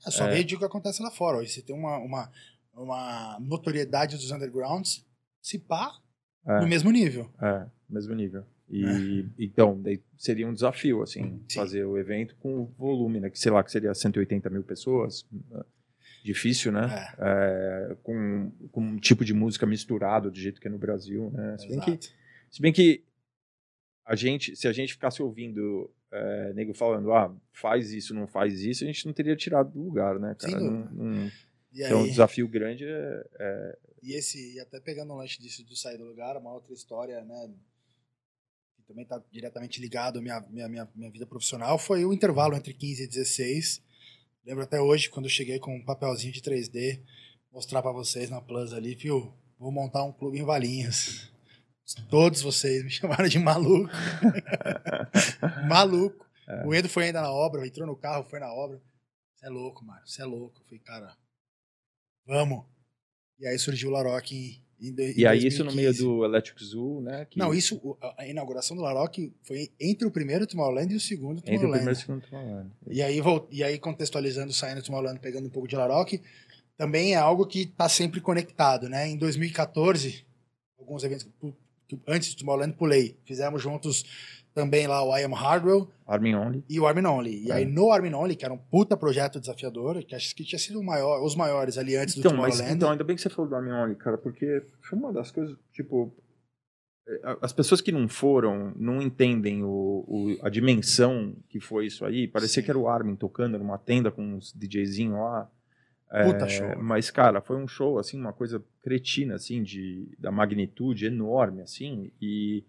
É 0.04 0.10
só 0.10 0.28
é... 0.28 0.42
o 0.42 0.46
que 0.46 0.66
acontece 0.66 1.04
lá 1.04 1.12
fora. 1.12 1.38
Hoje 1.38 1.52
você 1.52 1.62
tem 1.62 1.76
uma, 1.76 2.00
uma, 2.00 2.32
uma 2.74 3.38
notoriedade 3.40 4.18
dos 4.18 4.32
undergrounds, 4.32 5.06
se 5.40 5.60
pá, 5.60 5.96
é. 6.44 6.60
no 6.60 6.68
mesmo 6.68 6.90
nível. 6.90 7.32
É, 7.40 7.68
mesmo 7.88 8.16
nível. 8.16 8.44
E 8.70 8.86
é. 8.86 9.26
então, 9.38 9.82
seria 10.18 10.48
um 10.48 10.54
desafio, 10.54 11.02
assim, 11.02 11.44
Sim. 11.48 11.56
fazer 11.56 11.86
o 11.86 11.98
evento 11.98 12.36
com 12.38 12.66
volume, 12.78 13.20
né? 13.20 13.30
Que 13.30 13.38
sei 13.38 13.52
lá, 13.52 13.64
que 13.64 13.72
seria 13.72 13.94
180 13.94 14.50
mil 14.50 14.64
pessoas. 14.64 15.28
Difícil, 16.24 16.72
né? 16.72 16.88
É. 17.20 17.92
É, 17.92 17.96
com, 18.02 18.52
com 18.72 18.82
um 18.82 18.98
tipo 18.98 19.26
de 19.26 19.34
música 19.34 19.66
misturado, 19.66 20.32
do 20.32 20.40
jeito 20.40 20.62
que 20.62 20.68
é 20.68 20.72
no 20.72 20.78
Brasil, 20.78 21.30
né? 21.32 21.58
Se 21.58 21.68
bem, 21.68 21.80
que, 21.80 22.00
se 22.50 22.62
bem 22.62 22.74
que 22.74 23.04
a 24.06 24.16
gente, 24.16 24.56
se 24.56 24.68
a 24.68 24.72
gente 24.72 24.94
ficasse 24.94 25.22
ouvindo 25.22 25.94
é, 26.12 26.54
nego 26.54 26.74
falando, 26.74 27.12
ah, 27.12 27.36
faz 27.52 27.92
isso, 27.92 28.14
não 28.14 28.28
faz 28.28 28.62
isso, 28.62 28.84
a 28.84 28.88
gente 28.88 29.06
não 29.06 29.14
teria 29.14 29.36
tirado 29.36 29.72
do 29.72 29.84
lugar, 29.84 30.20
né, 30.20 30.36
cara? 30.40 30.60
Sim, 30.60 30.66
não, 30.66 30.92
não... 30.92 31.32
Então, 31.74 32.00
aí... 32.00 32.04
um 32.04 32.08
desafio 32.08 32.48
grande 32.48 32.86
é, 32.86 33.26
é, 33.40 33.78
E 34.04 34.14
esse, 34.14 34.54
e 34.54 34.60
até 34.60 34.80
pegando 34.80 35.12
um 35.12 35.18
lanche 35.18 35.42
disso 35.42 35.66
do 35.66 35.76
sair 35.76 35.98
do 35.98 36.06
lugar, 36.06 36.38
uma 36.38 36.54
outra 36.54 36.74
história, 36.74 37.24
né, 37.26 37.52
também 38.94 39.04
está 39.04 39.22
diretamente 39.32 39.82
ligado 39.82 40.20
à 40.20 40.22
minha, 40.22 40.40
minha, 40.42 40.70
minha, 40.70 40.90
minha 40.96 41.12
vida 41.12 41.26
profissional, 41.26 41.80
foi 41.80 42.06
o 42.06 42.14
intervalo 42.14 42.56
entre 42.56 42.74
15 42.74 43.04
e 43.04 43.08
16. 43.08 43.82
Lembro 44.46 44.64
até 44.64 44.80
hoje, 44.80 45.10
quando 45.10 45.26
eu 45.26 45.32
cheguei 45.32 45.58
com 45.58 45.76
um 45.76 45.84
papelzinho 45.84 46.32
de 46.32 46.42
3D, 46.42 47.02
mostrar 47.52 47.82
para 47.82 47.92
vocês 47.92 48.30
na 48.30 48.40
Plus 48.40 48.72
ali, 48.72 48.94
viu? 48.94 49.34
Vou 49.58 49.72
montar 49.72 50.04
um 50.04 50.12
clube 50.12 50.38
em 50.38 50.44
Valinhos. 50.44 51.32
Todos 52.08 52.42
vocês 52.42 52.84
me 52.84 52.92
chamaram 52.92 53.28
de 53.28 53.40
maluco. 53.40 53.90
maluco. 55.68 56.30
É. 56.48 56.66
O 56.68 56.74
Edu 56.74 56.88
foi 56.88 57.06
ainda 57.06 57.22
na 57.22 57.32
obra, 57.32 57.66
entrou 57.66 57.88
no 57.88 57.96
carro, 57.96 58.26
foi 58.26 58.40
na 58.40 58.54
obra. 58.54 58.80
Você 59.36 59.48
é 59.48 59.50
louco, 59.50 59.84
mano. 59.84 60.02
Você 60.06 60.22
é 60.22 60.26
louco. 60.26 60.60
Eu 60.60 60.66
falei, 60.66 60.80
cara, 60.80 61.18
vamos. 62.28 62.64
E 63.40 63.48
aí 63.48 63.58
surgiu 63.58 63.90
o 63.90 63.94
Laroque 63.94 64.63
em, 64.90 64.96
E 65.18 65.26
aí 65.26 65.40
2015. 65.40 65.48
isso 65.48 65.64
no 65.64 65.72
meio 65.74 65.94
do 65.94 66.26
Electric 66.26 66.64
Zoo, 66.64 67.02
né? 67.02 67.26
Que... 67.30 67.38
Não, 67.40 67.54
isso, 67.54 67.98
a 68.18 68.28
inauguração 68.28 68.76
do 68.76 68.84
Laroque 68.84 69.32
foi 69.44 69.70
entre 69.80 70.08
o 70.08 70.12
primeiro 70.12 70.46
Tomorrowland 70.46 70.94
e 70.94 70.98
o 70.98 71.00
segundo 71.00 71.42
Tomorrowland. 71.42 71.56
Entre 71.56 71.68
o 71.68 71.72
primeiro 71.72 71.90
e 71.90 71.94
o 71.94 71.96
segundo 71.96 72.22
Tomorrowland. 72.22 72.72
E 72.90 73.02
aí, 73.02 73.22
e 73.52 73.64
aí 73.64 73.80
contextualizando, 73.80 74.52
saindo 74.54 74.82
do 74.82 74.86
Tomorrowland, 74.86 75.20
pegando 75.20 75.48
um 75.48 75.50
pouco 75.50 75.68
de 75.68 75.76
Laroque, 75.76 76.22
também 76.78 77.14
é 77.14 77.18
algo 77.18 77.46
que 77.46 77.62
está 77.62 77.88
sempre 77.88 78.20
conectado, 78.20 78.90
né? 78.90 79.08
Em 79.08 79.18
2014, 79.18 80.26
alguns 80.78 81.04
eventos 81.04 81.28
antes 82.08 82.34
do 82.34 82.40
Tomorrowland, 82.40 82.74
pulei. 82.76 83.16
Fizemos 83.26 83.62
juntos 83.62 84.04
também 84.54 84.88
lá 84.88 85.04
o 85.04 85.16
I 85.18 85.24
Am 85.24 85.34
Hardwell. 85.34 85.90
Armin 86.06 86.36
Only. 86.36 86.64
E 86.70 86.80
o 86.80 86.86
Armin 86.86 87.06
Only. 87.06 87.46
E 87.46 87.52
é. 87.52 87.56
aí 87.56 87.66
no 87.66 87.92
Armin 87.92 88.14
Only, 88.14 88.36
que 88.36 88.46
era 88.46 88.54
um 88.54 88.58
puta 88.58 88.96
projeto 88.96 89.40
desafiador, 89.40 90.04
que 90.04 90.16
acho 90.16 90.36
que 90.36 90.44
tinha 90.44 90.60
sido 90.60 90.82
maior, 90.84 91.24
os 91.24 91.36
maiores 91.36 91.78
ali 91.78 91.96
antes 91.96 92.18
então, 92.18 92.32
do 92.32 92.36
Tomorrowland. 92.36 92.64
Mas, 92.64 92.76
então, 92.76 92.92
ainda 92.92 93.04
bem 93.04 93.16
que 93.16 93.22
você 93.22 93.30
falou 93.30 93.50
do 93.50 93.56
Armin 93.56 93.72
Only, 93.72 93.96
cara, 93.96 94.18
porque 94.18 94.64
foi 94.82 94.98
uma 94.98 95.12
das 95.12 95.32
coisas, 95.32 95.58
tipo... 95.72 96.14
É, 97.08 97.38
as 97.42 97.52
pessoas 97.52 97.82
que 97.82 97.92
não 97.92 98.08
foram 98.08 98.72
não 98.78 99.02
entendem 99.02 99.64
o, 99.64 100.06
o 100.08 100.38
a 100.42 100.50
dimensão 100.50 101.36
que 101.50 101.60
foi 101.60 101.88
isso 101.88 102.06
aí. 102.06 102.30
Parecia 102.30 102.62
Sim. 102.62 102.66
que 102.66 102.72
era 102.72 102.80
o 102.80 102.88
Armin 102.88 103.16
tocando 103.16 103.58
numa 103.58 103.78
tenda 103.78 104.10
com 104.10 104.24
uns 104.24 104.54
DJzinhos 104.54 105.20
lá. 105.20 105.52
Puta 106.26 106.46
é, 106.46 106.50
show. 106.50 106.78
Mas, 106.78 107.10
cara, 107.10 107.42
foi 107.42 107.58
um 107.58 107.68
show, 107.68 107.98
assim, 107.98 108.20
uma 108.20 108.32
coisa 108.32 108.64
cretina, 108.84 109.34
assim, 109.36 109.64
de, 109.64 110.08
da 110.20 110.32
magnitude 110.32 111.08
enorme, 111.08 111.64
assim, 111.64 112.12
e, 112.22 112.64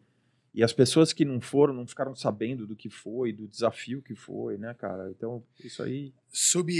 e 0.54 0.62
as 0.62 0.72
pessoas 0.72 1.12
que 1.12 1.24
não 1.24 1.40
foram 1.40 1.74
não 1.74 1.86
ficaram 1.86 2.14
sabendo 2.14 2.66
do 2.66 2.76
que 2.76 2.88
foi, 2.88 3.32
do 3.32 3.48
desafio 3.48 4.00
que 4.00 4.14
foi, 4.14 4.56
né, 4.56 4.72
cara? 4.74 5.10
Então, 5.10 5.42
isso 5.62 5.82
aí... 5.82 6.14
Sub 6.30 6.72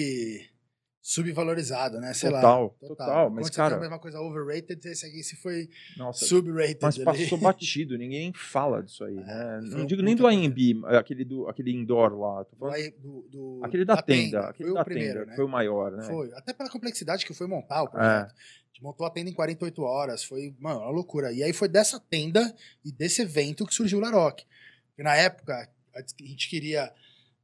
subvalorizado, 1.06 2.00
né? 2.00 2.14
Sei 2.14 2.30
total, 2.30 2.62
lá. 2.62 2.68
Total, 2.70 2.96
total. 2.96 3.30
Mas, 3.30 3.50
Quando 3.50 3.56
cara... 3.56 3.76
a 3.76 3.80
mesma 3.80 3.98
coisa 3.98 4.18
overrated, 4.22 4.88
esse 4.88 5.04
aqui 5.04 5.22
se 5.22 5.36
foi 5.36 5.68
Nossa, 5.98 6.24
subrated. 6.24 6.78
Mas 6.80 6.96
passou 6.96 7.36
batido, 7.36 7.98
ninguém 7.98 8.32
fala 8.32 8.82
disso 8.82 9.04
aí, 9.04 9.18
é, 9.18 9.20
né? 9.20 9.60
Não 9.64 9.84
digo 9.84 10.00
nem 10.00 10.16
do 10.16 10.26
AMB, 10.26 10.82
aquele, 10.98 11.22
do, 11.26 11.46
aquele 11.46 11.72
indoor 11.72 12.18
lá. 12.18 12.46
Do, 12.98 13.28
do, 13.30 13.60
aquele 13.62 13.84
da, 13.84 13.96
da 13.96 14.02
tenda, 14.02 14.22
tenda, 14.22 14.48
aquele 14.48 14.68
foi 14.70 14.78
da 14.78 14.84
primeiro, 14.84 15.18
tenda, 15.18 15.26
né? 15.26 15.36
foi 15.36 15.44
o 15.44 15.48
maior, 15.48 15.92
né? 15.92 16.04
Foi, 16.04 16.32
até 16.32 16.54
pela 16.54 16.70
complexidade 16.70 17.26
que 17.26 17.34
foi 17.34 17.46
montar 17.46 17.82
o 17.82 17.90
projeto. 17.90 18.30
É. 18.30 18.32
A 18.32 18.66
gente 18.72 18.82
montou 18.82 19.06
a 19.06 19.10
tenda 19.10 19.28
em 19.28 19.34
48 19.34 19.82
horas, 19.82 20.24
foi, 20.24 20.54
mano, 20.58 20.80
uma 20.80 20.90
loucura. 20.90 21.30
E 21.34 21.42
aí 21.42 21.52
foi 21.52 21.68
dessa 21.68 22.00
tenda 22.00 22.54
e 22.82 22.90
desse 22.90 23.20
evento 23.20 23.66
que 23.66 23.74
surgiu 23.74 23.98
o 23.98 24.00
Laroque. 24.00 24.46
Na 24.96 25.14
época, 25.14 25.68
a 25.94 26.00
gente 26.00 26.48
queria 26.48 26.90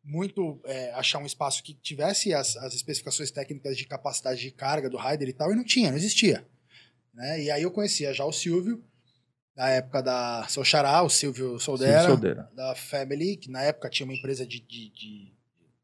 muito 0.03 0.61
é, 0.65 0.93
achar 0.93 1.19
um 1.19 1.27
espaço 1.27 1.63
que 1.63 1.75
tivesse 1.75 2.33
as, 2.33 2.57
as 2.57 2.75
especificações 2.75 3.31
técnicas 3.31 3.77
de 3.77 3.87
capacidade 3.87 4.41
de 4.41 4.51
carga 4.51 4.89
do 4.89 4.97
Rider 4.97 5.29
e 5.29 5.33
tal, 5.33 5.53
e 5.53 5.57
não 5.57 5.65
tinha, 5.65 5.91
não 5.91 5.99
existia. 5.99 6.47
Né? 7.13 7.43
E 7.45 7.51
aí 7.51 7.63
eu 7.63 7.71
conhecia 7.71 8.13
já 8.15 8.25
o 8.25 8.33
Silvio, 8.33 8.83
da 9.55 9.69
época 9.69 10.03
da 10.03 10.47
Seu 10.49 10.65
Xará, 10.65 11.03
o 11.03 11.11
Silvio 11.11 11.59
Soldera, 11.59 12.09
Soldera, 12.09 12.51
da 12.55 12.75
Family, 12.75 13.37
que 13.37 13.51
na 13.51 13.63
época 13.63 13.91
tinha 13.91 14.07
uma 14.07 14.15
empresa 14.15 14.47
de, 14.47 14.61
de, 14.61 14.89
de 14.91 15.33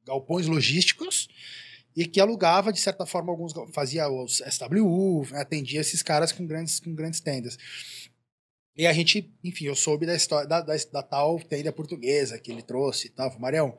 galpões 0.05 0.47
logísticos, 0.47 1.29
e 1.97 2.07
que 2.07 2.21
alugava, 2.21 2.73
de 2.73 2.79
certa 2.79 3.07
forma, 3.07 3.33
alguns. 3.33 3.53
fazia 3.73 4.09
os 4.09 4.43
SWU, 4.51 5.27
atendia 5.33 5.81
esses 5.81 6.03
caras 6.03 6.31
com 6.31 6.47
grandes, 6.47 6.79
com 6.79 6.95
grandes 6.95 7.21
tendas. 7.21 7.57
E 8.77 8.87
a 8.87 8.93
gente, 8.93 9.33
enfim, 9.43 9.65
eu 9.65 9.75
soube 9.75 10.05
da 10.05 10.15
história 10.15 10.47
da, 10.47 10.61
da, 10.61 10.75
da 10.93 11.03
tal 11.03 11.41
tenda 11.41 11.73
portuguesa 11.73 12.39
que 12.39 12.53
ele 12.53 12.63
trouxe 12.63 13.07
e 13.07 13.11
tal. 13.11 13.29
Falei, 13.31 13.41
Marião, 13.41 13.79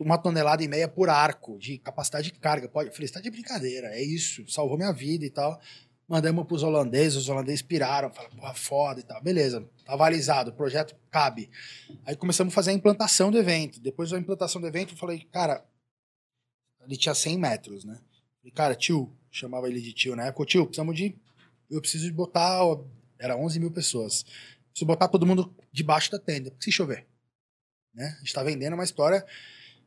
uma 0.00 0.18
tonelada 0.18 0.62
e 0.64 0.66
meia 0.66 0.88
por 0.88 1.08
arco 1.08 1.56
de 1.56 1.78
capacidade 1.78 2.32
de 2.32 2.38
carga. 2.40 2.68
Pode? 2.68 2.88
Eu 2.88 2.94
falei, 2.94 3.06
você 3.06 3.14
tá 3.14 3.20
de 3.20 3.30
brincadeira, 3.30 3.94
é 3.94 4.02
isso, 4.02 4.44
salvou 4.50 4.76
minha 4.76 4.92
vida 4.92 5.24
e 5.24 5.30
tal. 5.30 5.60
Mandamos 6.08 6.46
pros 6.46 6.62
holandeses, 6.62 7.16
os 7.16 7.28
holandeses 7.28 7.62
piraram, 7.62 8.12
falaram, 8.12 8.36
porra, 8.36 8.54
foda 8.54 9.00
e 9.00 9.02
tal. 9.04 9.22
Beleza, 9.22 9.66
tá 9.86 9.92
avalizado, 9.92 10.50
o 10.50 10.54
projeto 10.54 10.96
cabe. 11.10 11.48
Aí 12.04 12.16
começamos 12.16 12.52
a 12.52 12.54
fazer 12.54 12.72
a 12.72 12.74
implantação 12.74 13.30
do 13.30 13.38
evento. 13.38 13.80
Depois 13.80 14.10
da 14.10 14.18
implantação 14.18 14.60
do 14.60 14.66
evento, 14.66 14.94
eu 14.94 14.98
falei, 14.98 15.20
cara, 15.32 15.64
ele 16.84 16.96
tinha 16.96 17.14
100 17.14 17.38
metros, 17.38 17.84
né? 17.84 17.98
Falei, 18.40 18.52
cara, 18.52 18.74
tio, 18.74 19.16
chamava 19.30 19.68
ele 19.68 19.80
de 19.80 19.92
tio 19.92 20.16
na 20.16 20.26
época, 20.26 20.44
tio, 20.44 20.66
precisamos 20.66 20.96
de. 20.96 21.16
Eu 21.70 21.80
preciso 21.80 22.12
botar 22.12 22.62
era 23.24 23.36
11 23.36 23.58
mil 23.58 23.70
pessoas. 23.70 24.24
Se 24.74 24.84
botar 24.84 25.08
todo 25.08 25.26
mundo 25.26 25.54
debaixo 25.72 26.10
da 26.10 26.18
tenda, 26.18 26.52
se 26.60 26.70
chover. 26.70 27.06
Né? 27.94 28.14
A 28.16 28.20
gente 28.20 28.32
tá 28.32 28.42
vendendo 28.42 28.74
uma 28.74 28.84
história. 28.84 29.24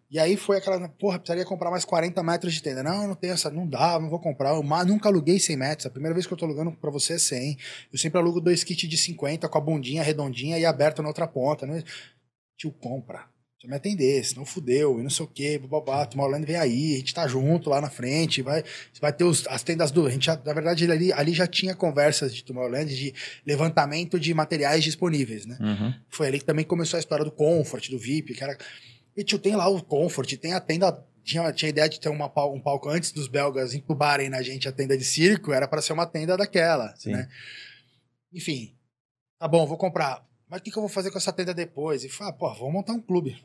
E 0.09 0.17
aí 0.17 0.37
foi 0.37 0.57
aquela, 0.57 0.87
porra, 0.87 1.19
precisaria 1.19 1.45
comprar 1.45 1.69
mais 1.69 1.83
40 1.83 2.23
metros 2.23 2.53
de 2.53 2.63
tenda. 2.63 2.81
Não, 2.81 3.07
não 3.07 3.15
tenho 3.15 3.33
essa, 3.33 3.51
não 3.51 3.67
dá, 3.67 3.99
não 3.99 4.09
vou 4.09 4.19
comprar. 4.19 4.55
Eu 4.55 4.63
nunca 4.85 5.09
aluguei 5.09 5.39
100 5.39 5.57
metros. 5.57 5.85
A 5.85 5.89
primeira 5.89 6.13
vez 6.13 6.25
que 6.25 6.33
eu 6.33 6.37
tô 6.37 6.45
alugando 6.45 6.71
pra 6.71 6.89
você 6.89 7.13
é 7.13 7.19
100. 7.19 7.57
Eu 7.91 7.99
sempre 7.99 8.17
alugo 8.17 8.39
dois 8.39 8.63
kits 8.63 8.87
de 8.87 8.97
50 8.97 9.47
com 9.49 9.57
a 9.57 9.61
bundinha 9.61 10.01
redondinha 10.01 10.57
e 10.57 10.65
aberta 10.65 11.01
na 11.01 11.09
outra 11.09 11.27
ponta. 11.27 11.67
Né? 11.67 11.83
Tio, 12.57 12.71
compra 12.71 13.27
me 13.65 13.75
atender, 13.75 14.23
senão 14.23 14.45
fudeu, 14.45 14.99
e 14.99 15.03
não 15.03 15.09
sei 15.09 15.25
o 15.25 15.27
quê, 15.27 15.57
babá, 15.57 16.05
Tomorrowland 16.05 16.45
vem 16.45 16.57
aí, 16.57 16.93
a 16.93 16.97
gente 16.97 17.13
tá 17.13 17.27
junto 17.27 17.71
lá 17.71 17.81
na 17.81 17.89
frente, 17.89 18.43
vai, 18.43 18.63
vai 19.01 19.11
ter 19.11 19.23
os, 19.23 19.47
as 19.47 19.63
tendas 19.63 19.89
do. 19.89 20.05
A 20.05 20.11
gente 20.11 20.27
já, 20.27 20.35
na 20.35 20.53
verdade, 20.53 20.89
ali, 20.91 21.11
ali 21.11 21.33
já 21.33 21.47
tinha 21.47 21.73
conversas 21.73 22.35
de 22.35 22.43
Tomorrowland 22.43 22.95
de 22.95 23.13
levantamento 23.45 24.19
de 24.19 24.31
materiais 24.31 24.83
disponíveis, 24.83 25.47
né? 25.47 25.57
Uhum. 25.59 25.93
Foi 26.07 26.27
ali 26.27 26.39
que 26.39 26.45
também 26.45 26.63
começou 26.63 26.97
a 26.97 26.99
história 26.99 27.25
do 27.25 27.31
Comfort, 27.31 27.89
do 27.89 27.97
VIP, 27.97 28.35
era. 28.39 28.55
E 29.15 29.23
tio, 29.23 29.39
tem 29.39 29.55
lá 29.55 29.67
o 29.67 29.83
Comfort, 29.83 30.31
tem 30.37 30.53
a 30.53 30.61
tenda. 30.61 31.03
Tinha, 31.23 31.51
tinha 31.51 31.69
ideia 31.69 31.89
de 31.89 31.99
ter 31.99 32.07
uma, 32.07 32.31
um 32.45 32.59
palco 32.61 32.87
antes 32.87 33.11
dos 33.11 33.27
belgas 33.27 33.73
entubarem 33.73 34.29
na 34.29 34.41
gente 34.41 34.69
a 34.69 34.71
tenda 34.71 34.97
de 34.97 35.03
circo, 35.03 35.51
era 35.51 35.67
para 35.67 35.81
ser 35.81 35.91
uma 35.91 36.05
tenda 36.05 36.37
daquela, 36.37 36.95
Sim. 36.95 37.11
né? 37.11 37.27
Enfim, 38.31 38.73
tá 39.37 39.47
bom, 39.47 39.65
vou 39.65 39.77
comprar. 39.77 40.25
Mas 40.49 40.59
o 40.59 40.63
que, 40.63 40.71
que 40.71 40.77
eu 40.77 40.81
vou 40.81 40.89
fazer 40.89 41.11
com 41.11 41.17
essa 41.17 41.33
tenda 41.33 41.53
depois? 41.53 42.03
E 42.03 42.09
falei, 42.09 42.33
ah, 42.33 42.35
pô, 42.35 42.53
vamos 42.53 42.73
montar 42.73 42.93
um 42.93 43.01
clube. 43.01 43.43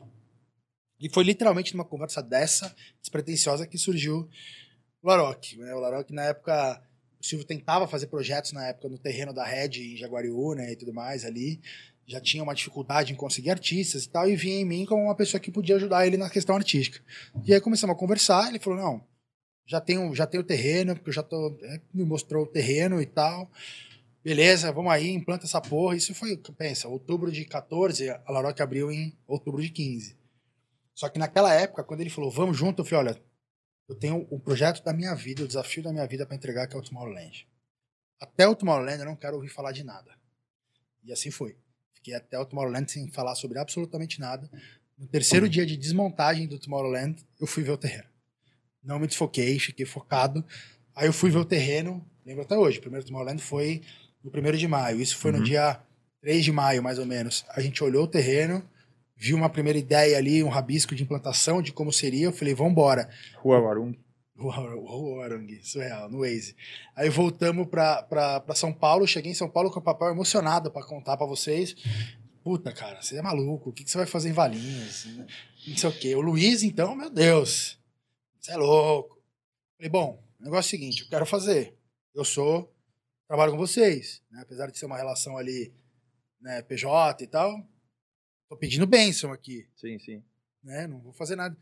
E 0.99 1.09
foi 1.09 1.23
literalmente 1.23 1.73
numa 1.73 1.83
conversa 1.83 2.21
dessa, 2.21 2.73
despretensiosa, 3.01 3.67
que 3.67 3.77
surgiu 3.77 4.29
o 5.01 5.07
Laroque. 5.07 5.57
Né? 5.57 5.73
O 5.73 5.79
Laroque, 5.79 6.13
na 6.13 6.23
época, 6.23 6.81
o 7.19 7.25
Silvio 7.25 7.45
tentava 7.45 7.87
fazer 7.87 8.07
projetos 8.07 8.53
na 8.53 8.67
época 8.67 8.87
no 8.87 8.97
terreno 8.97 9.33
da 9.33 9.43
Red 9.43 9.79
em 9.79 9.97
Jaguariú, 9.97 10.53
né, 10.55 10.71
e 10.71 10.75
tudo 10.77 10.93
mais 10.93 11.25
ali. 11.25 11.59
Já 12.05 12.21
tinha 12.21 12.43
uma 12.43 12.53
dificuldade 12.53 13.11
em 13.11 13.15
conseguir 13.15 13.49
artistas 13.49 14.05
e 14.05 14.09
tal, 14.09 14.29
e 14.29 14.35
vinha 14.35 14.59
em 14.59 14.65
mim 14.65 14.85
como 14.85 15.03
uma 15.03 15.15
pessoa 15.15 15.39
que 15.39 15.51
podia 15.51 15.75
ajudar 15.75 16.07
ele 16.07 16.17
na 16.17 16.29
questão 16.29 16.55
artística. 16.55 17.01
E 17.45 17.53
aí 17.53 17.61
começamos 17.61 17.95
a 17.95 17.99
conversar, 17.99 18.49
ele 18.49 18.59
falou, 18.59 18.79
não, 18.79 19.07
já 19.65 19.79
tenho, 19.79 20.13
já 20.13 20.27
tenho 20.27 20.43
o 20.43 20.45
terreno, 20.45 20.95
porque 20.95 21.09
eu 21.09 21.13
já 21.13 21.23
tô... 21.23 21.57
É, 21.63 21.81
me 21.93 22.03
mostrou 22.03 22.43
o 22.43 22.47
terreno 22.47 23.01
e 23.01 23.05
tal. 23.05 23.49
Beleza, 24.23 24.71
vamos 24.71 24.91
aí, 24.91 25.09
implanta 25.09 25.45
essa 25.45 25.59
porra. 25.59 25.97
Isso 25.97 26.15
foi, 26.15 26.37
pensa, 26.57 26.87
outubro 26.87 27.29
de 27.29 27.43
14, 27.43 28.09
a 28.09 28.23
Laroque 28.29 28.61
abriu 28.61 28.89
em 28.89 29.17
outubro 29.27 29.61
de 29.61 29.69
15. 29.69 30.17
Só 30.95 31.09
que 31.09 31.19
naquela 31.19 31.53
época, 31.53 31.83
quando 31.83 31.99
ele 31.99 32.09
falou, 32.09 32.31
vamos 32.31 32.55
junto, 32.55 32.81
eu 32.81 32.85
falei, 32.85 33.11
olha, 33.11 33.23
eu 33.89 33.95
tenho 33.95 34.25
o 34.29 34.39
projeto 34.39 34.81
da 34.81 34.93
minha 34.93 35.13
vida, 35.13 35.43
o 35.43 35.47
desafio 35.47 35.83
da 35.83 35.91
minha 35.91 36.07
vida 36.07 36.25
para 36.25 36.37
entregar, 36.37 36.67
que 36.67 36.75
é 36.75 36.79
o 36.79 36.81
Tomorrowland. 36.81 37.45
Até 38.17 38.47
o 38.47 38.55
Tomorrowland 38.55 38.99
eu 38.99 39.05
não 39.05 39.15
quero 39.15 39.35
ouvir 39.35 39.49
falar 39.49 39.73
de 39.73 39.83
nada. 39.83 40.17
E 41.03 41.11
assim 41.11 41.29
foi. 41.29 41.57
Fiquei 41.93 42.13
até 42.13 42.39
o 42.39 42.45
Tomorrowland 42.45 42.89
sem 42.89 43.09
falar 43.09 43.35
sobre 43.35 43.59
absolutamente 43.59 44.21
nada. 44.21 44.49
No 44.97 45.05
terceiro 45.05 45.49
dia 45.49 45.65
de 45.65 45.75
desmontagem 45.75 46.47
do 46.47 46.57
Tomorrowland, 46.57 47.25
eu 47.41 47.47
fui 47.47 47.61
ver 47.61 47.71
o 47.71 47.77
terreno. 47.77 48.07
Não 48.81 48.99
me 48.99 49.07
desfoquei, 49.07 49.59
fiquei 49.59 49.85
focado. 49.85 50.45
Aí 50.95 51.07
eu 51.07 51.13
fui 51.13 51.29
ver 51.29 51.39
o 51.39 51.45
terreno, 51.45 52.05
lembro 52.25 52.43
até 52.43 52.57
hoje, 52.57 52.77
o 52.77 52.81
primeiro 52.81 53.05
Tomorrowland 53.05 53.41
foi 53.41 53.81
no 54.23 54.31
primeiro 54.31 54.57
de 54.57 54.67
maio. 54.67 55.01
Isso 55.01 55.17
foi 55.17 55.31
Uhum. 55.31 55.39
no 55.39 55.43
dia 55.43 55.79
3 56.21 56.43
de 56.43 56.51
maio, 56.51 56.81
mais 56.81 56.97
ou 56.99 57.05
menos. 57.05 57.45
A 57.49 57.59
gente 57.61 57.83
olhou 57.83 58.03
o 58.05 58.07
terreno, 58.07 58.63
viu 59.15 59.35
uma 59.35 59.49
primeira 59.49 59.77
ideia 59.77 60.17
ali, 60.17 60.43
um 60.43 60.49
rabisco 60.49 60.95
de 60.95 61.03
implantação 61.03 61.61
de 61.61 61.71
como 61.73 61.91
seria. 61.91 62.25
Eu 62.25 62.31
falei, 62.33 62.53
vambora. 62.53 63.09
Rua 63.35 63.59
Warung. 63.59 63.93
O 64.35 65.21
Arang, 65.21 65.59
surreal, 65.63 66.09
no 66.09 66.21
Waze. 66.21 66.55
Aí 66.95 67.07
voltamos 67.07 67.67
pra 67.67 68.43
São 68.55 68.73
Paulo, 68.73 69.05
cheguei 69.07 69.31
em 69.31 69.35
São 69.35 69.47
Paulo 69.47 69.69
com 69.69 69.79
o 69.79 69.83
papel 69.83 70.09
emocionado 70.09 70.71
pra 70.71 70.83
contar 70.83 71.15
pra 71.17 71.27
vocês. 71.27 71.75
Puta, 72.43 72.73
cara, 72.73 72.99
você 73.01 73.15
é 73.17 73.21
maluco, 73.21 73.69
o 73.69 73.73
que, 73.73 73.83
que 73.83 73.91
você 73.91 73.97
vai 73.97 74.07
fazer 74.07 74.29
em 74.29 74.33
Valinhos? 74.33 75.05
Não 75.67 75.77
sei 75.77 75.89
o 75.89 75.93
quê. 75.93 76.15
O 76.15 76.19
Luiz, 76.21 76.63
então, 76.63 76.95
meu 76.95 77.09
Deus, 77.11 77.77
você 78.39 78.53
é 78.53 78.57
louco. 78.57 79.21
Falei, 79.77 79.89
bom, 79.89 80.21
o 80.39 80.43
negócio 80.43 80.75
é 80.75 80.77
o 80.77 80.79
seguinte, 80.81 81.03
eu 81.03 81.09
quero 81.09 81.25
fazer. 81.27 81.75
Eu 82.15 82.25
sou, 82.25 82.72
trabalho 83.33 83.53
com 83.53 83.57
vocês, 83.57 84.21
né? 84.29 84.41
apesar 84.43 84.69
de 84.69 84.77
ser 84.77 84.85
uma 84.85 84.95
relação 84.95 85.39
ali, 85.39 85.73
né, 86.39 86.61
PJ 86.61 87.23
e 87.23 87.27
tal, 87.27 87.67
tô 88.47 88.55
pedindo 88.55 88.85
bênção 88.85 89.33
aqui 89.33 89.67
Sim, 89.75 89.97
sim. 89.97 90.23
né? 90.63 90.85
Não 90.85 90.99
vou 90.99 91.11
fazer 91.13 91.35
nada. 91.35 91.57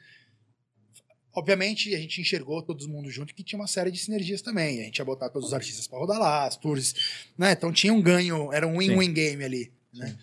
Obviamente, 1.34 1.96
a 1.96 1.98
gente 1.98 2.20
enxergou 2.20 2.62
todo 2.62 2.90
mundo 2.90 3.10
junto 3.10 3.34
que 3.34 3.42
tinha 3.42 3.58
uma 3.58 3.70
série 3.70 3.90
de 3.90 4.00
sinergias 4.00 4.42
também. 4.42 4.82
A 4.82 4.84
gente 4.84 4.98
ia 4.98 5.06
botar 5.06 5.30
todos 5.30 5.48
os 5.48 5.54
artistas 5.54 5.88
para 5.88 5.98
rodar 5.98 6.20
lá, 6.20 6.46
as 6.46 6.58
tours, 6.58 7.32
né? 7.38 7.54
Então 7.54 7.72
tinha 7.72 7.94
um 7.94 8.02
ganho, 8.02 8.52
era 8.52 8.68
um 8.68 8.80
win-win 8.80 9.14
game 9.14 9.42
ali, 9.42 9.72
né? 9.94 10.20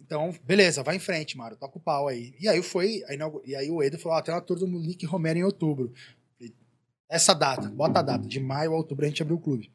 Então, 0.00 0.34
beleza, 0.42 0.82
vai 0.82 0.96
em 0.96 0.98
frente, 0.98 1.36
Mário, 1.36 1.56
toca 1.56 1.78
o 1.78 1.80
pau 1.80 2.08
aí. 2.08 2.34
E 2.40 2.48
aí 2.48 2.60
foi, 2.64 3.04
aí, 3.06 3.16
e 3.44 3.54
aí 3.54 3.70
o 3.70 3.80
Edo 3.80 3.96
falou: 3.96 4.18
ah, 4.18 4.22
tem 4.22 4.34
uma 4.34 4.40
tour 4.40 4.58
do 4.58 4.66
Nick 4.66 5.06
Romero 5.06 5.38
em 5.38 5.44
outubro. 5.44 5.92
Essa 7.08 7.32
data, 7.32 7.68
bota 7.68 8.00
a 8.00 8.02
data, 8.02 8.26
de 8.26 8.40
maio 8.40 8.72
a 8.72 8.76
outubro 8.76 9.04
a 9.04 9.08
gente 9.08 9.22
abriu 9.22 9.36
o 9.36 9.40
clube. 9.40 9.70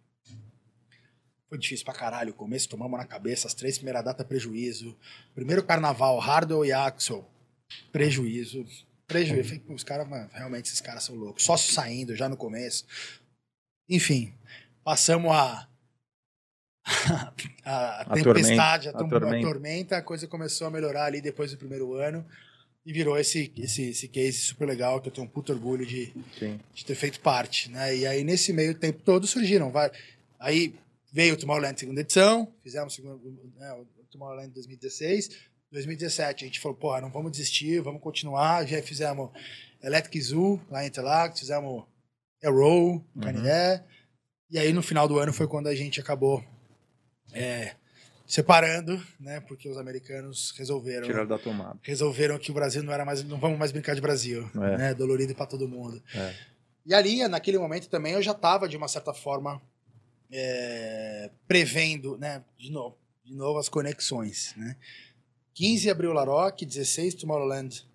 Foi 1.49 1.57
difícil 1.57 1.83
pra 1.83 1.93
caralho. 1.93 2.31
O 2.31 2.35
começo 2.35 2.69
tomamos 2.69 2.97
na 2.99 3.05
cabeça, 3.05 3.47
as 3.47 3.53
três 3.55 3.77
primeiras 3.77 4.03
datas, 4.05 4.25
prejuízo. 4.25 4.95
Primeiro 5.33 5.63
carnaval, 5.63 6.19
Hardwell 6.19 6.63
e 6.63 6.71
Axel, 6.71 7.27
prejuízo. 7.91 8.63
Prejuízo. 9.07 9.43
Falei, 9.49 9.59
"Pô, 9.59 9.73
os 9.73 9.83
caras, 9.83 10.07
mano, 10.07 10.29
realmente 10.31 10.65
esses 10.67 10.79
caras 10.81 11.03
são 11.03 11.15
loucos. 11.15 11.43
Sócio 11.43 11.73
saindo 11.73 12.15
já 12.15 12.29
no 12.29 12.37
começo. 12.37 12.85
Enfim, 13.89 14.31
passamos 14.83 15.31
a. 15.31 15.67
a, 17.65 18.01
A 18.01 18.05
tempestade, 18.13 18.23
tormenta, 18.23 18.87
a, 18.87 18.89
a 18.89 18.93
tom- 18.93 19.05
a 19.05 19.09
tormenta. 19.19 19.47
tormenta, 19.47 19.97
a 19.97 20.01
coisa 20.01 20.27
começou 20.27 20.67
a 20.67 20.71
melhorar 20.71 21.05
ali 21.05 21.21
depois 21.21 21.51
do 21.51 21.57
primeiro 21.57 21.93
ano. 21.95 22.25
E 22.85 22.93
virou 22.93 23.17
esse, 23.17 23.51
esse, 23.57 23.89
esse 23.89 24.07
case 24.07 24.37
super 24.39 24.67
legal, 24.67 25.01
que 25.01 25.09
eu 25.09 25.11
tenho 25.11 25.27
um 25.27 25.29
puto 25.29 25.51
orgulho 25.51 25.85
de, 25.85 26.13
Sim. 26.39 26.59
de 26.73 26.85
ter 26.85 26.95
feito 26.95 27.19
parte, 27.19 27.69
né? 27.69 27.95
E 27.95 28.07
aí, 28.07 28.23
nesse 28.23 28.53
meio 28.53 28.73
tempo 28.73 29.01
todo, 29.03 29.27
surgiram. 29.27 29.69
Vai... 29.69 29.91
Aí 30.39 30.73
veio 31.11 31.33
o 31.33 31.37
Tomorrowland 31.37 31.79
segunda 31.79 32.01
edição, 32.01 32.53
fizemos 32.63 32.97
né, 33.57 33.73
o 33.73 33.85
Tomorrowland 34.11 34.51
2016. 34.53 35.29
2017 35.71 36.43
a 36.43 36.47
gente 36.47 36.59
falou, 36.59 36.75
porra, 36.77 36.99
não 37.01 37.11
vamos 37.11 37.31
desistir, 37.31 37.79
vamos 37.81 38.01
continuar. 38.01 38.65
Já 38.67 38.81
fizemos 38.81 39.29
Electric 39.83 40.19
Zoo 40.21 40.59
lá 40.69 40.83
em 40.83 40.87
Interlagos, 40.87 41.39
fizemos 41.39 41.83
Arrow 42.43 42.93
no 42.93 43.05
Uhum. 43.15 43.21
Canidé. 43.21 43.83
E 44.49 44.57
aí, 44.57 44.73
no 44.73 44.81
final 44.81 45.07
do 45.07 45.19
ano, 45.19 45.31
foi 45.31 45.47
quando 45.47 45.67
a 45.67 45.75
gente 45.75 45.99
acabou 45.99 46.43
é, 47.33 47.75
separando, 48.25 48.99
né? 49.19 49.39
Porque 49.41 49.69
os 49.69 49.77
americanos 49.77 50.51
resolveram 50.57 51.05
Tirar 51.05 51.25
da 51.25 51.37
tomada. 51.37 51.77
resolveram 51.83 52.39
que 52.39 52.49
o 52.49 52.53
Brasil 52.53 52.81
não 52.81 52.91
era 52.91 53.05
mais, 53.05 53.23
não 53.23 53.39
vamos 53.39 53.59
mais 53.59 53.71
brincar 53.71 53.93
de 53.93 54.01
Brasil, 54.01 54.49
É. 54.55 54.77
né? 54.77 54.93
Dolorido 54.95 55.35
para 55.35 55.45
todo 55.45 55.67
mundo. 55.67 56.01
É. 56.15 56.33
E 56.85 56.93
ali, 56.95 57.27
naquele 57.27 57.59
momento 57.59 57.87
também, 57.89 58.13
eu 58.13 58.21
já 58.23 58.31
estava 58.31 58.67
de 58.67 58.75
uma 58.75 58.87
certa 58.87 59.13
forma 59.13 59.61
é, 60.31 61.29
prevendo, 61.47 62.17
né? 62.17 62.43
De 62.57 62.71
novo, 62.71 62.97
de 63.23 63.33
novo 63.33 63.59
as 63.59 63.69
conexões, 63.69 64.53
né? 64.55 64.75
15 65.53 65.89
abriu 65.89 66.13
Laroque, 66.13 66.65
16 66.65 67.15
Tomorrowland 67.15 67.85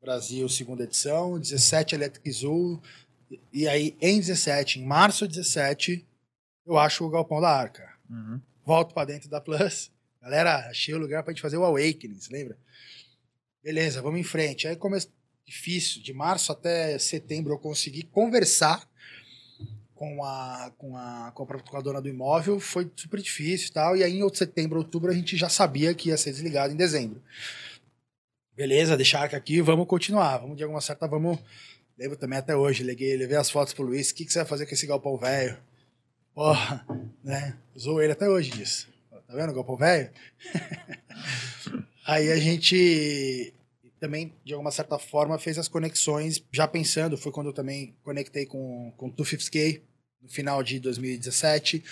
Brasil, 0.00 0.48
segunda 0.48 0.84
edição, 0.84 1.38
17 1.38 1.94
Electric 1.94 2.30
Zoo, 2.30 2.80
e 3.52 3.66
aí 3.66 3.96
em 4.00 4.18
17, 4.18 4.78
em 4.78 4.84
março 4.84 5.26
de 5.26 5.34
17, 5.36 6.06
eu 6.64 6.78
acho 6.78 7.04
o 7.04 7.10
Galpão 7.10 7.40
da 7.40 7.50
Arca 7.50 7.94
Uhum. 8.08 8.40
volto 8.64 8.94
pra 8.94 9.04
dentro 9.04 9.28
da 9.28 9.40
Plus. 9.40 9.90
Galera, 10.22 10.68
achei 10.70 10.94
o 10.94 10.98
lugar 10.98 11.22
pra 11.24 11.32
gente 11.32 11.42
fazer 11.42 11.56
o 11.56 11.64
Awakening, 11.64 12.20
você 12.20 12.32
lembra? 12.32 12.56
Beleza, 13.62 14.00
vamos 14.00 14.20
em 14.20 14.24
frente. 14.24 14.68
Aí 14.68 14.76
começou 14.76 15.10
difícil, 15.44 16.02
de 16.02 16.12
março 16.12 16.50
até 16.52 16.98
setembro 16.98 17.52
eu 17.52 17.58
consegui 17.58 18.02
conversar 18.04 18.88
com 19.96 20.22
a 20.22 20.70
com 20.78 20.96
a 20.96 21.32
com 21.34 21.42
a, 21.42 21.46
com 21.46 21.76
a 21.76 21.80
dona 21.80 22.00
do 22.00 22.08
imóvel, 22.08 22.60
foi 22.60 22.88
super 22.94 23.20
difícil 23.20 23.68
e 23.68 23.72
tal. 23.72 23.96
E 23.96 24.04
aí 24.04 24.20
em 24.20 24.34
setembro, 24.34 24.78
outubro 24.78 25.10
a 25.10 25.14
gente 25.14 25.36
já 25.36 25.48
sabia 25.48 25.94
que 25.94 26.10
ia 26.10 26.16
ser 26.16 26.30
desligado 26.30 26.72
em 26.72 26.76
dezembro. 26.76 27.20
Beleza, 28.54 28.96
deixar 28.96 29.34
aqui, 29.34 29.60
vamos 29.60 29.86
continuar. 29.86 30.38
Vamos 30.38 30.56
de 30.56 30.62
alguma 30.62 30.80
certa, 30.80 31.08
vamos. 31.08 31.38
Lembro 31.98 32.16
também 32.16 32.38
até 32.38 32.54
hoje, 32.54 32.84
levei, 32.84 33.16
levei 33.16 33.36
as 33.36 33.50
fotos 33.50 33.72
pro 33.74 33.84
Luiz. 33.84 34.10
O 34.10 34.14
que, 34.14 34.24
que 34.24 34.32
você 34.32 34.38
vai 34.40 34.46
fazer 34.46 34.66
com 34.66 34.74
esse 34.74 34.86
galpão 34.86 35.16
velho? 35.16 35.56
Porra, 36.34 36.86
né? 37.24 37.56
Usou 37.74 38.02
ele 38.02 38.12
até 38.12 38.28
hoje 38.28 38.50
disso. 38.50 38.88
Tá 39.10 39.34
vendo 39.34 39.50
o 39.50 39.54
galpão 39.54 39.76
velho? 39.76 40.10
Aí 42.06 42.30
a 42.30 42.36
gente 42.36 43.52
também, 43.98 44.34
de 44.44 44.52
alguma 44.52 44.70
certa 44.70 44.98
forma, 44.98 45.38
fez 45.38 45.58
as 45.58 45.68
conexões, 45.68 46.44
já 46.52 46.68
pensando, 46.68 47.16
foi 47.16 47.32
quando 47.32 47.48
eu 47.48 47.52
também 47.52 47.96
conectei 48.02 48.46
com, 48.46 48.92
com 48.96 49.08
o 49.08 49.12
250K, 49.12 49.82
no 50.20 50.28
final 50.28 50.62
de 50.62 50.78
2017, 50.80 51.82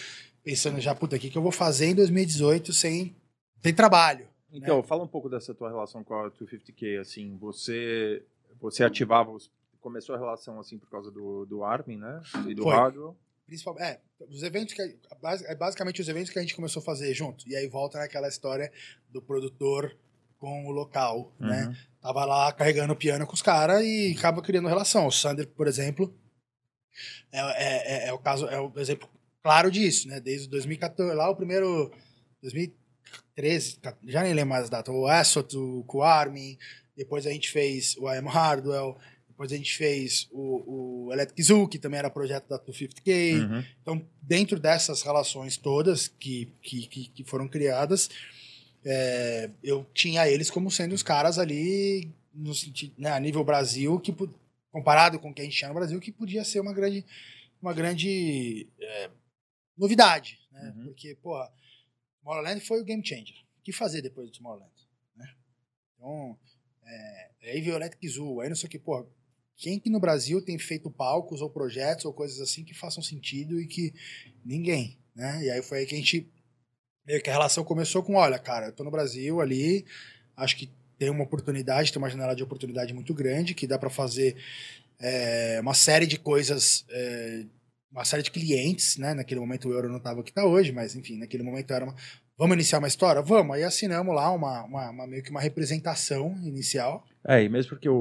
pensando 0.42 0.80
já, 0.80 0.94
puta, 0.94 1.16
o 1.16 1.18
que, 1.18 1.30
que 1.30 1.38
eu 1.38 1.42
vou 1.42 1.52
fazer 1.52 1.86
em 1.86 1.94
2018 1.94 2.72
sem, 2.72 3.16
sem 3.62 3.74
trabalho? 3.74 4.28
Então, 4.52 4.82
fala 4.82 5.02
um 5.02 5.08
pouco 5.08 5.28
dessa 5.28 5.54
tua 5.54 5.68
relação 5.68 6.04
com 6.04 6.14
a 6.14 6.30
250K, 6.30 7.00
assim, 7.00 7.36
você, 7.38 8.22
você 8.60 8.84
ativava, 8.84 9.30
os, 9.30 9.50
começou 9.80 10.14
a 10.14 10.18
relação, 10.18 10.60
assim, 10.60 10.78
por 10.78 10.88
causa 10.88 11.10
do, 11.10 11.44
do 11.46 11.64
Armin, 11.64 11.96
né, 11.96 12.22
e 12.46 12.54
do 12.54 12.64
Foi. 12.64 12.74
Hardwell. 12.74 13.16
Principalmente, 13.46 13.84
é, 13.84 14.00
os 14.30 14.42
eventos 14.42 14.72
que 14.72 14.80
é 14.80 15.54
basicamente 15.54 16.00
os 16.00 16.08
eventos 16.08 16.30
que 16.30 16.38
a 16.38 16.42
gente 16.42 16.56
começou 16.56 16.80
a 16.80 16.84
fazer 16.84 17.12
junto. 17.12 17.46
E 17.46 17.54
aí 17.54 17.68
volta 17.68 17.98
naquela 17.98 18.26
história 18.26 18.72
do 19.10 19.20
produtor 19.20 19.94
com 20.38 20.66
o 20.66 20.70
local, 20.70 21.30
né? 21.38 21.76
Uhum. 22.04 22.14
Tava 22.14 22.24
lá 22.24 22.52
carregando 22.52 22.92
o 22.92 22.96
piano 22.96 23.26
com 23.26 23.34
os 23.34 23.42
caras 23.42 23.82
e 23.84 24.14
acaba 24.18 24.42
criando 24.42 24.68
relação. 24.68 25.06
O 25.06 25.12
Sander, 25.12 25.46
por 25.48 25.66
exemplo, 25.66 26.14
é, 27.32 27.40
é, 27.40 28.06
é- 28.06 28.08
é 28.08 28.12
o 28.12 28.18
caso, 28.18 28.46
é 28.46 28.60
o 28.60 28.72
exemplo 28.76 29.08
claro 29.42 29.70
disso, 29.70 30.08
né? 30.08 30.20
Desde 30.20 30.48
2014, 30.48 31.14
lá 31.14 31.28
o 31.28 31.36
primeiro 31.36 31.90
2013, 32.42 33.78
já 34.06 34.22
nem 34.22 34.34
lembro 34.34 34.50
mais 34.50 34.64
as 34.64 34.70
datas. 34.70 34.94
O 34.94 35.10
Essot, 35.10 35.56
o 35.56 35.84
com 35.84 35.98
o 35.98 36.02
Armin, 36.02 36.58
depois 36.96 37.26
a 37.26 37.30
gente 37.30 37.50
fez 37.50 37.96
o 37.98 38.10
I 38.10 38.18
Am 38.18 38.28
Hardwell, 38.28 38.96
depois 39.28 39.52
a 39.52 39.56
gente 39.56 39.76
fez 39.76 40.28
o, 40.30 41.06
o 41.08 41.12
Electric 41.12 41.42
Zoo, 41.42 41.68
que 41.68 41.78
também 41.78 41.98
era 41.98 42.08
projeto 42.08 42.48
da 42.48 42.58
250K. 42.58 43.40
Uhum. 43.40 43.64
Então, 43.82 44.06
dentro 44.22 44.60
dessas 44.60 45.02
relações 45.02 45.56
todas 45.56 46.06
que, 46.06 46.52
que, 46.62 46.86
que, 46.86 47.08
que 47.08 47.24
foram 47.24 47.48
criadas, 47.48 48.08
é, 48.84 49.50
eu 49.62 49.84
tinha 49.94 50.28
eles 50.28 50.50
como 50.50 50.70
sendo 50.70 50.94
os 50.94 51.02
caras 51.02 51.38
ali, 51.38 52.12
no 52.32 52.54
sentido, 52.54 52.94
né, 52.98 53.10
a 53.10 53.20
nível 53.20 53.44
Brasil, 53.44 53.98
que 54.00 54.14
comparado 54.70 55.18
com 55.18 55.30
o 55.30 55.34
que 55.34 55.40
a 55.40 55.44
gente 55.44 55.56
tinha 55.56 55.68
no 55.68 55.74
Brasil, 55.74 56.00
que 56.00 56.12
podia 56.12 56.44
ser 56.44 56.60
uma 56.60 56.72
grande, 56.72 57.04
uma 57.62 57.72
grande 57.72 58.68
é, 58.80 59.10
novidade. 59.76 60.38
Né? 60.50 60.74
Uhum. 60.76 60.84
Porque, 60.86 61.14
porra, 61.16 61.50
Tomorrowland 62.20 62.60
foi 62.60 62.80
o 62.80 62.84
game 62.84 63.04
changer. 63.06 63.36
O 63.58 63.62
que 63.62 63.72
fazer 63.72 64.02
depois 64.02 64.28
do 64.28 64.36
Tomorrowland? 64.36 64.72
Né? 65.16 65.32
Então, 65.94 66.38
é, 66.84 67.30
aí 67.42 67.60
veio 67.60 67.74
o 67.74 67.78
Electric 67.78 68.08
Zoo, 68.08 68.40
aí 68.40 68.48
não 68.48 68.56
sei 68.56 68.66
o 68.66 68.70
que, 68.70 68.78
porra, 68.78 69.06
quem 69.56 69.78
que 69.78 69.88
no 69.88 70.00
Brasil 70.00 70.44
tem 70.44 70.58
feito 70.58 70.90
palcos 70.90 71.40
ou 71.40 71.48
projetos 71.48 72.04
ou 72.04 72.12
coisas 72.12 72.40
assim 72.40 72.64
que 72.64 72.74
façam 72.74 73.02
sentido 73.02 73.60
e 73.60 73.66
que 73.66 73.94
ninguém, 74.44 74.98
né? 75.14 75.44
E 75.44 75.50
aí 75.50 75.62
foi 75.62 75.78
aí 75.78 75.86
que 75.86 75.94
a 75.94 75.98
gente 75.98 76.28
meio 77.06 77.22
que 77.22 77.30
a 77.30 77.32
relação 77.32 77.64
começou 77.64 78.02
com, 78.02 78.14
olha, 78.14 78.38
cara, 78.38 78.66
eu 78.66 78.72
tô 78.72 78.84
no 78.84 78.90
Brasil 78.90 79.40
ali, 79.40 79.84
acho 80.36 80.56
que 80.56 80.70
tem 80.98 81.10
uma 81.10 81.24
oportunidade, 81.24 81.92
tem 81.92 82.00
uma 82.00 82.10
janela 82.10 82.34
de 82.34 82.42
oportunidade 82.42 82.94
muito 82.94 83.12
grande, 83.12 83.54
que 83.54 83.66
dá 83.66 83.78
para 83.78 83.90
fazer 83.90 84.36
é, 84.98 85.58
uma 85.60 85.74
série 85.74 86.06
de 86.06 86.18
coisas, 86.18 86.84
é, 86.90 87.44
uma 87.90 88.04
série 88.04 88.22
de 88.22 88.30
clientes, 88.30 88.96
né? 88.96 89.14
Naquele 89.14 89.40
momento 89.40 89.68
o 89.68 89.72
euro 89.72 89.88
não 89.88 89.98
estava 89.98 90.22
que 90.22 90.30
está 90.30 90.44
hoje, 90.44 90.72
mas 90.72 90.94
enfim, 90.94 91.18
naquele 91.18 91.42
momento 91.42 91.72
era 91.72 91.84
uma, 91.84 91.94
vamos 92.36 92.54
iniciar 92.54 92.78
uma 92.78 92.88
história? 92.88 93.22
Vamos, 93.22 93.56
aí 93.56 93.62
assinamos 93.62 94.14
lá 94.14 94.30
uma, 94.30 94.64
uma, 94.64 94.90
uma- 94.90 95.06
meio 95.06 95.22
que 95.22 95.30
uma 95.30 95.40
representação 95.40 96.34
inicial, 96.44 97.04
É, 97.26 97.42
e 97.42 97.48
mesmo 97.48 97.70
porque 97.70 97.88
o, 97.88 97.94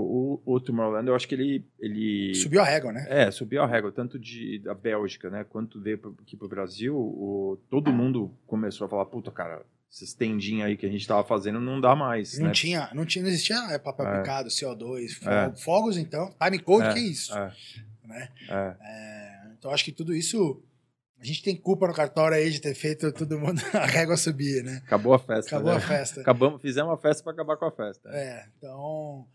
o, 0.46 0.54
o 0.56 0.60
Tomorrowland, 0.60 1.08
eu 1.08 1.16
acho 1.16 1.28
que 1.28 1.36
ele... 1.36 1.66
ele... 1.80 2.36
subiu 2.36 2.62
a 2.62 2.66
régua, 2.66 2.92
né? 2.92 3.06
É, 3.10 3.32
subiu 3.32 3.62
a 3.64 3.68
régua, 3.68 3.92
tanto 3.92 4.20
de, 4.20 4.60
da 4.60 4.74
Bélgica, 4.74 5.30
né, 5.30 5.44
quanto 5.44 5.80
veio 5.80 5.98
pro- 5.98 6.16
aqui 6.22 6.36
pro 6.36 6.48
Brasil, 6.50 6.96
o, 6.96 7.58
todo 7.70 7.92
mundo 7.94 8.32
começou 8.46 8.86
a 8.86 8.90
falar, 8.90 9.06
puta, 9.06 9.32
cara, 9.32 9.62
esses 9.92 10.14
tendinhos 10.14 10.66
aí 10.66 10.76
que 10.76 10.86
a 10.88 10.90
gente 10.90 11.08
tava 11.08 11.24
fazendo 11.24 11.60
não 11.62 11.80
dá 11.80 11.96
mais, 11.96 12.38
Não 12.40 12.48
né? 12.48 12.52
tinha, 12.54 12.90
não 12.94 13.06
tinha, 13.06 13.22
não 13.22 13.30
existia 13.30 13.56
é, 13.72 13.78
papel 13.78 14.08
É. 14.08 14.18
picado, 14.20 14.50
CO2, 14.50 15.10
fogo, 15.14 15.30
É. 15.32 15.56
fogos 15.56 15.98
então, 15.98 16.34
time 16.42 16.60
code, 16.60 16.88
É, 16.88 16.94
que 16.94 17.00
isso, 17.00 17.32
É, 17.38 17.54
né? 18.04 18.30
é. 18.50 18.76
É, 18.82 19.42
então 19.58 19.72
acho 19.72 19.86
que 19.86 19.92
tudo 19.92 20.14
isso 20.16 20.62
a 21.24 21.26
gente 21.26 21.42
tem 21.42 21.56
culpa 21.56 21.88
no 21.88 21.94
cartório 21.94 22.36
aí 22.36 22.52
de 22.52 22.60
ter 22.60 22.76
feito 22.76 23.10
todo 23.14 23.40
mundo 23.40 23.62
a 23.74 23.86
régua 23.86 24.18
subir, 24.18 24.62
né? 24.62 24.82
Acabou 24.86 25.14
a 25.14 25.20
festa. 25.20 25.56
Acabou 25.56 25.72
né? 25.72 25.78
a 25.78 25.80
festa. 25.80 26.20
Acabamos, 26.20 26.62
fizemos 26.62 26.92
uma 26.92 26.98
festa 26.98 27.24
para 27.24 27.32
acabar 27.32 27.56
com 27.56 27.66
a 27.66 27.72
festa. 27.72 28.10
É, 28.10 28.46
então 28.58 29.26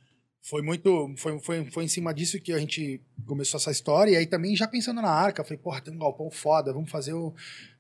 foi 0.43 0.61
muito. 0.61 1.15
Foi, 1.17 1.41
foi, 1.41 1.65
foi 1.71 1.85
em 1.85 1.89
cima 1.89 2.13
disso 2.13 2.39
que 2.43 2.53
a 2.53 2.59
gente 2.59 3.01
começou 3.25 3.57
essa 3.57 3.71
história. 3.71 4.11
E 4.11 4.17
aí 4.17 4.27
também 4.27 4.55
já 4.55 4.69
pensando 4.69 5.01
na 5.01 5.09
arca, 5.09 5.43
falei, 5.43 5.57
porra, 5.57 5.81
tem 5.81 5.95
um 5.95 5.99
galpão 5.99 6.31
foda, 6.31 6.75
vamos 6.75 6.91
fazer 6.91 7.15
o. 7.15 7.35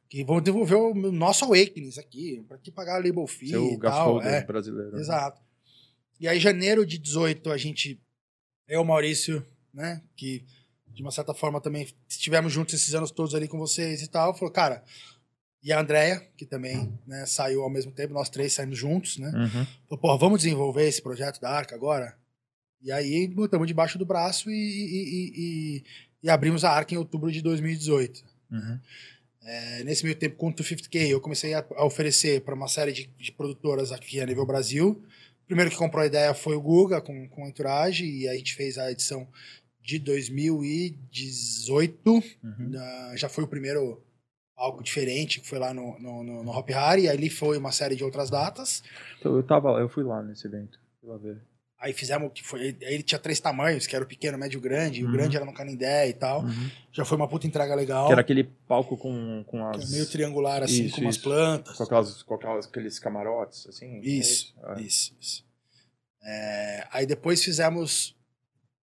Que 0.08 0.24
vamos 0.24 0.42
desenvolver 0.42 0.76
o 0.76 1.12
nosso 1.12 1.44
Awakenings 1.44 1.98
aqui, 1.98 2.42
para 2.48 2.56
que 2.56 2.72
pagar 2.72 2.94
a 2.94 3.04
label 3.04 3.26
fee. 3.26 3.50
Seu 3.50 3.72
e 3.74 3.78
tal, 3.78 4.22
é. 4.22 4.42
brasileiro. 4.42 4.92
né? 4.92 5.00
Exato. 5.00 5.38
E 6.18 6.26
aí, 6.26 6.40
janeiro 6.40 6.86
de 6.86 6.96
18, 6.96 7.50
a 7.50 7.58
gente. 7.58 8.00
Eu, 8.66 8.82
Maurício, 8.84 9.46
né? 9.72 10.00
Que 10.16 10.46
de 10.98 11.02
uma 11.02 11.12
certa 11.12 11.32
forma 11.32 11.60
também 11.60 11.86
estivemos 12.08 12.52
juntos 12.52 12.74
esses 12.74 12.92
anos 12.92 13.12
todos 13.12 13.32
ali 13.32 13.46
com 13.46 13.56
vocês 13.56 14.02
e 14.02 14.08
tal. 14.08 14.34
Falou, 14.34 14.52
cara. 14.52 14.82
E 15.62 15.72
a 15.72 15.80
Andrea, 15.80 16.20
que 16.36 16.44
também 16.44 16.92
né, 17.06 17.24
saiu 17.24 17.62
ao 17.62 17.70
mesmo 17.70 17.92
tempo, 17.92 18.12
nós 18.12 18.28
três 18.28 18.52
saímos 18.52 18.76
juntos, 18.76 19.16
né? 19.16 19.28
Uhum. 19.28 19.66
Falou, 19.88 19.98
pô, 20.00 20.18
vamos 20.18 20.42
desenvolver 20.42 20.88
esse 20.88 21.00
projeto 21.00 21.40
da 21.40 21.50
Arca 21.50 21.76
agora? 21.76 22.16
E 22.82 22.90
aí 22.90 23.28
botamos 23.28 23.68
debaixo 23.68 23.96
do 23.96 24.04
braço 24.04 24.50
e, 24.50 24.54
e, 24.54 25.32
e, 25.36 25.84
e 26.24 26.30
abrimos 26.30 26.64
a 26.64 26.70
Arca 26.70 26.94
em 26.94 26.98
outubro 26.98 27.30
de 27.30 27.40
2018. 27.42 28.24
Uhum. 28.50 28.80
É, 29.44 29.84
nesse 29.84 30.02
meio 30.02 30.16
tempo, 30.16 30.36
com 30.36 30.48
o 30.48 30.52
250K, 30.52 31.10
eu 31.10 31.20
comecei 31.20 31.54
a, 31.54 31.64
a 31.76 31.84
oferecer 31.84 32.40
para 32.40 32.56
uma 32.56 32.66
série 32.66 32.90
de, 32.90 33.06
de, 33.16 33.30
produtoras 33.30 33.92
aqui 33.92 34.20
a 34.20 34.26
nível 34.26 34.44
Brasil. 34.44 35.00
O 35.44 35.46
primeiro 35.46 35.70
que 35.70 35.76
comprou 35.76 36.02
a 36.02 36.06
ideia 36.06 36.34
foi 36.34 36.56
o 36.56 36.60
Guga, 36.60 37.00
com, 37.00 37.28
com 37.28 37.46
Entourage, 37.46 38.04
e 38.04 38.28
a 38.28 38.34
gente 38.34 38.56
fez 38.56 38.78
a 38.78 38.90
edição 38.90 39.28
de 39.88 39.98
2018. 40.00 42.10
Uhum. 42.10 42.22
Uh, 42.42 43.16
já 43.16 43.26
foi 43.30 43.44
o 43.44 43.48
primeiro 43.48 44.02
algo 44.54 44.82
diferente, 44.82 45.40
que 45.40 45.48
foi 45.48 45.58
lá 45.58 45.72
no, 45.72 45.98
no, 45.98 46.22
no, 46.22 46.44
no 46.44 46.50
Hop 46.50 46.68
Hari, 46.70 47.04
e 47.04 47.08
ali 47.08 47.30
foi 47.30 47.56
uma 47.56 47.72
série 47.72 47.96
de 47.96 48.04
outras 48.04 48.28
datas. 48.28 48.82
Então, 49.18 49.34
eu 49.34 49.42
tava 49.42 49.70
eu 49.80 49.88
fui 49.88 50.04
lá 50.04 50.22
nesse 50.22 50.46
evento, 50.46 50.78
fui 51.00 51.08
lá 51.08 51.16
ver. 51.16 51.40
Aí 51.80 51.92
fizemos 51.94 52.30
que 52.34 52.42
foi. 52.44 52.76
Aí 52.82 52.94
ele 52.94 53.02
tinha 53.02 53.18
três 53.20 53.40
tamanhos, 53.40 53.86
que 53.86 53.94
era 53.96 54.04
o 54.04 54.08
pequeno, 54.08 54.36
o 54.36 54.40
médio 54.40 54.56
e 54.56 54.58
o 54.58 54.60
grande. 54.60 55.02
Uhum. 55.02 55.08
O 55.08 55.12
grande 55.12 55.36
era 55.36 55.46
no 55.46 55.54
Canindé 55.54 56.08
e 56.08 56.12
tal. 56.12 56.42
Uhum. 56.42 56.70
Já 56.92 57.04
foi 57.04 57.16
uma 57.16 57.28
puta 57.28 57.46
entrega 57.46 57.72
legal. 57.74 58.06
Que 58.08 58.12
era 58.12 58.20
aquele 58.20 58.42
palco 58.44 58.94
com, 58.96 59.44
com 59.46 59.70
que 59.70 59.78
as. 59.78 59.90
meio 59.92 60.04
triangular, 60.10 60.62
assim, 60.64 60.84
Isso, 60.86 60.96
com 60.96 61.02
umas 61.02 61.14
isso. 61.14 61.24
plantas. 61.24 61.76
Com, 61.76 61.84
aquelas, 61.84 62.22
com 62.24 62.34
aquelas, 62.34 62.66
aqueles 62.66 62.98
camarotes, 62.98 63.66
assim. 63.68 63.94
é 63.94 64.00
Isso, 64.00 64.54
É. 64.76 64.82
isso, 64.82 65.16
isso. 65.20 65.44
É, 66.22 66.86
aí 66.92 67.06
depois 67.06 67.42
fizemos. 67.42 68.14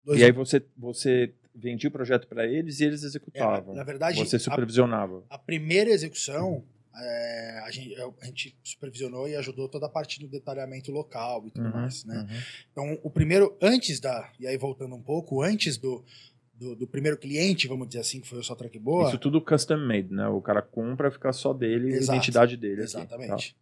Dois- 0.05 0.21
E 0.21 0.25
aí 0.25 0.33
você, 0.33 0.65
você 0.77 1.33
vendia 1.55 1.89
o 1.89 1.93
projeto 1.93 2.27
para 2.29 2.47
eles 2.47 2.81
e 2.81 2.85
eles 2.85 3.03
É, 3.03 3.07
executavam. 3.07 3.75
na 3.75 3.85
verdade, 3.85 4.19
você 4.19 4.37
a- 4.37 4.41
supervisionava. 4.41 5.25
A 5.29 5.39
primeira 5.39 5.91
execução, 5.91 6.65
é, 6.97 7.61
a, 7.65 7.71
gente, 7.71 7.95
a 8.21 8.27
gente 8.27 8.57
supervisionou 8.65 9.29
e 9.29 9.37
ajudou 9.37 9.69
toda 9.69 9.87
a 9.87 9.89
parte 9.89 10.21
do 10.21 10.29
detalhamento 10.29 10.91
local 10.93 11.47
e 11.47 11.51
tudo 11.51 11.67
Uhum, 11.67 11.73
mais, 11.73 12.05
né? 12.05 12.27
uhum. 12.31 12.39
Então, 12.73 13.01
o 13.03 13.11
primeiro, 13.11 13.57
antes 13.61 14.01
da, 14.01 14.31
e 14.39 14.47
aí 14.47 14.57
voltando 14.57 14.95
um 14.95 15.03
pouco, 15.03 15.43
antes 15.43 15.77
do, 15.77 16.05
do, 16.55 16.75
do 16.77 16.87
primeiro 16.87 17.17
cliente, 17.19 17.67
vamos 17.69 17.89
dizer 17.89 18.01
assim, 18.01 18.21
que 18.21 18.29
foi 18.29 18.39
o 18.39 18.43
Só 18.45 18.55
Track 18.55 18.79
Boa, 18.79 19.09
Isso 19.09 19.19
tudo 19.19 19.41
custom 19.41 19.79
made, 19.79 20.13
né? 20.13 20.29
O 20.29 20.41
cara 20.43 20.61
compra, 20.63 21.11
fica 21.11 21.33
só 21.33 21.53
dele, 21.53 21.89
Exato. 21.95 22.13
a 22.13 22.15
identidade 22.17 22.57
dele. 22.57 22.75
aqui, 22.75 22.83
exatamente. 22.85 23.57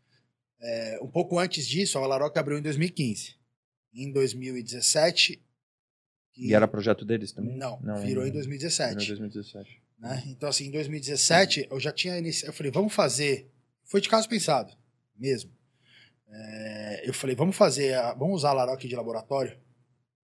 É, 0.61 0.99
um 1.03 1.07
pouco 1.09 1.39
antes 1.39 1.67
disso, 1.67 1.99
a 1.99 2.07
Laroca 2.07 2.39
abriu 2.41 2.59
em 2.59 2.63
2015. 2.63 3.37
Em 3.95 4.13
2017... 4.13 5.43
tá? 6.39 6.45
E 6.49 6.55
era 6.55 6.67
projeto 6.69 7.05
deles 7.05 7.33
também? 7.33 7.57
Não, 7.57 7.81
Não 7.81 7.97
virou 7.97 8.23
em 8.23 8.31
Virou 8.31 8.33
2017. 8.33 8.93
em 9.05 9.07
2017. 9.09 9.83
né? 9.99 10.23
Então, 10.27 10.49
assim, 10.49 10.67
em 10.67 10.71
2017, 10.71 11.69
eu 11.71 11.81
já 11.81 11.93
tinha 11.93 12.17
iniciado. 12.19 12.51
Eu 12.51 12.57
falei, 12.57 12.71
vamos 12.73 12.93
fazer. 12.95 13.51
Foi 13.85 14.01
de 14.01 14.09
caso 14.09 14.29
pensado, 14.29 14.73
mesmo. 15.17 15.51
É, 16.31 17.09
eu 17.09 17.15
falei, 17.15 17.35
vamos 17.35 17.57
fazer. 17.57 17.95
a- 17.95 18.15
Vamos 18.15 18.37
usar 18.37 18.51
a 18.51 18.55
Laroque 18.55 18.87
de 18.89 18.95
laboratório 18.97 19.59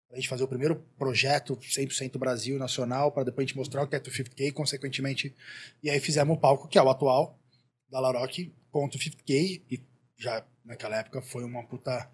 pra 0.07 0.17
gente 0.17 0.27
fazer 0.29 0.43
o 0.43 0.47
primeiro 0.47 0.75
projeto 0.97 1.55
100% 1.61 2.17
Brasil 2.19 2.59
nacional, 2.59 3.11
para 3.11 3.23
depois 3.23 3.45
a 3.45 3.47
gente 3.47 3.57
mostrar 3.57 3.81
o 3.83 3.87
que 3.87 3.95
é 3.95 3.99
250K, 3.99 4.51
consequentemente. 4.51 5.33
E 5.81 5.89
aí 5.89 5.99
fizemos 5.99 6.35
o 6.35 6.39
palco, 6.39 6.67
que 6.67 6.77
é 6.77 6.81
o 6.83 6.89
atual, 6.89 7.39
da 7.89 7.99
Laroque 7.99 8.53
com 8.69 8.85
o 8.85 8.89
250K. 8.89 9.63
E 9.71 9.81
já 10.17 10.45
naquela 10.63 10.97
época 10.99 11.21
foi 11.21 11.43
uma 11.43 11.63
puta. 11.65 12.09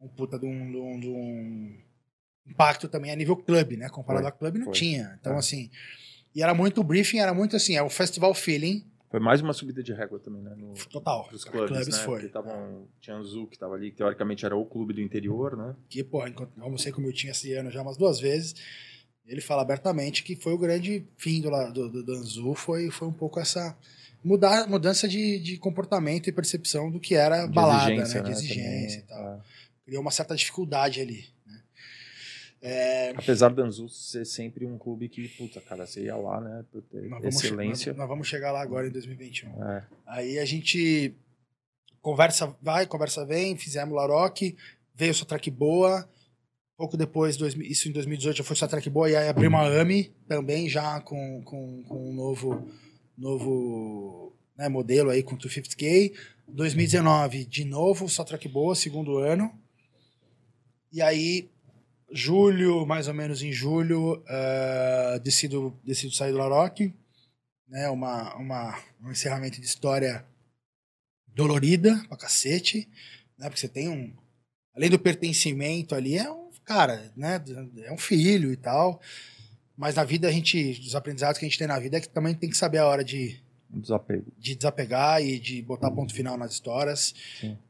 Um 0.00 0.08
puta 0.08 0.38
de 0.38 0.44
um, 0.46 0.70
de 0.70 0.76
um- 0.76 1.00
de 1.00 1.08
um 1.08 1.80
impacto 2.46 2.88
também 2.88 3.10
a 3.10 3.16
nível 3.16 3.36
clube, 3.36 3.76
né? 3.76 3.88
Comparado 3.88 4.24
Foi, 4.24 4.28
a 4.28 4.32
clube, 4.32 4.58
não 4.58 4.66
foi. 4.66 4.74
tinha. 4.74 5.16
Então, 5.20 5.34
É. 5.34 5.38
assim. 5.38 5.70
E 6.34 6.42
era 6.42 6.52
muito 6.54 6.80
o 6.80 6.84
briefing, 6.84 7.18
era 7.18 7.32
muito 7.32 7.54
assim, 7.56 7.76
é 7.76 7.82
o 7.82 7.88
festival 7.88 8.34
feeling 8.34 8.84
Foi 9.10 9.20
mais 9.20 9.40
uma 9.40 9.52
subida 9.52 9.80
de 9.82 9.92
régua 9.92 10.18
também, 10.18 10.42
né? 10.42 10.52
No, 10.56 10.74
total. 10.90 11.28
Dos 11.30 11.44
Clubes, 11.44 11.70
clubes, 11.70 11.96
né? 11.98 12.02
foi. 12.04 12.28
Tavam, 12.28 12.88
tinha 13.00 13.14
Anzu, 13.16 13.46
que 13.46 13.56
tava 13.56 13.74
ali, 13.76 13.92
que 13.92 13.96
teoricamente 13.98 14.44
era 14.44 14.56
o 14.56 14.66
clube 14.66 14.92
do 14.92 15.00
interior, 15.00 15.56
né? 15.56 15.76
Que, 15.88 16.02
pô, 16.02 16.20
almocei 16.58 16.90
com 16.90 16.98
o 17.00 17.04
meu 17.04 17.12
tinha 17.12 17.30
esse 17.30 17.52
ano 17.54 17.70
já 17.70 17.80
umas 17.82 17.96
duas 17.96 18.18
vezes. 18.18 18.56
Ele 19.24 19.40
fala 19.40 19.62
abertamente 19.62 20.24
que 20.24 20.34
foi 20.34 20.52
o 20.52 20.58
grande 20.58 21.06
fim 21.16 21.40
do, 21.40 21.48
do, 21.72 21.88
do, 21.88 22.02
do 22.02 22.12
Anzu, 22.14 22.54
foi, 22.54 22.90
foi 22.90 23.06
um 23.06 23.12
pouco 23.12 23.38
essa 23.38 23.76
mudar, 24.24 24.68
mudança 24.68 25.06
de, 25.06 25.38
de 25.38 25.58
comportamento 25.58 26.28
e 26.28 26.32
percepção 26.32 26.90
do 26.90 26.98
que 26.98 27.14
era 27.14 27.46
De 27.46 27.52
balada, 27.54 27.94
né? 27.94 28.02
De 28.04 28.20
né, 28.20 28.30
exigência 28.32 28.98
e 28.98 29.02
tal. 29.02 29.34
é. 29.34 29.40
Criou 29.84 30.02
uma 30.02 30.10
certa 30.10 30.34
dificuldade 30.34 31.00
ali. 31.00 31.26
É, 32.66 33.10
Apesar 33.10 33.50
do 33.50 33.62
Anzu 33.62 33.90
ser 33.90 34.24
sempre 34.24 34.64
um 34.64 34.78
clube 34.78 35.06
que, 35.10 35.28
puta, 35.28 35.60
cara, 35.60 35.86
você 35.86 36.04
ia 36.04 36.16
lá, 36.16 36.40
né? 36.40 36.64
Por 36.72 36.80
ter 36.80 37.02
nós, 37.10 37.20
vamos 37.20 37.36
excelência. 37.44 37.92
nós, 37.92 37.98
nós 37.98 38.08
vamos 38.08 38.26
chegar 38.26 38.52
lá 38.52 38.62
agora 38.62 38.86
em 38.86 38.90
2021. 38.90 39.62
É. 39.70 39.86
Aí 40.06 40.38
a 40.38 40.46
gente 40.46 41.14
conversa 42.00 42.56
vai, 42.62 42.86
conversa 42.86 43.26
vem, 43.26 43.54
fizemos 43.54 43.94
Laroque, 43.94 44.56
veio 44.94 45.12
sua 45.12 45.26
track 45.26 45.50
boa. 45.50 46.08
Pouco 46.74 46.96
depois, 46.96 47.36
dois- 47.36 47.54
isso 47.54 47.86
em 47.88 47.92
2018 47.92 48.38
já 48.38 48.44
foi 48.44 48.56
sua 48.56 48.66
track 48.66 48.88
boa, 48.88 49.10
e 49.10 49.14
aí 49.14 49.28
abrimos 49.28 49.60
a 49.60 49.80
AMI 49.82 50.10
também, 50.26 50.66
já 50.66 51.00
com, 51.02 51.42
com, 51.44 51.82
com 51.84 52.10
um 52.10 52.14
novo, 52.14 52.66
novo 53.16 54.34
né, 54.56 54.68
modelo 54.70 55.10
aí 55.10 55.22
com 55.22 55.36
250K. 55.36 56.12
2019, 56.48 57.44
de 57.44 57.64
novo, 57.66 58.08
só 58.08 58.24
track 58.24 58.48
boa, 58.48 58.74
segundo 58.74 59.18
ano. 59.18 59.52
E 60.92 61.02
aí, 61.02 61.48
julho, 62.14 62.86
mais 62.86 63.08
ou 63.08 63.14
menos 63.14 63.42
em 63.42 63.52
julho, 63.52 64.22
ah, 64.28 65.18
decido, 65.22 65.78
decido 65.84 66.14
sair 66.14 66.32
do 66.32 66.38
Laroque 66.38 66.94
né, 67.68 67.88
uma, 67.88 68.34
uma, 68.36 68.78
um 69.02 69.10
encerramento 69.10 69.60
de 69.60 69.66
história 69.66 70.24
dolorida 71.26 72.04
pra 72.08 72.16
cacete, 72.16 72.88
né, 73.36 73.48
porque 73.48 73.60
você 73.60 73.68
tem 73.68 73.88
um, 73.88 74.14
além 74.74 74.90
do 74.90 74.98
pertencimento 74.98 75.94
ali, 75.94 76.16
é 76.16 76.30
um, 76.30 76.50
cara, 76.64 77.12
né, 77.16 77.42
é 77.84 77.92
um 77.92 77.98
filho 77.98 78.52
e 78.52 78.56
tal, 78.56 79.00
mas 79.76 79.96
na 79.96 80.04
vida 80.04 80.28
a 80.28 80.32
gente, 80.32 80.80
os 80.86 80.94
aprendizados 80.94 81.38
que 81.38 81.44
a 81.44 81.48
gente 81.48 81.58
tem 81.58 81.66
na 81.66 81.78
vida 81.78 81.96
é 81.96 82.00
que 82.00 82.08
também 82.08 82.34
tem 82.34 82.48
que 82.48 82.56
saber 82.56 82.78
a 82.78 82.86
hora 82.86 83.04
de, 83.04 83.42
Um 83.74 83.80
desapego. 83.80 84.32
de 84.38 84.54
desapegar 84.54 85.20
e 85.22 85.38
de 85.38 85.60
botar 85.62 85.90
ponto 85.90 86.14
final 86.14 86.36
nas 86.38 86.52
histórias. 86.52 87.14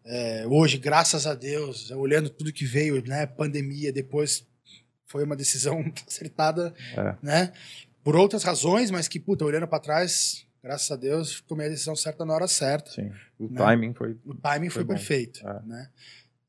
É, 0.04 0.46
hoje, 0.46 0.76
graças 0.78 1.26
a 1.26 1.34
Deus, 1.34 1.90
olhando 1.90 2.28
tudo 2.28 2.52
que 2.52 2.64
veio, 2.64 3.02
né, 3.06 3.26
pandemia, 3.26 3.92
depois 3.92 4.46
foi 5.06 5.24
uma 5.24 5.36
decisão 5.36 5.80
acertada, 6.06 6.74
É. 6.96 7.16
né, 7.22 7.52
por 8.02 8.16
outras 8.16 8.42
razões, 8.42 8.90
mas 8.90 9.08
que, 9.08 9.18
puta, 9.18 9.44
olhando 9.44 9.66
pra 9.66 9.78
trás, 9.80 10.46
graças 10.62 10.90
a 10.90 10.96
Deus, 10.96 11.40
tomei 11.46 11.66
a 11.66 11.70
decisão 11.70 11.96
certa 11.96 12.24
na 12.24 12.34
hora 12.34 12.46
certa. 12.48 12.90
Sim. 12.90 13.10
O 13.38 13.48
Né? 13.48 13.56
timing 13.56 13.94
foi. 13.94 14.16
O 14.26 14.34
timing 14.34 14.68
foi, 14.70 14.84
Foi 14.84 14.94
perfeito, 14.94 15.40
É. 15.48 15.62
né. 15.66 15.88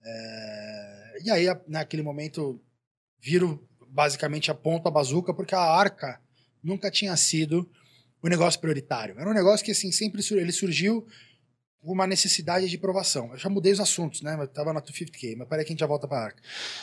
É, 0.04 1.18
e 1.24 1.32
aí, 1.32 1.46
naquele 1.68 2.04
momento, 2.04 2.60
viro 3.20 3.68
basicamente 3.88 4.52
a 4.52 4.54
ponta 4.54 4.90
a 4.90 4.92
bazuca, 4.92 5.34
porque 5.34 5.56
a 5.56 5.60
arca 5.62 6.20
nunca 6.64 6.92
tinha 6.92 7.16
sido 7.16 7.68
o 8.26 8.30
negócio 8.30 8.60
prioritário. 8.60 9.20
Era 9.20 9.30
um 9.30 9.34
negócio 9.34 9.66
que, 9.66 9.72
assim, 9.72 9.92
sempre 9.92 10.22
sur- 10.22 10.38
ele 10.38 10.52
surgiu 10.52 11.06
uma 11.82 12.08
necessidade 12.08 12.68
de 12.68 12.78
provação. 12.78 13.32
Eu 13.32 13.38
já 13.38 13.50
mudei 13.50 13.72
os 13.72 13.80
assuntos, 13.80 14.22
né? 14.22 14.36
Eu 14.40 14.48
tava 14.48 14.74
na 14.74 14.82
250K, 14.82 15.36
mas 15.38 15.48
peraí 15.48 15.64
que 15.64 15.72
a 15.72 15.74
gente 15.74 15.80
já 15.82 15.86
volta 15.86 16.08
pra 16.08 16.18
arca. 16.20 16.42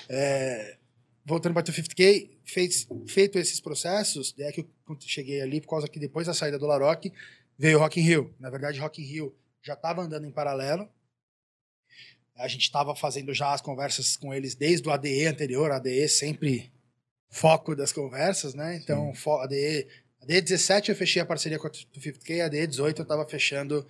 É, 0.09 0.77
voltando 1.25 1.53
para 1.55 1.63
250K, 1.65 2.31
fez, 2.45 2.87
feito 3.09 3.39
esses 3.39 3.59
processos, 3.61 4.35
é 4.39 4.53
que 4.53 4.61
eu 4.61 4.69
cheguei 5.01 5.41
ali, 5.41 5.61
por 5.61 5.69
causa 5.71 5.89
que 5.89 5.99
depois 5.99 6.27
da 6.27 6.35
saída 6.35 6.59
do 6.59 6.67
Laroque, 6.67 7.13
veio 7.59 7.79
o 7.79 7.81
Rock 7.81 7.99
in 8.01 8.05
Rio. 8.05 8.35
Na 8.39 8.49
verdade, 8.51 8.79
Rock 8.79 9.03
in 9.03 9.07
Rio 9.07 9.35
já 9.63 9.75
estava 9.75 10.03
andando 10.03 10.27
em 10.27 10.31
paralelo. 10.33 10.89
A 12.37 12.49
gente 12.49 12.63
estava 12.63 12.95
fazendo 12.97 13.35
já 13.35 13.53
as 13.53 13.61
conversas 13.61 14.17
com 14.17 14.33
eles 14.33 14.55
desde 14.55 14.89
o 14.89 14.93
ADE 14.93 15.27
anterior, 15.27 15.71
ADE 15.71 16.09
sempre 16.09 16.73
foco 17.31 17.75
das 17.77 17.93
conversas, 17.93 18.55
né? 18.55 18.77
Então, 18.77 19.15
fo- 19.15 19.41
ADE, 19.41 19.87
ADE 20.23 20.41
17 20.41 20.91
eu 20.91 20.97
fechei 20.97 21.21
a 21.21 21.27
parceria 21.27 21.59
com 21.59 21.67
a 21.67 21.71
250K, 21.71 22.45
ADE 22.47 22.67
18 22.67 23.01
eu 23.01 23.03
estava 23.03 23.27
fechando 23.29 23.87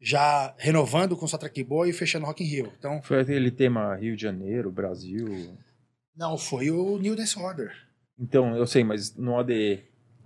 já 0.00 0.54
renovando 0.58 1.16
com 1.16 1.24
o 1.24 1.28
Satrack 1.28 1.62
Boa 1.62 1.88
e 1.88 1.92
fechando 1.92 2.26
Rock 2.26 2.42
in 2.42 2.46
Rio. 2.46 2.72
Então, 2.78 3.00
Foi 3.02 3.20
aquele 3.20 3.50
tema 3.50 3.94
Rio 3.94 4.16
de 4.16 4.22
Janeiro, 4.22 4.70
Brasil. 4.70 5.56
não, 6.16 6.36
foi 6.36 6.70
o 6.70 6.98
New 6.98 7.14
Disorder. 7.14 7.72
Então, 8.18 8.56
eu 8.56 8.66
sei, 8.66 8.82
mas 8.84 9.14
no 9.16 9.38
ADE, 9.38 9.82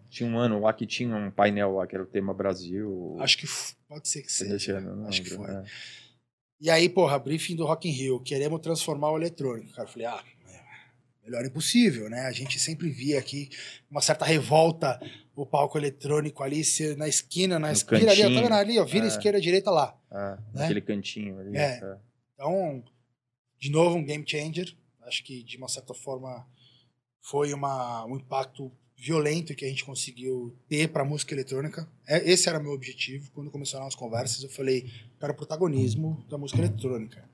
Tinha 0.08 0.28
um 0.30 0.38
ano 0.38 0.60
lá 0.60 0.72
que 0.72 0.86
tinha 0.86 1.14
um 1.14 1.30
painel 1.30 1.74
lá 1.74 1.86
que 1.86 1.94
era 1.94 2.02
o 2.04 2.06
tema 2.06 2.32
Brasil. 2.32 3.16
Acho 3.20 3.36
que 3.38 3.46
pode 3.88 4.08
ser 4.08 4.22
que 4.22 4.32
seja. 4.32 4.78
Ano, 4.78 5.06
Acho 5.08 5.22
que 5.22 5.30
foi. 5.30 5.50
é. 5.50 5.64
E 6.60 6.70
aí, 6.70 6.88
porra, 6.88 7.18
briefing 7.18 7.54
do 7.56 7.66
Rock 7.66 7.86
in 7.88 7.92
Rio, 7.92 8.20
queremos 8.20 8.60
transformar 8.60 9.10
o 9.10 9.18
eletrônico. 9.18 9.72
Cara, 9.74 9.86
eu 9.86 9.92
falei, 9.92 10.06
ah, 10.06 10.22
melhor 11.26 11.44
impossível, 11.44 12.08
né? 12.08 12.20
A 12.22 12.32
gente 12.32 12.58
sempre 12.58 12.88
via 12.88 13.18
aqui 13.18 13.50
uma 13.90 14.00
certa 14.00 14.24
revolta, 14.24 14.98
o 15.34 15.44
palco 15.44 15.76
eletrônico 15.76 16.42
ali 16.42 16.62
na 16.96 17.08
esquina, 17.08 17.58
na 17.58 17.68
No 17.68 17.72
esquina 17.72 17.98
ali, 17.98 18.06
ó, 18.06 18.14
tá 18.14 18.22
cantinho. 18.22 18.42
vendo 18.42 18.54
ali, 18.54 18.78
ó, 18.78 18.84
vira 18.84 19.04
É. 19.04 19.08
esquerda, 19.08 19.40
direita 19.40 19.70
lá. 19.70 19.98
É, 20.10 20.16
Né? 20.30 20.38
Naquele 20.54 20.80
cantinho 20.80 21.38
ali. 21.40 21.56
É. 21.56 21.80
é. 21.82 21.98
Então, 22.34 22.82
de 23.58 23.70
novo, 23.70 23.96
um 23.96 24.04
game 24.04 24.24
changer. 24.26 24.74
Acho 25.02 25.22
que, 25.24 25.42
de 25.42 25.56
uma 25.56 25.68
certa 25.68 25.92
forma, 25.94 26.46
foi 27.20 27.52
uma, 27.52 28.04
um 28.06 28.16
impacto 28.16 28.72
violento 28.98 29.54
que 29.54 29.64
a 29.64 29.68
gente 29.68 29.84
conseguiu 29.84 30.56
ter 30.68 30.88
para 30.88 31.02
a 31.02 31.04
música 31.04 31.34
eletrônica. 31.34 31.86
É, 32.08 32.28
esse 32.30 32.48
era 32.48 32.58
o 32.58 32.62
meu 32.62 32.72
objetivo. 32.72 33.30
Quando 33.32 33.50
começaram 33.50 33.86
as 33.86 33.94
conversas, 33.94 34.42
eu 34.42 34.48
falei, 34.48 34.90
quero 35.20 35.34
protagonismo 35.34 36.24
da 36.28 36.38
música 36.38 36.60
eletrônica. 36.60 37.25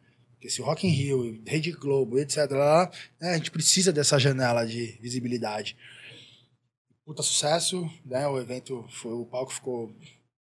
Porque 0.43 0.51
se 0.51 0.61
o 0.61 0.64
Rock 0.64 0.88
in 0.88 0.90
Rio, 0.90 1.40
Rede 1.47 1.70
Globo, 1.70 2.18
etc., 2.18 2.51
lá, 2.51 2.90
né, 3.20 3.30
a 3.30 3.36
gente 3.36 3.53
precisa 3.53 3.93
dessa 3.93 4.18
janela 4.18 4.66
de 4.66 4.99
visibilidade. 5.01 5.76
Puta 7.07 7.22
sucesso, 7.22 7.88
né? 8.05 8.26
O 8.26 8.40
evento, 8.40 8.84
foi, 8.90 9.12
o 9.12 9.24
palco 9.24 9.53
ficou 9.53 9.95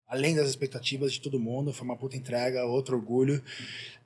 além 0.08 0.34
das 0.34 0.48
expectativas 0.48 1.12
de 1.12 1.20
todo 1.20 1.38
mundo, 1.38 1.72
foi 1.72 1.84
uma 1.84 1.96
puta 1.96 2.16
entrega, 2.16 2.64
outro 2.64 2.96
orgulho. 2.96 3.40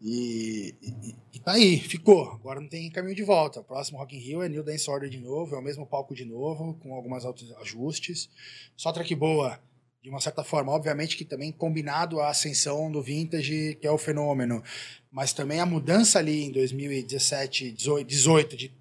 E, 0.03 0.75
e, 0.83 1.15
e 1.33 1.39
tá 1.39 1.53
aí, 1.53 1.79
ficou. 1.79 2.31
Agora 2.33 2.61
não 2.61 2.69
tem 2.69 2.91
caminho 2.91 3.17
de 3.17 3.25
volta. 3.25 3.61
O 3.61 3.65
próximo 3.65 3.97
Rock 3.97 4.15
in 4.15 4.21
Rio 4.21 4.43
é 4.43 4.51
New 4.51 4.63
Dance 4.63 4.91
Order 4.91 5.09
de 5.09 5.19
novo, 5.19 5.57
é 5.57 5.59
o 5.59 5.63
mesmo 5.63 5.87
palco 5.87 6.15
de 6.15 6.27
novo, 6.27 6.75
com 6.75 6.95
alguns 6.95 7.25
ajustes. 7.63 8.29
Só 8.77 8.93
track 8.93 9.15
boa, 9.15 9.59
de 10.07 10.11
uma 10.11 10.21
certa 10.21 10.45
forma. 10.45 10.71
Obviamente 10.71 11.17
que 11.17 11.25
também 11.25 11.51
combinado 11.51 12.21
à 12.21 12.31
ascensão 12.31 12.93
do 12.93 13.03
Vintage, 13.03 13.77
que 13.81 13.89
é 13.89 13.91
o 13.91 13.99
fenômeno. 13.99 14.63
Mas 15.11 15.33
também 15.33 15.59
a 15.59 15.67
mudança 15.67 16.21
ali 16.21 16.45
em 16.45 16.53
2017, 16.53 17.73
18, 17.73 18.07
18 18.07 18.57
de... 18.57 18.73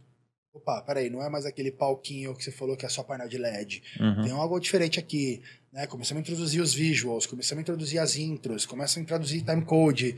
Opa, 0.54 0.84
peraí, 0.84 1.10
não 1.10 1.24
é 1.24 1.28
mais 1.28 1.44
aquele 1.48 1.72
palquinho 1.72 2.36
que 2.36 2.44
você 2.44 2.52
falou 2.52 2.78
que 2.78 2.86
é 2.86 2.90
só 2.90 3.02
painel 3.02 3.28
de 3.28 3.40
LED. 3.40 3.82
Uhum. 4.00 4.22
Tem 4.22 4.32
algo 4.34 4.60
diferente 4.60 5.00
aqui. 5.00 5.42
Né? 5.74 5.88
Começamos 5.88 6.20
a 6.20 6.22
introduzir 6.22 6.62
os 6.62 6.76
visuals, 6.76 7.26
começamos 7.26 7.60
a 7.60 7.64
introduzir 7.64 7.98
as 7.98 8.18
intros, 8.18 8.68
começamos 8.68 8.98
a 8.98 9.02
introduzir 9.02 9.42
timecode. 9.42 10.16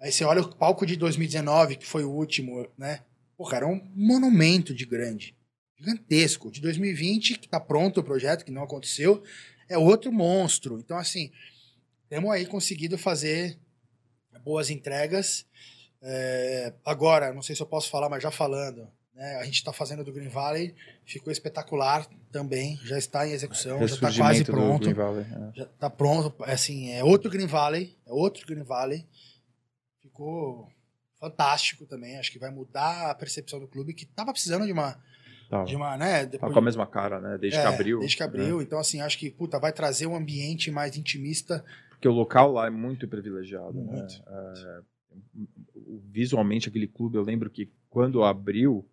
Aí 0.00 0.12
você 0.12 0.22
olha 0.24 0.40
o 0.40 0.54
palco 0.54 0.86
de 0.86 0.94
2019, 0.94 1.74
que 1.74 1.86
foi 1.86 2.04
o 2.04 2.10
último, 2.10 2.64
né? 2.78 3.00
Porra, 3.36 3.56
era 3.56 3.66
um 3.66 3.80
monumento 3.92 4.72
de 4.72 4.86
grande. 4.86 5.34
Gigantesco. 5.76 6.48
De 6.48 6.60
2020, 6.60 7.40
que 7.40 7.48
tá 7.48 7.58
pronto 7.58 7.98
o 7.98 8.04
projeto, 8.04 8.44
que 8.44 8.52
não 8.52 8.62
aconteceu, 8.62 9.20
é 9.68 9.78
outro 9.78 10.12
monstro. 10.12 10.78
Então, 10.78 10.96
assim, 10.96 11.30
temos 12.08 12.30
aí 12.30 12.46
conseguido 12.46 12.96
fazer 12.98 13.58
boas 14.44 14.70
entregas. 14.70 15.46
É, 16.02 16.72
agora, 16.84 17.32
não 17.32 17.42
sei 17.42 17.56
se 17.56 17.62
eu 17.62 17.66
posso 17.66 17.90
falar, 17.90 18.08
mas 18.08 18.22
já 18.22 18.30
falando, 18.30 18.86
né? 19.14 19.36
A 19.36 19.44
gente 19.44 19.54
está 19.54 19.72
fazendo 19.72 20.04
do 20.04 20.12
Green 20.12 20.28
Valley, 20.28 20.74
ficou 21.06 21.32
espetacular 21.32 22.06
também, 22.30 22.78
já 22.84 22.98
está 22.98 23.26
em 23.26 23.32
execução, 23.32 23.78
já 23.78 23.94
está 23.94 24.12
quase 24.12 24.44
pronto. 24.44 24.92
Valley, 24.94 25.24
é. 25.24 25.58
Já 25.58 25.66
tá 25.66 25.88
pronto, 25.88 26.44
assim, 26.44 26.90
é 26.90 27.02
outro 27.02 27.30
Green 27.30 27.46
Valley, 27.46 27.96
é 28.06 28.12
outro 28.12 28.46
Green 28.46 28.64
Valley. 28.64 29.06
Ficou 30.02 30.68
fantástico 31.18 31.86
também, 31.86 32.18
acho 32.18 32.30
que 32.30 32.38
vai 32.38 32.50
mudar 32.50 33.10
a 33.10 33.14
percepção 33.14 33.58
do 33.58 33.66
clube 33.66 33.94
que 33.94 34.04
tava 34.04 34.32
precisando 34.32 34.66
de 34.66 34.72
uma 34.72 35.00
Tá. 35.48 35.64
de 35.64 35.76
uma, 35.76 35.96
né, 35.96 36.26
Tá 36.26 36.50
com 36.50 36.58
a 36.58 36.62
mesma 36.62 36.86
cara, 36.86 37.20
né? 37.20 37.38
Desde 37.38 37.58
que 37.60 37.64
é, 37.66 37.68
abriu. 37.68 37.98
Desde 38.00 38.16
que 38.16 38.22
né? 38.22 38.28
abriu, 38.28 38.62
então 38.62 38.78
assim, 38.78 39.00
acho 39.00 39.18
que 39.18 39.30
puta, 39.30 39.58
vai 39.58 39.72
trazer 39.72 40.06
um 40.06 40.16
ambiente 40.16 40.70
mais 40.70 40.96
intimista. 40.96 41.64
Porque 41.90 42.08
o 42.08 42.12
local 42.12 42.52
lá 42.52 42.66
é 42.66 42.70
muito 42.70 43.06
privilegiado, 43.08 43.72
né? 43.74 43.92
Muito. 43.98 44.22
É, 44.26 44.80
o- 45.74 46.00
visualmente 46.10 46.68
aquele 46.68 46.86
clube, 46.86 47.16
eu 47.16 47.22
lembro 47.22 47.48
que 47.50 47.70
quando 47.88 48.24
abriu 48.24 48.84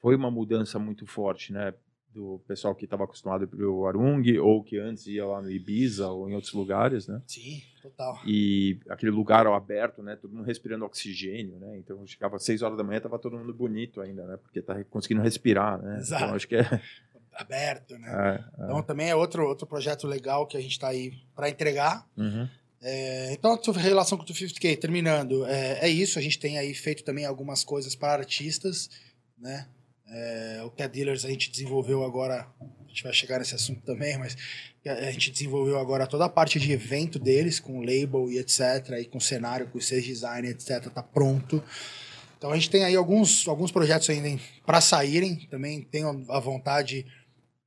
foi 0.00 0.16
uma 0.16 0.30
mudança 0.30 0.78
muito 0.78 1.06
forte, 1.06 1.52
né? 1.52 1.74
Do 2.12 2.40
pessoal 2.46 2.74
que 2.74 2.84
estava 2.84 3.04
acostumado 3.04 3.46
pro 3.46 3.86
Arung 3.86 4.22
ou 4.38 4.64
que 4.64 4.76
antes 4.78 5.06
ia 5.06 5.24
lá 5.24 5.40
no 5.40 5.50
Ibiza 5.50 6.08
ou 6.08 6.28
em 6.28 6.34
outros 6.34 6.52
lugares, 6.52 7.06
né? 7.06 7.22
Sim, 7.24 7.62
total. 7.80 8.20
E 8.26 8.80
aquele 8.88 9.12
lugar 9.12 9.46
ao 9.46 9.54
aberto, 9.54 10.02
né? 10.02 10.16
Todo 10.16 10.34
mundo 10.34 10.44
respirando 10.44 10.84
oxigênio, 10.84 11.56
né? 11.60 11.78
Então 11.78 12.04
chegava 12.06 12.34
às 12.34 12.42
6 12.42 12.62
horas 12.62 12.76
da 12.76 12.82
manhã, 12.82 13.00
tava 13.00 13.18
todo 13.18 13.38
mundo 13.38 13.54
bonito 13.54 14.00
ainda, 14.00 14.26
né? 14.26 14.36
Porque 14.36 14.60
tá 14.60 14.82
conseguindo 14.84 15.22
respirar, 15.22 15.80
né? 15.80 15.98
Exato. 15.98 16.24
Então 16.24 16.34
acho 16.34 16.48
que 16.48 16.56
é, 16.56 16.82
Aberto, 17.32 17.96
né? 17.96 18.08
é, 18.08 18.62
é. 18.62 18.64
Então 18.64 18.82
também 18.82 19.08
é 19.08 19.14
outro 19.14 19.46
outro 19.46 19.66
projeto 19.66 20.06
legal 20.06 20.46
que 20.46 20.56
a 20.56 20.60
gente 20.60 20.72
está 20.72 20.88
aí 20.88 21.12
para 21.34 21.48
entregar. 21.48 22.06
Uhum. 22.16 22.48
É, 22.82 23.32
então, 23.32 23.52
a 23.52 23.78
relação 23.78 24.16
com 24.16 24.24
o 24.24 24.26
250K, 24.26 24.78
terminando, 24.78 25.44
é, 25.46 25.80
é 25.82 25.88
isso. 25.88 26.18
A 26.18 26.22
gente 26.22 26.38
tem 26.38 26.58
aí 26.58 26.74
feito 26.74 27.04
também 27.04 27.26
algumas 27.26 27.62
coisas 27.62 27.94
para 27.94 28.14
artistas, 28.14 28.88
né? 29.38 29.66
É, 30.10 30.62
o 30.64 30.70
Cat 30.70 30.92
Dealers 30.92 31.24
a 31.24 31.28
gente 31.28 31.50
desenvolveu 31.50 32.04
agora, 32.04 32.48
a 32.60 32.88
gente 32.88 33.02
vai 33.02 33.12
chegar 33.12 33.38
nesse 33.38 33.54
assunto 33.54 33.82
também, 33.82 34.18
mas 34.18 34.36
a 34.84 35.10
gente 35.10 35.30
desenvolveu 35.30 35.78
agora 35.78 36.06
toda 36.06 36.24
a 36.24 36.28
parte 36.28 36.58
de 36.58 36.72
evento 36.72 37.18
deles, 37.18 37.60
com 37.60 37.80
label 37.80 38.30
e 38.30 38.38
etc, 38.38 38.98
e 39.00 39.04
com 39.04 39.20
cenário, 39.20 39.68
com 39.68 39.78
stage 39.78 40.08
design, 40.08 40.48
etc, 40.48 40.90
tá 40.92 41.02
pronto. 41.02 41.62
Então 42.36 42.50
a 42.50 42.54
gente 42.54 42.70
tem 42.70 42.84
aí 42.84 42.96
alguns, 42.96 43.46
alguns 43.46 43.70
projetos 43.70 44.08
ainda 44.10 44.40
para 44.66 44.80
saírem, 44.80 45.46
também 45.50 45.82
tenho 45.82 46.24
a 46.28 46.40
vontade 46.40 47.06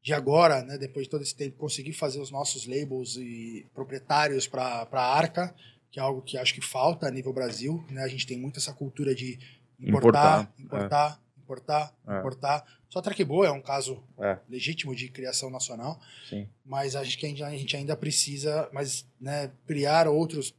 de 0.01 0.13
agora, 0.13 0.63
né, 0.63 0.77
depois 0.77 1.05
de 1.05 1.09
todo 1.09 1.21
esse 1.21 1.35
tempo, 1.35 1.57
conseguir 1.57 1.93
fazer 1.93 2.19
os 2.19 2.29
nossos 2.29 2.67
labels 2.67 3.15
e 3.15 3.65
proprietários 3.73 4.47
para 4.47 4.85
a 4.91 5.17
Arca, 5.17 5.55
que 5.89 5.97
é 5.99 6.03
algo 6.03 6.21
que 6.21 6.37
acho 6.37 6.53
que 6.53 6.61
falta 6.61 7.07
a 7.07 7.11
nível 7.11 7.31
Brasil. 7.31 7.85
Né? 7.89 8.01
A 8.01 8.07
gente 8.07 8.27
tem 8.27 8.37
muito 8.37 8.59
essa 8.59 8.73
cultura 8.73 9.15
de 9.15 9.39
importar, 9.79 10.41
Importar, 10.41 10.53
importar, 10.59 11.23
importar, 11.43 11.93
É. 12.07 12.19
importar. 12.19 12.63
Só 12.89 13.01
Track 13.01 13.23
Boa 13.23 13.47
é 13.47 13.51
um 13.51 13.61
caso 13.61 14.03
É. 14.19 14.37
legítimo 14.49 14.95
de 14.95 15.09
criação 15.09 15.49
nacional, 15.49 15.99
Sim. 16.29 16.47
mas 16.65 16.95
acho 16.95 17.17
que 17.17 17.25
a 17.25 17.49
gente, 17.49 17.75
ainda 17.75 17.95
precisa 17.97 18.69
mas, 18.71 19.05
né, 19.19 19.51
criar 19.67 20.07
outros, 20.07 20.53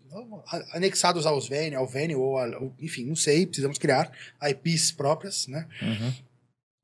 anexados 0.73 1.27
aos 1.27 1.49
Vene, 1.49 1.75
ao 1.77 1.87
Vene, 1.87 2.15
ou, 2.15 2.39
a- 2.39 2.61
enfim, 2.81 3.05
não 3.05 3.17
sei, 3.17 3.47
precisamos 3.47 3.79
criar 3.79 4.11
IPs 4.43 4.93
próprias, 4.93 5.47
né? 5.47 5.69
Uhum. 5.83 6.15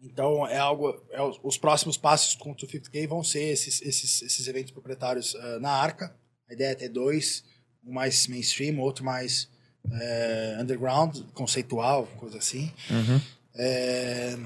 Então, 0.03 0.47
é 0.47 0.57
algo. 0.57 0.99
é 1.11 1.21
os, 1.21 1.39
os 1.43 1.59
próximos 1.59 1.97
passos 1.99 2.35
com 2.35 2.53
o 2.53 2.55
250K 2.55 3.07
vão 3.07 3.23
ser 3.23 3.43
esses, 3.45 3.83
esses, 3.83 4.23
esses 4.23 4.49
eventos 4.49 4.71
proprietários 4.73 5.35
ah, 5.35 5.59
na 5.61 5.71
Arca. 5.73 6.15
A 6.49 6.55
ideia 6.55 6.71
é 6.71 6.75
ter 6.75 6.89
dois: 6.89 7.45
um 7.85 7.93
mais 7.93 8.27
mainstream, 8.27 8.79
outro 8.81 9.05
mais 9.05 9.47
eh, 9.93 10.57
underground, 10.59 11.19
conceitual, 11.35 12.07
coisa 12.19 12.39
assim. 12.39 12.73
Uhum. 12.91 13.21
É, 13.63 14.39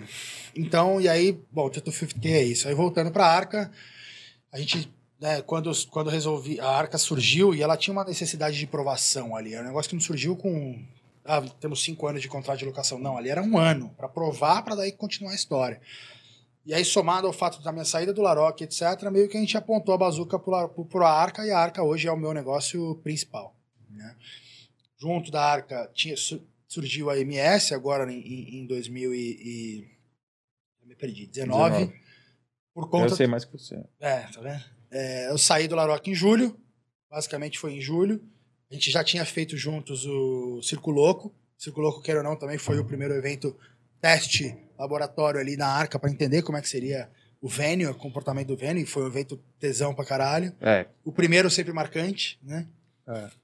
então, 0.57 1.01
e 1.01 1.09
aí, 1.09 1.39
bom, 1.53 1.67
o 1.67 1.71
250K 1.71 2.27
é 2.27 2.43
isso. 2.43 2.67
Aí 2.67 2.75
voltando 2.75 3.12
para 3.12 3.25
a 3.25 3.33
Arca, 3.33 3.71
a 4.53 4.59
gente. 4.59 4.93
né, 5.21 5.41
quando, 5.43 5.71
quando 5.89 6.11
resolvi. 6.11 6.59
A 6.59 6.69
Arca 6.69 6.99
surgiu 6.99 7.55
e 7.55 7.62
ela 7.62 7.77
tinha 7.77 7.93
uma 7.93 8.05
necessidade 8.05 8.59
de 8.59 8.67
provação 8.67 9.37
ali. 9.37 9.55
É 9.55 9.61
um 9.61 9.65
negócio 9.65 9.89
que 9.89 9.95
não 9.95 10.03
surgiu 10.03 10.37
com 10.37 10.85
ah, 11.25 11.41
temos 11.61 11.83
cinco 11.83 12.07
anos 12.09 12.21
de 12.21 12.29
contrato 12.29 12.59
de 12.59 12.65
locação. 12.65 12.99
Não, 12.99 13.17
ali 13.17 13.31
era 13.31 13.43
um 13.43 13.57
ano 13.57 13.95
para 13.97 14.09
provar, 14.09 14.62
para 14.62 14.75
daí 14.75 14.91
continuar 14.91 15.31
a 15.31 15.37
história. 15.37 15.81
E 16.67 16.75
aí, 16.75 16.85
somado 16.85 17.27
ao 17.27 17.33
fato 17.33 17.62
da 17.62 17.71
minha 17.71 17.85
saída 17.85 18.12
do 18.12 18.23
Laroque, 18.23 18.65
etc., 18.65 19.11
meio 19.12 19.29
que 19.29 19.37
a 19.37 19.41
gente 19.41 19.57
apontou 19.57 19.95
a 19.95 19.99
bazuca 19.99 20.39
para 20.39 21.09
a 21.09 21.12
Arca, 21.12 21.47
e 21.47 21.51
a 21.51 21.59
Arca 21.59 21.83
hoje 21.83 22.09
é 22.09 22.12
o 22.12 22.17
meu 22.17 22.33
negócio 22.33 22.97
principal. 22.97 23.55
Né? 23.91 24.17
Junto 24.99 25.31
da 25.31 25.45
Arca 25.45 25.91
tinha, 25.95 26.15
surgiu 26.75 27.09
a 27.09 27.18
MS, 27.18 27.72
agora 27.72 28.11
em, 28.12 28.18
em, 28.20 28.61
em 28.61 28.66
2000 28.66 29.14
e, 29.14 29.18
e... 29.18 29.89
eu 30.83 30.89
Me 30.89 30.97
perdi, 30.97 31.27
19. 31.27 31.70
19. 31.70 32.01
Por 32.75 32.91
conta 32.91 33.12
Eu 33.12 33.16
sei 33.16 33.27
mais 33.27 33.45
que 33.45 33.53
você. 33.53 33.77
é, 34.01 34.20
tá 34.22 34.41
vendo? 34.41 34.64
É, 34.91 35.31
eu 35.31 35.39
saí 35.39 35.68
do 35.68 35.77
Laroque 35.77 36.11
em 36.11 36.14
julho, 36.14 36.59
basicamente 37.09 37.59
foi 37.59 37.75
em 37.75 37.81
julho. 37.81 38.22
A 38.70 38.75
gente 38.75 38.91
já 38.91 39.05
tinha 39.05 39.25
feito 39.25 39.57
juntos 39.57 40.05
o 40.05 40.61
Circo 40.62 40.91
Louco. 40.91 41.33
Circo 41.57 41.81
Louco, 41.81 42.03
queira 42.03 42.20
ou 42.20 42.25
não, 42.25 42.37
também 42.37 42.59
foi 42.59 42.79
o 42.79 42.85
primeiro 42.85 43.14
evento 43.14 43.57
teste 44.01 44.57
laboratório 44.77 45.41
ali 45.41 45.57
na 45.57 45.68
Arca 45.68 45.99
para 45.99 46.11
entender 46.11 46.43
como 46.43 46.59
é 46.59 46.61
que 46.61 46.68
seria 46.68 47.09
o 47.41 47.49
Venue, 47.49 47.87
o 47.87 47.95
comportamento 47.95 48.49
do 48.49 48.57
Venue. 48.57 48.85
Foi 48.85 49.05
um 49.05 49.07
evento 49.07 49.37
tesão 49.59 49.95
pra 49.95 50.05
caralho. 50.05 50.53
É, 50.61 50.87
O 51.05 51.12
primeiro 51.12 51.49
sempre 51.49 51.72
marcante, 51.72 52.39
né? 52.43 52.66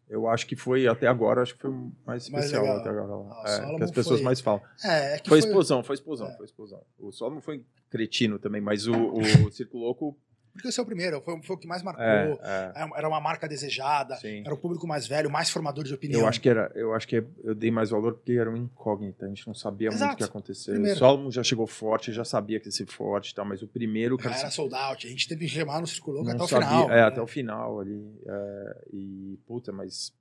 Eu 0.08 0.28
acho 0.28 0.46
que 0.46 0.56
foi 0.56 0.86
até 0.88 1.06
agora, 1.06 1.42
acho 1.42 1.54
que 1.54 1.61
foi 1.61 1.70
mais 1.70 2.28
Mais 2.30 2.44
especial 2.46 2.62
legal. 2.62 2.78
até 2.80 2.88
agora. 2.90 3.14
lá. 3.16 3.42
Ah, 3.44 3.72
É, 3.72 3.76
que 3.76 3.82
as 3.84 3.90
pessoas 3.90 4.20
foi- 4.20 4.24
mais 4.24 4.40
falam. 4.40 4.62
É, 4.84 5.14
é 5.14 5.18
Foi 5.18 5.24
foi, 5.28 5.38
explosão, 5.40 5.82
foi 5.82 5.94
explosão, 5.94 6.28
É. 6.28 6.36
foi 6.36 6.46
explosão. 6.46 6.82
O 6.98 7.12
Solomon 7.12 7.40
foi 7.40 7.64
cretino 7.90 8.38
também, 8.38 8.61
mas 8.61 8.86
o, 8.86 8.94
o 8.94 9.20
Circo 9.52 9.76
Louco 9.78 10.16
Porque 10.61 10.68
esse 10.68 10.78
é 10.78 10.82
o 10.82 10.86
primeiro, 10.86 11.20
foi, 11.22 11.40
foi 11.42 11.56
o 11.56 11.58
que 11.58 11.66
mais 11.66 11.82
marcou. 11.82 12.04
É, 12.04 12.38
é. 12.44 12.88
Era 12.96 13.08
uma 13.08 13.20
marca 13.20 13.48
desejada, 13.48 14.16
Sim. 14.16 14.42
era 14.44 14.52
o 14.52 14.58
público 14.58 14.86
mais 14.86 15.06
velho, 15.06 15.30
mais 15.30 15.50
formador 15.50 15.84
de 15.84 15.94
opinião. 15.94 16.20
Eu 16.20 16.26
acho 16.26 16.40
que 16.40 16.48
era, 16.48 16.70
eu 16.74 16.94
acho 16.94 17.08
que 17.08 17.24
eu 17.42 17.54
dei 17.54 17.70
mais 17.70 17.90
valor 17.90 18.14
porque 18.14 18.32
era 18.32 18.50
um 18.50 18.56
incógnita, 18.56 19.24
a 19.24 19.28
gente 19.28 19.46
não 19.46 19.54
sabia 19.54 19.88
muito 19.88 19.98
Exato. 19.98 20.14
o 20.14 20.16
que 20.16 20.22
ia 20.22 20.26
acontecer. 20.26 20.72
Primeiro. 20.72 20.96
O 20.96 20.98
Solomon 20.98 21.30
já 21.30 21.42
chegou 21.42 21.66
forte, 21.66 22.12
já 22.12 22.24
sabia 22.24 22.61
que 22.61 22.68
ia 22.68 22.72
ser 22.72 22.86
forte 22.86 23.30
e 23.30 23.34
tal, 23.34 23.44
mas 23.44 23.62
o 23.62 23.66
primeiro, 23.66 24.18
cara, 24.18 24.36
era 24.36 24.50
sold 24.50 24.74
out, 24.74 25.06
a 25.06 25.11
gente 25.11 25.26
teve 25.26 25.46
que 25.46 25.54
remar 25.54 25.80
no 25.80 25.86
circulo 25.86 26.22
não 26.22 26.32
até 26.32 26.42
o 26.42 26.46
sabia, 26.46 26.68
final. 26.68 26.90
é, 26.90 26.94
né? 26.96 27.02
até 27.02 27.22
o 27.22 27.26
final 27.26 27.80
ali. 27.80 28.20
é, 28.26 28.84
e 28.92 29.38
puta, 29.46 29.72
mas 29.72 30.12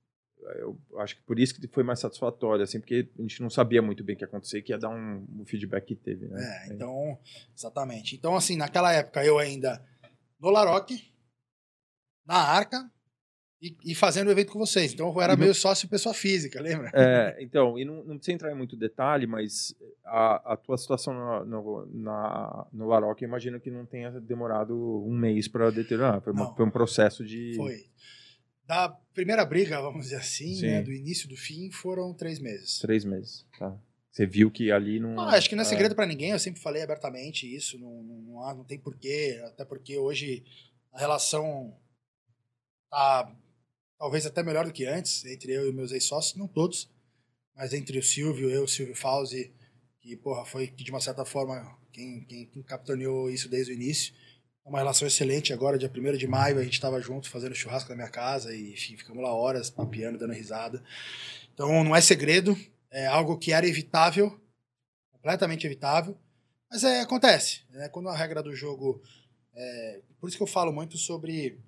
eu 0.56 0.76
acho 0.98 1.16
que 1.16 1.22
por 1.22 1.38
isso 1.38 1.54
que 1.54 1.66
foi 1.68 1.82
mais 1.82 2.00
satisfatório, 2.00 2.64
assim, 2.64 2.80
porque 2.80 3.08
a 3.18 3.22
gente 3.22 3.42
não 3.42 3.50
sabia 3.50 3.82
muito 3.82 4.02
bem 4.02 4.14
o 4.14 4.18
que 4.18 4.24
ia 4.24 4.28
acontecer, 4.28 4.62
que 4.62 4.72
ia 4.72 4.78
dar 4.78 4.88
um, 4.90 5.26
o 5.38 5.44
feedback 5.44 5.86
que 5.86 5.94
teve, 5.94 6.26
né? 6.26 6.40
É, 6.42 6.72
então, 6.72 7.18
exatamente. 7.56 8.16
Então, 8.16 8.34
assim, 8.34 8.56
naquela 8.56 8.92
época 8.92 9.24
eu 9.24 9.38
ainda 9.38 9.82
no 10.40 10.50
Laroque, 10.50 11.12
na 12.26 12.36
Arca 12.36 12.90
e, 13.60 13.76
e 13.84 13.94
fazendo 13.94 14.28
o 14.28 14.30
evento 14.30 14.52
com 14.52 14.58
vocês. 14.58 14.92
Então 14.92 15.12
eu 15.12 15.20
era 15.20 15.36
meio 15.36 15.54
sócio 15.54 15.88
pessoa 15.88 16.14
física, 16.14 16.60
lembra? 16.62 16.90
É, 16.94 17.36
então, 17.42 17.78
e 17.78 17.84
não, 17.84 18.02
não 18.04 18.16
precisa 18.16 18.34
entrar 18.34 18.52
em 18.52 18.56
muito 18.56 18.76
detalhe, 18.76 19.26
mas 19.26 19.74
a, 20.04 20.52
a 20.52 20.56
tua 20.56 20.78
situação 20.78 21.12
no, 21.12 21.44
no, 21.44 21.86
na, 21.92 22.66
no 22.72 22.86
Laroque, 22.86 23.24
eu 23.24 23.28
imagino 23.28 23.60
que 23.60 23.70
não 23.70 23.84
tenha 23.84 24.10
demorado 24.20 24.74
um 25.06 25.12
mês 25.14 25.46
para 25.48 25.70
deteriorar. 25.70 26.20
Foi, 26.22 26.32
uma- 26.32 26.54
foi 26.54 26.64
um 26.64 26.70
processo 26.70 27.24
de. 27.24 27.54
Foi. 27.56 27.84
Da 28.66 28.88
primeira 29.12 29.44
briga, 29.44 29.80
vamos 29.82 30.04
dizer 30.04 30.16
assim, 30.16 30.54
Sim. 30.54 30.66
né, 30.66 30.80
do 30.82 30.92
início 30.92 31.28
do 31.28 31.36
fim, 31.36 31.72
foram 31.72 32.14
três 32.14 32.38
meses. 32.38 32.78
Três 32.78 33.04
meses, 33.04 33.44
tá? 33.58 33.76
Você 34.12 34.26
viu 34.26 34.50
que 34.50 34.72
ali 34.72 34.98
não. 34.98 35.18
Acho 35.20 35.48
que 35.48 35.54
não 35.54 35.62
é 35.62 35.66
é, 35.66 35.68
segredo 35.68 35.94
pra 35.94 36.06
ninguém, 36.06 36.30
eu 36.30 36.38
sempre 36.38 36.60
falei 36.60 36.82
abertamente 36.82 37.46
isso, 37.52 37.78
não, 37.78 38.02
não, 38.02 38.18
não, 38.22 38.42
há- 38.44 38.54
não 38.54 38.64
tem 38.64 38.78
porquê, 38.78 39.40
até 39.46 39.64
porque 39.64 39.96
hoje 39.96 40.44
a 40.92 40.98
relação 40.98 41.76
tá 42.90 43.32
talvez 43.98 44.26
até 44.26 44.42
melhor 44.42 44.64
do 44.66 44.72
que 44.72 44.84
antes, 44.86 45.24
entre 45.24 45.52
eu 45.52 45.68
e 45.68 45.72
meus 45.72 45.92
ex-sócios, 45.92 46.36
não 46.36 46.48
todos, 46.48 46.90
mas 47.54 47.72
entre 47.72 47.98
o 47.98 48.02
Silvio, 48.02 48.50
eu, 48.50 48.64
o 48.64 48.68
Silvio 48.68 48.94
Fauzi, 48.96 49.52
que, 50.00 50.16
porra, 50.16 50.44
foi 50.44 50.66
que, 50.66 50.82
de 50.82 50.90
uma 50.90 51.00
certa 51.00 51.24
forma 51.24 51.78
quem, 51.92 52.24
quem, 52.24 52.46
quem 52.46 52.62
capitaneou 52.62 53.30
isso 53.30 53.48
desde 53.48 53.72
o 53.72 53.74
início. 53.74 54.14
É 54.64 54.68
uma 54.68 54.78
relação 54.78 55.06
excelente 55.06 55.52
agora, 55.52 55.78
dia 55.78 55.90
1 55.94 56.16
de 56.16 56.26
maio, 56.26 56.58
a 56.58 56.64
gente 56.64 56.74
estava 56.74 57.00
junto 57.00 57.28
fazendo 57.28 57.54
churrasco 57.54 57.90
na 57.90 57.96
minha 57.96 58.08
casa 58.08 58.54
e, 58.54 58.72
enfim, 58.72 58.96
ficamos 58.96 59.22
lá 59.22 59.32
horas 59.34 59.68
papiando, 59.70 60.18
dando 60.18 60.32
risada. 60.32 60.82
Então 61.52 61.84
não 61.84 61.94
é 61.94 62.00
segredo, 62.00 62.56
é 62.90 63.06
algo 63.06 63.38
que 63.38 63.52
era 63.52 63.66
evitável, 63.66 64.40
completamente 65.12 65.66
evitável, 65.66 66.18
mas 66.70 66.84
é, 66.84 67.00
acontece. 67.00 67.62
Né? 67.70 67.88
Quando 67.88 68.08
a 68.08 68.16
regra 68.16 68.42
do 68.42 68.54
jogo. 68.54 69.02
é, 69.54 70.00
por 70.20 70.28
isso 70.28 70.36
que 70.36 70.42
eu 70.42 70.46
falo 70.46 70.72
muito 70.72 70.98
sobre 70.98 71.58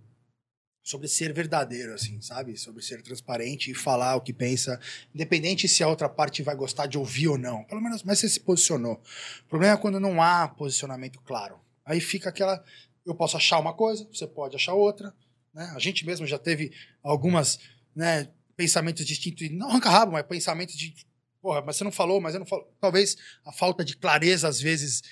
sobre 0.82 1.06
ser 1.06 1.32
verdadeiro, 1.32 1.94
assim, 1.94 2.20
sabe? 2.20 2.56
Sobre 2.56 2.82
ser 2.82 3.02
transparente 3.02 3.70
e 3.70 3.74
falar 3.74 4.16
o 4.16 4.20
que 4.20 4.32
pensa, 4.32 4.80
independente 5.14 5.68
se 5.68 5.82
a 5.82 5.88
outra 5.88 6.08
parte 6.08 6.42
vai 6.42 6.56
gostar 6.56 6.86
de 6.86 6.98
ouvir 6.98 7.28
ou 7.28 7.38
não. 7.38 7.62
Pelo 7.64 7.80
menos, 7.80 8.02
mas 8.02 8.18
você 8.18 8.28
se 8.28 8.40
posicionou. 8.40 9.00
O 9.44 9.48
problema 9.48 9.74
é 9.74 9.76
quando 9.76 10.00
não 10.00 10.20
há 10.20 10.48
posicionamento 10.48 11.20
claro. 11.20 11.60
Aí 11.84 12.00
fica 12.00 12.28
aquela. 12.28 12.62
Eu 13.06 13.14
posso 13.14 13.36
achar 13.36 13.58
uma 13.58 13.72
coisa, 13.72 14.06
você 14.12 14.26
pode 14.26 14.56
achar 14.56 14.74
outra. 14.74 15.14
Né? 15.54 15.72
A 15.74 15.78
gente 15.78 16.04
mesmo 16.04 16.26
já 16.26 16.38
teve 16.38 16.72
algumas 17.02 17.58
né, 17.94 18.28
pensamentos 18.56 19.04
distintos, 19.06 19.50
não 19.50 19.68
arranca 19.68 19.90
rabo, 19.90 20.12
mas 20.12 20.26
pensamentos 20.26 20.76
de. 20.76 20.94
Porra, 21.42 21.60
mas 21.60 21.76
você 21.76 21.84
não 21.84 21.90
falou, 21.92 22.20
mas 22.20 22.34
eu 22.34 22.38
não 22.40 22.46
falo. 22.46 22.66
Talvez 22.80 23.16
a 23.44 23.52
falta 23.52 23.84
de 23.84 23.96
clareza, 23.96 24.46
às 24.46 24.60
vezes, 24.60 25.02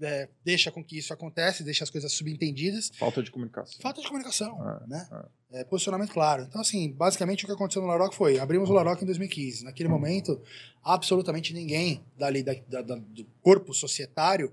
é, 0.00 0.28
deixa 0.42 0.70
com 0.72 0.82
que 0.82 0.96
isso 0.98 1.12
aconteça, 1.12 1.62
deixa 1.62 1.84
as 1.84 1.90
coisas 1.90 2.10
subentendidas. 2.12 2.90
Falta 2.98 3.22
de 3.22 3.30
comunicação. 3.30 3.78
Falta 3.82 4.00
de 4.00 4.08
comunicação, 4.08 4.58
É, 4.82 4.86
né? 4.88 5.08
É, 5.52 5.62
posicionamento 5.64 6.10
claro. 6.12 6.42
Então, 6.42 6.60
assim, 6.60 6.90
basicamente 6.90 7.44
o 7.44 7.46
que 7.46 7.52
aconteceu 7.52 7.82
no 7.82 7.86
Laroque 7.88 8.16
foi, 8.16 8.38
abrimos 8.40 8.70
o 8.70 8.72
Laroque 8.72 9.02
em 9.04 9.06
2015. 9.06 9.62
Naquele 9.64 9.88
momento, 9.88 10.42
absolutamente 10.82 11.52
ninguém 11.52 12.02
dali 12.16 12.42
da, 12.42 12.54
da- 12.66 12.82
da- 12.82 12.96
do 12.96 13.24
corpo 13.42 13.72
societário 13.74 14.52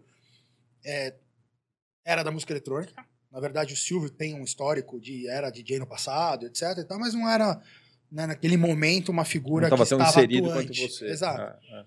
é, 0.84 1.16
era 2.06 2.24
da 2.24 2.32
música 2.32 2.52
eletrônica. 2.54 2.94
Na 3.32 3.40
verdade, 3.40 3.74
o 3.74 3.78
Silvio 3.78 4.10
tem 4.10 4.34
um 4.36 4.44
histórico 4.44 5.00
de 5.00 5.28
era 5.30 5.50
DJ 5.50 5.80
no 5.80 5.88
passado, 5.88 6.46
etc. 6.46 6.78
e 6.80 6.84
tal, 6.84 7.00
mas 7.00 7.14
não 7.14 7.28
era, 7.30 7.62
né, 8.12 8.28
naquele 8.28 8.58
momento, 8.58 9.10
uma 9.10 9.24
figura 9.24 9.70
não 9.70 9.78
que 9.78 9.84
estava 9.84 10.04
inserido 10.04 10.50
atuante. 10.50 10.68
quanto 10.68 10.92
você. 10.92 11.06
Exato. 11.06 11.42
É, 11.42 11.80
é. 11.80 11.86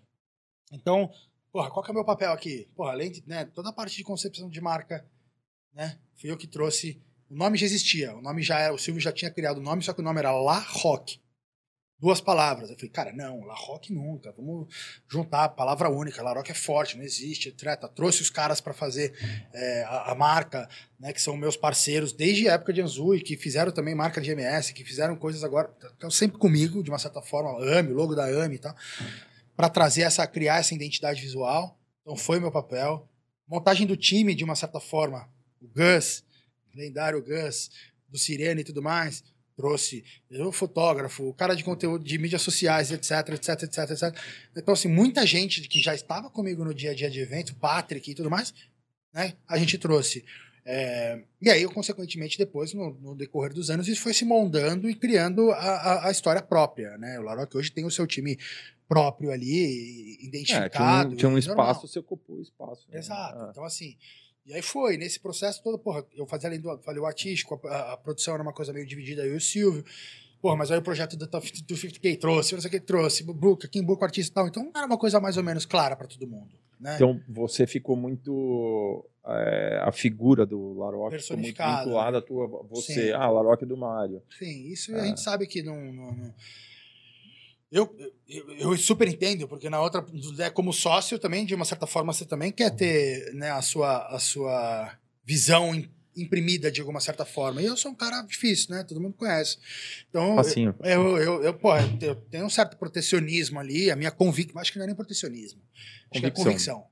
Então, 0.73 1.11
porra, 1.53 1.71
qual 1.71 1.85
que 1.85 1.91
é 1.91 1.93
o 1.93 1.95
meu 1.95 2.05
papel 2.05 2.33
aqui? 2.33 2.69
Porra, 2.75 2.93
além 2.93 3.13
de 3.13 3.23
né, 3.27 3.45
toda 3.45 3.69
a 3.69 3.73
parte 3.73 3.97
de 3.97 4.03
concepção 4.03 4.49
de 4.49 4.61
marca, 4.61 5.07
né? 5.73 5.99
Fui 6.15 6.31
eu 6.31 6.37
que 6.37 6.47
trouxe. 6.47 7.01
O 7.29 7.37
nome 7.37 7.59
já 7.59 7.67
existia, 7.67 8.15
o 8.15 8.23
nome 8.23 8.43
já 8.43 8.59
era, 8.59 8.73
o 8.73 8.79
Silvio 8.79 9.01
já 9.01 9.13
tinha 9.13 9.31
criado 9.31 9.59
o 9.59 9.63
nome, 9.63 9.83
só 9.83 9.93
que 9.93 10.01
o 10.01 10.05
nome 10.05 10.19
era 10.19 10.33
La 10.33 10.59
Rock. 10.59 11.21
Duas 11.99 12.21
palavras. 12.21 12.71
Eu 12.71 12.77
falei, 12.77 12.91
cara, 12.91 13.13
não, 13.13 13.45
La 13.45 13.55
Rock 13.55 13.93
nunca. 13.93 14.33
Vamos 14.37 14.69
juntar, 15.09 15.49
palavra 15.51 15.89
única. 15.89 16.23
La 16.23 16.33
Rock 16.33 16.51
é 16.51 16.55
forte, 16.55 16.97
não 16.97 17.05
existe, 17.05 17.49
etc. 17.49 17.89
Trouxe 17.95 18.23
os 18.23 18.31
caras 18.31 18.61
para 18.61 18.75
fazer 18.75 19.13
é, 19.53 19.85
a, 19.85 20.13
a 20.13 20.15
marca, 20.15 20.69
né? 20.99 21.13
Que 21.13 21.23
são 21.23 21.37
meus 21.37 21.57
parceiros 21.57 22.13
desde 22.13 22.49
a 22.49 22.55
época 22.55 22.73
de 22.73 22.83
Anzu 22.83 23.15
e 23.15 23.21
que 23.21 23.37
fizeram 23.37 23.73
também 23.73 23.95
marca 23.95 24.21
de 24.21 24.31
MS, 24.31 24.75
que 24.75 24.85
fizeram 24.85 25.17
coisas 25.17 25.43
agora. 25.43 25.73
Estão 25.93 26.11
sempre 26.11 26.39
comigo, 26.39 26.83
de 26.83 26.91
uma 26.91 26.99
certa 26.99 27.23
forma, 27.23 27.79
AMI, 27.79 27.93
o 27.93 27.97
logo 27.97 28.15
da 28.15 28.25
AMI 28.25 28.57
e 28.57 28.59
tal 28.59 28.75
para 29.57 29.69
trazer 29.69 30.03
essa, 30.03 30.27
criar 30.27 30.59
essa 30.59 30.75
identidade 30.75 31.21
visual. 31.21 31.79
Então 32.03 32.17
foi 32.17 32.41
meu 32.41 32.51
papel. 32.51 33.09
Montagem 33.47 33.87
do 33.87 33.97
time, 33.97 34.35
de 34.35 34.45
uma 34.45 34.57
certa 34.57 34.81
forma, 34.81 35.29
o 35.61 35.69
Gus, 35.69 36.25
lendário 36.75 37.23
Gus, 37.23 37.71
do 38.09 38.19
Sirene 38.19 38.63
e 38.63 38.65
tudo 38.65 38.83
mais, 38.83 39.23
trouxe 39.57 40.05
o 40.31 40.51
fotógrafo, 40.53 41.29
o 41.29 41.35
cara 41.35 41.55
de 41.55 41.63
conteúdo 41.63 42.05
de 42.05 42.19
mídias 42.19 42.43
sociais, 42.43 42.91
etc, 42.91 43.11
etc, 43.35 43.63
etc, 43.63 43.91
etc. 43.91 44.19
Então, 44.57 44.75
assim, 44.75 44.89
muita 44.89 45.25
gente 45.27 45.61
que 45.69 45.81
já 45.81 45.95
estava 45.95 46.29
comigo 46.29 46.65
no 46.65 46.75
dia 46.75 46.91
a 46.91 46.95
dia 46.95 47.11
de 47.11 47.21
evento, 47.21 47.55
Patrick 47.57 48.11
e 48.11 48.15
tudo 48.15 48.31
mais, 48.31 48.53
né, 49.13 49.35
a 49.49 49.57
gente 49.59 49.79
trouxe. 49.79 50.25
É, 50.67 51.23
e 51.43 51.51
aí, 51.51 51.63
eu, 51.63 51.71
consequentemente, 51.71 52.39
depois, 52.39 52.73
no, 52.73 52.95
no 52.95 53.15
decorrer 53.15 53.53
dos 53.53 53.69
anos, 53.69 53.87
isso 53.87 54.01
foi 54.01 54.15
se 54.15 54.25
moldando 54.25 54.89
e 54.89 54.95
criando 54.95 55.51
a, 55.53 55.57
a, 55.57 56.09
a 56.09 56.11
história 56.11 56.41
própria. 56.41 56.97
Né? 56.97 57.19
O 57.21 57.23
Laroque 57.23 57.57
hoje 57.57 57.71
tem 57.71 57.85
o 57.85 57.91
seu 57.91 58.07
time 58.07 58.39
próprio 58.89 59.31
ali, 59.31 60.15
É, 60.15 60.17
tinha 60.17 60.29
identificado. 60.29 61.13
um, 61.13 61.17
tinha 61.17 61.29
um 61.29 61.33
normal. 61.33 61.43
espaço, 61.71 61.87
você 61.89 61.99
ocupou 61.99 62.37
o 62.37 62.43
espaço. 62.43 62.87
né? 62.91 62.99
Exato. 62.99 63.45
É. 63.45 63.51
Então, 63.51 63.65
assim. 63.65 63.97
E 64.47 64.53
aí 64.55 64.61
foi, 64.63 64.97
nesse 64.97 65.19
processo 65.19 65.63
todo, 65.63 65.79
porra, 65.79 66.05
eu 66.17 66.27
fazia 66.27 66.49
além 66.49 66.61
do 66.61 66.77
falei, 66.79 67.01
o 67.01 67.07
artístico, 67.07 67.59
a, 67.67 67.93
a 67.93 67.97
produção 67.97 68.35
era 68.35 68.43
uma 68.43 68.53
coisa 68.53 68.73
meio 68.73 68.87
dividida, 68.87 69.23
eu 69.25 69.35
e 69.35 69.37
o 69.37 69.41
Silvio. 69.41 69.85
Porra, 70.43 70.57
mas 70.57 70.71
aí 70.71 70.79
o 70.79 70.83
projeto 70.83 71.17
do, 71.17 71.27
do 71.27 71.39
50K 71.75 72.19
trouxe, 72.19 72.53
não 72.53 72.61
sei 72.61 72.69
o 72.69 72.71
que 72.73 72.81
trouxe, 72.81 73.25
Buca, 73.25 73.67
quem 73.67 73.83
Buca, 73.83 74.05
artista 74.05 74.31
e 74.31 74.35
tal. 74.35 74.47
Então 74.49 74.71
era 74.77 74.87
uma 74.87 74.99
coisa 74.99 75.19
mais 75.19 75.39
ou 75.39 75.43
menos 75.43 75.65
clara 75.65 75.97
para 75.97 76.07
todo 76.07 76.27
mundo. 76.27 76.55
Né? 76.79 76.97
Então 76.97 77.19
você 77.27 77.67
ficou 77.67 77.97
muito. 77.97 79.09
é, 79.27 79.81
a 79.83 79.91
figura 79.91 80.45
do 80.45 80.75
Laroque 80.75 81.19
ficou 81.19 81.39
muito 81.39 81.57
vinculada 81.63 82.19
a 82.19 82.23
tua. 82.23 82.47
Você, 82.71 83.07
Sim. 83.07 83.13
ah, 83.13 83.31
Laroque 83.31 83.65
do 83.65 83.75
Mário. 83.77 84.23
Sim, 84.39 84.67
isso 84.67 84.95
É. 84.95 85.01
a 85.01 85.05
gente 85.07 85.21
sabe 85.23 85.47
que 85.47 85.63
não. 85.63 85.77
não- 85.93 86.13
não- 86.13 86.35
Eu, 87.75 87.93
eu, 88.29 88.51
eu 88.57 88.77
super 88.79 89.09
entendo, 89.09 89.49
porque 89.49 89.69
na 89.69 89.81
outra, 89.81 90.01
né, 90.37 90.49
como 90.49 90.73
sócio 90.73 91.19
também, 91.19 91.45
de 91.45 91.55
uma 91.57 91.65
certa 91.65 91.89
forma, 91.89 92.13
você 92.13 92.25
também 92.25 92.53
quer 92.53 92.71
ter 92.71 93.35
né, 93.35 93.51
a, 93.51 93.61
sua, 93.61 94.07
a 94.15 94.19
sua 94.21 94.97
visão 95.25 95.75
im- 95.75 95.91
imprimida 96.17 96.71
de 96.71 96.81
alguma 96.81 97.01
certa 97.01 97.25
forma. 97.25 97.61
E 97.61 97.65
eu 97.65 97.77
sou 97.77 97.91
um 97.91 97.95
cara 97.97 98.23
difícil, 98.23 98.73
né? 98.77 98.85
Todo 98.85 99.01
mundo 99.01 99.15
conhece. 99.17 99.59
Então, 100.09 100.37
Facinho. 100.37 100.73
eu, 100.85 101.19
eu, 101.19 101.43
eu, 101.43 101.53
pô, 101.55 101.71
eu 102.01 102.15
tenho 102.31 102.47
um 102.47 102.51
certo 102.51 102.77
protecionismo 102.77 103.59
ali, 103.59 103.91
a 103.91 103.97
minha 103.97 104.13
convicção, 104.13 104.61
acho 104.61 104.71
que 104.71 104.79
não 104.79 104.85
é 104.85 104.87
nem 104.87 104.95
protecionismo, 104.97 105.61
acho 106.13 106.21
que 106.21 106.27
é 106.27 106.31
Convicção. 106.31 106.45
convicção. 106.45 106.87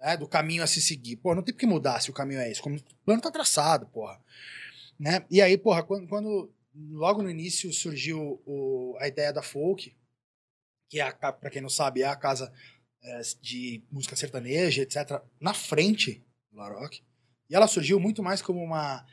Né, 0.00 0.16
do 0.16 0.26
caminho 0.26 0.62
a 0.62 0.66
se 0.66 0.80
seguir. 0.80 1.16
Pô, 1.16 1.34
não 1.34 1.42
tem 1.42 1.54
que 1.54 1.66
mudar 1.66 2.00
se 2.00 2.08
o 2.08 2.14
caminho 2.14 2.40
é 2.40 2.50
esse. 2.50 2.62
O 2.66 2.80
plano 3.04 3.20
tá 3.20 3.30
traçado, 3.30 3.84
porra. 3.88 4.18
Né? 4.98 5.26
E 5.30 5.42
aí, 5.42 5.58
porra, 5.58 5.82
quando, 5.82 6.08
quando 6.08 6.50
logo 6.74 7.22
no 7.22 7.30
início 7.30 7.72
surgiu 7.72 8.40
o- 8.46 8.96
a 9.00 9.08
ideia 9.08 9.32
da 9.32 9.42
folk, 9.42 9.94
que 10.88 10.98
é, 11.00 11.02
a 11.02 11.12
ca- 11.12 11.32
pra 11.32 11.50
quem 11.50 11.62
não 11.62 11.68
sabe, 11.68 12.02
é 12.02 12.06
a 12.06 12.16
casa 12.16 12.52
é, 13.02 13.20
de 13.40 13.82
música 13.90 14.14
sertaneja, 14.14 14.82
etc., 14.82 15.22
na 15.40 15.54
frente 15.54 16.22
do 16.52 16.58
Laroque. 16.58 17.02
E 17.48 17.54
ela 17.54 17.66
surgiu 17.66 17.98
muito 17.98 18.22
mais 18.22 18.42
como 18.42 18.62
uma, 18.62 19.06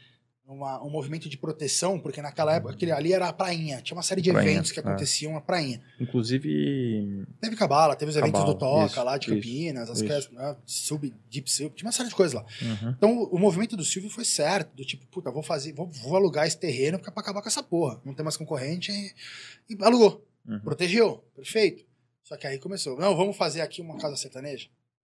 uma- 0.47 0.81
um 0.83 0.89
movimento 0.89 1.27
de 1.27 1.37
proteção, 1.37 1.99
porque 1.99 2.21
naquela 2.21 2.55
época 2.55 2.73
aquele 2.73 2.91
ali 2.91 3.11
era 3.13 3.27
a 3.27 3.33
prainha. 3.33 3.81
Tinha 3.81 3.95
uma 3.97 4.01
série 4.03 4.21
de 4.21 4.31
Prainha, 4.31 4.51
eventos 4.53 4.71
que 4.71 4.79
é. 4.79 4.83
aconteciam 4.83 5.33
na 5.33 5.41
prainha. 5.41 5.81
Inclusive. 5.99 7.25
Teve 7.41 7.55
Cabala, 7.55 7.95
teve 7.95 8.09
os 8.11 8.15
eventos 8.15 8.39
Cabala, 8.39 8.53
do 8.53 8.59
Toca 8.59 8.85
isso, 8.85 9.03
lá 9.03 9.17
de 9.17 9.25
isso, 9.25 9.35
Campinas, 9.35 9.89
as 9.89 9.97
isso. 9.99 10.07
coisas, 10.07 10.31
né, 10.31 10.57
Sub, 10.65 11.13
Deep 11.29 11.51
Sub, 11.51 11.69
tinha 11.75 11.85
uma 11.87 11.91
série 11.91 12.09
de 12.09 12.15
coisas 12.15 12.33
lá. 12.33 12.45
uhum. 12.61 12.89
Então 12.91 13.23
o 13.23 13.37
movimento 13.37 13.75
do 13.75 13.83
Silvio 13.83 14.09
foi 14.09 14.23
certo, 14.25 14.73
do 14.75 14.85
tipo, 14.85 15.05
puta, 15.07 15.29
vou 15.31 15.43
fazer, 15.43 15.73
vou, 15.73 15.87
vou 15.89 16.15
alugar 16.15 16.47
esse 16.47 16.57
terreno 16.57 16.97
porque 16.97 17.09
é 17.09 17.13
pra 17.13 17.21
acabar 17.21 17.41
com 17.41 17.47
essa 17.49 17.61
porra. 17.63 18.01
Não 18.05 18.13
tem 18.13 18.23
mais 18.23 18.37
concorrente 18.37 18.91
e, 18.91 19.73
e 19.73 19.77
alugou. 19.83 20.25
uhum. 20.47 20.59
Protegeu, 20.61 21.23
perfeito. 21.35 21.85
Só 22.23 22.35
que 22.37 22.45
aí 22.47 22.57
começou, 22.59 22.97
não, 22.99 23.15
vamos 23.15 23.35
fazer 23.37 23.61
aqui 23.61 23.81
uma 23.81 23.97
casa 23.97 24.15
sertaneja? 24.17 24.67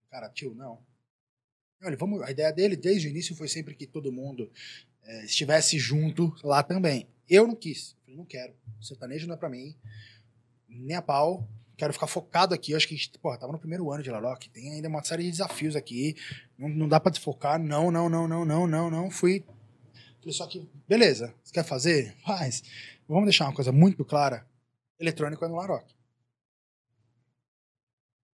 Cara, 0.10 0.30
tio, 0.30 0.54
não. 0.56 0.80
Olha, 1.82 1.96
vamos, 1.96 2.22
a 2.24 2.32
ideia 2.32 2.52
dele 2.52 2.76
desde 2.76 3.08
o 3.08 3.10
início 3.10 3.34
foi 3.36 3.48
sempre 3.48 3.74
que 3.74 3.88
todo 3.88 4.12
mundo 4.12 4.52
é, 5.10 5.26
estivesse 5.26 5.80
junto 5.80 6.36
lá 6.43 6.62
também. 6.62 7.07
Eu 7.28 7.47
não 7.47 7.55
quis. 7.55 7.97
Eu 8.07 8.16
não 8.16 8.26
quero. 8.26 8.53
Sertanejo 8.80 9.28
não 9.28 9.34
é 9.34 9.38
para 9.38 9.49
mim. 9.49 9.76
Nem 10.68 10.95
a 10.95 11.01
pau. 11.01 11.49
Quero 11.76 11.93
ficar 11.93 12.05
focado 12.05 12.53
aqui. 12.53 12.74
Eu 12.74 12.78
acho 12.78 12.88
que 12.88 12.93
a 12.93 12.97
gente, 12.97 13.18
porra, 13.18 13.39
tava 13.39 13.51
no 13.51 13.57
primeiro 13.57 13.91
ano 13.91 14.03
de 14.03 14.12
Laroque. 14.12 14.51
Tem 14.51 14.72
ainda 14.72 14.88
uma 14.88 15.03
série 15.03 15.24
de 15.24 15.32
desafios 15.32 15.76
aqui. 15.76 16.16
Não, 16.55 16.70
não 16.70 16.88
dá 16.88 16.99
para 16.99 17.12
desfocar. 17.12 17.57
Não, 17.57 17.89
não, 17.89 18.07
não, 18.07 18.28
não, 18.28 18.45
não, 18.45 18.68
não, 18.68 18.91
não. 18.91 19.10
Fui. 19.10 19.43
Falei, 20.20 20.34
só 20.34 20.45
que, 20.45 20.70
beleza. 20.88 21.34
Você 21.43 21.53
quer 21.53 21.66
fazer? 21.66 22.16
Faz. 22.24 22.62
Vamos 23.07 23.26
deixar 23.26 23.45
uma 23.45 23.55
coisa 23.55 23.72
muito 23.72 24.05
clara. 24.05 24.47
Eletrônico 24.99 25.43
é 25.43 25.47
no 25.47 25.55
Laroque. 25.55 25.95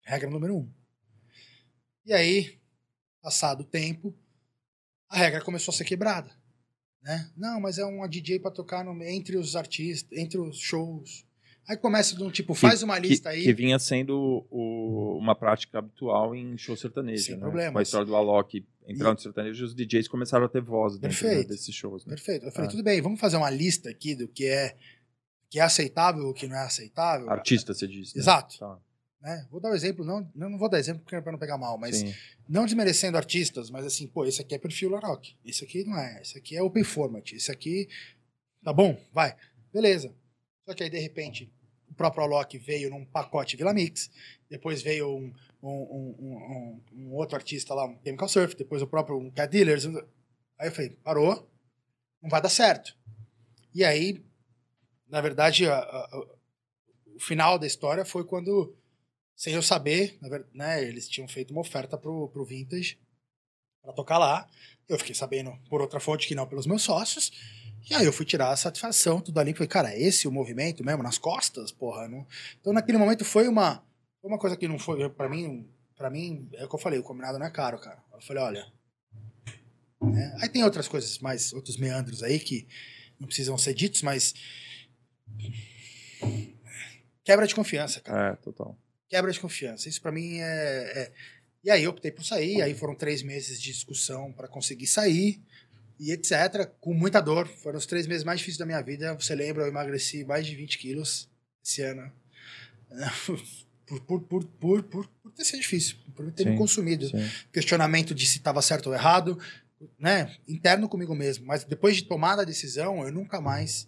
Regra 0.03 0.29
número 0.29 0.57
um. 0.57 0.69
E 2.05 2.13
aí, 2.13 2.59
passado 3.23 3.61
o 3.61 3.65
tempo, 3.65 4.13
a 5.09 5.17
regra 5.17 5.41
começou 5.41 5.73
a 5.73 5.77
ser 5.77 5.85
quebrada. 5.85 6.44
Né? 7.05 7.31
Não, 7.37 7.61
mas 7.61 7.77
é 7.79 7.85
uma 7.85 8.09
DJ 8.09 8.39
para 8.41 8.51
tocar 8.51 8.83
no, 8.85 9.01
entre 9.05 9.37
os 9.37 9.55
artistas, 9.55 10.17
entre 10.19 10.39
os 10.39 10.59
shows. 10.59 11.25
Aí 11.69 11.77
começa 11.77 12.15
de 12.17 12.23
um 12.23 12.31
tipo, 12.31 12.55
faz 12.55 12.83
uma 12.83 12.99
lista 12.99 13.31
que, 13.31 13.37
aí. 13.37 13.43
Que 13.45 13.53
vinha 13.55 13.79
sendo 13.79 14.45
o, 14.51 15.17
uma 15.19 15.35
prática 15.35 15.79
habitual 15.79 16.35
em 16.35 16.57
show 16.59 16.77
sertanejo. 16.77 17.25
Sem 17.25 17.35
né? 17.37 17.41
problemas. 17.41 17.73
Com 17.73 17.79
a 17.79 17.83
história 17.83 18.07
do 18.07 18.15
Alok 18.17 18.65
entrando 18.87 19.13
E- 19.13 19.15
no 19.15 19.21
sertanejo, 19.21 19.65
os 19.65 19.75
DJs 19.75 20.09
começaram 20.09 20.45
a 20.45 20.49
ter 20.49 20.61
voz 20.61 20.99
dentro 20.99 21.19
Perfeito. 21.19 21.49
desses 21.49 21.75
shows. 21.75 22.05
Né? 22.05 22.15
Perfeito. 22.17 22.47
Eu 22.47 22.53
falei, 22.53 22.69
Ah. 22.69 22.71
tudo 22.71 22.83
bem, 22.83 23.01
vamos 23.01 23.19
fazer 23.21 23.37
uma 23.39 23.49
lista 23.51 23.89
aqui 23.89 24.15
do 24.15 24.29
que 24.29 24.45
é, 24.47 24.77
que 25.49 25.59
é 25.59 25.63
aceitável 25.63 26.29
o 26.29 26.35
que 26.35 26.47
não 26.47 26.57
é 26.57 26.65
aceitável. 26.65 27.31
Artista, 27.31 27.73
você 27.73 27.87
disse. 27.89 28.15
né? 28.17 28.21
Exato. 28.23 28.59
Tá. 28.59 28.79
Né? 29.25 29.49
Vou 29.51 29.59
dar 29.59 29.71
um 29.71 29.75
exemplo, 29.75 30.05
não, 30.05 30.31
não 30.35 30.59
vou 30.59 30.69
dar 30.69 30.79
exemplo 30.79 31.03
para 31.03 31.33
não 31.33 31.39
pegar 31.39 31.57
mal, 31.57 31.79
mas 31.79 31.97
Sim. 31.97 32.15
não 32.47 32.67
desmerecendo 32.67 33.17
artistas, 33.17 33.71
mas 33.71 33.87
assim, 33.87 34.07
pô, 34.07 34.27
esse 34.27 34.43
aqui 34.43 34.55
é 34.55 34.59
perfil 34.59 34.91
Laroque, 34.91 35.35
esse 35.43 35.65
aqui 35.65 35.83
não 35.83 35.99
é, 35.99 36.21
esse 36.21 36.37
aqui 36.37 36.55
é 36.55 36.63
open 36.63 36.85
format, 36.85 37.33
esse 37.33 37.51
aqui 37.51 37.89
tá 38.63 38.71
bom, 38.71 39.01
vai, 39.15 39.35
beleza. 39.73 40.15
Só 40.69 40.75
que 40.75 40.83
aí 40.83 40.91
de 40.91 40.99
repente 40.99 41.51
o 41.89 41.95
próprio 41.95 42.23
Alok 42.23 42.59
veio 42.59 42.91
num 42.91 43.03
pacote 43.07 43.57
Vila 43.57 43.73
Mix, 43.73 44.11
depois 44.51 44.83
veio 44.83 45.09
um, 45.17 45.33
um, 45.63 45.71
um, 45.73 46.81
um- 46.93 47.15
outro 47.15 47.35
artista 47.35 47.73
lá, 47.73 47.87
um 47.87 47.99
Chemical 48.05 48.29
Surf, 48.29 48.55
depois 48.55 48.83
o 48.83 48.87
próprio 48.87 49.17
um 49.17 49.31
Cat 49.31 49.51
Dealers. 49.51 49.87
Aí 50.59 50.69
eu 50.69 50.73
falei, 50.73 50.91
parou, 51.03 51.51
não 52.23 52.29
vai 52.29 52.43
dar 52.43 52.51
certo. 52.51 52.95
E 53.75 53.83
aí, 53.83 54.23
na 55.09 55.23
verdade, 55.23 55.67
a- 55.67 55.79
a- 55.79 56.09
a- 56.13 56.27
o 57.17 57.19
final 57.21 57.59
da 57.59 57.67
história 57.67 58.05
foi 58.05 58.23
quando 58.25 58.77
sem 59.37 59.55
eu 59.55 59.63
saber, 59.63 60.19
né, 60.53 60.83
eles 60.83 61.09
tinham 61.09 61.27
feito 61.27 61.51
uma 61.51 61.61
oferta 61.61 61.99
pro, 61.99 62.29
pro 62.29 62.45
Vintage 62.45 62.99
para 63.83 63.93
tocar 63.93 64.19
lá. 64.19 64.49
Eu 64.89 64.99
fiquei 64.99 65.15
sabendo 65.15 65.57
por 65.69 65.81
outra 65.81 66.01
fonte 66.01 66.27
que 66.27 66.35
não 66.35 66.47
pelos 66.47 66.67
meus 66.67 66.83
sócios. 66.83 67.33
E 67.89 67.95
aí 67.95 68.05
eu 68.05 68.13
fui 68.13 68.25
tirar 68.25 68.51
a 68.51 68.57
satisfação, 68.57 69.21
tudo 69.21 69.39
ali. 69.39 69.53
Falei, 69.53 69.69
cara, 69.69 69.93
é 69.93 70.01
esse 70.01 70.27
o 70.27 70.33
movimento 70.33 70.85
mesmo, 70.85 71.03
nas 71.03 71.19
costas, 71.19 71.71
porra. 71.71 72.09
Não... 72.09 72.27
Então 72.61 72.73
naquele 72.73 72.99
momento 72.99 73.25
foi 73.25 73.47
uma, 73.47 73.85
uma 74.23 74.39
coisa 74.39 74.57
que 74.57 74.67
não 74.67 74.79
foi, 74.79 75.09
para 75.11 75.29
mim, 75.29 75.69
para 75.97 76.11
mim, 76.11 76.49
é 76.55 76.65
o 76.65 76.69
que 76.69 76.75
eu 76.75 76.79
falei, 76.79 76.99
o 76.99 77.03
combinado 77.03 77.39
não 77.39 77.47
é 77.47 77.51
caro, 77.51 77.79
cara. 77.79 78.03
Eu 78.13 78.23
falei, 78.23 78.43
olha. 78.43 78.73
né, 80.01 80.37
Aí 80.41 80.49
tem 80.49 80.65
outras 80.65 80.89
coisas, 80.89 81.19
mais 81.19 81.53
outros 81.53 81.77
meandros 81.77 82.23
aí 82.23 82.39
que 82.39 82.67
não 83.19 83.27
precisam 83.27 83.59
ser 83.59 83.75
ditos, 83.75 84.03
mas. 84.03 84.35
Quebra 87.23 87.47
de 87.47 87.55
confiança, 87.55 88.01
cara 88.01 88.33
É, 88.33 88.37
total. 88.37 88.79
Quebra 89.15 89.31
de 89.31 89.39
confiança. 89.39 89.89
Isso 89.89 90.03
pra 90.03 90.11
mim 90.11 90.39
é, 90.41 90.45
é- 90.45 91.13
E 91.63 91.71
aí 91.71 91.85
eu 91.85 91.91
optei 91.91 92.11
por 92.11 92.25
sair, 92.25 92.61
aí 92.61 92.75
foram 92.75 92.95
três 92.97 93.23
meses 93.23 93.61
de 93.63 93.73
discussão 93.73 94.33
pra 94.33 94.49
conseguir 94.49 94.87
sair 94.89 95.41
e 96.01 96.11
etc. 96.11 96.67
Com 96.81 96.93
muita 96.93 97.21
dor. 97.21 97.47
Foram 97.47 97.79
os 97.79 97.87
três 97.87 98.07
meses 98.09 98.25
mais 98.25 98.41
difíceis 98.41 98.59
da 98.59 98.67
minha 98.67 98.83
vida. 98.83 99.15
Você 99.15 99.35
lembra, 99.37 99.63
eu 99.63 99.69
emagreci 99.69 100.25
mais 100.25 100.45
de 100.47 100.55
20 100.57 100.79
quilos 100.79 101.29
esse 101.65 101.81
ano. 101.83 102.13
Por, 103.87 104.01
por, 104.01 104.21
por, 104.23 104.45
por, 104.47 104.83
por, 104.83 105.07
por 105.23 105.33
ter 105.33 105.45
sido 105.45 105.61
difícil, 105.61 105.97
por 106.17 106.33
ter 106.33 106.47
me 106.47 106.53
Sim, 106.53 106.57
consumido. 106.57 107.07
Sim. 107.07 107.31
Questionamento 107.53 108.15
de 108.15 108.25
se 108.25 108.39
estava 108.39 108.63
certo 108.63 108.87
ou 108.87 108.95
errado, 108.95 109.39
né? 109.99 110.35
Interno 110.49 110.89
comigo 110.89 111.15
mesmo. 111.15 111.45
Mas 111.45 111.65
depois 111.65 111.95
de 111.95 112.05
tomada 112.05 112.41
a 112.41 112.45
decisão, 112.47 113.05
eu 113.07 113.13
nunca 113.13 113.43
mais 113.43 113.87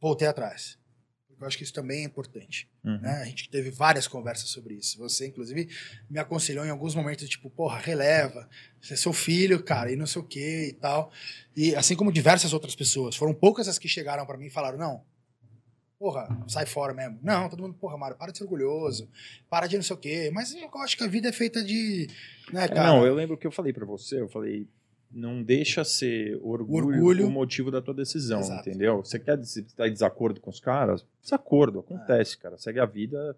voltei 0.00 0.26
atrás. 0.26 0.78
Eu 1.44 1.48
acho 1.48 1.56
que 1.58 1.64
isso 1.64 1.72
também 1.72 2.02
é 2.02 2.04
importante 2.04 2.68
Uhum. 2.84 2.98
né? 3.00 3.20
A 3.22 3.24
gente 3.24 3.48
teve 3.48 3.70
várias 3.70 4.06
conversas 4.08 4.48
sobre 4.50 4.74
isso. 4.74 4.98
Você, 4.98 5.26
inclusive, 5.26 5.68
me 6.10 6.18
aconselhou 6.18 6.64
em 6.64 6.70
alguns 6.70 6.94
momentos, 6.94 7.28
tipo, 7.28 7.48
porra, 7.50 7.78
releva, 7.78 8.48
você 8.80 8.94
é 8.94 8.96
seu 8.96 9.12
filho, 9.12 9.62
cara, 9.62 9.92
e 9.92 9.96
não 9.96 10.06
sei 10.06 10.20
o 10.22 10.24
que 10.24 10.68
e 10.68 10.72
tal. 10.72 11.12
E 11.56 11.74
assim 11.76 11.94
como 11.96 12.12
diversas 12.12 12.52
outras 12.52 12.74
pessoas. 12.74 13.14
Foram 13.16 13.34
poucas 13.34 13.68
as 13.68 13.78
que 13.78 13.88
chegaram 13.88 14.26
pra 14.26 14.36
mim 14.36 14.46
e 14.46 14.50
falaram, 14.50 14.78
não, 14.78 15.04
porra, 15.98 16.26
sai 16.48 16.66
fora 16.66 16.92
mesmo. 16.92 17.18
Não, 17.22 17.48
todo 17.48 17.62
mundo, 17.62 17.74
porra, 17.74 17.96
Mário, 17.96 18.16
para 18.16 18.32
de 18.32 18.38
ser 18.38 18.44
orgulhoso, 18.44 19.08
para 19.48 19.66
de 19.68 19.76
não 19.76 19.82
sei 19.84 19.94
o 19.94 19.98
quê. 19.98 20.30
Mas 20.32 20.52
eu 20.52 20.68
acho 20.80 20.96
que 20.96 21.04
a 21.04 21.08
vida 21.08 21.28
é 21.28 21.32
feita 21.32 21.62
de, 21.62 22.08
né, 22.52 22.64
É, 22.64 22.68
cara? 22.68 22.82
não, 22.88 23.06
eu 23.06 23.14
lembro 23.14 23.36
que 23.36 23.46
eu 23.46 23.52
falei 23.52 23.72
pra 23.72 23.86
você, 23.86 24.20
eu 24.20 24.28
falei, 24.28 24.66
não 25.12 25.42
deixa 25.42 25.84
ser 25.84 26.38
orgulho, 26.42 26.86
Orgulho. 26.88 27.26
o 27.26 27.30
motivo 27.30 27.70
da 27.70 27.82
tua 27.82 27.94
decisão, 27.94 28.40
Exato. 28.40 28.68
entendeu? 28.68 28.98
Você 29.04 29.18
quer 29.18 29.38
estar 29.38 29.86
em 29.88 29.92
desacordo 29.92 30.40
com 30.40 30.50
os 30.50 30.58
caras? 30.60 31.04
Desacordo, 31.22 31.80
acontece, 31.80 32.38
cara. 32.38 32.56
Segue 32.58 32.80
a 32.80 32.86
vida. 32.86 33.36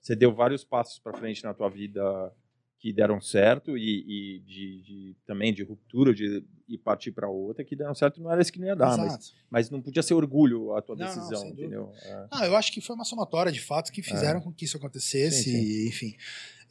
Você 0.00 0.14
deu 0.14 0.32
vários 0.32 0.64
passos 0.64 0.98
pra 0.98 1.12
frente 1.12 1.42
na 1.42 1.52
tua 1.52 1.68
vida 1.68 2.32
que 2.78 2.92
deram 2.92 3.20
certo 3.20 3.76
e, 3.76 4.36
e 4.36 4.38
de, 4.46 4.82
de- 4.82 5.16
também 5.26 5.52
de 5.52 5.64
ruptura 5.64 6.14
de 6.14 6.44
e 6.68 6.78
partir 6.78 7.10
pra 7.10 7.28
outra 7.28 7.64
que 7.64 7.74
deram 7.74 7.92
certo 7.94 8.20
não 8.22 8.30
era 8.30 8.40
isso 8.40 8.52
que 8.52 8.60
não 8.60 8.66
ia 8.68 8.76
dar, 8.76 8.96
mas, 8.96 9.34
mas 9.50 9.70
não 9.70 9.80
podia 9.82 10.02
ser 10.02 10.14
orgulho 10.14 10.76
a 10.76 10.82
tua 10.82 10.94
Não, 10.94 11.04
não, 11.06 11.14
decisão, 11.14 11.40
sem 11.40 11.50
entendeu? 11.50 11.90
É. 12.04 12.26
Ah, 12.30 12.46
eu 12.46 12.54
acho 12.54 12.70
que 12.72 12.80
foi 12.80 12.94
uma 12.94 13.04
somatória 13.06 13.50
de 13.50 13.60
fatos 13.60 13.90
que 13.90 14.00
fizeram 14.02 14.40
com 14.40 14.52
que 14.52 14.64
isso 14.66 14.76
acontecesse. 14.76 15.50
É. 15.50 15.52
Sim, 15.58 15.64
E, 15.64 15.88
enfim, 15.88 16.14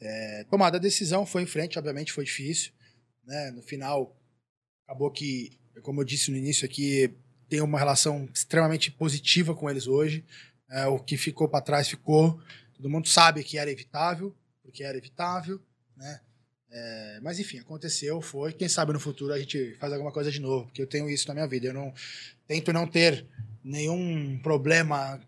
é, 0.00 0.44
tomada 0.48 0.78
a 0.78 0.80
decisão 0.80 1.26
foi 1.26 1.42
em 1.42 1.46
frente, 1.46 1.78
obviamente 1.78 2.10
foi 2.12 2.24
difícil. 2.24 2.72
Né? 3.26 3.50
No 3.50 3.60
final, 3.60 4.16
acabou 4.88 5.10
que, 5.10 5.52
como 5.82 6.00
eu 6.00 6.04
disse 6.04 6.30
no 6.30 6.36
início 6.38 6.64
aqui, 6.64 7.14
tenho 7.46 7.64
uma 7.64 7.78
relação 7.78 8.26
extremamente 8.32 8.90
positiva 8.90 9.54
com 9.54 9.68
eles 9.68 9.86
hoje. 9.86 10.24
É, 10.70 10.86
o 10.86 10.98
que 10.98 11.18
ficou 11.18 11.46
para 11.46 11.60
trás 11.60 11.88
ficou. 11.88 12.40
Todo 12.74 12.88
mundo 12.88 13.06
sabe 13.06 13.44
que 13.44 13.58
era 13.58 13.70
evitável, 13.70 14.34
porque 14.62 14.82
era 14.82 14.96
evitável, 14.96 15.60
né? 15.94 16.20
É, 16.70 17.20
mas 17.22 17.38
enfim, 17.38 17.58
aconteceu, 17.58 18.20
foi. 18.20 18.52
Quem 18.52 18.68
sabe 18.68 18.92
no 18.92 19.00
futuro 19.00 19.32
a 19.32 19.38
gente 19.38 19.76
faz 19.78 19.92
alguma 19.92 20.12
coisa 20.12 20.30
de 20.30 20.40
novo, 20.40 20.66
porque 20.66 20.82
eu 20.82 20.86
tenho 20.86 21.08
isso 21.10 21.28
na 21.28 21.34
minha 21.34 21.46
vida. 21.46 21.66
Eu 21.66 21.74
não 21.74 21.92
tento 22.46 22.72
não 22.72 22.86
ter 22.86 23.26
nenhum 23.62 24.38
problema 24.38 25.20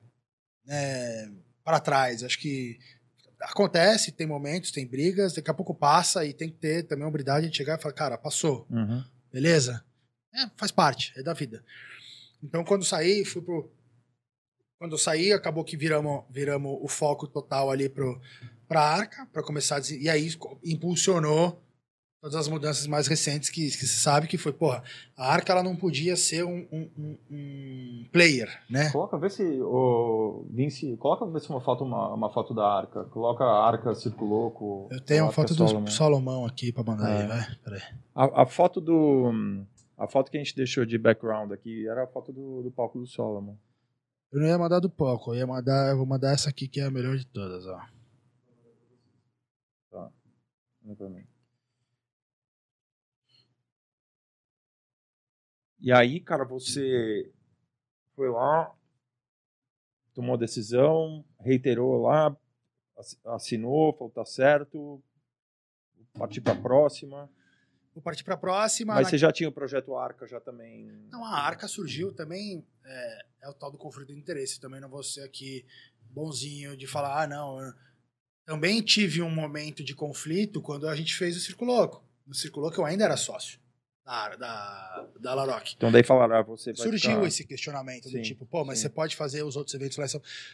né, 0.65 1.31
para 1.63 1.81
trás. 1.81 2.25
Acho 2.25 2.39
que 2.39 2.79
acontece, 3.41 4.13
tem 4.13 4.27
momentos, 4.27 4.71
tem 4.71 4.87
brigas, 4.87 5.35
daqui 5.35 5.51
a 5.51 5.55
pouco 5.55 5.75
passa 5.75 6.25
e 6.25 6.33
tem 6.33 6.51
que 6.51 6.57
ter 6.57 6.83
também 6.85 7.05
a 7.05 7.09
humildade 7.09 7.49
de 7.49 7.57
chegar 7.57 7.79
e 7.79 7.83
falar, 7.83 7.95
cara, 7.95 8.19
passou, 8.19 8.67
Uhum. 8.71 9.03
Beleza? 9.33 9.85
É, 10.35 10.49
faz 10.57 10.71
parte, 10.71 11.13
é 11.17 11.23
da 11.23 11.33
vida. 11.33 11.65
Então, 12.43 12.65
quando 12.65 12.85
saí, 12.85 13.25
fui 13.25 13.43
pro. 13.43 13.71
Quando 14.79 14.93
eu 14.93 14.99
saí, 14.99 15.33
acabou 15.33 15.63
que 15.63 15.77
viramos, 15.77 16.25
viramos 16.31 16.79
o 16.81 16.89
foco 16.89 17.27
total 17.27 17.71
ali 17.71 17.89
pro, 17.89 18.19
pra 18.67 18.81
arca, 18.81 19.27
para 19.27 19.43
começar 19.43 19.77
a 19.77 19.81
dizer, 19.81 20.01
E 20.01 20.09
aí 20.09 20.29
impulsionou 20.65 21.63
todas 22.21 22.37
as 22.37 22.49
mudanças 22.49 22.87
mais 22.87 23.07
recentes 23.07 23.49
que, 23.49 23.63
que 23.63 23.71
se 23.87 24.01
sabe 24.01 24.27
que 24.29 24.37
foi, 24.37 24.53
porra, 24.53 24.83
a 25.17 25.33
arca 25.33 25.53
ela 25.53 25.63
não 25.63 25.75
podia 25.75 26.17
ser 26.17 26.45
um, 26.45 26.67
um, 26.71 27.19
um- 27.31 28.07
player, 28.13 28.49
né? 28.69 28.91
Coloca, 28.91 29.17
vê 29.19 29.31
se. 29.31 29.43
O 29.63 30.47
Vince, 30.51 30.97
coloca 30.99 31.25
ver 31.27 31.41
se 31.41 31.49
uma 31.49 31.61
foto, 31.61 31.85
uma, 31.85 32.13
uma 32.13 32.31
foto 32.33 32.53
da 32.53 32.67
arca. 32.67 33.05
Coloca 33.05 33.45
a 33.45 33.67
arca 33.67 33.95
circulou 33.95 34.51
com. 34.51 34.89
Eu 34.91 35.01
tenho 35.01 35.25
uma 35.25 35.31
a 35.31 35.33
foto 35.33 35.53
Arca 35.53 35.65
do 35.65 35.69
Solomon. 35.69 35.87
Salomão 35.87 36.47
aqui 36.47 36.73
pra 36.73 36.83
mandar 36.85 37.09
É. 37.11 37.23
aí, 37.23 37.27
vai. 37.29 37.57
Peraí. 37.65 37.83
A, 38.15 38.43
a 38.43 38.47
foto 38.47 38.81
do. 38.81 39.65
A 39.97 40.07
foto 40.09 40.31
que 40.31 40.37
a 40.37 40.41
gente 40.41 40.57
deixou 40.57 40.85
de 40.87 40.97
background 40.99 41.53
aqui 41.53 41.87
era 41.87 42.05
a 42.05 42.07
foto 42.07 42.33
do, 42.33 42.63
do 42.63 42.71
palco 42.71 42.99
do 42.99 43.07
Solomon. 43.07 43.55
Eu 44.33 44.41
não 44.41 44.47
ia 44.47 44.59
mandar 44.59 44.79
do 44.81 44.89
palco, 44.89 45.33
eu 45.33 45.39
ia 45.39 45.47
mandar, 45.47 45.91
eu 45.91 45.97
vou 45.97 46.07
mandar 46.07 46.33
essa 46.33 46.49
aqui 46.51 46.69
que 46.69 46.81
é 46.81 46.85
a 46.85 46.91
melhor 46.91 47.17
de 47.17 47.27
todas, 47.27 47.67
ó. 47.67 47.81
Olha 49.93 50.97
pra 50.97 51.09
mim. 51.09 51.25
E 55.81 55.91
aí, 55.93 56.21
cara, 56.21 56.45
você 56.45 57.31
foi 58.15 58.29
lá, 58.29 58.75
tomou 60.15 60.35
a 60.35 60.39
decisão, 60.39 61.25
reiterou 61.39 62.03
lá, 62.03 62.37
ass- 62.99 63.19
assinou, 63.25 63.93
falou 63.95 64.11
tá 64.13 64.25
certo, 64.27 65.03
partir 66.13 66.41
pra 66.41 66.55
próxima. 66.55 67.31
Vou 67.95 68.03
partir 68.03 68.23
pra 68.25 68.37
próxima. 68.37 68.95
Mas 68.95 69.05
na- 69.05 69.11
você 69.11 69.19
já 69.19 69.33
tinha 69.33 69.49
o 69.49 69.53
projeto 69.53 69.97
Arca 69.97 70.27
já 70.27 70.41
também. 70.41 70.85
Não, 71.11 71.25
a 71.25 71.39
arca 71.41 71.67
surgiu 71.67 72.13
também, 72.15 72.65
é, 72.85 73.27
é 73.43 73.49
o 73.49 73.55
tal 73.55 73.71
do 73.71 73.79
conflito 73.79 74.13
de 74.13 74.19
interesse. 74.19 74.61
Também 74.61 74.81
não 74.81 74.89
vou 74.89 75.03
ser 75.03 75.23
aqui 75.23 75.67
bonzinho 76.11 76.77
de 76.77 76.87
falar, 76.87 77.23
ah, 77.23 77.27
não. 77.27 77.61
eu 77.61 77.73
também 78.45 78.83
tive 78.83 79.23
um 79.23 79.31
momento 79.31 79.83
de 79.85 79.95
conflito 79.95 80.61
quando 80.61 80.89
a 80.89 80.95
gente 80.97 81.15
fez 81.15 81.37
o 81.37 81.41
Circo 81.41 81.65
Louco. 81.65 82.05
não 82.27 82.35
circulou 82.35 82.71
que 82.71 82.79
eu 82.79 82.85
ainda 82.85 83.05
era 83.05 83.17
sócio 83.17 83.61
da, 84.11 84.37
da, 84.37 85.07
da 85.21 85.35
Laroque. 85.35 85.75
Então 85.77 85.93
daí 85.93 86.03
falaram, 86.03 86.37
ah, 86.37 86.43
você 86.43 86.75
Surgiu 86.75 87.13
ficar... 87.13 87.27
esse 87.27 87.45
questionamento 87.45 88.05
do 88.05 88.11
Sim, 88.11 88.23
tipo, 88.23 88.45
pô, 88.45 88.65
mas 88.65 88.79
sim. 88.79 88.83
você 88.83 88.89
pode 88.89 89.15
fazer 89.15 89.45
os 89.45 89.55
outros 89.55 89.75
eventos 89.75 89.97
lá. 89.97 90.07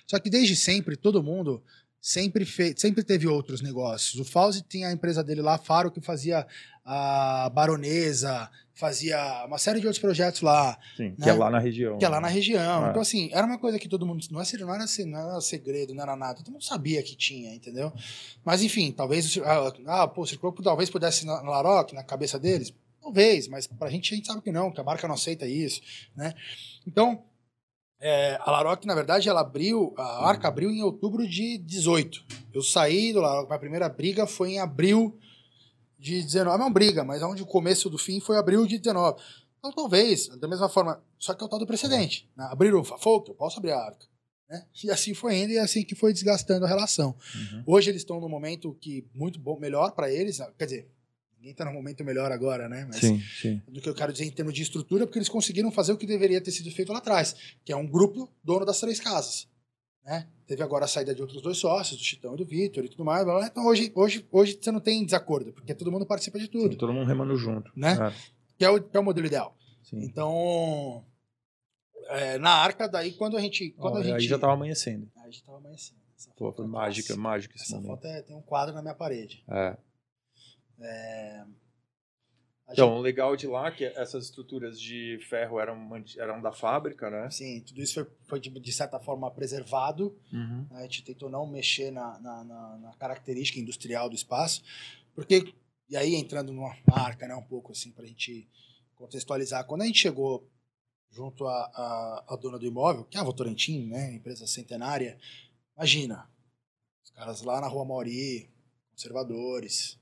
Só 0.07 0.19
que 0.19 0.29
desde 0.29 0.55
sempre, 0.55 0.97
todo 0.97 1.23
mundo 1.23 1.63
sempre 2.01 2.45
fez, 2.45 2.75
sempre 2.79 3.03
teve 3.03 3.27
outros 3.27 3.63
negócios. 3.63 4.21
O 4.21 4.25
Fauzi 4.25 4.63
tinha 4.63 4.89
a 4.89 4.93
empresa 4.93 5.25
dele 5.25 5.41
lá, 5.41 5.57
Faro, 5.57 5.91
que 5.91 6.01
fazia 6.01 6.47
a 6.85 7.51
Baronesa, 7.53 8.49
fazia 8.75 9.45
uma 9.47 9.59
série 9.59 9.81
de 9.81 9.87
outros 9.87 10.01
projetos 10.01 10.43
lá, 10.43 10.79
Sim, 10.97 11.15
que 11.15 11.23
né? 11.23 11.31
é 11.31 11.33
lá 11.33 11.51
na 11.51 11.59
região. 11.59 11.99
que 11.99 12.05
é 12.05 12.09
lá 12.09 12.21
na 12.21 12.29
região. 12.29 12.85
Ah. 12.85 12.91
Então, 12.91 13.01
assim, 13.01 13.31
era 13.33 13.47
uma 13.47 13.59
coisa 13.59 13.79
que 13.79 13.89
todo 13.89 14.07
mundo. 14.07 14.25
Não, 14.31 14.41
é, 14.41 14.45
não, 14.59 14.75
era, 14.75 14.85
não 15.07 15.31
era 15.31 15.41
segredo, 15.41 15.95
não 15.95 16.03
era 16.03 16.15
nada. 16.15 16.35
Todo 16.35 16.53
mundo 16.53 16.63
sabia 16.63 17.03
que 17.03 17.17
tinha, 17.17 17.55
entendeu? 17.55 17.91
Mas, 18.45 18.63
enfim, 18.63 18.93
talvez. 18.93 19.39
Ah, 19.39 19.73
ah, 19.87 20.07
pô, 20.07 20.23
o 20.23 20.27
Circo 20.27 20.63
talvez 20.63 20.91
pudesse 20.91 21.25
ir 21.25 21.27
na, 21.27 21.43
na 21.43 21.51
Laroque, 21.51 21.95
na 21.95 22.05
cabeça 22.05 22.39
deles. 22.39 22.73
Talvez, 23.07 23.47
mas 23.47 23.69
pra 23.69 23.89
gente 23.89 24.13
a 24.13 24.17
gente 24.17 24.27
sabe 24.27 24.43
que 24.43 24.51
não, 24.51 24.73
que 24.73 24.81
a 24.81 24.85
marca 24.85 25.07
não 25.07 25.15
aceita 25.15 25.47
isso, 25.47 25.81
né? 26.17 26.35
Então, 26.85 27.23
é, 28.01 28.37
a 28.41 28.51
Laroque, 28.51 28.85
na 28.85 28.97
verdade, 28.97 29.29
ela 29.29 29.43
abriu, 29.43 29.95
a 29.97 30.29
Arca 30.29 30.49
abriu 30.49 30.73
em 30.73 30.83
outubro 30.83 31.25
de 31.25 31.57
18. 31.57 32.25
Eu 32.53 32.65
saí 32.65 33.13
do 33.13 33.21
Laroque, 33.21 33.47
minha 33.47 33.61
primeira 33.61 33.89
briga 33.89 34.27
foi 34.27 34.55
em 34.55 34.59
abril 34.59 35.17
de 35.97 36.21
19. 36.21 36.59
Não 36.59 36.73
briga, 36.73 37.05
mas 37.05 37.23
onde 37.23 37.45
o 37.45 37.47
começo 37.47 37.89
do 37.89 37.97
fim 37.97 38.19
foi 38.19 38.39
abril 38.39 38.67
de 38.67 38.77
19. 38.77 39.23
Então, 39.61 39.71
talvez, 39.71 40.27
da 40.41 40.49
mesma 40.49 40.69
forma, 40.69 41.01
só 41.17 41.33
que 41.33 41.45
é 41.45 41.47
o 41.47 41.49
tal 41.49 41.61
do 41.61 41.67
precedente. 41.67 42.29
Né? 42.37 42.45
Abrir 42.51 42.75
o 42.75 42.83
Folk, 42.83 43.29
eu 43.29 43.37
posso 43.37 43.61
abrir 43.61 43.71
a 43.71 43.79
Arca. 43.79 44.05
Né? 44.51 44.67
E 44.83 44.91
assim 44.91 45.15
foi 45.15 45.37
indo 45.37 45.53
e 45.53 45.61
assim 45.61 45.85
que 45.85 45.95
foi 45.95 46.13
desgastando 46.13 46.65
a 46.65 46.69
relação. 46.69 47.17
Uhum. 47.37 47.63
Hoje 47.67 47.89
eles 47.89 48.03
estão 48.03 48.21
num 48.21 48.29
momento 48.29 48.77
que 48.81 49.07
muito 49.15 49.39
bom, 49.39 49.57
melhor 49.61 49.93
para 49.93 50.11
eles, 50.11 50.41
quer 50.59 50.65
dizer, 50.65 50.96
ninguém 51.47 51.53
está 51.53 51.65
num 51.65 51.73
momento 51.73 52.05
melhor 52.05 52.33
agora, 52.33 52.69
né? 52.69 52.85
Mas 52.87 52.97
Sim, 52.97 53.21
sim. 53.41 53.63
do 53.69 53.81
que 53.81 53.89
eu 53.89 53.95
quero 53.95 54.13
dizer 54.13 54.25
em 54.25 54.31
termos 54.31 54.53
de 54.53 54.63
estrutura, 54.63 55.07
porque 55.07 55.19
eles 55.19 55.29
conseguiram 55.29 55.71
fazer 55.71 55.93
o 55.93 55.97
que 55.97 56.07
deveria 56.07 56.41
ter 56.41 56.51
sido 56.51 56.71
feito 56.73 56.93
lá 56.93 56.99
atrás, 56.99 57.37
que 57.65 57.73
é 57.73 57.77
um 57.77 57.87
grupo 57.87 58.29
dono 58.43 58.67
das 58.67 58.81
três 58.81 58.99
casas. 58.99 59.49
Né? 60.05 60.27
Teve 60.47 60.63
agora 60.63 60.85
a 60.85 60.89
saída 60.89 61.15
de 61.15 61.21
outros 61.21 61.41
dois 61.41 61.59
sócios, 61.59 61.99
do 61.99 62.05
Chitão 62.05 62.35
e 62.35 62.39
do 62.39 62.45
Vitor 62.47 62.85
e 62.85 62.89
tudo 62.89 63.05
mais. 63.05 63.25
blá, 63.25 63.39
blá. 63.39 63.47
Então 63.47 63.65
hoje, 63.67 63.93
hoje, 63.95 64.27
hoje 64.31 64.59
você 64.61 64.73
não 64.73 64.81
tem 64.81 65.05
desacordo, 65.05 65.53
porque 65.53 65.75
todo 65.75 65.91
mundo 65.93 66.07
participa 66.07 66.39
de 66.39 66.49
tudo, 66.49 66.73
Sim, 66.73 66.79
todo 66.79 66.93
mundo 66.93 67.07
remando 67.07 67.37
junto. 67.37 67.71
Né? 67.77 67.93
É, 67.93 68.13
que, 68.59 68.65
é 68.65 68.71
o, 68.71 68.83
que 68.83 68.97
é 68.97 69.01
o 69.01 69.05
modelo 69.05 69.27
ideal. 69.27 69.57
sim. 69.83 69.99
Então, 70.03 71.05
é, 72.09 72.39
na 72.39 72.51
arca, 72.51 72.89
daí 72.89 73.13
quando 73.13 73.37
a 73.37 73.41
gente. 73.41 73.71
Quando 73.73 73.99
a 73.99 74.03
gente 74.03 74.15
Aí 74.15 74.27
já 74.27 74.39
tava 74.39 74.53
amanhecendo. 74.53 75.11
Aí 75.17 75.33
já 75.33 75.43
tava 75.45 75.59
amanhecendo. 75.59 76.01
Essa 76.17 76.31
Pô, 76.35 76.53
foi 76.53 76.65
é 76.65 76.69
mágica, 76.69 77.17
mágica 77.17 77.55
esse 77.57 77.65
Essa 77.65 77.77
momento. 77.77 78.01
foto 78.01 78.07
é, 78.07 78.23
tem 78.23 78.35
um 78.35 78.41
quadro 78.43 78.75
na 78.75 78.81
minha 78.81 78.95
parede. 78.95 79.45
É. 79.49 79.77
A 82.69 82.73
Então, 82.73 82.97
o 82.97 83.01
legal 83.01 83.37
de 83.37 83.47
lá 83.47 83.69
é 83.69 83.71
que 83.71 83.85
essas 83.85 84.25
estruturas 84.25 84.81
de 84.81 85.19
ferro 85.29 85.61
eram, 85.61 85.89
eram 86.19 86.43
da 86.43 86.51
fábrica, 86.53 87.09
né? 87.09 87.31
Sim, 87.31 87.61
tudo 87.61 87.81
isso 87.81 87.95
foi, 87.95 88.13
foi 88.25 88.41
de, 88.41 88.51
de 88.51 88.73
certa 88.73 88.99
forma 88.99 89.31
preservado. 89.31 90.19
Uhum. 90.33 90.67
A 90.73 90.83
gente 90.83 91.05
tentou 91.05 91.31
não 91.31 91.47
mexer 91.47 91.93
na, 91.93 92.19
na, 92.19 92.45
na- 92.45 92.79
na 92.79 92.93
característica 92.97 93.61
industrial 93.61 94.09
do 94.09 94.17
espaço, 94.17 94.63
porque, 95.15 95.55
e 95.89 95.97
aí 95.97 96.17
entrando 96.17 96.53
numa 96.53 96.77
marca, 96.91 97.29
né, 97.29 97.37
um 97.37 97.43
pouco 97.45 97.71
assim, 97.71 97.93
para 97.93 98.05
a 98.05 98.09
gente 98.09 98.49
contextualizar, 98.97 99.65
quando 99.67 99.83
a 99.83 99.87
gente 99.87 100.01
chegou 100.01 100.51
junto 101.13 101.47
à, 101.47 102.37
dona 102.41 102.59
do 102.59 102.67
imóvel, 102.67 103.05
que 103.05 103.17
é 103.17 103.21
a 103.21 103.25
Votorantim, 103.25 103.87
né, 103.87 104.13
empresa 104.15 104.45
centenária, 104.47 105.17
imagina, 105.77 106.29
os 107.05 107.11
caras 107.11 107.43
lá 107.43 107.61
na 107.61 107.69
Rua 107.69 107.85
Mauri, 107.85 108.51
conservadores, 108.91 109.99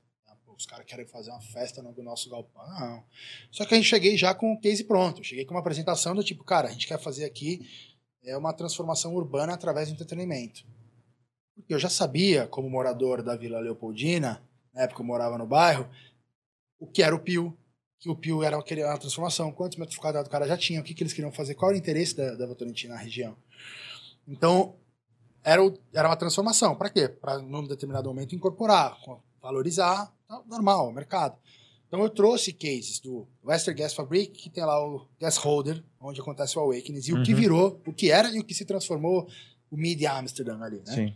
os 0.57 0.65
caras 0.65 0.85
querem 0.85 1.05
fazer 1.05 1.31
uma 1.31 1.41
festa 1.41 1.81
no 1.81 1.93
nosso 2.03 2.29
galpão. 2.29 3.03
Só 3.51 3.65
que 3.65 3.73
a 3.73 3.77
gente 3.77 3.89
cheguei 3.89 4.17
já 4.17 4.33
com 4.33 4.53
o 4.53 4.59
case 4.59 4.83
pronto, 4.83 5.19
eu 5.19 5.23
cheguei 5.23 5.45
com 5.45 5.53
uma 5.53 5.59
apresentação 5.59 6.15
do 6.15 6.23
tipo, 6.23 6.43
cara, 6.43 6.67
a 6.67 6.71
gente 6.71 6.87
quer 6.87 6.99
fazer 6.99 7.25
aqui 7.25 7.67
é 8.23 8.35
uma 8.35 8.51
transformação 8.53 9.13
urbana 9.13 9.53
através 9.53 9.87
do 9.87 9.93
entretenimento. 9.93 10.65
Porque 11.55 11.73
eu 11.73 11.79
já 11.79 11.89
sabia, 11.89 12.47
como 12.47 12.69
morador 12.69 13.21
da 13.21 13.35
Vila 13.35 13.59
Leopoldina, 13.59 14.41
na 14.73 14.81
época 14.81 15.01
eu 15.01 15.05
morava 15.05 15.37
no 15.37 15.45
bairro, 15.45 15.87
o 16.79 16.87
que 16.87 17.03
era 17.03 17.15
o 17.15 17.19
Pio, 17.19 17.55
que 17.99 18.09
o 18.09 18.15
Pio 18.15 18.43
era 18.43 18.57
uma 18.57 18.97
transformação, 18.97 19.51
quantos 19.51 19.77
metros 19.77 19.97
quadrados 19.97 20.27
o 20.27 20.31
cara 20.31 20.47
já 20.47 20.57
tinha, 20.57 20.81
o 20.81 20.83
que, 20.83 20.93
que 20.93 21.03
eles 21.03 21.13
queriam 21.13 21.31
fazer, 21.31 21.53
qual 21.55 21.69
era 21.71 21.77
o 21.77 21.79
interesse 21.79 22.15
da, 22.15 22.33
da 22.35 22.47
Votorantim 22.47 22.87
na 22.87 22.97
região. 22.97 23.37
Então, 24.27 24.75
era, 25.43 25.63
o- 25.63 25.77
era 25.93 26.09
uma 26.09 26.15
transformação. 26.17 26.75
Para 26.75 26.89
quê? 26.89 27.07
Para, 27.07 27.37
num 27.37 27.67
determinado 27.67 28.09
momento, 28.09 28.35
incorporar, 28.35 28.99
co- 29.01 29.21
valorizar, 29.41 30.11
normal, 30.47 30.91
mercado. 30.91 31.37
Então, 31.87 32.01
eu 32.01 32.09
trouxe 32.09 32.51
cases 32.51 32.99
do 32.99 33.27
Western 33.43 33.79
Gas 33.79 33.93
Fabric, 33.93 34.31
que 34.33 34.49
tem 34.49 34.65
lá 34.65 34.83
o 34.85 35.07
Gas 35.19 35.37
Holder, 35.37 35.83
onde 35.99 36.19
acontece 36.19 36.57
o 36.57 36.61
Awakenings, 36.61 37.07
e 37.07 37.13
o 37.13 37.23
que 37.23 37.31
Uhum. 37.33 37.39
virou, 37.39 37.81
o 37.85 37.93
que 37.93 38.11
era 38.11 38.29
e 38.35 38.39
o 38.39 38.43
que 38.43 38.53
se 38.53 38.65
transformou 38.65 39.27
o 39.69 39.77
Media 39.77 40.11
Amsterdam 40.13 40.61
ali, 40.61 40.81
né? 40.85 40.93
Sim. 40.93 41.15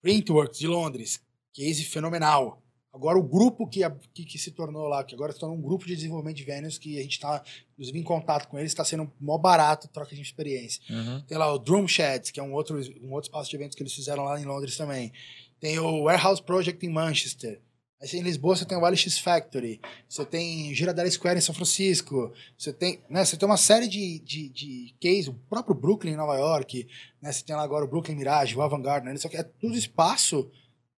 Printworks 0.00 0.58
de 0.58 0.66
Londres, 0.66 1.20
case 1.52 1.84
fenomenal. 1.84 2.60
Agora 2.92 3.18
o 3.18 3.22
grupo 3.22 3.66
que, 3.66 3.80
que, 4.12 4.24
que 4.24 4.38
se 4.38 4.50
tornou 4.50 4.86
lá, 4.86 5.02
que 5.02 5.14
agora 5.14 5.32
se 5.32 5.38
tornou 5.38 5.56
um 5.56 5.62
grupo 5.62 5.86
de 5.86 5.94
desenvolvimento 5.94 6.36
de 6.36 6.44
venues, 6.44 6.76
que 6.76 6.98
a 6.98 7.02
gente 7.02 7.12
está, 7.12 7.42
inclusive, 7.72 7.98
em 7.98 8.02
contato 8.02 8.48
com 8.48 8.58
eles, 8.58 8.72
está 8.72 8.84
sendo 8.84 9.10
mó 9.18 9.38
barato, 9.38 9.88
troca 9.88 10.14
de 10.14 10.20
experiência. 10.20 10.82
Uhum. 10.90 11.22
Tem 11.22 11.38
lá 11.38 11.50
o 11.52 11.58
Drum 11.58 11.88
Sheds, 11.88 12.30
que 12.30 12.38
é 12.38 12.42
um 12.42 12.52
outro, 12.52 12.76
um 13.02 13.12
outro 13.12 13.28
espaço 13.28 13.48
de 13.48 13.56
eventos 13.56 13.74
que 13.76 13.82
eles 13.82 13.94
fizeram 13.94 14.24
lá 14.24 14.38
em 14.38 14.44
Londres 14.44 14.76
também. 14.76 15.10
Tem 15.58 15.78
o 15.78 16.02
Warehouse 16.02 16.42
Project 16.42 16.84
em 16.84 16.90
Manchester. 16.90 17.62
Aí 18.02 18.08
em 18.18 18.22
Lisboa 18.22 18.56
você 18.56 18.64
tem 18.64 18.76
o 18.76 18.84
LX 18.84 19.18
Factory. 19.18 19.80
Você 20.08 20.26
tem 20.26 20.74
Girardelli 20.74 21.08
Square 21.10 21.38
em 21.38 21.40
São 21.40 21.54
Francisco. 21.54 22.32
Você 22.58 22.72
tem, 22.72 23.00
né, 23.08 23.24
você 23.24 23.36
tem 23.36 23.48
uma 23.48 23.56
série 23.56 23.86
de, 23.86 24.18
de, 24.18 24.48
de 24.48 24.96
cases, 25.00 25.28
o 25.28 25.34
próprio 25.34 25.72
Brooklyn 25.72 26.14
em 26.14 26.16
Nova 26.16 26.36
York. 26.36 26.88
Né, 27.20 27.30
você 27.30 27.44
tem 27.44 27.54
lá 27.54 27.62
agora 27.62 27.84
o 27.84 27.88
Brooklyn 27.88 28.16
Mirage, 28.16 28.56
o 28.56 28.62
Avant-Garde. 28.62 29.06
Né, 29.06 29.14
isso 29.14 29.26
aqui 29.28 29.36
é 29.36 29.44
tudo 29.44 29.76
espaço 29.76 30.50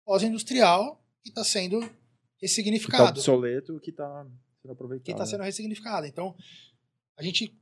pós-industrial 0.04 1.04
que 1.22 1.28
está 1.28 1.44
sendo 1.44 1.80
Que 1.80 1.86
tá 1.88 1.94
ressignificado 2.40 3.08
obsoleto 3.10 3.78
que 3.80 3.92
tá 3.92 4.26
sendo 4.62 4.72
aproveitado. 4.72 5.04
que 5.04 5.12
está 5.12 5.26
sendo 5.26 5.42
ressignificado. 5.42 6.06
Então, 6.06 6.34
a 7.18 7.22
gente. 7.22 7.54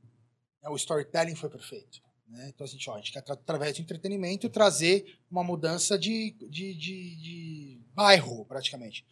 né, 0.61 0.69
O 0.69 0.75
storytelling 0.75 1.35
foi 1.35 1.49
perfeito. 1.49 1.99
Né? 2.33 2.51
Então, 2.53 2.65
a 2.65 2.67
gente, 2.67 2.89
ó, 2.89 2.95
a 2.95 2.97
gente 2.97 3.11
quer, 3.11 3.21
tra- 3.21 3.35
através 3.35 3.75
do 3.75 3.81
entretenimento, 3.81 4.49
trazer 4.49 5.19
uma 5.29 5.43
mudança 5.43 5.97
de, 5.97 6.35
de, 6.49 6.73
de, 6.73 7.15
de 7.15 7.81
bairro, 7.93 8.43
praticamente. 8.45 9.05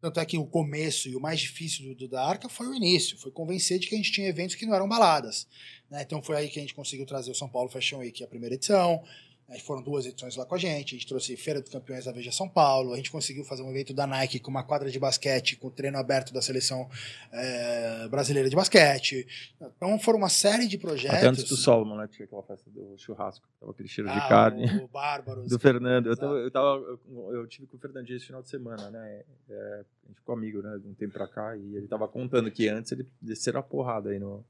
Tanto 0.00 0.18
é 0.18 0.24
que 0.24 0.38
o 0.38 0.46
começo 0.46 1.08
e 1.08 1.16
o 1.16 1.20
mais 1.20 1.40
difícil 1.40 1.88
do, 1.88 1.94
do 1.94 2.08
da 2.08 2.24
Arca 2.24 2.48
foi 2.48 2.66
o 2.68 2.74
início, 2.74 3.18
foi 3.18 3.30
convencer 3.30 3.78
de 3.78 3.86
que 3.86 3.94
a 3.94 3.98
gente 3.98 4.12
tinha 4.12 4.28
eventos 4.28 4.54
que 4.54 4.64
não 4.64 4.74
eram 4.74 4.88
baladas. 4.88 5.46
Né? 5.90 6.02
Então 6.02 6.22
foi 6.22 6.36
aí 6.36 6.48
que 6.48 6.58
a 6.58 6.62
gente 6.62 6.74
conseguiu 6.74 7.04
trazer 7.04 7.30
o 7.30 7.34
São 7.34 7.48
Paulo 7.48 7.68
Fashion 7.68 7.98
Week, 7.98 8.24
a 8.24 8.28
primeira 8.28 8.54
edição. 8.54 9.04
Aí 9.50 9.58
foram 9.60 9.82
duas 9.82 10.04
edições 10.04 10.36
lá 10.36 10.44
com 10.44 10.54
a 10.54 10.58
gente. 10.58 10.94
A 10.94 10.98
gente 10.98 11.06
trouxe 11.06 11.34
Feira 11.34 11.58
dos 11.62 11.70
Campeões 11.70 12.04
da 12.04 12.12
Veja 12.12 12.30
São 12.30 12.46
Paulo. 12.46 12.92
A 12.92 12.96
gente 12.96 13.10
conseguiu 13.10 13.42
fazer 13.44 13.62
um 13.62 13.70
evento 13.70 13.94
da 13.94 14.06
Nike 14.06 14.38
com 14.38 14.50
uma 14.50 14.62
quadra 14.62 14.90
de 14.90 14.98
basquete, 14.98 15.56
com 15.56 15.70
treino 15.70 15.96
aberto 15.96 16.34
da 16.34 16.42
seleção 16.42 16.86
eh, 17.32 18.06
brasileira 18.10 18.50
de 18.50 18.54
basquete. 18.54 19.26
Então 19.58 19.98
foram 19.98 20.18
uma 20.18 20.28
série 20.28 20.68
de 20.68 20.76
projetos. 20.76 21.16
Até 21.16 21.28
antes 21.28 21.44
do 21.44 21.56
Solomon, 21.56 21.96
né? 21.96 22.06
Tinha 22.08 22.26
aquela 22.26 22.42
festa 22.42 22.68
do 22.68 22.94
churrasco. 22.98 23.48
Tava 23.58 23.72
aquele 23.72 23.88
cheiro 23.88 24.10
de 24.10 24.18
Ah, 24.18 24.28
carne. 24.28 24.66
O, 24.80 24.84
o 24.84 24.88
Bárbaros. 24.88 25.48
Do 25.48 25.58
Fernando. 25.58 26.08
Eu, 26.10 26.16
tava, 26.18 26.34
eu, 26.34 26.50
tava, 26.50 26.98
eu 27.32 27.46
tive 27.46 27.66
com 27.66 27.78
o 27.78 27.80
Fernandinho 27.80 28.18
esse 28.18 28.26
final 28.26 28.42
de 28.42 28.50
semana, 28.50 28.90
né? 28.90 29.22
É, 29.48 29.84
a 30.04 30.08
gente 30.08 30.16
ficou 30.16 30.34
amigo, 30.34 30.60
né? 30.60 30.76
De 30.78 30.86
um 30.86 30.92
tempo 30.92 31.14
pra 31.14 31.26
cá. 31.26 31.56
E 31.56 31.74
ele 31.74 31.88
tava 31.88 32.06
contando 32.06 32.50
que 32.50 32.68
antes 32.68 32.92
ele 32.92 33.08
desceram 33.18 33.60
a 33.60 33.62
porrada 33.62 34.10
aí 34.10 34.18
no. 34.18 34.44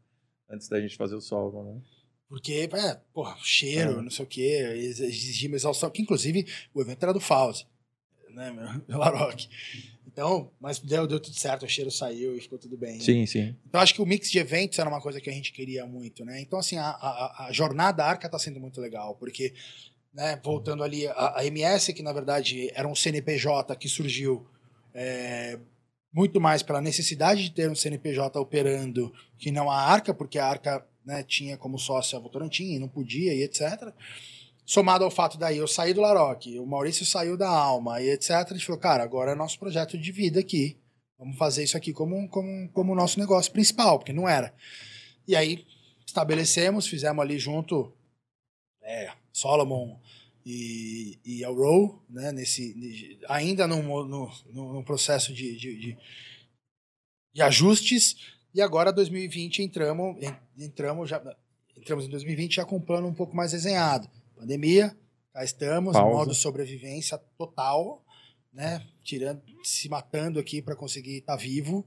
Antes 0.50 0.66
da 0.68 0.80
gente 0.80 0.96
fazer 0.96 1.14
o 1.14 1.20
Solomon, 1.20 1.74
né? 1.74 1.80
Porque, 2.28 2.68
é, 2.72 3.00
porra, 3.12 3.36
cheiro, 3.42 3.98
É. 3.98 4.02
não 4.02 4.10
sei 4.10 4.24
o 4.24 4.28
quê, 4.28 4.40
exigia 4.74 5.48
uma 5.48 5.56
exaustão, 5.56 5.90
que 5.90 6.02
inclusive 6.02 6.46
o 6.74 6.80
evento 6.82 7.02
era 7.02 7.12
do 7.14 7.20
Fauzi, 7.20 7.66
né, 8.30 8.50
meu, 8.50 8.68
Laroque. 8.98 9.48
Então, 10.06 10.50
mas 10.60 10.78
deu, 10.80 11.06
deu 11.06 11.20
tudo 11.20 11.36
certo, 11.38 11.64
o 11.64 11.68
cheiro 11.68 11.90
saiu 11.90 12.36
e 12.36 12.40
ficou 12.40 12.58
tudo 12.58 12.76
bem. 12.76 13.00
Sim, 13.00 13.24
sim. 13.24 13.54
Então, 13.66 13.80
acho 13.80 13.94
que 13.94 14.02
o 14.02 14.06
mix 14.06 14.30
de 14.30 14.38
eventos 14.38 14.78
era 14.78 14.88
uma 14.90 15.00
coisa 15.00 15.20
que 15.20 15.30
a 15.30 15.32
gente 15.32 15.52
queria 15.52 15.86
muito, 15.86 16.24
né? 16.24 16.40
Então, 16.40 16.58
assim, 16.58 16.76
a, 16.76 16.88
a, 16.88 17.46
a 17.46 17.52
jornada 17.52 18.04
Arca 18.04 18.26
está 18.26 18.38
sendo 18.38 18.58
muito 18.58 18.80
legal, 18.80 19.14
porque, 19.14 19.54
né, 20.12 20.38
voltando 20.42 20.82
ali, 20.82 21.06
a, 21.06 21.38
a 21.38 21.46
MS, 21.46 21.92
que 21.94 22.02
na 22.02 22.12
verdade 22.12 22.68
era 22.74 22.88
um 22.88 22.96
CNPJ 22.96 23.76
que 23.76 23.88
surgiu 23.88 24.44
é, 24.92 25.58
muito 26.12 26.40
mais 26.40 26.64
pela 26.64 26.80
necessidade 26.80 27.44
de 27.44 27.52
ter 27.52 27.70
um 27.70 27.76
CNPJ 27.76 28.40
operando 28.40 29.12
que 29.38 29.52
não 29.52 29.70
a 29.70 29.80
Arca, 29.80 30.12
porque 30.12 30.38
a 30.38 30.46
Arca 30.46 30.84
né, 31.08 31.22
tinha 31.22 31.56
como 31.56 31.78
sócio 31.78 32.18
a 32.18 32.20
Votorantim 32.20 32.74
e 32.74 32.78
não 32.78 32.86
podia 32.86 33.32
e 33.32 33.42
etc. 33.42 33.94
Somado 34.66 35.04
ao 35.04 35.10
fato 35.10 35.38
daí 35.38 35.56
eu 35.56 35.66
saí 35.66 35.94
do 35.94 36.02
Laroque, 36.02 36.58
o 36.58 36.66
Maurício 36.66 37.06
saiu 37.06 37.34
da 37.34 37.48
Alma 37.48 38.02
e 38.02 38.10
etc. 38.10 38.30
A 38.30 38.52
gente 38.52 38.66
falou, 38.66 38.78
cara, 38.78 39.02
agora 39.02 39.32
é 39.32 39.34
nosso 39.34 39.58
projeto 39.58 39.96
de 39.96 40.12
vida 40.12 40.38
aqui. 40.38 40.76
Vamos 41.18 41.38
fazer 41.38 41.64
isso 41.64 41.78
aqui 41.78 41.94
como, 41.94 42.28
como, 42.28 42.68
como 42.72 42.94
nosso 42.94 43.18
negócio 43.18 43.50
principal, 43.50 43.98
porque 43.98 44.12
não 44.12 44.28
era. 44.28 44.54
E 45.26 45.34
aí 45.34 45.66
estabelecemos, 46.06 46.86
fizemos 46.86 47.22
ali 47.22 47.38
junto 47.38 47.90
é, 48.82 49.10
Solomon 49.32 49.98
e, 50.44 51.18
e 51.24 51.42
Elrow, 51.42 52.04
né, 52.08 52.32
nesse, 52.32 53.18
ainda 53.30 53.66
no, 53.66 53.82
no, 54.04 54.30
no 54.52 54.84
processo 54.84 55.32
de, 55.32 55.56
de, 55.56 55.80
de, 55.80 55.98
de 57.32 57.42
ajustes. 57.42 58.36
E 58.54 58.62
agora, 58.62 58.92
2020, 58.92 59.62
entramos, 59.62 60.16
entramos, 60.58 61.08
já, 61.08 61.22
entramos 61.76 62.06
em 62.06 62.10
2020 62.10 62.56
já 62.56 62.64
com 62.64 62.76
um 62.76 62.80
plano 62.80 63.06
um 63.06 63.14
pouco 63.14 63.36
mais 63.36 63.52
desenhado. 63.52 64.08
Pandemia, 64.36 64.96
cá 65.32 65.44
estamos, 65.44 65.92
Pausa. 65.92 66.16
modo 66.16 66.34
sobrevivência 66.34 67.18
total, 67.36 68.02
né? 68.52 68.82
Tirando, 69.02 69.42
se 69.62 69.88
matando 69.88 70.38
aqui 70.38 70.62
para 70.62 70.74
conseguir 70.74 71.18
estar 71.18 71.36
tá 71.36 71.42
vivo. 71.42 71.86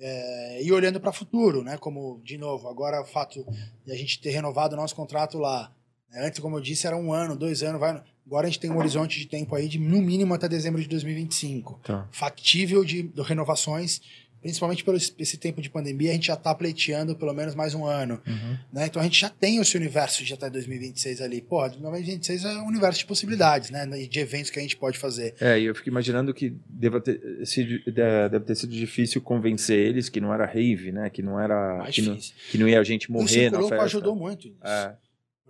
É, 0.00 0.62
e 0.62 0.70
olhando 0.70 1.00
para 1.00 1.10
o 1.10 1.12
futuro, 1.12 1.62
né? 1.62 1.76
Como, 1.78 2.20
de 2.22 2.38
novo, 2.38 2.68
agora 2.68 3.00
o 3.00 3.04
fato 3.04 3.44
de 3.84 3.92
a 3.92 3.96
gente 3.96 4.20
ter 4.20 4.30
renovado 4.30 4.74
o 4.74 4.76
nosso 4.76 4.94
contrato 4.94 5.38
lá. 5.38 5.72
Né? 6.10 6.26
Antes, 6.26 6.38
como 6.38 6.56
eu 6.56 6.60
disse, 6.60 6.86
era 6.86 6.96
um 6.96 7.12
ano, 7.12 7.36
dois 7.36 7.62
anos. 7.62 7.80
Vai, 7.80 8.02
agora 8.24 8.46
a 8.46 8.50
gente 8.50 8.60
tem 8.60 8.70
um 8.70 8.78
horizonte 8.78 9.18
de 9.18 9.26
tempo 9.26 9.54
aí 9.56 9.68
de 9.68 9.78
no 9.78 10.00
mínimo 10.00 10.34
até 10.34 10.48
dezembro 10.48 10.80
de 10.80 10.88
2025. 10.88 11.80
Tá. 11.82 12.06
Factível 12.12 12.84
de, 12.84 13.02
de 13.02 13.22
renovações 13.22 14.00
principalmente 14.40 14.84
pelo 14.84 14.96
esse 14.96 15.36
tempo 15.36 15.60
de 15.60 15.70
pandemia, 15.70 16.10
a 16.10 16.14
gente 16.14 16.28
já 16.28 16.34
está 16.34 16.54
pleiteando 16.54 17.16
pelo 17.16 17.32
menos 17.32 17.54
mais 17.54 17.74
um 17.74 17.84
ano. 17.84 18.20
Uhum. 18.26 18.58
Né? 18.72 18.86
Então 18.86 19.00
a 19.00 19.04
gente 19.04 19.20
já 19.20 19.28
tem 19.28 19.58
esse 19.58 19.76
universo 19.76 20.24
de 20.24 20.34
até 20.34 20.48
2026 20.48 21.20
ali. 21.20 21.40
Pô, 21.40 21.68
2026 21.68 22.44
é 22.44 22.52
um 22.58 22.66
universo 22.66 23.00
de 23.00 23.06
possibilidades, 23.06 23.70
né? 23.70 23.86
De 23.86 24.20
eventos 24.20 24.50
que 24.50 24.58
a 24.58 24.62
gente 24.62 24.76
pode 24.76 24.98
fazer. 24.98 25.34
É, 25.40 25.58
e 25.58 25.64
eu 25.64 25.74
fico 25.74 25.88
imaginando 25.88 26.32
que 26.32 26.56
deva 26.68 27.00
ter 27.00 27.20
sido, 27.44 27.80
deve 27.92 28.40
ter 28.40 28.54
sido 28.54 28.72
difícil 28.72 29.20
convencer 29.20 29.78
eles 29.78 30.08
que 30.08 30.20
não 30.20 30.32
era 30.32 30.46
rave, 30.46 30.92
né? 30.92 31.10
Que 31.10 31.22
não 31.22 31.40
era. 31.40 31.86
Que 31.90 32.02
não, 32.02 32.16
que 32.50 32.58
não, 32.58 32.68
ia 32.68 32.80
a 32.80 32.84
gente 32.84 33.10
morrer 33.10 33.48
o 33.48 33.52
na 33.52 33.68
festa. 33.68 33.84
ajudou 33.84 34.14
muito. 34.14 34.48
Isso. 34.48 34.56
É. 34.64 34.96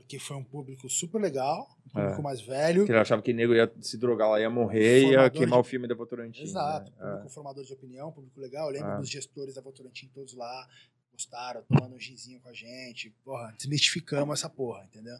Porque 0.08 0.18
foi 0.18 0.38
um 0.38 0.42
público 0.42 0.88
super 0.88 1.20
legal 1.20 1.68
um 1.88 1.90
público 1.90 2.20
é. 2.20 2.22
mais 2.22 2.40
velho. 2.40 2.86
Que 2.86 2.92
ele 2.92 2.98
achava 2.98 3.20
que 3.20 3.30
o 3.30 3.34
nego 3.34 3.54
ia 3.54 3.70
se 3.82 3.98
drogar 3.98 4.30
lá, 4.30 4.40
ia 4.40 4.48
morrer 4.48 5.02
e 5.02 5.10
ia 5.10 5.28
queimar 5.28 5.60
de... 5.60 5.66
o 5.66 5.70
filme 5.70 5.86
da 5.86 5.94
Votorantim. 5.94 6.42
Exato, 6.42 6.90
né? 6.92 6.96
público 6.98 7.26
é. 7.26 7.30
formador 7.30 7.62
de 7.62 7.72
opinião, 7.74 8.10
público 8.10 8.40
legal. 8.40 8.68
Eu 8.68 8.72
lembro 8.72 8.92
é. 8.92 8.96
dos 8.98 9.10
gestores 9.10 9.54
da 9.54 9.60
Votorantim 9.60 10.08
todos 10.14 10.32
lá, 10.32 10.66
gostaram, 11.12 11.62
tomando 11.62 11.94
um 11.94 12.00
ginzinho 12.00 12.40
com 12.40 12.48
a 12.48 12.54
gente. 12.54 13.14
Porra, 13.22 13.52
desmistificamos 13.58 14.38
essa 14.38 14.48
porra, 14.48 14.82
entendeu? 14.84 15.18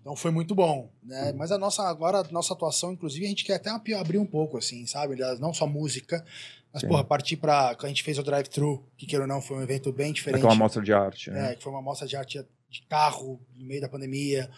Então 0.00 0.16
foi 0.16 0.30
muito 0.30 0.54
bom, 0.54 0.90
né? 1.02 1.34
Mas 1.34 1.52
a 1.52 1.58
nossa, 1.58 1.82
agora, 1.82 2.20
a 2.20 2.32
nossa 2.32 2.54
atuação, 2.54 2.92
inclusive, 2.94 3.26
a 3.26 3.28
gente 3.28 3.44
quer 3.44 3.56
até 3.56 3.70
abrir 3.94 4.16
um 4.16 4.26
pouco, 4.26 4.56
assim, 4.56 4.86
sabe? 4.86 5.14
Não 5.38 5.52
só 5.52 5.66
música, 5.66 6.24
mas, 6.72 6.80
Sim. 6.80 6.88
porra, 6.88 7.04
partir 7.04 7.36
pra. 7.36 7.76
A 7.78 7.88
gente 7.88 8.02
fez 8.02 8.18
o 8.18 8.22
drive-thru, 8.22 8.82
que 8.96 9.06
queira 9.06 9.24
ou 9.24 9.28
não, 9.28 9.42
foi 9.42 9.58
um 9.58 9.62
evento 9.62 9.92
bem 9.92 10.10
diferente. 10.10 10.40
Foi 10.40 10.50
uma 10.50 10.56
mostra 10.56 10.82
de 10.82 10.92
arte, 10.92 11.30
né? 11.30 11.52
É, 11.52 11.54
que 11.54 11.62
foi 11.62 11.70
uma 11.70 11.82
mostra 11.82 12.06
de 12.06 12.16
arte 12.16 12.38
de 12.72 12.82
carro 12.86 13.40
no 13.54 13.66
meio 13.66 13.80
da 13.80 13.88
pandemia 13.88 14.50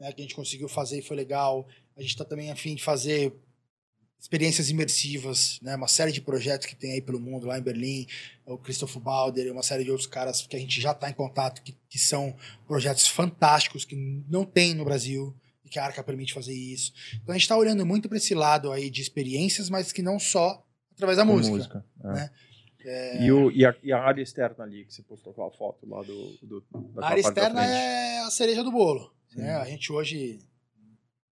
né, 0.00 0.10
que 0.12 0.20
a 0.20 0.24
gente 0.24 0.34
conseguiu 0.34 0.68
fazer 0.68 0.98
e 0.98 1.02
foi 1.02 1.16
legal. 1.16 1.68
A 1.96 2.00
gente 2.00 2.10
está 2.10 2.24
também 2.24 2.50
afim 2.50 2.74
de 2.74 2.82
fazer 2.82 3.32
experiências 4.18 4.68
imersivas, 4.68 5.58
né? 5.62 5.74
Uma 5.74 5.88
série 5.88 6.12
de 6.12 6.20
projetos 6.20 6.66
que 6.66 6.76
tem 6.76 6.92
aí 6.92 7.00
pelo 7.00 7.18
mundo, 7.18 7.46
lá 7.46 7.58
em 7.58 7.62
Berlim, 7.62 8.06
o 8.44 8.58
Christopher 8.58 9.00
Balder 9.00 9.46
e 9.46 9.50
uma 9.50 9.62
série 9.62 9.82
de 9.82 9.90
outros 9.90 10.06
caras 10.06 10.46
que 10.46 10.56
a 10.56 10.58
gente 10.58 10.78
já 10.80 10.92
está 10.92 11.08
em 11.08 11.14
contato, 11.14 11.62
que, 11.62 11.74
que 11.88 11.98
são 11.98 12.36
projetos 12.66 13.06
fantásticos 13.06 13.84
que 13.84 13.96
não 14.28 14.44
tem 14.44 14.74
no 14.74 14.84
Brasil 14.84 15.34
e 15.64 15.70
que 15.70 15.78
a 15.78 15.84
Arca 15.84 16.04
permite 16.04 16.34
fazer 16.34 16.52
isso. 16.52 16.92
Então 17.14 17.32
a 17.34 17.38
gente 17.38 17.44
está 17.44 17.56
olhando 17.56 17.84
muito 17.86 18.08
para 18.08 18.18
esse 18.18 18.34
lado 18.34 18.70
aí 18.72 18.90
de 18.90 19.00
experiências, 19.00 19.70
mas 19.70 19.90
que 19.90 20.02
não 20.02 20.18
só 20.18 20.62
através 20.92 21.16
da 21.16 21.24
música, 21.24 21.56
música 21.56 21.84
é. 22.04 22.12
né? 22.12 22.30
É... 22.84 23.22
E, 23.22 23.32
o, 23.32 23.50
e, 23.50 23.64
a, 23.64 23.76
e, 23.82 23.92
a, 23.92 23.98
área 23.98 24.22
externa 24.22 24.64
ali, 24.64 24.84
que 24.84 24.94
você 24.94 25.02
postou 25.02 25.32
aquela 25.32 25.50
foto 25.50 25.86
lá 25.88 26.02
do. 26.02 26.36
do 26.42 26.64
a 26.98 27.08
área 27.08 27.20
externa 27.20 27.64
é 27.64 28.20
a 28.20 28.30
cereja 28.30 28.62
do 28.62 28.72
bolo. 28.72 29.14
Né? 29.34 29.54
A 29.56 29.64
gente 29.64 29.92
hoje 29.92 30.40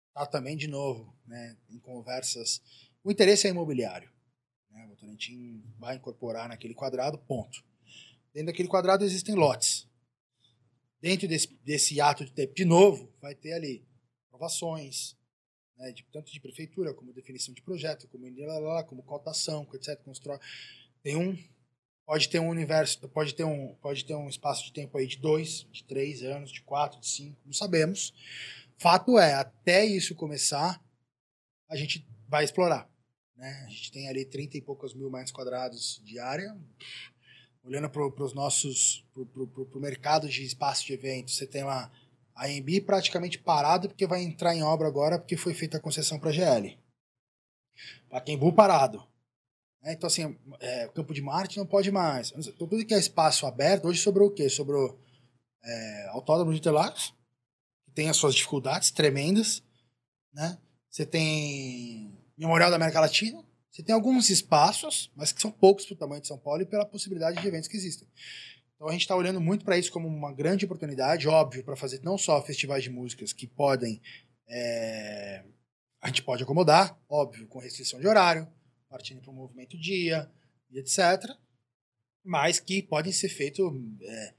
está 0.10 0.26
também, 0.26 0.58
de 0.58 0.68
novo, 0.68 1.16
né, 1.26 1.58
em 1.70 1.80
conversas. 1.80 2.62
O 3.04 3.12
interesse 3.12 3.48
é 3.48 3.52
imobiliário. 3.52 4.10
Né? 4.72 4.86
O 4.86 4.90
Votorantim 4.90 5.64
vai 5.78 5.96
incorporar 5.96 6.50
naquele 6.50 6.74
quadrado, 6.74 7.18
ponto. 7.18 7.64
Dentro 8.34 8.48
daquele 8.48 8.68
quadrado 8.68 9.04
existem 9.04 9.36
lotes. 9.36 9.88
Dentro 11.00 11.28
desse, 11.28 11.48
desse 11.64 12.02
ato 12.02 12.26
de 12.26 12.32
ter, 12.32 12.48
de 12.54 12.66
novo, 12.66 13.14
vai 13.22 13.36
ter 13.36 13.54
ali 13.54 13.88
aprovações, 14.28 15.16
né, 15.78 15.92
de, 15.92 16.04
tanto 16.12 16.32
de 16.32 16.40
prefeitura, 16.40 16.94
como 16.94 17.14
definição 17.14 17.54
de 17.54 17.62
projeto, 17.62 18.08
como, 18.08 18.26
como 18.86 19.04
cotação, 19.04 19.68
etc. 19.74 20.02
Constrói. 20.04 20.40
Tem 21.04 21.16
um 21.16 21.38
pode 22.08 22.30
ter 22.30 22.40
um 22.40 22.48
universo, 22.48 23.06
pode 23.10 23.36
ter 23.36 23.44
um, 23.44 23.76
pode 23.82 24.06
ter 24.06 24.16
um 24.16 24.30
espaço 24.30 24.64
de 24.64 24.72
tempo 24.72 24.98
aí 24.98 25.06
de 25.06 25.18
dois, 25.18 25.68
de 25.70 25.84
três 25.84 26.24
anos, 26.24 26.50
de 26.50 26.62
quatro, 26.62 27.02
de 27.02 27.08
cinco, 27.08 27.38
não 27.46 27.52
sabemos. 27.52 28.14
Fato 28.78 29.20
é, 29.20 29.34
até 29.34 29.84
isso 29.84 30.16
começar, 30.16 30.82
a 31.70 31.76
gente 31.76 32.08
vai 32.30 32.46
explorar. 32.46 32.90
Né? 33.36 33.66
A 33.66 33.70
gente 33.70 33.92
tem 33.92 34.08
ali 34.08 34.24
30 34.24 34.58
e 34.58 34.62
poucos 34.62 34.94
mil 34.94 35.12
metros 35.12 35.34
quadrados 35.34 36.02
de 36.06 36.18
área. 36.18 36.58
Olhando 37.62 37.90
para 37.90 38.24
os 38.24 38.34
nossos, 38.34 39.06
para 39.14 39.78
o 39.78 39.82
mercado 39.82 40.30
de 40.30 40.44
espaço 40.44 40.86
de 40.86 40.94
eventos, 40.94 41.36
você 41.36 41.46
tem 41.46 41.66
lá 41.66 41.92
a 42.34 42.46
AMB 42.46 42.82
praticamente 42.86 43.38
parado, 43.38 43.90
porque 43.90 44.08
vai 44.08 44.24
entrar 44.24 44.56
em 44.56 44.64
obra 44.64 44.88
agora, 44.88 45.20
porque 45.20 45.36
foi 45.36 45.54
feita 45.54 45.76
a 45.76 45.82
concessão 45.82 46.18
para 46.18 46.30
a 46.30 46.34
GL. 46.34 46.80
Paquembu 48.10 48.54
parado. 48.54 49.06
É, 49.84 49.94
então, 49.94 50.08
assim, 50.08 50.38
é, 50.60 50.88
Campo 50.90 51.14
de 51.14 51.22
Marte 51.22 51.58
não 51.58 51.66
pode 51.66 51.92
mais. 51.92 52.34
Então, 52.36 52.68
tudo 52.68 52.86
que 52.86 52.94
é 52.94 53.00
espaço 53.00 53.46
aberto, 53.46 53.88
hoje 53.88 54.02
sobrou 54.02 54.30
o 54.30 54.32
quê? 54.32 54.50
Sobrou 54.50 55.00
é, 55.64 56.08
Autódromo 56.10 56.52
de 56.52 56.60
Interlagos, 56.60 57.14
que 57.86 57.92
tem 57.92 58.10
as 58.10 58.18
suas 58.18 58.36
dificuldades 58.36 58.92
tremendas, 58.92 59.64
né? 60.34 60.58
Você 60.90 61.06
tem 61.06 62.12
Memorial 62.38 62.70
da 62.70 62.76
América 62.76 63.00
Latina, 63.00 63.44
você 63.72 63.84
tem 63.84 63.94
alguns 63.94 64.30
espaços, 64.30 65.12
mas 65.16 65.32
que 65.32 65.42
são 65.42 65.52
poucos 65.52 65.86
para 65.86 65.94
o 65.94 65.98
tamanho 65.98 66.22
de 66.22 66.28
São 66.28 66.38
Paulo 66.38 66.62
e 66.62 66.66
pela 66.66 66.86
possibilidade 66.86 67.40
de 67.40 67.48
eventos 67.48 67.68
que 67.68 67.78
existem. 67.78 68.08
Então 68.76 68.88
a 68.88 68.92
gente 68.92 69.02
está 69.02 69.16
olhando 69.16 69.42
muito 69.42 69.66
para 69.66 69.78
isso 69.78 69.92
como 69.92 70.08
uma 70.08 70.34
grande 70.34 70.66
oportunidade, 70.66 71.28
óbvio, 71.28 71.64
para 71.64 71.76
fazer 71.76 72.02
não 72.04 72.18
só 72.18 72.42
festivais 72.42 72.84
de 72.84 72.90
músicas 72.90 73.34
que 73.34 73.48
podem. 73.48 74.02
É, 74.48 75.44
a 76.02 76.08
gente 76.08 76.24
pode 76.24 76.44
acomodar, 76.44 76.98
óbvio, 77.10 77.48
com 77.48 77.60
restrição 77.60 78.00
de 78.00 78.08
horário, 78.08 78.48
partindo 78.90 79.22
para 79.22 79.32
o 79.32 79.36
movimento 79.36 79.78
dia 79.78 80.30
e 80.72 80.80
etc. 80.80 81.32
Mas 82.24 82.60
que 82.60 82.82
podem 82.82 83.12
ser 83.12 83.30
feitas 83.30 83.66
é, 84.02 84.34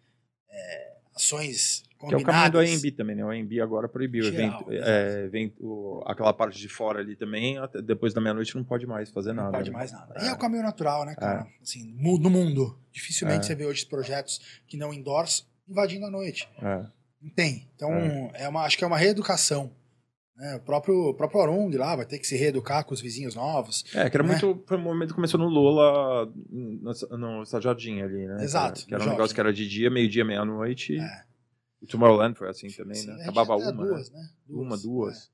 é, 0.50 0.96
ações 1.14 1.82
combinadas. 1.98 2.08
Que 2.08 2.14
é 2.14 2.16
o 2.16 2.24
caminho 2.24 2.52
do 2.52 2.58
AMB 2.58 2.96
também, 2.96 3.16
né? 3.16 3.24
O 3.24 3.30
AMB 3.30 3.60
agora 3.60 3.88
proibiu. 3.88 4.24
Geral, 4.24 4.60
evento, 4.62 4.72
é, 4.72 5.24
evento, 5.24 6.02
aquela 6.06 6.32
parte 6.32 6.58
de 6.58 6.68
fora 6.68 7.00
ali 7.00 7.16
também, 7.16 7.56
depois 7.84 8.14
da 8.14 8.20
meia-noite 8.20 8.54
não 8.54 8.64
pode 8.64 8.86
mais 8.86 9.10
fazer 9.10 9.32
nada. 9.32 9.50
Não 9.50 9.58
pode 9.58 9.70
né? 9.70 9.76
mais 9.76 9.92
nada. 9.92 10.14
É. 10.16 10.24
E 10.24 10.28
é 10.28 10.32
o 10.32 10.38
caminho 10.38 10.62
natural, 10.62 11.04
né, 11.04 11.14
cara? 11.14 11.46
É. 11.48 11.62
Assim, 11.62 11.94
no 11.98 12.30
mundo. 12.30 12.78
Dificilmente 12.92 13.40
é. 13.40 13.42
você 13.42 13.54
vê 13.54 13.66
hoje 13.66 13.84
projetos 13.86 14.40
que 14.66 14.76
não 14.76 14.92
endorsam 14.94 15.46
invadindo 15.68 16.06
a 16.06 16.10
noite. 16.10 16.48
É. 16.62 16.86
Não 17.20 17.30
tem. 17.30 17.68
Então, 17.74 17.92
é. 17.92 18.44
é 18.44 18.48
uma, 18.48 18.62
acho 18.62 18.78
que 18.78 18.84
é 18.84 18.86
uma 18.86 18.98
reeducação 18.98 19.72
é, 20.40 20.54
o 20.54 20.60
próprio, 20.60 21.08
o 21.08 21.14
próprio 21.14 21.40
Arung 21.40 21.70
lá 21.76 21.96
vai 21.96 22.06
ter 22.06 22.18
que 22.18 22.26
se 22.26 22.36
reeducar 22.36 22.84
com 22.84 22.94
os 22.94 23.00
vizinhos 23.00 23.34
novos. 23.34 23.84
É, 23.92 24.08
que 24.08 24.16
era 24.16 24.22
né? 24.22 24.30
muito. 24.30 24.62
Foi 24.68 24.76
um 24.76 24.82
momento 24.82 25.08
que 25.08 25.14
começou 25.16 25.40
no 25.40 25.48
Lula, 25.48 26.32
no, 26.48 26.92
no 27.18 27.44
Jardim 27.60 28.00
ali, 28.00 28.24
né? 28.26 28.44
Exato. 28.44 28.86
Que 28.86 28.94
era, 28.94 29.02
um 29.02 29.08
negócio 29.08 29.34
que 29.34 29.40
era 29.40 29.52
de 29.52 29.68
dia, 29.68 29.90
meio-dia, 29.90 30.24
meia-noite. 30.24 30.96
É. 30.96 31.24
O 31.82 31.86
Tomorrowland 31.86 32.38
foi 32.38 32.48
assim 32.48 32.68
também, 32.68 32.94
Sim, 32.94 33.08
né? 33.08 33.22
Acabava 33.22 33.56
uma. 33.56 33.72
Duas, 33.72 34.10
né? 34.10 34.28
Duas, 34.46 34.66
uma, 34.66 34.78
duas. 34.78 35.18
É. 35.18 35.28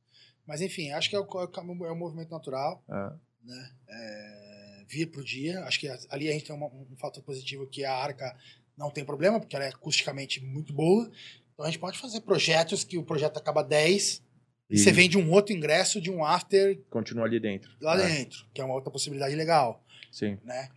Mas 0.47 0.63
enfim, 0.63 0.91
acho 0.91 1.11
que 1.11 1.17
é 1.17 1.21
o, 1.21 1.27
é 1.27 1.93
o 1.93 1.97
movimento 1.97 2.31
natural. 2.31 2.83
É. 2.89 3.13
Né? 3.45 3.71
É, 3.87 4.85
vir 4.89 5.11
pro 5.11 5.23
dia. 5.23 5.61
Acho 5.65 5.81
que 5.81 5.89
ali 6.09 6.31
a 6.31 6.33
gente 6.33 6.47
tem 6.47 6.57
um, 6.57 6.65
um 6.65 6.97
fator 6.97 7.23
positivo 7.23 7.67
que 7.67 7.85
a 7.85 7.95
arca 7.95 8.35
não 8.75 8.91
tem 8.91 9.05
problema, 9.05 9.39
porque 9.39 9.55
ela 9.55 9.67
é 9.67 9.69
acusticamente 9.69 10.43
muito 10.43 10.73
boa. 10.73 11.11
Então 11.53 11.67
a 11.67 11.69
gente 11.69 11.79
pode 11.79 11.99
fazer 11.99 12.23
projetos 12.23 12.85
que 12.85 12.97
o 12.97 13.05
projeto 13.05 13.37
acaba 13.37 13.63
10 13.63 14.24
e 14.75 14.79
você 14.79 14.93
vende 14.93 15.17
um 15.17 15.31
outro 15.31 15.55
ingresso 15.55 16.01
de 16.01 16.11
um 16.11 16.25
after. 16.25 16.79
Continua 16.91 17.25
ali 17.25 17.41
dentro. 17.41 17.71
Lá 17.81 18.01
é. 18.01 18.07
dentro, 18.07 18.45
que 18.53 18.61
é 18.61 18.65
uma 18.65 18.75
outra 18.75 18.91
possibilidade 18.91 19.35
legal. 19.35 19.83
Sim. 20.11 20.39
Né? 20.45 20.69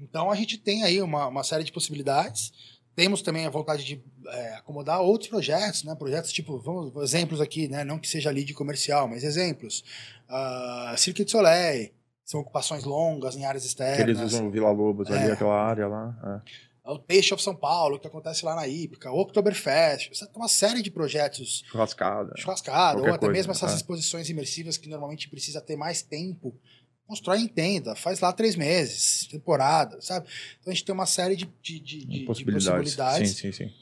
Então 0.00 0.30
a 0.30 0.34
gente 0.34 0.58
tem 0.58 0.84
aí 0.84 1.00
uma, 1.00 1.26
uma 1.28 1.44
série 1.44 1.64
de 1.64 1.72
possibilidades. 1.72 2.52
Temos 2.94 3.22
também 3.22 3.46
a 3.46 3.50
vontade 3.50 3.84
de 3.84 4.02
é, 4.26 4.54
acomodar 4.54 5.00
outros 5.00 5.30
projetos, 5.30 5.82
né? 5.84 5.94
Projetos 5.94 6.32
tipo, 6.32 6.58
vamos, 6.58 6.94
exemplos 7.02 7.40
aqui, 7.40 7.66
né? 7.66 7.84
Não 7.84 7.98
que 7.98 8.06
seja 8.06 8.30
lead 8.30 8.52
comercial, 8.52 9.08
mas 9.08 9.24
exemplos. 9.24 9.82
Uh, 10.28 10.96
Cirque 10.98 11.24
du 11.24 11.30
Soleil, 11.30 11.90
são 12.24 12.40
ocupações 12.40 12.84
longas 12.84 13.34
em 13.34 13.46
áreas 13.46 13.64
externas. 13.64 13.96
Que 13.96 14.02
eles 14.02 14.20
usam 14.20 14.50
Vila 14.50 14.70
Lobos 14.70 15.08
é. 15.08 15.16
ali, 15.16 15.30
aquela 15.30 15.54
área 15.54 15.88
lá. 15.88 16.42
É 16.46 16.71
o 16.84 16.98
Taste 16.98 17.32
of 17.32 17.42
São 17.42 17.54
Paulo, 17.54 17.98
que 17.98 18.06
acontece 18.06 18.44
lá 18.44 18.56
na 18.56 18.66
Ípica, 18.66 19.10
o 19.10 19.20
Oktoberfest, 19.20 20.10
uma 20.34 20.48
série 20.48 20.82
de 20.82 20.90
projetos. 20.90 21.62
Churrascada. 21.70 22.32
Churrascada, 22.36 23.00
ou 23.00 23.06
até 23.08 23.18
coisa, 23.18 23.32
mesmo 23.32 23.52
essas 23.52 23.72
é. 23.72 23.76
exposições 23.76 24.28
imersivas 24.28 24.76
que 24.76 24.88
normalmente 24.88 25.28
precisa 25.28 25.60
ter 25.60 25.76
mais 25.76 26.02
tempo. 26.02 26.58
Constrói 27.06 27.40
em 27.40 27.48
tenda, 27.48 27.94
faz 27.94 28.20
lá 28.20 28.32
três 28.32 28.56
meses, 28.56 29.26
temporada, 29.26 30.00
sabe? 30.00 30.26
Então 30.60 30.72
a 30.72 30.74
gente 30.74 30.84
tem 30.84 30.94
uma 30.94 31.06
série 31.06 31.36
de, 31.36 31.46
de, 31.62 31.78
de, 31.78 32.04
de 32.04 32.20
possibilidades. 32.20 32.64
De 32.64 32.96
possibilidades 32.96 33.30
sim, 33.30 33.52
sim, 33.52 33.64
sim. 33.68 33.72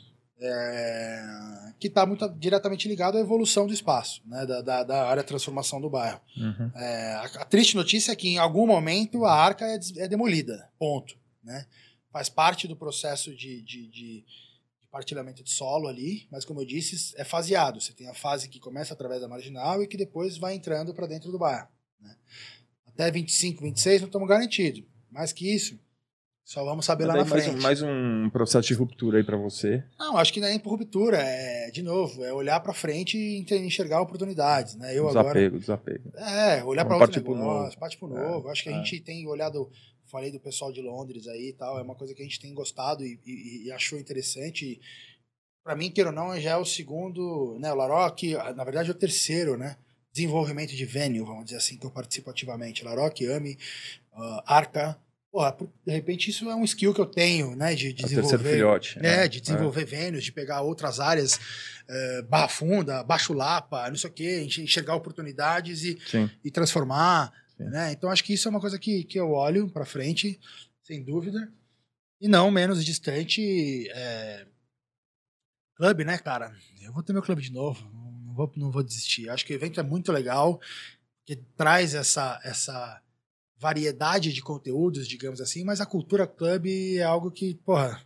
É, 0.43 1.72
que 1.78 1.89
está 1.89 2.06
muito 2.06 2.27
diretamente 2.31 2.89
ligado 2.89 3.18
à 3.18 3.20
evolução 3.20 3.66
do 3.66 3.74
espaço, 3.74 4.22
né, 4.27 4.47
da, 4.47 4.62
da, 4.62 4.85
da 4.85 5.06
área 5.06 5.22
de 5.22 5.28
transformação 5.28 5.81
do 5.81 5.90
bairro. 5.90 6.20
Uhum. 6.35 6.70
É, 6.74 7.12
a, 7.12 7.24
a, 7.24 7.44
triste 7.44 7.77
notícia 7.77 8.12
é 8.12 8.16
que 8.16 8.28
em 8.28 8.39
algum 8.39 8.66
momento 8.66 9.24
a 9.27 9.35
arca 9.35 9.66
é, 9.66 9.78
é 9.98 10.09
demolida, 10.09 10.68
ponto. 10.78 11.14
Né? 11.44 11.66
Faz 12.11 12.28
parte 12.28 12.69
do 12.69 12.77
processo 12.77 13.35
de, 13.35 13.62
de, 13.62 13.87
de, 13.89 14.24
de 14.24 14.87
partilhamento 14.91 15.43
de 15.43 15.51
solo 15.51 15.89
ali, 15.89 16.27
mas 16.31 16.45
como 16.45 16.61
eu 16.61 16.66
disse, 16.66 17.15
é 17.16 17.24
faseado. 17.24 17.81
Você 17.81 17.93
tem 17.93 18.09
a 18.09 18.15
fase 18.15 18.49
que 18.49 18.61
começa 18.61 18.95
através 18.95 19.20
da 19.20 19.28
marginal 19.28 19.82
e 19.82 19.87
que 19.87 19.97
depois 19.97 20.37
vai 20.37 20.55
entrando 20.55 20.95
para 20.95 21.07
dentro 21.07 21.31
do 21.31 21.39
bairro. 21.39 21.69
Né? 22.01 22.16
Até 22.87 23.11
25, 23.11 23.62
26 23.62 24.03
não 24.03 24.09
estamos 24.09 24.28
garantidos. 24.28 24.85
Mais 25.11 25.32
que 25.32 25.53
isso, 25.53 25.78
só 26.51 26.65
vamos 26.65 26.85
saber 26.85 27.07
lá 27.07 27.15
na 27.15 27.24
mais 27.24 27.45
frente. 27.45 27.57
Um, 27.57 27.62
mais 27.62 27.81
um 27.81 28.28
processo 28.28 28.66
de 28.66 28.74
ruptura 28.74 29.19
aí 29.19 29.23
para 29.23 29.37
você. 29.37 29.85
Não, 29.97 30.16
acho 30.16 30.32
que 30.32 30.41
não 30.41 30.49
é 30.49 30.59
por 30.59 30.70
ruptura, 30.70 31.16
é, 31.16 31.70
de 31.70 31.81
novo, 31.81 32.24
é 32.24 32.32
olhar 32.32 32.59
para 32.59 32.73
frente 32.73 33.16
e 33.16 33.47
enxergar 33.59 34.01
oportunidades, 34.01 34.74
né? 34.74 34.91
Eu 34.91 35.07
desapego, 35.07 35.28
agora 35.28 35.51
desapego. 35.61 36.12
É, 36.16 36.65
olhar 36.65 36.85
para 36.85 36.97
outro 36.97 37.20
negócio, 37.20 37.45
novo. 37.45 37.78
parte 37.78 37.97
pro 37.97 38.09
novo. 38.09 38.49
É, 38.49 38.51
acho 38.51 38.65
que 38.65 38.69
a 38.69 38.73
é. 38.73 38.74
gente 38.74 38.99
tem 38.99 39.28
olhado, 39.28 39.70
falei 40.11 40.31
do 40.31 40.41
pessoal 40.41 40.73
de 40.73 40.82
Londres 40.82 41.28
aí 41.28 41.51
e 41.51 41.53
tal, 41.53 41.78
é 41.78 41.82
uma 41.82 41.95
coisa 41.95 42.15
que 42.15 42.20
a 42.20 42.24
gente 42.24 42.41
tem 42.41 42.53
gostado 42.53 43.05
e, 43.05 43.19
e, 43.24 43.66
e 43.66 43.73
achou 43.73 43.99
interessante. 43.99 44.81
Para 45.65 45.77
mim, 45.77 45.91
queira 45.91 46.11
ou 46.11 46.16
não, 46.16 46.39
já 46.41 46.51
é 46.51 46.57
o 46.57 46.65
segundo, 46.65 47.57
né, 47.59 47.73
o 47.73 47.77
Laroque, 47.77 48.35
na 48.35 48.65
verdade 48.65 48.89
é 48.89 48.93
o 48.93 48.97
terceiro, 48.97 49.57
né? 49.57 49.77
Desenvolvimento 50.12 50.74
de 50.74 50.85
venue, 50.85 51.20
vamos 51.20 51.45
dizer 51.45 51.59
assim, 51.59 51.77
que 51.77 51.87
eu 51.87 51.91
participo 51.91 52.31
ativamente. 52.31 52.85
Laroque, 52.85 53.31
AMI, 53.31 53.57
uh, 54.12 54.43
Arca, 54.45 54.99
Porra, 55.32 55.57
de 55.87 55.93
repente 55.93 56.28
isso 56.28 56.51
é 56.51 56.55
um 56.57 56.65
skill 56.65 56.93
que 56.93 57.01
eu 57.01 57.07
tenho, 57.07 57.55
né? 57.55 57.73
De, 57.77 57.93
de 57.93 58.05
é 58.05 58.09
desenvolver. 58.09 58.53
filhote. 58.53 58.99
É, 58.99 59.03
né? 59.03 59.28
de 59.28 59.41
desenvolver 59.41 59.82
é. 59.82 59.85
venues, 59.85 60.24
de 60.24 60.32
pegar 60.32 60.61
outras 60.62 60.99
áreas, 60.99 61.39
é, 61.89 62.23
barra 62.23 62.49
funda, 62.49 63.05
baixo 63.05 63.32
lapa, 63.32 63.89
não 63.89 63.97
sei 63.97 64.11
o 64.11 64.12
quê, 64.12 64.43
enxergar 64.43 64.97
oportunidades 64.97 65.85
e, 65.85 65.97
e 66.45 66.51
transformar. 66.51 67.32
Né? 67.65 67.93
Então 67.93 68.11
acho 68.11 68.24
que 68.24 68.32
isso 68.32 68.49
é 68.49 68.51
uma 68.51 68.61
coisa 68.61 68.78
que, 68.78 69.05
que 69.05 69.19
eu 69.19 69.32
olho 69.32 69.69
para 69.69 69.85
frente, 69.85 70.41
sem 70.82 71.03
dúvida. 71.03 71.53
E 72.20 72.28
não 72.28 72.51
menos 72.51 72.85
distante. 72.85 73.89
É... 73.91 74.47
Clube, 75.74 76.05
né, 76.05 76.19
cara? 76.19 76.55
Eu 76.82 76.93
vou 76.93 77.03
ter 77.03 77.12
meu 77.12 77.23
clube 77.23 77.43
de 77.43 77.53
novo. 77.53 77.91
Não 78.24 78.35
vou, 78.35 78.53
não 78.57 78.70
vou 78.70 78.82
desistir. 78.82 79.28
Acho 79.31 79.45
que 79.45 79.53
o 79.53 79.57
evento 79.57 79.81
é 79.81 79.82
muito 79.82 80.12
legal, 80.12 80.61
que 81.27 81.37
traz 81.57 81.95
essa. 81.95 82.41
essa 82.45 83.03
variedade 83.61 84.32
de 84.32 84.41
conteúdos, 84.41 85.07
digamos 85.07 85.39
assim, 85.39 85.62
mas 85.65 85.82
a 85.82 85.87
cultura 85.87 86.27
club 86.27 86.66
é 86.66 87.03
algo 87.03 87.31
que, 87.31 87.55
porra, 87.57 88.03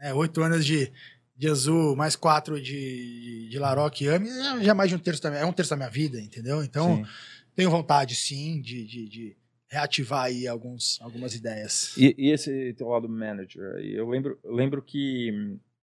é, 0.00 0.14
oito 0.14 0.42
anos 0.42 0.64
de, 0.64 0.90
de 1.36 1.48
azul, 1.48 1.94
mais 1.94 2.16
quatro 2.16 2.60
de, 2.60 3.46
de 3.50 3.58
Laroque 3.58 4.04
e 4.04 4.08
Ami, 4.08 4.30
é 4.30 4.64
já 4.64 4.74
mais 4.74 4.88
de 4.88 4.96
um 4.96 4.98
terço 4.98 5.22
da 5.22 5.30
minha, 5.30 5.42
é 5.42 5.44
um 5.44 5.52
terço 5.52 5.68
da 5.70 5.76
minha 5.76 5.90
vida, 5.90 6.18
entendeu? 6.18 6.64
Então, 6.64 6.96
sim. 6.96 7.10
Tenho 7.56 7.70
vontade, 7.70 8.14
sim, 8.14 8.60
de, 8.60 8.86
de, 8.86 9.08
de, 9.08 9.36
reativar 9.68 10.26
aí 10.26 10.46
alguns, 10.46 11.00
algumas 11.00 11.34
ideias. 11.34 11.96
E, 11.96 12.14
e 12.16 12.30
esse 12.30 12.72
teu 12.74 12.86
lado 12.88 13.08
manager, 13.08 13.64
eu 13.84 14.08
lembro, 14.08 14.38
lembro 14.44 14.80
que 14.80 15.58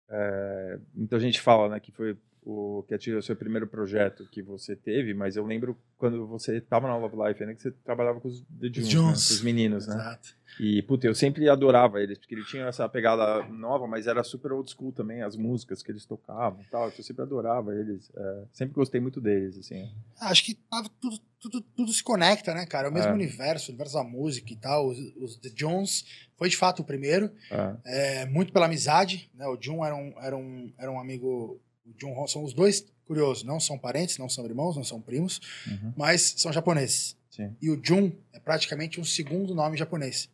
é, 0.09 0.79
muita 0.93 1.19
gente 1.19 1.41
fala, 1.41 1.67
né, 1.67 1.79
que 1.79 1.91
foi 1.91 2.15
o 2.49 2.81
que 2.83 2.93
é 2.93 3.13
o 3.13 3.21
seu 3.21 3.35
primeiro 3.35 3.67
projeto 3.67 4.25
que 4.31 4.41
você 4.41 4.73
teve, 4.73 5.13
mas 5.13 5.35
eu 5.35 5.45
lembro 5.45 5.77
quando 5.97 6.25
você 6.25 6.59
estava 6.59 6.87
na 6.87 6.95
Love 6.95 7.17
Life, 7.27 7.45
né, 7.45 7.53
que 7.53 7.61
você 7.61 7.71
trabalhava 7.71 8.21
com 8.21 8.29
os 8.29 8.41
The 8.41 8.69
Jones, 8.69 8.93
né, 8.93 9.03
com 9.03 9.11
os 9.11 9.41
meninos, 9.41 9.85
né? 9.85 9.95
Exato. 9.95 10.37
E, 10.57 10.81
puta, 10.83 11.05
eu 11.05 11.13
sempre 11.13 11.49
adorava 11.49 12.01
eles, 12.01 12.17
porque 12.17 12.35
eles 12.35 12.47
tinham 12.47 12.65
essa 12.65 12.87
pegada 12.87 13.45
nova, 13.49 13.85
mas 13.85 14.07
era 14.07 14.23
super 14.23 14.53
old 14.53 14.71
school 14.71 14.93
também, 14.93 15.21
as 15.21 15.35
músicas 15.35 15.83
que 15.83 15.91
eles 15.91 16.05
tocavam 16.05 16.61
e 16.61 16.65
tal, 16.71 16.85
eu 16.85 17.03
sempre 17.03 17.21
adorava 17.21 17.75
eles, 17.75 18.09
é, 18.15 18.43
sempre 18.53 18.73
gostei 18.73 19.01
muito 19.01 19.19
deles, 19.19 19.57
assim. 19.57 19.91
Acho 20.21 20.45
que 20.45 20.57
tudo, 21.01 21.19
tudo, 21.41 21.61
tudo 21.75 21.91
se 21.91 22.01
conecta, 22.01 22.53
né, 22.53 22.65
cara? 22.65 22.87
É 22.87 22.89
o 22.89 22.93
mesmo 22.93 23.11
é. 23.11 23.13
universo, 23.13 23.67
o 23.67 23.69
universo 23.71 23.95
da 23.95 24.03
música 24.05 24.53
e 24.53 24.55
tal, 24.55 24.87
os, 24.87 24.97
os 25.17 25.35
The 25.35 25.49
Jones 25.49 26.05
foi 26.37 26.47
de 26.47 26.55
fato 26.55 26.81
o 26.81 26.85
primeiro, 26.85 27.29
é. 27.51 28.21
é 28.21 28.25
muito 28.25 28.53
pela 28.53 28.67
amizade, 28.67 29.29
né, 29.35 29.45
o 29.47 29.57
John 29.57 29.85
era 29.85 29.95
um, 29.95 30.13
era 30.21 30.37
um, 30.37 30.73
era 30.77 30.89
um 30.89 30.99
amigo 30.99 31.59
o 31.89 31.93
John 31.97 32.27
são 32.27 32.43
os 32.43 32.53
dois, 32.53 32.85
curioso, 33.05 33.45
não 33.45 33.59
são 33.59 33.77
parentes, 33.77 34.17
não 34.17 34.29
são 34.29 34.45
irmãos, 34.45 34.75
não 34.75 34.83
são 34.83 35.01
primos, 35.01 35.39
uhum. 35.67 35.93
mas 35.95 36.35
são 36.37 36.51
japoneses. 36.51 37.15
Sim. 37.31 37.55
E 37.61 37.69
o 37.69 37.79
Jun 37.81 38.11
é 38.33 38.39
praticamente 38.39 38.99
um 38.99 39.05
segundo 39.05 39.55
nome 39.55 39.77
japonês. 39.77 40.29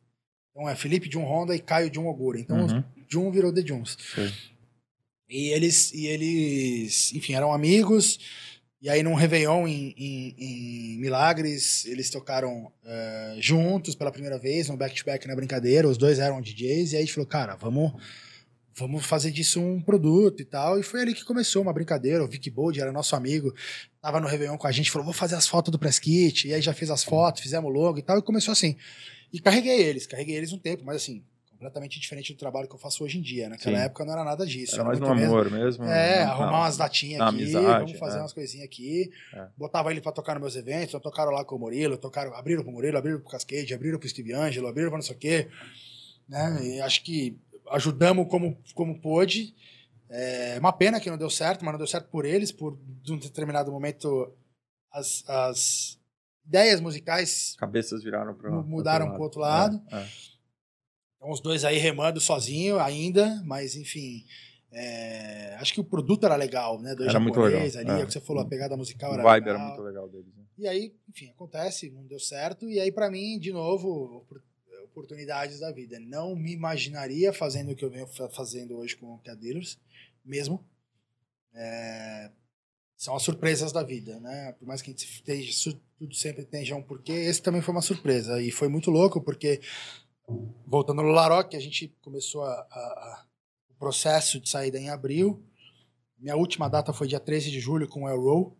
Então 0.51 0.69
é 0.69 0.75
Felipe 0.75 1.09
Jun 1.11 1.23
Honda 1.23 1.55
e 1.55 1.59
Caio 1.59 1.93
Jun 1.93 2.07
Ogura. 2.07 2.39
Então 2.39 2.65
uhum. 2.65 2.83
Jun 3.07 3.31
virou 3.31 3.53
The 3.53 3.61
Juns. 3.61 3.97
E 5.29 5.49
eles, 5.49 5.91
e 5.93 6.05
eles, 6.07 7.13
enfim, 7.13 7.33
eram 7.33 7.53
amigos. 7.53 8.19
E 8.81 8.89
aí, 8.89 9.01
num 9.01 9.13
Réveillon 9.13 9.65
em, 9.65 9.95
em, 9.97 10.35
em 10.37 10.97
Milagres, 10.99 11.85
eles 11.85 12.09
tocaram 12.09 12.65
uh, 12.65 13.41
juntos 13.41 13.95
pela 13.95 14.11
primeira 14.11 14.37
vez, 14.37 14.67
no 14.67 14.75
back-to-back 14.75 15.23
-back 15.23 15.27
na 15.27 15.35
brincadeira. 15.35 15.87
Os 15.87 15.97
dois 15.97 16.19
eram 16.19 16.41
DJs. 16.41 16.91
E 16.91 16.95
aí 16.97 17.01
a 17.01 17.05
gente 17.05 17.13
falou, 17.13 17.27
cara, 17.27 17.55
vamos 17.55 17.93
vamos 18.75 19.05
fazer 19.05 19.31
disso 19.31 19.61
um 19.61 19.81
produto 19.81 20.41
e 20.41 20.45
tal. 20.45 20.79
E 20.79 20.83
foi 20.83 21.01
ali 21.01 21.13
que 21.13 21.23
começou 21.23 21.61
uma 21.61 21.73
brincadeira. 21.73 22.23
O 22.23 22.27
Vic 22.27 22.49
Bold 22.49 22.79
era 22.79 22.91
nosso 22.91 23.15
amigo, 23.15 23.53
tava 24.01 24.19
no 24.19 24.27
Réveillon 24.27 24.57
com 24.57 24.67
a 24.67 24.71
gente, 24.71 24.91
falou: 24.91 25.05
vou 25.05 25.13
fazer 25.13 25.35
as 25.35 25.47
fotos 25.47 25.71
do 25.71 25.79
press 25.79 25.99
kit. 25.99 26.47
E 26.47 26.53
aí 26.53 26.61
já 26.61 26.73
fez 26.73 26.89
as 26.89 27.03
fotos, 27.03 27.41
fizemos 27.41 27.71
logo 27.71 27.99
e 27.99 28.01
tal. 28.01 28.17
E 28.17 28.21
começou 28.21 28.51
assim. 28.51 28.75
E 29.31 29.39
carreguei 29.39 29.81
eles, 29.81 30.05
carreguei 30.05 30.35
eles 30.35 30.53
um 30.53 30.59
tempo, 30.59 30.83
mas 30.85 30.97
assim, 30.97 31.23
completamente 31.63 31.99
diferente 31.99 32.33
do 32.33 32.37
trabalho 32.37 32.67
que 32.67 32.75
eu 32.75 32.79
faço 32.79 33.03
hoje 33.03 33.17
em 33.17 33.21
dia. 33.21 33.49
Naquela 33.49 33.77
Sim. 33.77 33.83
época 33.85 34.05
não 34.05 34.13
era 34.13 34.23
nada 34.23 34.45
disso. 34.45 34.75
Era 34.75 34.83
mais 34.83 34.99
no 34.99 35.07
amor 35.07 35.49
mesmo. 35.49 35.85
É, 35.85 36.23
arrumar 36.23 36.51
não, 36.51 36.59
umas 36.59 36.77
datinhas 36.77 37.21
aqui, 37.21 37.29
amizade, 37.29 37.85
vamos 37.85 37.99
fazer 37.99 38.17
é. 38.17 38.21
umas 38.21 38.33
coisinhas 38.33 38.65
aqui. 38.65 39.09
É. 39.33 39.47
Botava 39.57 39.91
ele 39.91 40.01
para 40.01 40.11
tocar 40.11 40.33
nos 40.33 40.41
meus 40.41 40.55
eventos, 40.55 40.99
tocaram 41.01 41.31
lá 41.31 41.45
com 41.45 41.55
o 41.55 41.59
Murilo, 41.59 41.97
tocaram, 41.97 42.33
abriram 42.35 42.63
pro 42.63 42.71
Murilo, 42.71 42.97
abriram 42.97 43.19
pro 43.19 43.29
Cascade, 43.29 43.73
abriram 43.73 43.97
pro 43.97 44.09
Steve 44.09 44.33
Angelo, 44.33 44.67
abriram 44.67 44.89
pra 44.89 44.97
não 44.97 45.03
sei 45.03 45.15
o 45.15 45.19
quê. 45.19 45.47
Né? 46.27 46.59
E 46.61 46.81
acho 46.81 47.03
que 47.03 47.37
ajudamos 47.73 48.27
como, 48.29 48.57
como 48.73 49.01
pôde. 49.01 49.53
É 50.09 50.57
uma 50.59 50.71
pena 50.71 50.99
que 50.99 51.09
não 51.09 51.17
deu 51.17 51.29
certo, 51.29 51.65
mas 51.65 51.73
não 51.73 51.79
deu 51.79 51.87
certo 51.87 52.07
por 52.09 52.23
eles, 52.23 52.51
por 52.51 52.77
de 53.01 53.11
um 53.11 53.17
determinado 53.17 53.71
momento 53.71 54.31
as, 54.91 55.27
as 55.27 55.99
ideias 56.45 56.79
musicais. 56.79 57.55
Cabeças 57.57 58.03
viraram 58.03 58.35
para 58.35 58.51
mudaram 58.51 59.07
para 59.09 59.19
o 59.19 59.23
outro 59.23 59.41
lado. 59.41 59.81
É, 59.91 59.97
é. 59.97 60.07
Então 61.17 61.31
os 61.31 61.39
dois 61.39 61.65
aí 61.65 61.77
remando 61.77 62.21
sozinho 62.21 62.79
ainda, 62.79 63.41
mas 63.43 63.75
enfim. 63.75 64.23
É, 64.75 65.55
acho 65.59 65.73
que 65.73 65.79
o 65.79 65.83
produto 65.83 66.25
era 66.25 66.35
legal, 66.35 66.79
né? 66.79 66.95
Dois 66.95 67.09
era 67.09 67.19
muito 67.19 67.39
legal. 67.39 67.61
ali, 67.61 67.77
é. 67.77 68.01
é. 68.01 68.05
que 68.05 68.11
você 68.11 68.19
falou, 68.19 68.41
a 68.41 68.47
pegada 68.47 68.75
musical 68.75 69.13
era 69.13 69.21
o 69.21 69.25
vibe 69.25 69.45
legal. 69.45 69.59
era 69.59 69.67
muito 69.67 69.81
legal 69.83 70.09
deles. 70.09 70.35
Né? 70.35 70.43
E 70.57 70.67
aí, 70.67 70.95
enfim, 71.09 71.29
acontece, 71.29 71.89
não 71.91 72.05
deu 72.05 72.19
certo. 72.19 72.69
E 72.69 72.79
aí, 72.79 72.91
para 72.91 73.09
mim, 73.09 73.39
de 73.39 73.51
novo, 73.51 74.25
oportunidades 74.93 75.59
da 75.59 75.71
vida. 75.71 75.99
Não 75.99 76.35
me 76.35 76.53
imaginaria 76.53 77.33
fazendo 77.33 77.71
o 77.71 77.75
que 77.75 77.83
eu 77.83 77.89
venho 77.89 78.07
fazendo 78.31 78.77
hoje 78.77 78.95
com 78.95 79.15
o 79.15 79.35
Dealers, 79.35 79.79
mesmo. 80.23 80.63
É, 81.53 82.31
são 82.95 83.15
as 83.15 83.23
surpresas 83.23 83.71
da 83.71 83.83
vida, 83.83 84.19
né? 84.19 84.53
Por 84.53 84.67
mais 84.67 84.81
que 84.81 84.91
a 84.91 84.93
gente 84.93 85.05
esteja, 85.05 85.77
tudo 85.97 86.15
sempre 86.15 86.45
tenha 86.45 86.75
um 86.75 86.83
porquê, 86.83 87.11
esse 87.11 87.41
também 87.41 87.61
foi 87.61 87.73
uma 87.73 87.81
surpresa. 87.81 88.39
E 88.41 88.51
foi 88.51 88.67
muito 88.67 88.91
louco, 88.91 89.19
porque, 89.19 89.59
voltando 90.65 91.01
no 91.01 91.09
Laroque, 91.09 91.57
a 91.57 91.59
gente 91.59 91.87
começou 92.01 92.43
a, 92.43 92.53
a, 92.53 92.79
a, 92.79 93.25
o 93.71 93.73
processo 93.73 94.39
de 94.39 94.47
saída 94.47 94.77
em 94.77 94.89
abril. 94.89 95.43
Minha 96.19 96.35
última 96.35 96.69
data 96.69 96.93
foi 96.93 97.07
dia 97.07 97.19
13 97.19 97.51
de 97.51 97.59
julho 97.59 97.87
com 97.87 98.03
o 98.03 98.09
El 98.09 98.21
Row. 98.21 98.57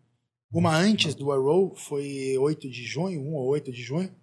Uma 0.52 0.76
antes 0.76 1.16
do 1.16 1.32
El 1.32 1.42
Row 1.42 1.76
foi 1.76 2.38
8 2.38 2.70
de 2.70 2.84
junho, 2.84 3.22
1 3.22 3.34
ou 3.34 3.48
8 3.48 3.72
de 3.72 3.82
junho 3.82 4.23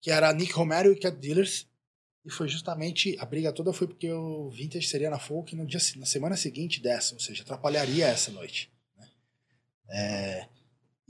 que 0.00 0.10
era 0.10 0.32
Nick 0.32 0.52
Romero 0.52 0.92
e 0.92 0.96
Cat 0.96 1.16
Dealers. 1.16 1.68
E 2.24 2.30
foi 2.30 2.48
justamente, 2.48 3.16
a 3.18 3.24
briga 3.24 3.52
toda 3.52 3.72
foi 3.72 3.86
porque 3.86 4.10
o 4.12 4.50
Vintage 4.50 4.86
seria 4.86 5.08
na 5.08 5.18
Folk 5.18 5.56
no 5.56 5.66
dia, 5.66 5.80
na 5.96 6.04
semana 6.04 6.36
seguinte 6.36 6.80
dessa, 6.80 7.14
ou 7.14 7.20
seja, 7.20 7.42
atrapalharia 7.42 8.06
essa 8.06 8.30
noite. 8.30 8.70
Né? 8.96 9.08
É, 9.90 10.48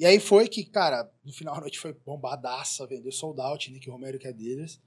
e 0.01 0.07
aí 0.07 0.19
foi 0.19 0.49
que, 0.49 0.65
cara, 0.65 1.11
no 1.23 1.31
final 1.31 1.55
da 1.57 1.61
noite 1.61 1.79
foi 1.79 1.93
bombadaça, 2.07 2.87
vendeu 2.87 3.13
sold 3.13 3.39
out, 3.39 3.71
Nick 3.71 3.91
Romero 3.91 4.17
e 4.17 4.19
Cat 4.19 4.33
Dealers. 4.33 4.81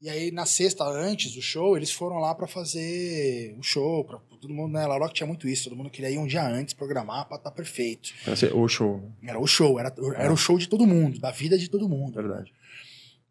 E 0.00 0.08
aí, 0.08 0.30
na 0.30 0.46
sexta, 0.46 0.84
antes 0.84 1.34
do 1.34 1.42
show, 1.42 1.76
eles 1.76 1.90
foram 1.90 2.16
lá 2.16 2.34
para 2.34 2.46
fazer 2.46 3.54
um 3.58 3.62
show. 3.62 4.04
Pra, 4.04 4.18
todo 4.40 4.54
mundo, 4.54 4.72
né? 4.72 4.86
La 4.86 4.96
Rock 4.96 5.12
tinha 5.12 5.26
muito 5.26 5.46
isso. 5.46 5.64
Todo 5.64 5.76
mundo 5.76 5.90
queria 5.90 6.10
ir 6.10 6.16
um 6.16 6.26
dia 6.26 6.46
antes, 6.46 6.72
programar 6.72 7.26
pra 7.26 7.36
estar 7.36 7.50
tá 7.50 7.54
perfeito. 7.54 8.14
Era 8.26 8.56
o 8.56 8.66
show. 8.66 9.00
Né? 9.20 9.30
Era 9.30 9.38
o 9.38 9.46
show. 9.46 9.78
Era, 9.78 9.94
era 10.16 10.32
o 10.32 10.36
show 10.36 10.58
de 10.58 10.66
todo 10.66 10.86
mundo, 10.86 11.18
da 11.18 11.30
vida 11.30 11.58
de 11.58 11.68
todo 11.68 11.86
mundo. 11.86 12.14
Verdade. 12.14 12.50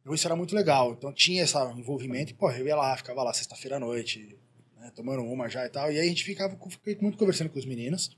Então 0.03 0.13
isso 0.13 0.27
era 0.27 0.35
muito 0.35 0.53
legal. 0.53 0.91
Então 0.93 1.11
tinha 1.11 1.43
esse 1.43 1.57
envolvimento 1.57 2.31
e, 2.31 2.35
pô, 2.35 2.51
eu 2.51 2.67
ia 2.67 2.75
lá, 2.75 2.95
ficava 2.95 3.23
lá 3.23 3.33
sexta-feira 3.33 3.77
à 3.77 3.79
noite, 3.79 4.37
né, 4.77 4.91
tomando 4.93 5.23
uma 5.23 5.49
já 5.49 5.65
e 5.65 5.69
tal. 5.69 5.91
E 5.91 5.99
aí 5.99 6.05
a 6.05 6.09
gente 6.09 6.25
ficava 6.25 6.55
fiquei 6.69 6.97
muito 7.01 7.17
conversando 7.17 7.49
com 7.49 7.57
os 7.57 7.65
meninos. 7.65 8.15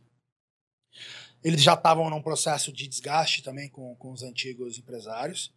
Eles 1.43 1.61
já 1.61 1.75
estavam 1.75 2.09
num 2.09 2.21
processo 2.21 2.73
de 2.73 2.87
desgaste 2.87 3.43
também 3.43 3.69
com, 3.69 3.95
com 3.97 4.11
os 4.11 4.23
antigos 4.23 4.79
empresários. 4.79 5.53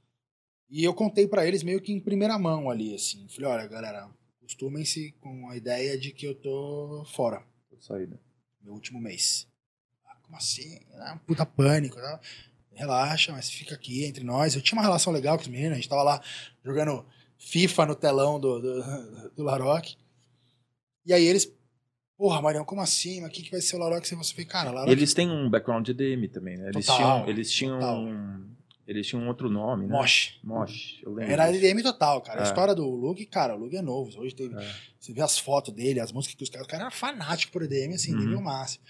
E 0.69 0.85
eu 0.85 0.93
contei 0.93 1.27
para 1.27 1.47
eles 1.47 1.63
meio 1.63 1.81
que 1.81 1.93
em 1.93 2.01
primeira 2.01 2.39
mão 2.39 2.69
ali, 2.69 2.95
assim. 2.95 3.27
Falei, 3.29 3.51
olha, 3.51 3.67
galera, 3.67 4.11
acostumem-se 4.37 5.13
com 5.13 5.49
a 5.49 5.57
ideia 5.57 5.99
de 5.99 6.13
que 6.13 6.27
eu 6.27 6.35
tô 6.35 7.07
fora. 7.15 7.43
Tô 7.71 7.81
saída. 7.81 8.21
Meu 8.61 8.75
último 8.75 9.01
mês. 9.01 9.49
Ah, 10.05 10.17
como 10.23 10.37
assim? 10.37 10.79
Ah, 10.97 11.19
puta 11.27 11.47
pânico. 11.47 11.99
Relaxa, 12.79 13.33
mas 13.33 13.51
fica 13.51 13.75
aqui 13.75 14.05
entre 14.05 14.25
nós. 14.25 14.55
Eu 14.55 14.63
tinha 14.63 14.77
uma 14.79 14.83
relação 14.83 15.13
legal 15.13 15.37
com 15.37 15.43
os 15.43 15.49
meninos, 15.49 15.73
a 15.73 15.77
gente 15.77 15.89
tava 15.89 16.03
lá 16.03 16.21
jogando 16.65 17.05
FIFA 17.37 17.87
no 17.87 17.95
telão 17.95 18.39
do, 18.41 18.61
do, 18.61 19.31
do 19.37 19.43
Laroque. 19.43 19.97
E 21.07 21.13
aí 21.13 21.25
eles, 21.25 21.51
porra, 22.17 22.41
Marião, 22.43 22.65
como 22.65 22.81
assim? 22.81 23.21
Mas 23.21 23.31
o 23.31 23.33
que, 23.33 23.43
que 23.43 23.51
vai 23.51 23.61
ser 23.61 23.77
o 23.77 23.79
Laroque 23.79 24.07
se 24.09 24.15
você 24.15 24.35
ficar, 24.35 24.61
cara, 24.65 24.71
Laroque... 24.71 24.93
Eles 24.93 25.15
têm 25.15 25.31
um 25.31 25.49
background 25.51 25.85
de 25.89 25.93
EDM 25.93 26.29
também, 26.29 26.57
né? 26.57 26.69
Eles 26.69 26.87
Total, 26.87 26.97
tinham, 27.23 27.29
eles 27.29 27.51
tinham, 27.51 27.79
total. 27.79 28.05
eles 28.87 29.07
tinham 29.07 29.23
um 29.25 29.29
outro 29.29 29.49
nome, 29.49 29.87
né? 29.87 29.93
Mosh. 29.93 30.39
Mosh, 30.45 31.01
eu 31.03 31.13
lembro. 31.15 31.33
Era. 31.33 31.51
EDM 31.55 31.83
total, 31.83 32.21
cara. 32.21 32.41
A 32.41 32.45
É. 32.45 32.47
história 32.47 32.75
do 32.75 32.85
Lug, 32.89 33.25
cara, 33.27 33.55
o 33.55 33.59
Lug 33.59 33.77
é 33.77 33.83
novo. 33.83 34.21
Hoje 34.21 34.35
teve. 34.35 34.55
É. 34.55 34.75
Você 34.99 35.13
vê 35.13 35.23
as 35.23 35.39
fotos 35.39 35.73
dele, 35.73 36.01
as 36.01 36.13
músicas 36.13 36.35
que 36.37 36.43
os 36.43 36.51
caras. 36.51 36.67
O 36.67 36.71
cara 36.71 36.83
era 36.85 36.91
fanático 36.91 37.53
por 37.53 37.63
EDM, 37.63 37.95
assim, 37.95 38.13
Uhum. 38.13 38.21
nível 38.21 38.41
máximo. 38.43 38.83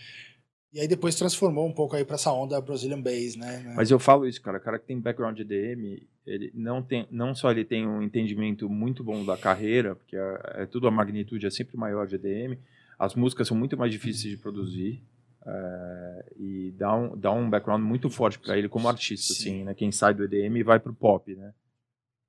E 0.73 0.81
aí 0.81 0.89
depois 0.89 1.15
transformou 1.15 1.67
um 1.67 1.73
pouco 1.73 1.97
aí 1.97 2.05
pra 2.05 2.17
essa 2.17 2.31
onda 2.31 2.61
Brazilian 2.61 3.01
Bass, 3.01 3.37
né? 3.37 3.73
Mas 3.75 3.91
eu 3.91 3.99
falo 3.99 4.27
isso, 4.27 4.41
cara. 4.43 4.59
O 4.59 4.61
cara 4.61 4.79
que 4.79 4.87
tem 4.87 5.01
background 5.01 5.37
de 5.37 5.43
EDM, 5.43 6.03
ele 6.27 6.51
não 6.55 6.83
tem, 6.83 7.07
não 7.11 7.35
só 7.35 7.51
ele 7.51 7.65
tem 7.65 7.87
um 7.87 8.03
entendimento 8.03 8.69
muito 8.69 9.03
bom 9.03 9.25
da 9.25 9.37
carreira, 9.37 9.95
porque 9.97 10.15
é, 10.15 10.63
é 10.63 10.67
tudo 10.67 10.87
a 10.87 10.91
magnitude 10.91 11.47
é 11.47 11.51
sempre 11.51 11.77
maior 11.77 12.07
de 12.07 12.17
EDM. 12.17 12.59
As 12.99 13.15
músicas 13.15 13.49
são 13.49 13.57
muito 13.57 13.79
mais 13.79 13.91
difíceis 13.91 14.31
de 14.31 14.37
produzir 14.37 15.03
é, 15.47 16.33
e 16.37 16.75
dá 16.77 16.95
um, 16.95 17.17
dá 17.17 17.33
um 17.33 17.49
background 17.49 17.83
muito 17.83 18.11
forte 18.11 18.39
para 18.39 18.59
ele 18.59 18.69
como 18.69 18.89
artista, 18.89 19.33
Sim. 19.33 19.41
assim, 19.41 19.65
né? 19.65 19.75
Quem 19.75 19.91
sai 19.91 20.13
do 20.13 20.25
EDM 20.25 20.59
e 20.59 20.63
vai 20.63 20.79
pro 20.79 20.93
pop, 20.93 21.35
né? 21.35 21.55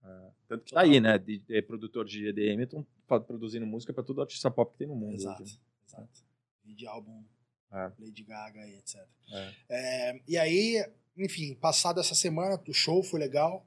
É, 0.02 0.30
tanto 0.48 0.64
que 0.64 0.74
tá 0.74 0.82
aí, 0.82 1.02
né? 1.02 1.18
De, 1.18 1.40
de 1.40 1.62
produtor 1.64 2.06
de 2.06 2.30
EDM 2.30 2.62
estão 2.62 2.86
produzindo 3.28 3.66
música 3.66 3.92
para 3.92 4.04
todo 4.04 4.22
artista 4.22 4.50
pop 4.50 4.72
que 4.72 4.78
tem 4.78 4.88
no 4.88 4.96
mundo. 4.96 5.16
Exato, 5.16 5.44
hoje, 5.44 5.60
exato. 5.86 6.24
E 6.66 6.74
de 6.74 6.88
álbum 6.88 7.22
É. 7.72 7.92
Lady 8.00 8.24
Gaga 8.24 8.66
e 8.68 8.76
etc. 8.76 8.96
né? 9.30 9.56
É, 9.70 10.22
e 10.28 10.38
aí, 10.38 10.86
enfim, 11.18 11.54
passado 11.56 12.00
essa 12.00 12.16
semana, 12.16 12.60
o 12.68 12.74
show 12.74 13.04
foi 13.04 13.20
legal. 13.20 13.66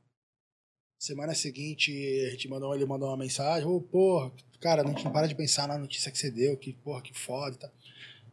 Semana 0.99 1.35
seguinte, 1.35 1.91
a 2.27 2.31
gente 2.31 2.49
mandou, 2.49 2.75
ele 2.75 2.87
mandou 2.87 3.09
uma 3.09 3.17
mensagem, 3.17 3.67
ô, 3.67 3.81
porra, 3.81 4.33
cara, 4.61 4.83
a 4.83 4.87
gente 4.87 5.05
não 5.05 5.13
para 5.13 5.27
de 5.27 5.35
pensar 5.35 5.67
na 5.67 5.77
notícia 5.77 6.13
que 6.13 6.19
você 6.19 6.31
deu, 6.31 6.57
que 6.57 6.73
porra, 6.75 7.03
que 7.03 7.13
foda 7.13 7.57
e. 7.57 7.71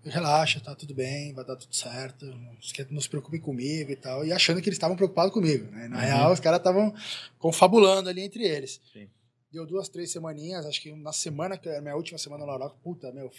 Eu, 0.06 0.12
Relaxa, 0.12 0.62
tá 0.62 0.74
tudo 0.74 0.94
bem, 0.94 1.34
vai 1.34 1.44
dar 1.44 1.58
tudo 1.58 1.76
certo, 1.76 2.26
não 2.26 2.62
se, 2.62 2.88
não 2.90 3.02
preocupe 3.10 3.38
comigo 3.40 3.91
e 3.91 3.96
tal. 3.98 4.26
E 4.26 4.32
achando 4.32 4.62
que 4.62 4.70
eles 4.70 4.78
estavam 4.78 4.96
preocupados 4.96 5.34
comigo, 5.34 5.70
né? 5.72 5.88
Na 5.90 5.98
Uhum. 5.98 6.04
real, 6.06 6.32
os 6.32 6.40
caras 6.40 6.60
estavam 6.60 6.94
confabulando 7.38 8.08
ali 8.08 8.22
entre 8.22 8.44
eles. 8.46 8.80
Sim. 8.94 9.10
Deu 9.52 9.66
duas, 9.66 9.90
três 9.90 10.10
semaninhas, 10.12 10.66
acho 10.66 10.82
que 10.82 10.94
na 10.94 11.12
semana, 11.12 11.58
que 11.58 11.68
era 11.68 11.80
a 11.80 11.82
minha 11.82 11.96
última 11.96 12.18
semana 12.18 12.46
no 12.46 12.52
Laroca, 12.52 12.78
puta, 12.84 13.12
meu, 13.12 13.30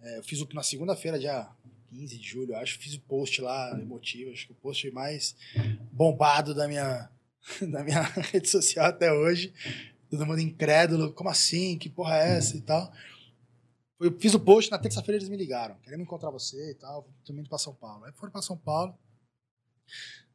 é, 0.00 0.18
eu 0.18 0.22
fiz 0.22 0.46
na 0.52 0.62
segunda-feira, 0.62 1.18
dia 1.18 1.48
15 1.90 2.18
de 2.18 2.28
julho, 2.28 2.56
acho, 2.56 2.78
fiz 2.78 2.94
o 2.94 3.00
post 3.00 3.40
lá, 3.40 3.78
emotivo, 3.80 4.30
acho 4.30 4.46
que 4.46 4.52
o 4.52 4.56
post 4.56 4.90
mais 4.90 5.34
bombado 5.92 6.54
da 6.54 6.68
minha, 6.68 7.10
da 7.70 7.82
minha 7.82 8.02
rede 8.32 8.48
social 8.48 8.86
até 8.86 9.12
hoje. 9.12 9.52
Todo 10.10 10.24
mundo 10.24 10.40
incrédulo, 10.40 11.12
como 11.12 11.28
assim? 11.28 11.76
Que 11.76 11.88
porra 11.88 12.16
é 12.16 12.36
essa 12.36 12.56
e 12.56 12.60
tal. 12.62 12.92
Eu 14.00 14.16
fiz 14.18 14.32
o 14.32 14.40
post, 14.40 14.70
na 14.70 14.78
terça-feira 14.78 15.18
eles 15.18 15.28
me 15.28 15.36
ligaram, 15.36 15.76
queremos 15.80 16.04
encontrar 16.04 16.30
você 16.30 16.70
e 16.70 16.74
tal, 16.74 17.06
indo 17.28 17.48
pra 17.48 17.58
São 17.58 17.74
Paulo. 17.74 18.04
Aí 18.04 18.12
foram 18.12 18.32
pra 18.32 18.40
São 18.40 18.56
Paulo. 18.56 18.96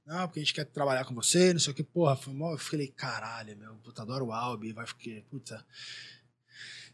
Não, 0.05 0.27
porque 0.27 0.39
a 0.39 0.43
gente 0.43 0.53
quer 0.53 0.65
trabalhar 0.65 1.05
com 1.05 1.15
você, 1.15 1.53
não 1.53 1.61
sei 1.61 1.71
o 1.71 1.75
que, 1.75 1.83
porra. 1.83 2.15
Foi 2.15 2.33
mó, 2.33 2.51
eu 2.51 2.57
falei, 2.57 2.87
caralho, 2.87 3.57
meu, 3.57 3.75
puta, 3.75 4.01
adoro 4.01 4.25
o 4.25 4.33
Albi, 4.33 4.73
vai 4.73 4.85
ficar, 4.85 5.23
puta, 5.29 5.65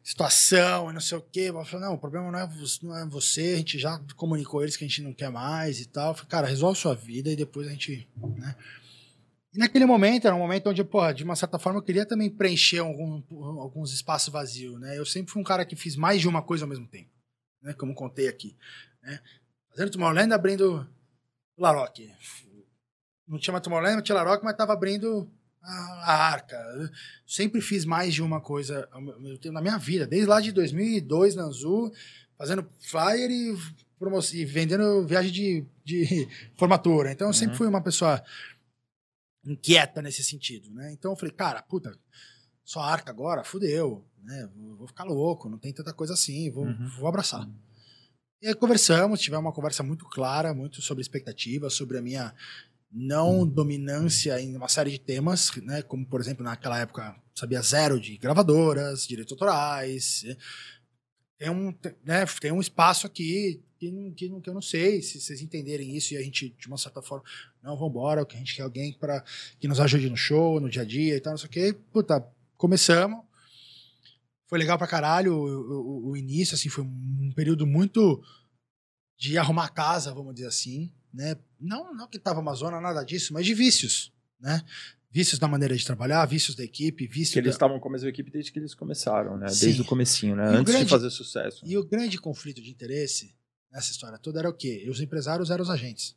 situação 0.10 0.90
e 0.90 0.94
não 0.94 0.99
sei 0.99 1.18
o 1.18 1.22
quê. 1.22 1.52
Falei, 1.65 1.88
não, 1.88 1.94
o 1.94 1.98
problema 1.98 2.31
não 2.31 2.40
é, 2.40 2.49
não 2.81 2.98
é 2.98 3.06
você, 3.06 3.53
a 3.53 3.57
gente 3.57 3.77
já 3.77 3.99
comunicou 4.15 4.64
eles 4.64 4.76
que 4.76 4.84
a 4.84 4.88
gente 4.88 5.03
não 5.03 5.14
quer 5.14 5.30
mais 5.30 5.80
e 5.80 5.86
tal. 5.86 6.10
Eu 6.10 6.14
falei, 6.15 6.30
cara, 6.30 6.48
resolve 6.48 6.80
sua 6.80 6.95
vida 6.95 7.30
e 7.30 7.36
depois 7.36 7.68
a 7.68 7.72
gente, 7.72 8.07
né? 8.36 8.56
E 9.53 9.57
naquele 9.57 9.86
momento, 9.86 10.26
era 10.26 10.36
um 10.36 10.40
momento 10.40 10.69
onde, 10.69 10.84
porra, 10.84 11.14
de 11.14 11.23
uma 11.23 11.36
certa 11.36 11.57
forma, 11.57 11.80
eu 11.80 11.84
queria 11.84 12.06
também 12.06 12.30
preencher 12.30 12.80
algum- 12.80 13.22
alguns 13.60 13.91
espaços 13.94 14.31
vazios, 14.31 14.80
né? 14.80 14.98
Eu 14.98 15.06
sempre 15.06 15.31
fui 15.31 15.41
um 15.41 15.45
cara 15.45 15.65
que 15.65 15.76
fiz 15.76 15.95
mais 15.95 16.22
de 16.22 16.27
uma 16.27 16.41
coisa 16.41 16.65
ao 16.65 16.69
mesmo 16.69 16.88
tempo, 16.88 17.10
né? 17.61 17.73
Como 17.73 17.94
contei 17.94 18.27
aqui, 18.27 18.56
né? 19.03 19.19
Fazendo 19.69 19.91
Tomorrowland, 19.91 20.34
abrindo 20.34 20.88
Laroque. 21.57 22.11
Não 23.27 23.40
tinha 23.40 23.52
mais 23.52 23.64
Tomorrowland, 23.64 23.95
não 23.98 24.03
tinha 24.03 24.15
Laroque, 24.15 24.44
mas 24.44 24.57
tava 24.57 24.73
abrindo 24.73 25.30
a 25.61 26.14
arca. 26.31 26.56
Eu 26.56 26.90
sempre 27.27 27.61
fiz 27.61 27.86
mais 27.86 28.14
de 28.14 28.22
uma 28.22 28.40
coisa 28.41 28.88
ao 28.91 29.02
mesmo 29.02 29.38
tempo 29.38 29.53
na 29.53 29.61
minha 29.61 29.77
vida, 29.77 30.07
desde 30.07 30.27
lá 30.27 30.40
de 30.40 30.52
2002 30.52 31.36
na 31.36 31.44
Anzu, 31.44 31.91
fazendo 32.38 32.68
flyer 32.80 33.30
e, 33.30 33.56
e 34.34 34.45
vendendo 34.45 35.06
viagem 35.06 35.31
de, 35.31 35.65
de 35.84 36.27
formatura. 36.57 37.11
Então 37.11 37.27
eu 37.27 37.34
sempre 37.34 37.52
Uhum. 37.53 37.57
fui 37.57 37.68
uma 37.68 37.81
pessoa 37.84 38.23
inquieta 39.45 40.02
nesse 40.02 40.23
sentido, 40.23 40.69
né? 40.72 40.91
Então 40.91 41.11
eu 41.11 41.18
falei, 41.18 41.34
cara, 41.34 41.61
puta, 41.61 41.98
só 42.64 42.81
arca 42.81 43.10
agora, 43.10 43.44
fudeu, 43.44 44.06
né? 44.23 44.49
Vou, 44.56 44.76
vou 44.76 44.88
ficar 44.88 45.03
louco, 45.06 45.49
não 45.49 45.57
tem 45.57 45.73
tanta 45.73 45.94
coisa 45.94 46.14
assim, 46.14 46.49
vou, 46.52 46.65
Uhum. 46.65 46.88
vou 46.98 47.07
abraçar. 47.07 47.48
E 48.41 48.48
aí 48.48 48.56
conversamos, 48.56 49.19
tivemos 49.19 49.45
uma 49.45 49.52
conversa 49.53 49.84
muito 49.84 50.06
clara, 50.06 50.53
muito 50.53 50.81
sobre 50.81 51.02
expectativa, 51.02 51.69
sobre 51.69 51.98
a 51.98 52.02
minha 52.02 52.34
não 52.91 53.48
dominância 53.48 54.40
em 54.41 54.56
uma 54.56 54.68
série 54.68 54.91
de 54.91 54.99
temas, 54.99 55.52
né? 55.64 55.82
Como, 55.84 56.06
por 56.06 56.20
exemplo, 56.20 56.44
naquela 56.44 56.80
época, 56.80 57.16
sabia 57.36 57.61
zero 57.61 57.99
de 57.99 58.18
gravadoras, 58.18 59.06
direitos 59.07 59.32
autorais. 59.34 60.24
né? 60.26 60.36
Tem 61.38 61.49
um, 61.49 61.74
né, 62.03 62.26
tem 62.41 62.52
um 62.52 62.60
espaço 62.60 63.07
aqui 63.07 63.61
que, 63.80 63.90
não- 63.91 64.11
que, 64.11 64.28
não- 64.28 64.41
que 64.41 64.49
eu 64.49 64.53
não 64.53 64.61
sei 64.61 65.02
se 65.02 65.22
vocês 65.22 65.41
entenderem 65.41 65.95
isso 65.95 66.14
e 66.14 66.18
a 66.18 66.22
gente, 66.22 66.49
de 66.49 66.68
uma 66.68 66.78
certa 66.78 67.02
forma, 67.02 67.24
não, 67.64 67.78
vambora, 67.78 68.26
que 68.26 68.36
a 68.36 68.40
gente 68.40 68.56
quer 68.56 68.64
alguém 68.64 68.91
para 68.94 69.24
que 69.60 69.68
nos 69.68 69.80
ajude 69.80 70.10
no 70.10 70.18
show, 70.18 70.60
no 70.60 70.70
dia 70.70 70.82
a 70.82 70.86
dia 70.86 71.16
e 71.16 71.22
tal, 71.22 71.32
não 71.32 71.38
sei 71.38 71.48
o 71.48 71.52
quê. 71.52 71.78
Puta, 71.94 72.28
começamos. 72.57 73.24
Foi 74.48 74.57
legal 74.60 74.78
pra 74.78 74.88
caralho 74.88 75.34
o, 75.34 76.07
o- 76.07 76.10
o 76.10 76.18
início, 76.18 76.56
assim, 76.56 76.68
foi 76.70 76.84
um 76.84 77.32
período 77.36 77.66
muito 77.68 78.22
de 79.18 79.38
arrumar 79.38 79.70
casa, 79.70 80.14
vamos 80.14 80.34
dizer 80.34 80.48
assim, 80.48 80.91
né? 81.14 81.36
Não, 81.60 81.94
não 81.94 82.07
que 82.07 82.19
tava 82.19 82.40
uma 82.40 82.53
zona, 82.53 82.80
nada 82.80 83.03
disso, 83.03 83.34
mas 83.34 83.45
de 83.45 83.53
vícios, 83.53 84.11
né? 84.40 84.64
Vícios 85.11 85.40
da 85.40 85.48
maneira 85.48 85.76
de 85.76 85.84
trabalhar, 85.84 86.23
vícios 86.27 86.56
da 86.56 86.64
equipe, 86.64 87.07
vícios 87.07 87.34
Que 87.34 87.40
eles 87.40 87.49
da... 87.52 87.56
estavam 87.56 87.80
com 87.80 87.90
a 87.90 87.91
mesma 87.91 88.10
equipe 88.10 88.30
desde 88.30 88.52
que 88.52 88.60
eles 88.60 88.76
começaram, 88.76 89.38
né? 89.38 89.48
Sim. 89.48 89.65
Desde 89.65 89.81
o 89.81 89.86
comecinho, 89.86 90.36
né? 90.36 90.44
E 90.53 90.56
Antes 90.56 90.72
grande- 90.72 90.86
de 90.86 90.91
fazer 90.91 91.10
sucesso. 91.10 91.65
E 91.65 91.76
o 91.77 91.84
grande 91.84 92.19
conflito 92.19 92.61
de 92.61 92.69
interesse 92.69 93.36
nessa 93.72 93.91
história 93.91 94.19
toda 94.19 94.40
era 94.40 94.49
o 94.49 94.53
quê? 94.53 94.88
Os 94.90 95.02
empresários 95.02 95.49
eram 95.49 95.64
os 95.64 95.69
agentes. 95.72 96.15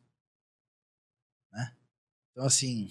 Né? 1.51 1.75
Então, 2.33 2.45
assim, 2.45 2.91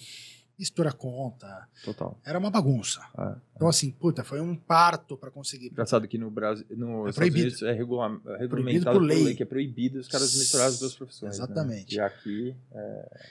mistura 0.58 0.92
conta, 0.92 1.68
Total. 1.84 2.18
era 2.24 2.38
uma 2.38 2.50
bagunça. 2.50 3.00
É. 3.18 3.34
Então, 3.56 3.68
assim, 3.68 3.90
puta, 3.90 4.22
foi 4.22 4.40
um 4.40 4.54
parto 4.54 5.16
para 5.16 5.30
conseguir. 5.30 5.68
Engraçado 5.68 6.06
que 6.06 6.16
no 6.18 6.30
Brasil, 6.30 6.64
no 6.70 7.08
É 7.08 7.12
proibido. 7.12 7.46
Unidos 7.46 7.62
é, 7.62 7.72
regula- 7.72 8.20
é 8.26 8.36
regulamentado 8.38 8.48
Proibido 8.48 8.84
por 8.84 8.92
por 8.92 9.02
lei. 9.02 9.24
lei. 9.24 9.34
que 9.34 9.42
é 9.42 9.46
proibido 9.46 9.98
os 9.98 10.08
caras 10.08 10.34
misturarem 10.34 10.72
as 10.72 10.78
duas 10.78 10.94
profissões. 10.94 11.38
né? 11.38 11.44
Exatamente. 11.44 11.96
E 11.96 12.00
aqui, 12.00 12.56
é... 12.72 13.26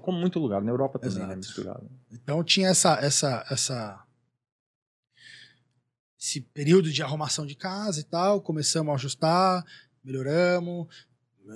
como 0.00 0.18
muito 0.18 0.38
lugar, 0.38 0.62
na 0.62 0.70
Europa 0.70 0.98
também, 0.98 1.16
Exato. 1.16 1.28
né? 1.28 1.36
Misturado. 1.36 1.90
Então 2.12 2.44
tinha 2.44 2.68
essa, 2.68 2.94
essa, 3.00 3.44
essa, 3.50 4.04
esse 6.20 6.40
período 6.40 6.90
de 6.92 7.02
arrumação 7.02 7.46
de 7.46 7.54
casa 7.54 8.00
e 8.00 8.04
tal. 8.04 8.40
Começamos 8.40 8.92
a 8.92 8.94
ajustar, 8.94 9.64
melhoramos, 10.04 10.86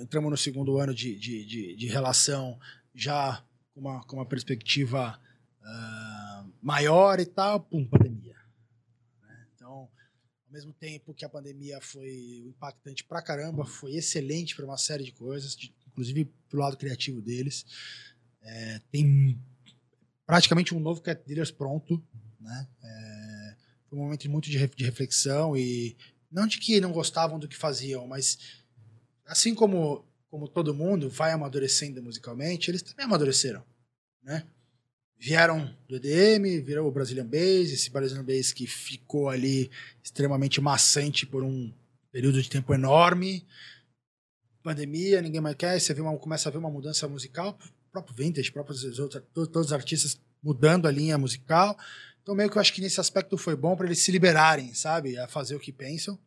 entramos 0.01 0.31
no 0.31 0.37
segundo 0.37 0.77
ano 0.77 0.93
de, 0.93 1.17
de, 1.17 1.45
de, 1.45 1.75
de 1.75 1.87
relação 1.87 2.59
já 2.95 3.43
com 3.73 3.79
uma, 3.81 4.03
com 4.05 4.15
uma 4.17 4.25
perspectiva 4.25 5.19
ah, 5.61 6.45
maior 6.61 7.19
e 7.19 7.25
tal. 7.25 7.59
Pum, 7.59 7.85
pandemia. 7.87 8.35
né? 9.21 9.47
Então, 9.55 9.89
ao 10.47 10.51
mesmo 10.51 10.73
tempo 10.73 11.13
que 11.13 11.25
a 11.25 11.29
pandemia 11.29 11.79
foi 11.81 12.43
impactante 12.47 13.03
pra 13.03 13.21
caramba, 13.21 13.65
foi 13.65 13.95
excelente 13.95 14.55
para 14.55 14.65
uma 14.65 14.77
série 14.77 15.03
de 15.03 15.11
coisas, 15.11 15.55
de- 15.55 15.73
inclusive 15.87 16.25
pro 16.49 16.59
lado 16.59 16.77
criativo 16.77 17.21
deles. 17.21 17.65
É, 18.41 18.79
tem 18.91 19.39
praticamente 20.25 20.73
um 20.75 20.79
novo 20.79 21.01
Cat 21.01 21.23
Dealers 21.25 21.51
pronto, 21.51 22.01
né? 22.39 22.67
É, 22.83 23.55
foi 23.89 23.97
um 23.99 24.01
momento 24.03 24.29
muito 24.29 24.49
de, 24.49 24.67
de 24.67 24.83
reflexão 24.85 25.55
e 25.57 25.95
não 26.31 26.47
de 26.47 26.59
que 26.59 26.81
não 26.81 26.91
gostavam 26.91 27.39
do 27.39 27.47
que 27.47 27.55
faziam, 27.55 28.07
mas 28.07 28.37
assim 29.25 29.53
como 29.55 30.05
como 30.33 30.47
todo 30.47 30.73
mundo 30.73 31.11
vai 31.11 31.31
amadurecendo 31.31 32.01
musicalmente, 32.01 32.71
eles 32.71 32.81
também 32.81 33.05
amadureceram, 33.05 33.63
né? 34.23 34.43
Vieram 35.15 35.71
do 35.87 35.95
EDM, 35.97 36.59
virou 36.65 36.87
o 36.87 36.91
Brazilian 36.91 37.27
Bass, 37.27 37.69
esse 37.71 37.91
Brazilian 37.91 38.25
Bass 38.25 38.51
que 38.51 38.65
ficou 38.65 39.29
ali 39.29 39.69
extremamente 40.03 40.59
maçante 40.59 41.27
por 41.27 41.43
um 41.43 41.71
período 42.11 42.41
de 42.41 42.49
tempo 42.49 42.73
enorme. 42.73 43.45
Pandemia, 44.63 45.21
ninguém 45.21 45.39
mais 45.39 45.55
quer, 45.55 45.79
você 45.79 45.93
vê 45.93 46.01
uma, 46.01 46.17
começa 46.17 46.49
a 46.49 46.51
ver 46.51 46.57
uma 46.57 46.71
mudança 46.71 47.07
musical, 47.07 47.55
próprio 47.91 48.15
Vintage, 48.15 48.51
próprios 48.51 48.83
outros, 48.97 49.21
to- 49.35 49.45
todos 49.45 49.67
os 49.67 49.73
artistas 49.73 50.19
mudando 50.41 50.87
a 50.87 50.91
linha 50.91 51.15
musical. 51.15 51.77
Então, 52.23 52.33
meio 52.33 52.49
que 52.49 52.57
eu 52.57 52.61
acho 52.61 52.73
que 52.73 52.81
nesse 52.81 52.99
aspecto 52.99 53.37
foi 53.37 53.55
bom 53.55 53.75
para 53.75 53.85
eles 53.85 53.99
se 53.99 54.11
liberarem, 54.11 54.73
sabe? 54.73 55.15
A 55.15 55.27
fazer 55.27 55.53
o 55.55 55.59
que 55.59 55.71
pensam. 55.71 56.17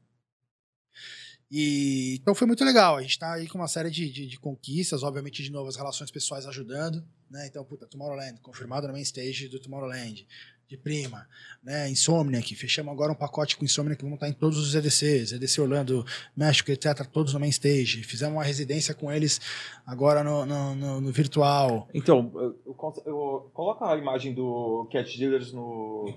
E, 1.50 2.18
então 2.20 2.34
foi 2.34 2.46
muito 2.46 2.64
legal. 2.64 2.96
A 2.96 3.02
gente 3.02 3.18
tá 3.18 3.34
aí 3.34 3.48
com 3.48 3.58
uma 3.58 3.68
série 3.68 3.90
de, 3.90 4.10
de, 4.10 4.26
de 4.26 4.38
conquistas, 4.38 5.02
obviamente, 5.02 5.42
de 5.42 5.50
novo, 5.50 5.68
as 5.68 5.76
relações 5.76 6.10
pessoais 6.10 6.46
ajudando. 6.46 7.04
Né? 7.30 7.46
Então, 7.46 7.64
puta, 7.64 7.86
Tomorrowland, 7.86 8.40
confirmado 8.40 8.86
na 8.86 8.92
main 8.92 9.02
stage 9.02 9.48
do 9.48 9.60
Tomorrowland 9.60 10.26
de 10.68 10.76
prima, 10.76 11.28
né? 11.62 11.88
Insomniac, 11.88 12.54
fechamos 12.56 12.92
agora 12.92 13.12
um 13.12 13.14
pacote 13.14 13.56
com 13.56 13.64
Insomniac, 13.64 14.02
vamos 14.02 14.16
estar 14.16 14.28
em 14.28 14.32
todos 14.32 14.58
os 14.58 14.74
EDCs, 14.74 15.32
EDC 15.32 15.60
Orlando, 15.60 16.04
México, 16.36 16.70
etc., 16.72 17.06
todos 17.06 17.34
no 17.34 17.40
main 17.40 17.50
stage. 17.50 18.02
Fizemos 18.02 18.34
uma 18.34 18.42
residência 18.42 18.92
com 18.92 19.12
eles 19.12 19.40
agora 19.86 20.24
no, 20.24 20.44
no, 20.44 20.74
no, 20.74 21.00
no 21.00 21.12
virtual. 21.12 21.88
Então, 21.94 22.32
eu, 22.34 22.60
eu, 22.66 23.02
eu, 23.06 23.50
coloca 23.54 23.88
a 23.88 23.96
imagem 23.96 24.34
do 24.34 24.88
Cat 24.90 25.16
Dealers 25.16 25.52
no, 25.52 26.12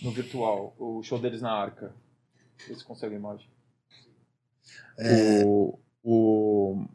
no 0.00 0.12
virtual, 0.12 0.74
o 0.78 1.02
show 1.02 1.18
deles 1.18 1.42
na 1.42 1.50
Arca. 1.50 1.92
Vê 2.68 2.76
se 2.76 2.84
consegue 2.84 3.14
a 3.16 3.18
imagem. 3.18 3.51
É... 4.98 5.44
O, 5.44 5.78
o, 6.02 6.86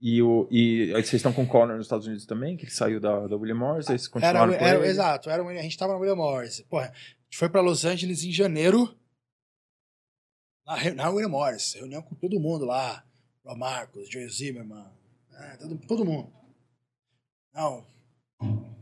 e, 0.00 0.22
o, 0.22 0.46
e 0.50 0.94
aí 0.94 1.02
vocês 1.02 1.14
estão 1.14 1.32
com 1.32 1.42
o 1.42 1.46
Connor 1.46 1.76
nos 1.76 1.86
Estados 1.86 2.06
Unidos 2.06 2.24
também, 2.24 2.56
que 2.56 2.64
ele 2.64 2.70
saiu 2.70 3.00
da, 3.00 3.26
da 3.26 3.36
William 3.36 3.56
Morris, 3.56 3.88
aí 3.90 3.98
vocês 3.98 4.08
continuaram 4.08 4.52
era, 4.54 4.64
era, 4.64 4.86
Exato, 4.86 5.28
era, 5.28 5.42
a 5.42 5.62
gente 5.62 5.72
estava 5.72 5.92
na 5.92 5.98
William 5.98 6.16
Morris. 6.16 6.60
Porra, 6.62 6.86
a 6.86 7.24
gente 7.24 7.36
foi 7.36 7.48
para 7.48 7.60
Los 7.60 7.84
Angeles 7.84 8.22
em 8.22 8.32
janeiro, 8.32 8.96
na, 10.64 10.94
na 10.94 11.10
William 11.10 11.28
Morris, 11.28 11.74
reunião 11.74 12.02
com 12.02 12.14
todo 12.14 12.38
mundo 12.38 12.64
lá, 12.64 13.04
o 13.44 13.56
Marcos, 13.56 14.08
Joe 14.08 14.28
Zimmerman, 14.28 14.86
é, 15.32 15.56
todo, 15.56 15.78
todo 15.86 16.04
mundo. 16.04 16.32
Não. 17.52 17.84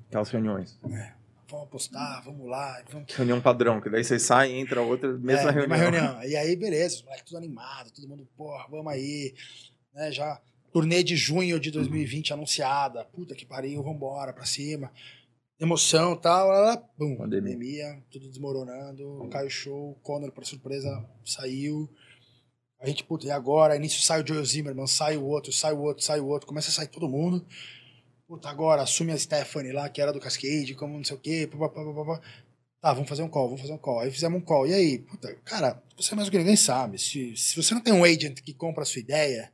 Aquelas 0.08 0.28
reuniões. 0.28 0.78
É, 0.90 1.14
vamos 1.48 1.66
apostar, 1.66 2.22
vamos 2.24 2.48
lá. 2.48 2.82
Vamos... 2.90 3.14
Reunião 3.14 3.40
padrão, 3.40 3.80
que 3.80 3.90
daí 3.90 4.04
vocês 4.04 4.22
saem, 4.22 4.60
entra 4.60 4.82
outra, 4.82 5.12
mesma 5.12 5.50
é, 5.50 5.52
reunião. 5.52 5.68
Mesma 5.68 5.76
reunião. 5.76 6.22
E 6.24 6.36
aí, 6.36 6.56
beleza, 6.56 6.96
os 6.96 7.02
moleques 7.02 7.24
tudo 7.24 7.38
animado, 7.38 7.90
todo 7.90 8.08
mundo, 8.08 8.28
porra, 8.36 8.66
vamos 8.68 8.92
aí. 8.92 9.34
Né, 9.94 10.12
já 10.12 10.40
Turnê 10.76 11.02
de 11.02 11.16
junho 11.16 11.58
de 11.58 11.70
2020 11.70 12.34
anunciada. 12.34 13.02
Puta 13.02 13.34
que 13.34 13.46
pariu, 13.46 13.82
vambora, 13.82 14.30
pra 14.30 14.44
cima. 14.44 14.92
Emoção 15.58 16.12
e 16.12 16.20
tal. 16.20 16.48
Lá, 16.48 16.76
bum, 16.98 17.16
pandemia. 17.16 17.54
pandemia, 17.54 18.04
tudo 18.10 18.28
desmoronando. 18.28 19.26
Caiu 19.30 19.46
o 19.46 19.50
show, 19.50 19.98
Conor, 20.02 20.30
por 20.32 20.44
surpresa, 20.44 21.02
saiu. 21.24 21.88
A 22.78 22.86
gente, 22.86 23.02
puta, 23.04 23.26
e 23.26 23.30
agora? 23.30 23.74
Início 23.74 24.02
sai 24.02 24.22
o 24.22 24.26
Joel 24.26 24.44
Zimmerman, 24.44 24.86
sai 24.86 25.16
o 25.16 25.24
outro, 25.24 25.50
sai 25.50 25.72
o 25.72 25.80
outro, 25.80 26.04
sai 26.04 26.20
o 26.20 26.26
outro. 26.26 26.46
Começa 26.46 26.68
a 26.68 26.72
sair 26.72 26.88
todo 26.88 27.08
mundo. 27.08 27.42
Puta, 28.26 28.48
agora 28.48 28.82
assume 28.82 29.12
a 29.12 29.18
Stephanie 29.18 29.72
lá, 29.72 29.88
que 29.88 30.00
era 30.00 30.12
do 30.12 30.20
Cascade, 30.20 30.74
como 30.74 30.96
não 30.96 31.04
sei 31.04 31.16
o 31.16 31.20
quê. 31.20 31.48
Pá, 31.50 31.68
pá, 31.68 31.84
pá, 31.84 32.04
pá. 32.04 32.20
Tá, 32.80 32.92
vamos 32.92 33.08
fazer 33.08 33.22
um 33.22 33.28
call, 33.28 33.46
vamos 33.46 33.60
fazer 33.60 33.72
um 33.72 33.78
call. 33.78 34.00
Aí 34.00 34.10
fizemos 34.10 34.40
um 34.40 34.44
call. 34.44 34.66
E 34.66 34.74
aí, 34.74 34.98
puta, 34.98 35.34
cara, 35.44 35.82
você 35.96 36.12
é 36.12 36.16
mais 36.16 36.28
do 36.28 36.30
que 36.30 36.38
ninguém 36.38 36.56
sabe. 36.56 36.98
Se, 36.98 37.36
se 37.36 37.56
você 37.56 37.74
não 37.74 37.80
tem 37.80 37.92
um 37.92 38.04
agent 38.04 38.40
que 38.40 38.52
compra 38.52 38.82
a 38.82 38.86
sua 38.86 39.00
ideia, 39.00 39.52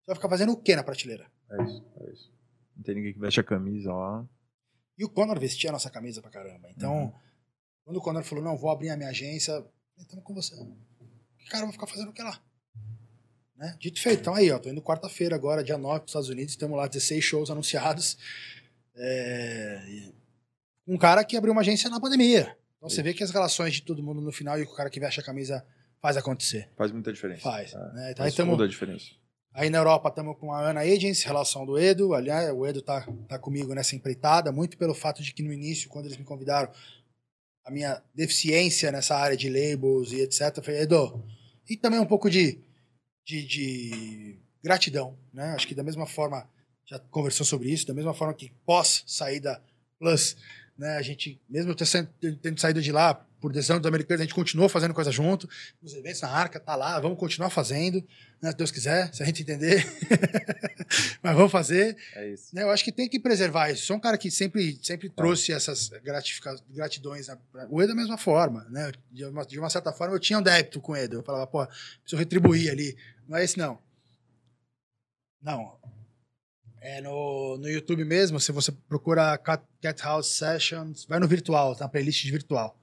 você 0.00 0.06
vai 0.06 0.16
ficar 0.16 0.28
fazendo 0.28 0.52
o 0.52 0.56
que 0.56 0.74
na 0.74 0.82
prateleira? 0.82 1.30
É 1.50 1.62
isso, 1.62 1.84
é 2.00 2.12
isso. 2.12 2.32
Não 2.76 2.82
tem 2.82 2.94
ninguém 2.94 3.12
que 3.12 3.18
veste 3.18 3.40
a 3.40 3.44
camisa 3.44 3.92
lá. 3.92 4.26
E 4.96 5.04
o 5.04 5.08
Conor 5.08 5.38
vestia 5.38 5.70
a 5.70 5.72
nossa 5.72 5.90
camisa 5.90 6.22
pra 6.22 6.30
caramba. 6.30 6.70
Então, 6.70 7.04
uhum. 7.04 7.12
quando 7.84 7.96
o 7.96 8.00
Conor 8.00 8.22
falou, 8.24 8.44
não, 8.44 8.56
vou 8.56 8.70
abrir 8.70 8.90
a 8.90 8.96
minha 8.96 9.10
agência, 9.10 9.64
estamos 9.98 10.24
com 10.24 10.34
você. 10.34 10.54
Cara, 11.50 11.62
eu 11.62 11.66
vou 11.66 11.72
ficar 11.72 11.86
fazendo 11.86 12.10
o 12.10 12.12
que 12.12 12.22
lá? 12.22 12.40
Né? 13.56 13.76
Dito 13.78 14.00
feito. 14.00 14.20
Então 14.20 14.34
aí, 14.34 14.50
ó, 14.50 14.58
tô 14.58 14.68
indo 14.68 14.82
quarta-feira 14.82 15.34
agora, 15.34 15.62
dia 15.62 15.78
9, 15.78 16.00
para 16.00 16.04
os 16.04 16.10
Estados 16.10 16.28
Unidos, 16.28 16.56
temos 16.56 16.76
lá 16.76 16.86
16 16.86 17.22
shows 17.22 17.50
anunciados. 17.50 18.18
É... 18.96 20.10
Um 20.86 20.98
cara 20.98 21.24
que 21.24 21.36
abriu 21.36 21.52
uma 21.52 21.60
agência 21.60 21.88
na 21.88 22.00
pandemia. 22.00 22.56
Então 22.76 22.88
você 22.88 23.02
vê 23.02 23.14
que 23.14 23.22
as 23.22 23.30
relações 23.30 23.74
de 23.74 23.82
todo 23.82 24.02
mundo 24.02 24.20
no 24.20 24.32
final 24.32 24.58
e 24.58 24.62
o 24.62 24.74
cara 24.74 24.90
que 24.90 24.98
veste 24.98 25.20
a 25.20 25.22
camisa 25.22 25.64
faz 26.00 26.16
acontecer. 26.16 26.68
Faz 26.76 26.90
muita 26.90 27.12
diferença. 27.12 27.42
Faz. 27.42 27.72
É. 27.72 27.76
Né? 27.76 28.10
Então, 28.10 28.24
faz 28.24 28.32
aí 28.32 28.36
tamo... 28.36 28.52
toda 28.52 28.64
a 28.64 28.68
diferença. 28.68 29.06
Aí 29.54 29.68
na 29.68 29.78
Europa 29.78 30.08
estamos 30.08 30.36
com 30.38 30.50
a 30.50 30.70
Ana 30.70 30.80
Agency, 30.80 31.26
relação 31.26 31.66
do 31.66 31.78
Edu. 31.78 32.14
Aliás, 32.14 32.50
o 32.50 32.66
Edu 32.66 32.80
tá, 32.80 33.06
tá 33.28 33.38
comigo 33.38 33.74
nessa 33.74 33.94
empreitada, 33.94 34.50
muito 34.50 34.78
pelo 34.78 34.94
fato 34.94 35.22
de 35.22 35.32
que 35.32 35.42
no 35.42 35.52
início, 35.52 35.90
quando 35.90 36.06
eles 36.06 36.16
me 36.16 36.24
convidaram, 36.24 36.72
a 37.64 37.70
minha 37.70 38.02
deficiência 38.14 38.90
nessa 38.90 39.14
área 39.14 39.36
de 39.36 39.48
labels 39.48 40.10
e 40.10 40.22
etc. 40.22 40.56
Eu 40.56 40.62
falei, 40.62 40.80
Edu, 40.80 41.22
e 41.68 41.76
também 41.76 42.00
um 42.00 42.06
pouco 42.06 42.30
de, 42.30 42.58
de, 43.24 43.46
de 43.46 44.38
gratidão, 44.62 45.18
né? 45.32 45.52
Acho 45.54 45.66
que 45.66 45.74
da 45.74 45.82
mesma 45.82 46.06
forma, 46.06 46.48
já 46.86 46.98
conversou 46.98 47.44
sobre 47.44 47.70
isso, 47.70 47.86
da 47.86 47.94
mesma 47.94 48.14
forma 48.14 48.34
que 48.34 48.52
pós 48.64 49.04
saída 49.06 49.62
Plus, 49.98 50.36
né? 50.76 50.96
A 50.96 51.02
gente, 51.02 51.40
mesmo 51.48 51.74
tendo 52.40 52.60
saído 52.60 52.82
de 52.82 52.90
lá 52.90 53.24
por 53.42 53.52
decisão 53.52 53.78
dos 53.78 53.88
americanos, 53.88 54.20
a 54.20 54.24
gente 54.24 54.34
continuou 54.34 54.68
fazendo 54.68 54.94
coisa 54.94 55.10
junto. 55.10 55.50
Os 55.82 55.92
eventos 55.94 56.20
na 56.20 56.28
Arca, 56.28 56.60
tá 56.60 56.76
lá, 56.76 57.00
vamos 57.00 57.18
continuar 57.18 57.50
fazendo, 57.50 57.98
né? 58.40 58.52
Se 58.52 58.56
Deus 58.56 58.70
quiser, 58.70 59.12
se 59.12 59.20
a 59.20 59.26
gente 59.26 59.42
entender. 59.42 59.84
Mas 61.20 61.34
vamos 61.34 61.50
fazer. 61.50 61.96
É 62.14 62.28
isso. 62.28 62.54
Né? 62.54 62.62
Eu 62.62 62.70
acho 62.70 62.84
que 62.84 62.92
tem 62.92 63.08
que 63.08 63.18
preservar 63.18 63.68
isso. 63.70 63.84
Sou 63.84 63.96
um 63.96 64.00
cara 64.00 64.16
que 64.16 64.30
sempre, 64.30 64.78
sempre 64.80 65.08
tá. 65.08 65.16
trouxe 65.16 65.52
essas 65.52 65.90
gratidões. 66.70 67.26
Né? 67.26 67.36
O 67.68 67.82
Edo 67.82 67.88
da 67.88 67.96
mesma 67.96 68.16
forma, 68.16 68.64
né? 68.70 68.92
De 69.10 69.24
uma, 69.24 69.44
de 69.44 69.58
uma, 69.58 69.68
certa 69.68 69.92
forma, 69.92 70.14
eu 70.14 70.20
tinha 70.20 70.38
um 70.38 70.42
débito 70.42 70.80
com 70.80 70.92
o 70.92 70.96
Edo. 70.96 71.16
Eu 71.16 71.22
falava, 71.24 71.46
pô, 71.48 71.66
preciso 71.66 72.16
retribuir 72.16 72.70
ali. 72.70 72.96
Não 73.28 73.36
é 73.36 73.42
esse, 73.42 73.58
não. 73.58 73.76
Não. 75.42 75.76
É 76.80 77.00
no, 77.00 77.58
no 77.58 77.68
YouTube 77.68 78.04
mesmo, 78.04 78.38
se 78.38 78.52
você 78.52 78.70
procura 78.88 79.36
Cat, 79.38 79.64
Cat 79.80 80.00
House 80.02 80.28
Sessions, 80.28 81.04
vai 81.06 81.18
no 81.18 81.26
virtual, 81.26 81.74
tá? 81.74 81.88
Playlist 81.88 82.24
de 82.24 82.30
virtual. 82.30 82.76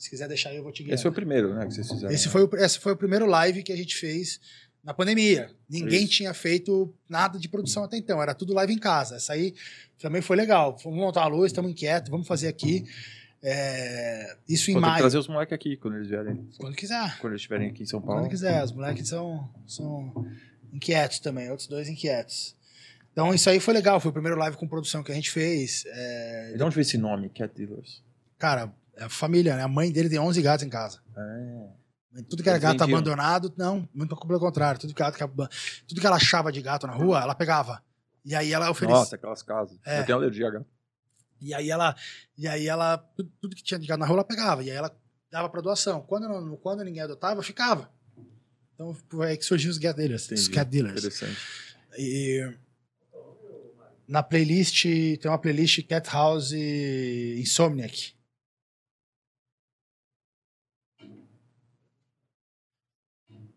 Se 0.00 0.08
quiser 0.08 0.28
deixar, 0.28 0.54
eu 0.54 0.62
vou 0.62 0.72
te 0.72 0.82
guiar. 0.82 0.94
Esse 0.94 1.02
foi 1.02 1.10
o 1.10 1.14
primeiro, 1.14 1.54
né, 1.54 1.66
que 1.66 1.74
vocês 1.74 1.86
fizeram. 1.86 2.10
Esse 2.10 2.26
foi 2.30 2.42
o, 2.42 2.50
esse 2.56 2.78
foi 2.78 2.92
o 2.92 2.96
primeiro 2.96 3.26
live 3.26 3.62
que 3.62 3.70
a 3.70 3.76
gente 3.76 3.94
fez 3.94 4.40
na 4.82 4.94
pandemia. 4.94 5.50
Ninguém 5.68 6.04
Isso. 6.04 6.14
tinha 6.14 6.32
feito 6.32 6.90
nada 7.06 7.38
de 7.38 7.46
produção 7.50 7.84
até 7.84 7.98
então, 7.98 8.22
era 8.22 8.32
tudo 8.32 8.54
live 8.54 8.72
em 8.72 8.78
casa. 8.78 9.16
Essa 9.16 9.34
aí 9.34 9.54
também 10.00 10.22
foi 10.22 10.38
legal. 10.38 10.74
Vamos 10.82 10.98
montar 10.98 11.24
a 11.24 11.26
luz, 11.26 11.52
estamos 11.52 11.70
inquietos, 11.70 12.08
vamos 12.08 12.26
fazer 12.26 12.48
aqui. 12.48 12.86
É, 13.42 14.38
isso 14.48 14.70
em 14.70 14.74
Pô, 14.74 14.80
maio. 14.80 15.00
trazer 15.00 15.18
os 15.18 15.28
moleques 15.28 15.52
aqui 15.52 15.76
quando 15.76 15.96
eles 15.96 16.08
vierem. 16.08 16.48
Quando 16.56 16.74
quiser. 16.74 17.18
Quando 17.18 17.34
eles 17.34 17.42
estiverem 17.42 17.68
aqui 17.68 17.82
em 17.82 17.86
São 17.86 18.00
Paulo. 18.00 18.22
Quando 18.22 18.30
quiser. 18.30 18.64
Os 18.64 18.72
moleques 18.72 19.06
são, 19.06 19.50
são 19.66 20.26
inquietos 20.72 21.18
também, 21.18 21.50
outros 21.50 21.68
dois 21.68 21.90
inquietos. 21.90 22.56
Então 23.12 23.34
isso 23.34 23.50
aí 23.50 23.60
foi 23.60 23.74
legal, 23.74 24.00
foi 24.00 24.08
o 24.08 24.14
primeiro 24.14 24.38
live 24.38 24.56
com 24.56 24.66
produção 24.66 25.02
que 25.02 25.12
a 25.12 25.14
gente 25.14 25.30
fez. 25.30 25.84
É... 25.88 26.52
E 26.54 26.56
de 26.56 26.62
onde 26.62 26.74
veio 26.74 26.82
esse 26.82 26.96
nome, 26.96 27.28
Cat 27.28 27.54
Dealers? 27.54 28.02
Cara, 28.38 28.72
é 29.00 29.04
a 29.04 29.08
família, 29.08 29.56
né? 29.56 29.62
A 29.62 29.68
mãe 29.68 29.90
dele 29.90 30.10
tem 30.10 30.18
11 30.18 30.42
gatos 30.42 30.66
em 30.66 30.68
casa. 30.68 31.00
É. 31.16 32.22
Tudo 32.28 32.42
que 32.42 32.48
era 32.48 32.58
gato 32.58 32.82
abandonado, 32.82 33.52
não, 33.56 33.88
muito 33.94 34.14
pelo 34.26 34.38
contrário. 34.38 34.78
Tudo 34.78 34.92
que, 34.92 35.00
gato, 35.00 35.18
tudo 35.88 36.00
que 36.00 36.06
ela 36.06 36.16
achava 36.16 36.52
de 36.52 36.60
gato 36.60 36.86
na 36.86 36.92
rua, 36.92 37.20
ela 37.20 37.34
pegava. 37.34 37.82
E 38.24 38.34
aí 38.34 38.52
ela 38.52 38.70
oferecia. 38.70 38.98
Nossa, 38.98 39.16
aquelas 39.16 39.42
casas. 39.42 39.78
É. 39.86 40.00
Eu 40.00 40.06
tenho 40.06 40.18
alergia 40.18 40.48
a 40.48 40.50
gato. 40.50 40.66
E 41.40 41.54
aí 41.54 41.70
ela, 41.70 41.96
e 42.36 42.46
aí 42.46 42.66
ela, 42.66 42.98
tudo, 42.98 43.32
tudo, 43.40 43.56
que 43.56 43.62
tinha 43.62 43.80
de 43.80 43.86
gato 43.86 44.00
na 44.00 44.06
rua, 44.06 44.16
ela 44.16 44.24
pegava. 44.24 44.62
E 44.62 44.70
aí 44.70 44.76
ela 44.76 44.94
dava 45.30 45.48
para 45.48 45.62
doação. 45.62 46.02
Quando, 46.02 46.28
não, 46.28 46.56
quando 46.56 46.84
ninguém 46.84 47.02
adotava, 47.02 47.42
ficava. 47.42 47.90
Então 48.74 48.94
foi 49.08 49.30
aí 49.30 49.36
que 49.38 49.44
surgiu 49.44 49.70
os 49.70 49.78
cat 49.78 49.96
dealers. 49.96 50.30
Os 50.30 50.48
cat 50.48 50.68
dealers. 50.68 50.98
Interessante. 50.98 51.38
E 51.96 52.54
na 54.06 54.22
playlist, 54.22 54.82
tem 54.82 55.30
uma 55.30 55.38
playlist 55.38 55.86
Cat 55.86 56.10
House 56.10 56.52
Insomniac. 56.52 58.14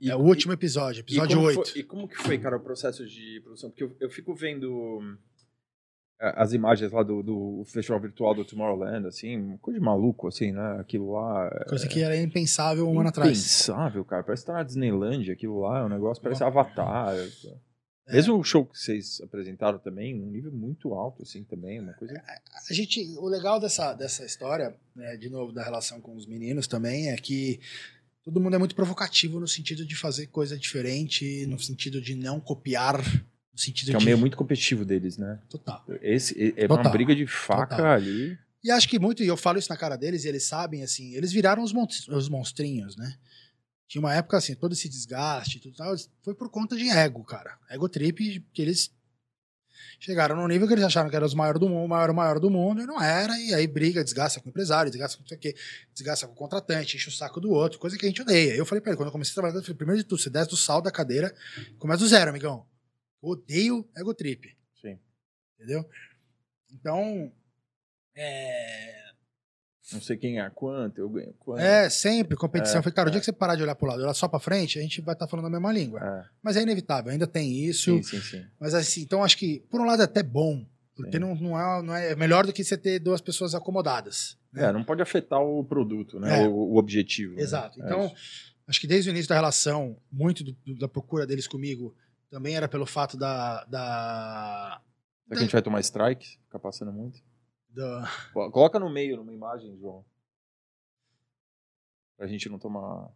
E, 0.04 0.12
é 0.12 0.16
o 0.18 0.20
último 0.20 0.52
episódio, 0.52 1.00
episódio 1.00 1.40
e 1.40 1.46
8. 1.46 1.72
Foi, 1.72 1.80
e 1.80 1.84
como 1.84 2.10
que 2.10 2.18
foi, 2.18 2.38
cara, 2.38 2.58
o 2.58 2.60
processo 2.60 3.06
de 3.08 3.40
produção? 3.42 3.70
Porque 3.70 3.86
eu, 3.86 3.96
eu 4.02 4.10
fico 4.10 4.36
vendo 4.36 5.18
é, 6.22 6.34
as 6.36 6.52
imagens 6.52 6.92
lá 6.92 7.02
do, 7.04 7.24
do 7.24 7.64
festival 7.66 8.02
virtual 8.02 8.36
do 8.36 8.44
Tomorrowland, 8.44 9.08
assim, 9.08 9.56
coisa 9.62 9.80
de 9.80 9.86
maluco, 9.86 10.28
assim, 10.28 10.52
né? 10.52 10.78
Aquilo 10.82 11.14
lá. 11.14 11.50
É 11.54 11.70
coisa 11.70 11.88
que 11.88 12.04
era 12.04 12.18
impensável 12.18 12.86
um 12.90 13.00
ano 13.00 13.08
atrás. 13.08 13.30
Impensável, 13.30 14.04
cara. 14.04 14.24
Parece 14.24 14.44
estar 14.44 14.52
tá 14.52 14.60
na 14.60 14.66
Disneyland, 14.66 15.32
aquilo 15.32 15.62
lá, 15.62 15.80
é 15.80 15.84
um 15.86 15.90
negócio, 15.90 16.22
parece 16.22 16.44
Avatar. 16.44 17.16
É. 17.16 18.14
Mesmo 18.14 18.38
o 18.38 18.44
show 18.44 18.66
que 18.66 18.78
vocês 18.78 19.22
apresentaram 19.22 19.80
também, 19.80 20.22
um 20.22 20.30
nível 20.30 20.52
muito 20.52 20.94
alto, 20.94 21.24
assim, 21.24 21.46
também, 21.46 21.80
uma 21.80 21.94
coisa... 21.94 22.22
A 22.70 22.74
gente, 22.74 23.00
o 23.18 23.30
legal 23.30 23.58
dessa, 23.58 23.94
dessa 23.94 24.26
história, 24.26 24.76
né, 24.94 25.16
de 25.16 25.30
novo, 25.30 25.54
da 25.54 25.64
relação 25.64 26.02
com 26.02 26.14
os 26.14 26.28
meninos 26.28 26.68
também, 26.68 27.10
é 27.10 27.16
que 27.16 27.62
todo 28.24 28.40
mundo 28.40 28.56
é 28.56 28.60
muito 28.60 28.76
provocativo 28.76 29.40
no 29.40 29.48
sentido 29.48 29.86
de 29.86 29.96
fazer 29.96 30.28
coisa 30.28 30.58
diferente, 30.58 31.46
no 31.46 31.60
sentido 31.60 32.02
de 32.02 32.16
não 32.16 32.40
copiar, 32.40 33.04
no 33.52 33.60
sentido 33.60 33.90
que 33.90 33.94
é 33.94 33.98
um 33.98 34.00
de... 34.00 34.06
meio 34.06 34.18
muito 34.18 34.38
competitivo 34.38 34.86
deles, 34.86 35.18
né? 35.18 35.40
Total. 35.50 35.84
Esse, 36.02 36.54
é 36.58 36.68
Total. 36.68 36.86
uma 36.86 36.92
briga 36.92 37.16
de 37.16 37.28
faca 37.28 37.76
Total. 37.76 37.92
ali. 37.92 38.38
E 38.64 38.72
acho 38.72 38.88
que 38.88 38.98
muito, 38.98 39.22
e 39.22 39.28
eu 39.28 39.36
falo 39.36 39.60
isso 39.60 39.70
na 39.70 39.76
cara 39.76 39.98
deles, 39.98 40.24
e 40.24 40.30
eles 40.30 40.44
sabem, 40.44 40.84
assim, 40.84 41.14
eles 41.14 41.34
viraram 41.34 41.62
os, 41.62 41.74
os 42.08 42.30
monstrinhos, 42.30 42.96
né? 42.96 43.18
Tinha 43.88 44.02
uma 44.02 44.16
época, 44.16 44.38
assim, 44.38 44.56
todo 44.56 44.72
esse 44.72 44.88
desgaste 44.88 45.60
tudo 45.60 45.76
tal, 45.76 45.94
foi 46.24 46.34
por 46.34 46.50
conta 46.50 46.76
de 46.76 46.90
ego, 46.90 47.24
cara. 47.24 47.58
Ego 47.70 47.90
trip, 47.90 48.44
que 48.54 48.62
eles 48.62 48.92
chegaram 50.00 50.36
num 50.36 50.48
nível 50.48 50.68
que 50.68 50.74
eles 50.74 50.84
acharam 50.84 51.10
que 51.10 51.16
era 51.16 51.26
os 51.26 51.34
maior 51.34 51.58
do 51.58 51.70
mundo, 51.70 51.86
o 51.86 51.88
maior, 51.88 52.10
o 52.10 52.14
maior 52.14 52.40
do 52.40 52.50
mundo, 52.50 52.82
e 52.82 52.86
não 52.86 53.02
era, 53.02 53.38
e 53.40 53.54
aí 53.54 53.68
briga, 53.68 54.04
desgasta 54.04 54.40
com 54.40 54.48
o 54.48 54.50
empresário, 54.50 54.92
desgasta 54.92 55.18
com 55.18 55.24
não 55.24 55.28
sei 55.28 55.38
o 55.38 55.40
quê, 55.40 55.56
desgasta 55.94 56.28
com 56.28 56.34
o 56.34 56.36
contratante, 56.36 56.96
enche 56.96 57.10
o 57.10 57.12
saco 57.12 57.40
do 57.40 57.52
outro, 57.52 57.80
coisa 57.80 57.98
que 57.98 58.06
a 58.06 58.10
gente 58.10 58.22
odeia. 58.22 58.56
Eu 58.56 58.66
falei 58.66 58.82
pra 58.82 58.92
ele, 58.92 58.98
quando 58.98 59.08
eu 59.08 59.12
comecei 59.12 59.32
a 59.32 59.36
trabalhar, 59.36 59.56
eu 59.56 59.62
falei, 59.62 59.78
primeiro 59.78 60.02
de 60.02 60.08
tudo, 60.08 60.22
você 60.22 60.30
desce 60.30 60.50
do 60.50 60.58
sal 60.58 60.82
da 60.82 60.92
cadeira, 60.92 61.34
começa 61.78 62.00
do 62.00 62.08
zero, 62.08 62.30
amigão. 62.30 62.66
Eu 63.22 63.30
odeio 63.30 63.90
ego 63.96 64.14
trip. 64.14 64.56
Sim. 64.82 65.00
Entendeu? 65.56 65.88
Então, 66.72 67.32
é, 68.16 69.03
não 69.92 70.00
sei 70.02 70.16
quem 70.18 70.40
é 70.40 70.50
quanto, 70.50 71.00
eu 71.00 71.10
ganho 71.10 71.34
quanto. 71.40 71.60
É, 71.60 71.90
sempre 71.90 72.38
competição. 72.38 72.76
É, 72.76 72.80
eu 72.80 72.84
falei, 72.84 72.96
cara, 72.96 73.08
o 73.08 73.10
é. 73.10 73.12
dia 73.12 73.20
que 73.20 73.26
você 73.26 73.34
parar 73.34 73.56
de 73.56 73.64
olhar 73.64 73.76
pro 73.76 73.88
lado 73.88 74.00
e 74.00 74.04
olhar 74.04 74.14
só 74.14 74.28
pra 74.28 74.40
frente, 74.40 74.80
a 74.80 74.82
gente 74.82 75.02
vai 75.02 75.14
estar 75.14 75.28
falando 75.28 75.48
a 75.48 75.50
mesma 75.50 75.72
língua. 75.74 76.00
É, 76.00 76.26
Mas 76.42 76.56
é 76.56 76.62
inevitável, 76.62 77.12
ainda 77.12 77.28
tem 77.28 77.52
isso. 77.66 77.92
sim, 77.98 78.04
sim, 78.04 78.22
sim. 78.22 78.46
Mas 78.60 78.74
assim, 78.74 79.02
então 79.02 79.24
acho 79.24 79.38
que, 79.38 79.60
por 79.70 79.82
um 79.82 79.86
lado, 79.86 80.02
é 80.02 80.06
até 80.06 80.24
bom. 80.24 80.66
Porque 80.96 81.14
Sim. 81.14 81.20
não, 81.20 81.34
não, 81.34 81.60
é, 81.60 81.82
não 81.82 81.96
é. 81.96 82.12
É 82.12 82.16
melhor 82.16 82.46
do 82.46 82.54
que 82.54 82.64
você 82.64 82.78
ter 82.78 83.00
duas 83.00 83.20
pessoas 83.20 83.56
acomodadas. 83.56 84.38
né? 84.54 84.66
É, 84.66 84.72
não 84.72 84.84
pode 84.84 85.02
afetar 85.02 85.42
o 85.42 85.64
produto, 85.66 86.20
né? 86.20 86.44
É. 86.44 86.48
O, 86.48 86.54
o 86.54 86.78
objetivo. 86.78 87.34
né? 87.36 87.42
Exato. 87.42 87.82
É 87.82 87.86
Então, 87.86 88.14
acho 88.68 88.80
que 88.80 88.86
desde 88.86 89.10
o 89.10 89.12
início 89.12 89.28
da 89.28 89.34
relação, 89.34 89.98
muito 90.12 90.44
do- 90.44 90.56
do- 90.64 90.78
da 90.78 90.88
procura 90.88 91.26
deles 91.26 91.48
comigo 91.48 91.96
também 92.30 92.56
era 92.56 92.68
pelo 92.68 92.86
fato 92.86 93.18
da. 93.18 93.64
da, 93.66 94.80
Será 95.24 95.36
que 95.36 95.38
a 95.38 95.42
gente 95.42 95.52
vai 95.52 95.62
tomar 95.64 95.80
strike? 95.80 96.38
Ficar 96.46 96.60
passando 96.60 96.94
muito? 96.94 97.20
Da- 97.74 98.08
Coloca 98.52 98.80
no 98.80 98.90
meio, 98.90 99.18
numa 99.18 99.34
imagem, 99.34 99.78
João. 99.78 100.06
Pra 102.18 102.28
gente 102.28 102.48
não 102.50 102.60
tomar. 102.60 103.12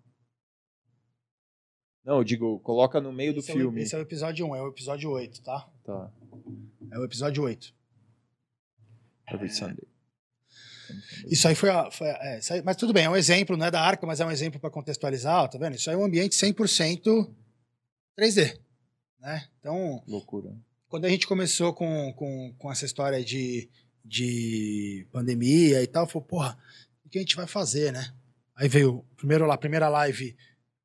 Não, 2.04 2.18
eu 2.18 2.24
digo, 2.24 2.60
coloca 2.62 3.02
no 3.02 3.12
meio 3.12 3.34
do 3.34 3.40
esse, 3.40 3.52
é 3.52 3.54
o, 3.54 3.58
filme. 3.58 3.82
esse 3.82 3.94
é 3.96 3.98
o 3.98 4.02
episódio 4.02 4.46
1, 4.48 4.56
é 4.56 4.62
o 4.62 4.70
episódio 4.70 5.12
8, 5.12 5.42
tá? 5.44 5.70
Tá. 5.84 6.12
É 6.92 6.98
o 6.98 7.04
episódio 7.04 7.44
8. 7.44 7.74
Every 9.30 9.50
Sunday. 9.50 9.88
Isso 11.30 11.46
aí 11.50 11.54
foi 11.54 11.70
a. 11.70 11.92
Foi 11.92 12.10
a- 12.10 12.14
é, 12.22 12.40
aí- 12.50 12.62
mas 12.64 12.78
tudo 12.78 12.94
bem, 12.94 13.04
é 13.04 13.10
um 13.10 13.16
exemplo, 13.16 13.58
não 13.58 13.66
é 13.66 13.72
da 13.72 13.82
arca, 13.82 14.08
mas 14.08 14.22
é 14.22 14.26
um 14.26 14.32
exemplo 14.32 14.58
para 14.60 14.70
contextualizar, 14.70 15.50
tá 15.50 15.58
vendo? 15.58 15.76
Isso 15.76 15.90
aí 15.90 15.96
é 15.96 16.00
um 16.00 16.06
ambiente 16.06 16.34
100% 16.36 17.30
3D. 18.18 18.58
Né? 19.20 19.50
Então, 19.60 20.02
Loucura. 20.08 20.56
quando 20.88 21.04
a 21.06 21.10
gente 21.10 21.28
começou 21.28 21.74
com, 21.74 22.14
com, 22.14 22.54
com 22.58 22.72
essa 22.72 22.86
história 22.86 23.22
de, 23.24 23.70
de 24.08 25.06
pandemia 25.12 25.82
e 25.84 25.88
tal, 25.88 26.08
falou, 26.08 26.26
porra, 26.26 26.58
o 27.06 27.10
que 27.10 27.18
a 27.18 27.22
gente 27.22 27.36
vai 27.36 27.48
fazer, 27.48 27.92
né? 27.92 28.14
Aí 28.56 28.68
veio 28.68 29.06
primeiro 29.16 29.46
lá, 29.46 29.54
a 29.54 29.58
primeira 29.58 29.88
live 29.90 30.36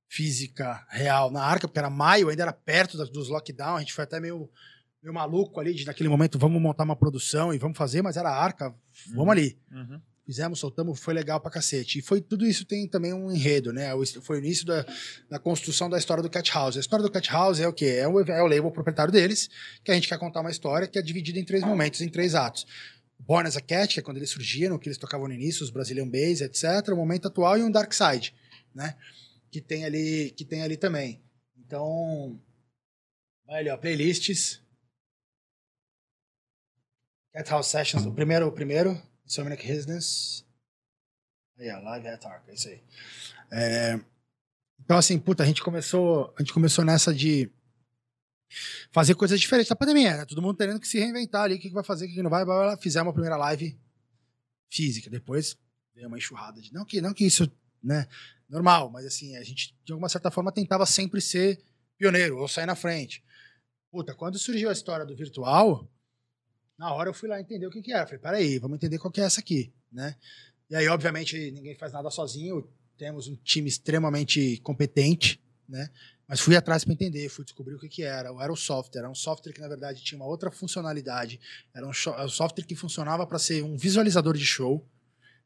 física 0.08 0.84
real 0.90 1.30
na 1.30 1.42
Arca, 1.42 1.66
porque 1.66 1.78
era 1.78 1.88
maio, 1.88 2.28
ainda 2.28 2.42
era 2.42 2.52
perto 2.52 2.98
dos 3.06 3.28
lockdown, 3.28 3.76
a 3.76 3.80
gente 3.80 3.94
foi 3.94 4.04
até 4.04 4.20
meio, 4.20 4.50
meio 5.02 5.14
maluco 5.14 5.58
ali, 5.58 5.72
de 5.72 5.86
naquele 5.86 6.08
momento, 6.08 6.38
vamos 6.38 6.60
montar 6.60 6.84
uma 6.84 6.96
produção 6.96 7.54
e 7.54 7.58
vamos 7.58 7.78
fazer, 7.78 8.02
mas 8.02 8.16
era 8.16 8.28
a 8.28 8.36
Arca, 8.36 8.74
vamos 9.08 9.24
Uhum. 9.24 9.30
ali. 9.30 9.58
Uhum. 9.70 10.00
Fizemos, 10.24 10.60
soltamos, 10.60 11.00
foi 11.00 11.14
legal 11.14 11.40
pra 11.40 11.50
cacete. 11.50 11.98
E 11.98 12.02
foi 12.02 12.20
tudo 12.20 12.46
isso 12.46 12.64
tem 12.64 12.86
também 12.86 13.12
um 13.12 13.32
enredo, 13.32 13.72
né? 13.72 13.90
Foi 14.22 14.36
o 14.36 14.38
início 14.38 14.64
da, 14.64 14.86
da 15.28 15.38
construção 15.38 15.90
da 15.90 15.98
história 15.98 16.22
do 16.22 16.30
Cat 16.30 16.48
House. 16.52 16.76
A 16.76 16.80
história 16.80 17.02
do 17.02 17.10
Cat 17.10 17.28
House 17.30 17.58
é 17.58 17.66
o 17.66 17.72
quê? 17.72 17.96
É 17.98 18.06
o, 18.06 18.20
é 18.20 18.42
o 18.42 18.46
label 18.46 18.70
proprietário 18.70 19.12
deles, 19.12 19.50
que 19.82 19.90
a 19.90 19.94
gente 19.94 20.08
quer 20.08 20.18
contar 20.18 20.40
uma 20.40 20.50
história 20.50 20.86
que 20.86 20.96
é 20.96 21.02
dividida 21.02 21.40
em 21.40 21.44
três 21.44 21.64
momentos, 21.64 22.00
em 22.00 22.08
três 22.08 22.36
atos. 22.36 22.66
Born 23.26 23.46
as 23.46 23.56
a 23.56 23.60
Cat, 23.60 23.94
que 23.94 24.00
é 24.00 24.02
quando 24.02 24.16
eles 24.16 24.30
surgiram, 24.30 24.78
que 24.78 24.88
eles 24.88 24.98
tocavam 24.98 25.28
no 25.28 25.34
início, 25.34 25.62
os 25.62 25.70
Brazilian 25.70 26.08
Bass, 26.08 26.40
etc. 26.40 26.88
O 26.92 26.96
momento 26.96 27.28
atual 27.28 27.58
e 27.58 27.62
um 27.62 27.70
Dark 27.70 27.92
Side, 27.92 28.34
né? 28.74 28.96
Que 29.50 29.60
tem 29.60 29.84
ali, 29.84 30.32
que 30.32 30.44
tem 30.44 30.62
ali 30.62 30.76
também. 30.76 31.22
Então, 31.56 32.40
vai 33.46 33.60
ali, 33.60 33.70
ó, 33.70 33.76
playlists. 33.76 34.60
Cat 37.32 37.50
House 37.50 37.68
Sessions, 37.68 38.04
o 38.04 38.12
primeiro, 38.12 38.46
o 38.46 38.52
primeiro, 38.52 39.00
Insomniac 39.24 39.64
Residence. 39.64 40.44
Aí, 41.58 41.70
ó, 41.70 41.78
Live 41.78 42.08
at 42.08 42.24
Arca, 42.26 42.50
é 42.50 42.54
isso 42.54 42.68
aí. 42.68 42.82
É, 43.50 44.00
então, 44.84 44.98
assim, 44.98 45.18
puta, 45.18 45.42
a 45.42 45.46
gente 45.46 45.62
começou, 45.62 46.34
a 46.36 46.42
gente 46.42 46.52
começou 46.52 46.84
nessa 46.84 47.14
de 47.14 47.50
fazer 48.90 49.14
coisas 49.14 49.40
diferentes 49.40 49.68
da 49.68 49.76
pandemia? 49.76 50.26
Todo 50.26 50.42
mundo 50.42 50.56
tendo 50.56 50.80
que 50.80 50.88
se 50.88 50.98
reinventar 50.98 51.42
ali, 51.42 51.54
o 51.54 51.58
que, 51.58 51.68
que 51.68 51.74
vai 51.74 51.84
fazer, 51.84 52.06
o 52.06 52.08
que, 52.08 52.14
que 52.14 52.22
não 52.22 52.30
vai, 52.30 52.44
blá, 52.44 52.54
blá, 52.54 52.64
blá. 52.66 52.76
Fizemos 52.76 53.10
a 53.10 53.12
primeira 53.12 53.36
live 53.36 53.78
física, 54.70 55.10
depois 55.10 55.56
veio 55.94 56.08
uma 56.08 56.18
enxurrada 56.18 56.60
de. 56.60 56.72
Não 56.72 56.84
que, 56.84 57.00
não 57.00 57.12
que 57.12 57.24
isso, 57.24 57.50
né? 57.82 58.06
Normal, 58.48 58.90
mas 58.90 59.06
assim, 59.06 59.36
a 59.36 59.42
gente, 59.42 59.74
de 59.84 59.92
alguma 59.92 60.08
certa 60.08 60.30
forma, 60.30 60.52
tentava 60.52 60.84
sempre 60.86 61.20
ser 61.20 61.62
pioneiro 61.96 62.38
ou 62.38 62.48
sair 62.48 62.66
na 62.66 62.74
frente. 62.74 63.22
Puta, 63.90 64.14
quando 64.14 64.38
surgiu 64.38 64.68
a 64.68 64.72
história 64.72 65.04
do 65.04 65.14
virtual, 65.14 65.88
na 66.78 66.92
hora 66.92 67.10
eu 67.10 67.14
fui 67.14 67.28
lá 67.28 67.40
entender 67.40 67.66
o 67.66 67.70
que, 67.70 67.82
que 67.82 67.92
era. 67.92 68.06
Falei, 68.06 68.18
peraí, 68.18 68.58
vamos 68.58 68.76
entender 68.76 68.98
qual 68.98 69.12
que 69.12 69.20
é 69.20 69.24
essa 69.24 69.40
aqui, 69.40 69.72
né? 69.90 70.16
E 70.68 70.74
aí, 70.74 70.88
obviamente, 70.88 71.50
ninguém 71.50 71.74
faz 71.74 71.92
nada 71.92 72.10
sozinho. 72.10 72.66
Temos 72.96 73.28
um 73.28 73.36
time 73.36 73.68
extremamente 73.68 74.58
competente, 74.58 75.41
né? 75.68 75.88
Mas 76.28 76.40
fui 76.40 76.56
atrás 76.56 76.84
para 76.84 76.92
entender, 76.94 77.28
fui 77.28 77.44
descobrir 77.44 77.74
o 77.74 77.78
que, 77.78 77.88
que 77.88 78.02
era. 78.02 78.30
Era 78.40 78.52
o 78.52 78.56
software, 78.56 79.00
era 79.00 79.10
um 79.10 79.14
software 79.14 79.52
que, 79.52 79.60
na 79.60 79.68
verdade, 79.68 80.02
tinha 80.02 80.18
uma 80.18 80.26
outra 80.26 80.50
funcionalidade. 80.50 81.38
Era 81.74 81.86
um, 81.86 81.90
era 82.14 82.24
um 82.24 82.28
software 82.28 82.64
que 82.64 82.74
funcionava 82.74 83.26
para 83.26 83.38
ser 83.38 83.62
um 83.62 83.76
visualizador 83.76 84.36
de 84.36 84.44
show, 84.46 84.86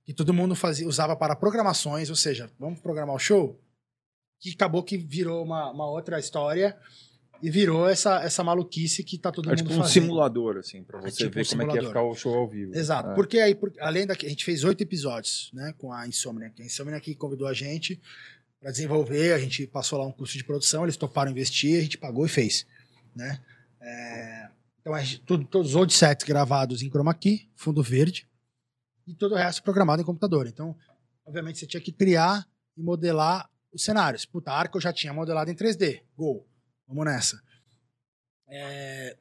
que 0.04 0.14
todo 0.14 0.32
mundo 0.32 0.54
fazia, 0.54 0.86
usava 0.86 1.16
para 1.16 1.34
programações, 1.34 2.08
ou 2.10 2.16
seja, 2.16 2.48
vamos 2.58 2.78
programar 2.80 3.14
o 3.16 3.18
show? 3.18 3.60
Que 4.40 4.50
acabou 4.50 4.82
que 4.82 4.96
virou 4.96 5.42
uma, 5.44 5.70
uma 5.72 5.90
outra 5.90 6.18
história 6.20 6.76
e 7.42 7.50
virou 7.50 7.88
essa, 7.88 8.22
essa 8.22 8.44
maluquice 8.44 9.02
que 9.02 9.18
tá 9.18 9.32
todo 9.32 9.46
É 9.46 9.50
mundo 9.50 9.58
tipo 9.58 9.70
um 9.72 9.76
fazendo. 9.78 9.92
simulador, 9.92 10.56
assim, 10.58 10.84
pra 10.84 10.98
É 11.00 11.02
você 11.10 11.24
tipo 11.24 11.34
ver 11.34 11.42
um 11.42 11.48
como 11.48 11.62
é 11.62 11.66
que 11.66 11.74
ia 11.76 11.88
ficar 11.88 12.02
o 12.02 12.14
show 12.14 12.34
ao 12.34 12.48
vivo. 12.48 12.74
Exato. 12.74 13.10
É. 13.10 13.14
Porque 13.14 13.38
aí, 13.38 13.54
por- 13.54 13.72
além 13.80 14.06
da 14.06 14.14
que 14.14 14.24
a 14.24 14.28
gente 14.28 14.44
fez 14.44 14.62
oito 14.62 14.80
episódios, 14.82 15.50
né, 15.52 15.74
com 15.76 15.92
a 15.92 16.06
Insomniac. 16.06 16.62
A 16.62 16.64
Insomniac 16.64 17.14
convidou 17.16 17.46
a 17.48 17.52
gente 17.52 18.00
para 18.66 18.72
desenvolver, 18.72 19.32
a 19.32 19.38
gente 19.38 19.64
passou 19.64 19.96
lá 19.96 20.04
um 20.04 20.10
curso 20.10 20.36
de 20.36 20.42
produção, 20.42 20.82
eles 20.82 20.96
toparam 20.96 21.30
investir, 21.30 21.78
a 21.78 21.82
gente 21.82 21.96
pagou 21.96 22.26
e 22.26 22.28
fez, 22.28 22.66
né? 23.14 23.40
É, 23.80 24.48
então, 24.80 24.98
gente, 24.98 25.20
tudo, 25.20 25.44
todos 25.44 25.70
os 25.70 25.76
old 25.76 25.94
sets 25.94 26.26
gravados 26.26 26.82
em 26.82 26.90
chroma 26.90 27.14
key, 27.14 27.48
fundo 27.54 27.80
verde, 27.80 28.28
e 29.06 29.14
todo 29.14 29.36
o 29.36 29.38
resto 29.38 29.62
programado 29.62 30.02
em 30.02 30.04
computador. 30.04 30.48
Então, 30.48 30.76
obviamente, 31.24 31.60
você 31.60 31.66
tinha 31.68 31.80
que 31.80 31.92
criar 31.92 32.44
e 32.76 32.82
modelar 32.82 33.48
os 33.72 33.84
cenários. 33.84 34.24
Puta, 34.24 34.50
a 34.50 34.58
Arca 34.58 34.76
eu 34.76 34.80
já 34.80 34.92
tinha 34.92 35.12
modelado 35.12 35.48
em 35.48 35.54
3D. 35.54 36.02
Gol. 36.16 36.44
Vamos 36.88 37.04
nessa. 37.04 37.40
É, 38.48 39.16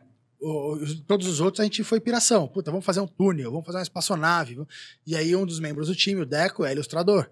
todos 1.06 1.28
os 1.28 1.40
outros 1.40 1.60
a 1.60 1.66
gente 1.66 1.84
foi 1.84 2.00
piração. 2.00 2.48
Puta, 2.48 2.72
vamos 2.72 2.84
fazer 2.84 3.00
um 3.00 3.08
túnel, 3.08 3.52
vamos 3.52 3.66
fazer 3.68 3.78
uma 3.78 3.84
espaçonave. 3.84 4.58
E 5.06 5.16
aí 5.16 5.36
um 5.36 5.46
dos 5.46 5.60
membros 5.60 5.88
do 5.88 5.96
time, 5.96 6.22
o 6.22 6.26
Deco, 6.26 6.66
é 6.66 6.72
ilustrador. 6.72 7.30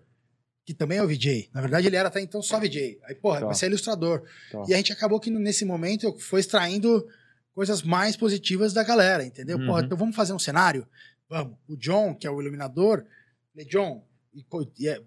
Que 0.65 0.73
também 0.73 0.97
é 0.97 1.03
o 1.03 1.07
VJ. 1.07 1.49
Na 1.53 1.59
verdade, 1.61 1.87
ele 1.87 1.95
era 1.95 2.07
até 2.07 2.21
então 2.21 2.41
só 2.41 2.59
VJ. 2.59 2.99
Aí, 3.03 3.15
porra, 3.15 3.41
Tá. 3.41 3.45
vai 3.47 3.55
ser 3.55 3.65
ilustrador. 3.67 4.23
Tá. 4.51 4.63
E 4.67 4.73
a 4.73 4.77
gente 4.77 4.93
acabou 4.93 5.19
que 5.19 5.29
nesse 5.29 5.65
momento 5.65 6.17
foi 6.19 6.39
extraindo 6.39 7.05
coisas 7.53 7.81
mais 7.83 8.15
positivas 8.15 8.71
da 8.73 8.83
galera, 8.83 9.25
entendeu? 9.25 9.57
Porra, 9.59 9.79
Uhum. 9.79 9.85
então 9.85 9.97
vamos 9.97 10.15
fazer 10.15 10.33
um 10.33 10.39
cenário? 10.39 10.87
Vamos. 11.29 11.57
O 11.67 11.75
John, 11.75 12.15
que 12.15 12.25
é 12.25 12.31
o 12.31 12.41
iluminador, 12.41 13.05
falei, 13.51 13.67
John, 13.67 14.05
e, 14.33 14.45
e 14.79 14.87
é- 14.87 15.01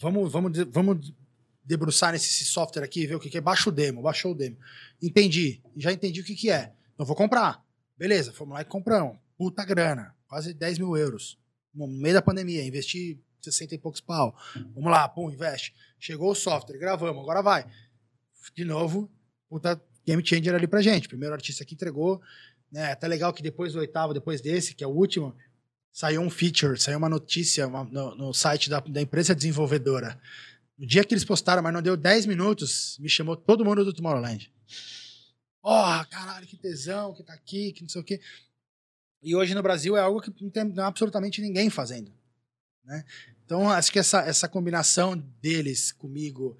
vamos, 0.00 0.32
vamos, 0.32 0.56
vamos 0.70 1.12
debruçar 1.64 2.12
nesse 2.12 2.44
software 2.44 2.82
aqui, 2.84 3.06
ver 3.06 3.16
o 3.16 3.20
que, 3.20 3.28
que 3.30 3.38
é. 3.38 3.40
Baixa 3.40 3.68
o 3.68 3.72
demo, 3.72 4.02
baixou 4.02 4.32
o 4.32 4.34
demo. 4.34 4.56
Entendi. 5.02 5.60
Já 5.76 5.92
entendi 5.92 6.20
o 6.20 6.24
que, 6.24 6.34
que 6.34 6.50
é. 6.50 6.72
Então 6.94 7.04
vou 7.04 7.16
comprar. 7.16 7.62
Beleza, 7.98 8.32
fomos 8.32 8.54
lá 8.54 8.62
e 8.62 8.64
compramos. 8.64 9.18
Puta 9.36 9.64
grana. 9.64 10.14
Quase 10.28 10.54
10 10.54 10.78
mil 10.78 10.96
euros. 10.96 11.38
No 11.74 11.86
meio 11.86 12.14
da 12.14 12.22
pandemia, 12.22 12.64
investi 12.64 13.20
60 13.44 13.74
e 13.74 13.78
poucos 13.78 14.00
pau. 14.00 14.36
Vamos 14.74 14.90
lá, 14.90 15.08
pum, 15.08 15.30
investe. 15.30 15.74
Chegou 15.98 16.30
o 16.30 16.34
software, 16.34 16.78
gravamos, 16.78 17.22
agora 17.22 17.42
vai. 17.42 17.66
De 18.54 18.64
novo, 18.64 19.10
puta 19.48 19.80
game 20.06 20.24
changer 20.26 20.54
ali 20.54 20.66
pra 20.66 20.82
gente. 20.82 21.08
Primeiro 21.08 21.34
artista 21.34 21.64
que 21.64 21.74
entregou. 21.74 22.20
Né? 22.72 22.92
Até 22.92 23.06
legal 23.08 23.32
que 23.32 23.42
depois 23.42 23.72
do 23.72 23.78
oitavo, 23.80 24.14
depois 24.14 24.40
desse, 24.40 24.74
que 24.74 24.82
é 24.82 24.86
o 24.86 24.90
último, 24.90 25.34
saiu 25.92 26.20
um 26.22 26.30
feature, 26.30 26.80
saiu 26.80 26.98
uma 26.98 27.08
notícia 27.08 27.66
uma- 27.66 27.84
no, 27.84 28.14
no 28.14 28.32
site 28.32 28.70
da, 28.70 28.80
da 28.80 29.00
empresa 29.02 29.34
desenvolvedora. 29.34 30.20
No 30.78 30.86
dia 30.86 31.04
que 31.04 31.12
eles 31.12 31.24
postaram, 31.24 31.62
mas 31.62 31.72
não 31.74 31.82
deu 31.82 31.96
10 31.96 32.26
minutos, 32.26 32.96
me 33.00 33.08
chamou 33.08 33.36
todo 33.36 33.64
mundo 33.64 33.84
do 33.84 33.92
Tomorrowland. 33.92 34.50
Porra, 35.60 36.04
caralho, 36.06 36.46
que 36.46 36.56
tesão, 36.56 37.12
que 37.14 37.22
tá 37.22 37.34
aqui, 37.34 37.72
que 37.72 37.82
não 37.82 37.88
sei 37.88 38.00
o 38.00 38.04
quê. 38.04 38.20
E 39.22 39.36
hoje 39.36 39.54
no 39.54 39.62
Brasil 39.62 39.94
é 39.96 40.00
algo 40.00 40.20
que 40.22 40.32
não 40.42 40.48
tem 40.50 40.72
há 40.78 40.86
absolutamente 40.86 41.42
ninguém 41.42 41.68
fazendo. 41.68 42.10
Né? 42.90 43.04
Então, 43.46 43.70
acho 43.70 43.92
que 43.92 44.00
essa, 44.00 44.20
essa 44.22 44.48
combinação 44.48 45.16
deles 45.40 45.92
comigo, 45.92 46.58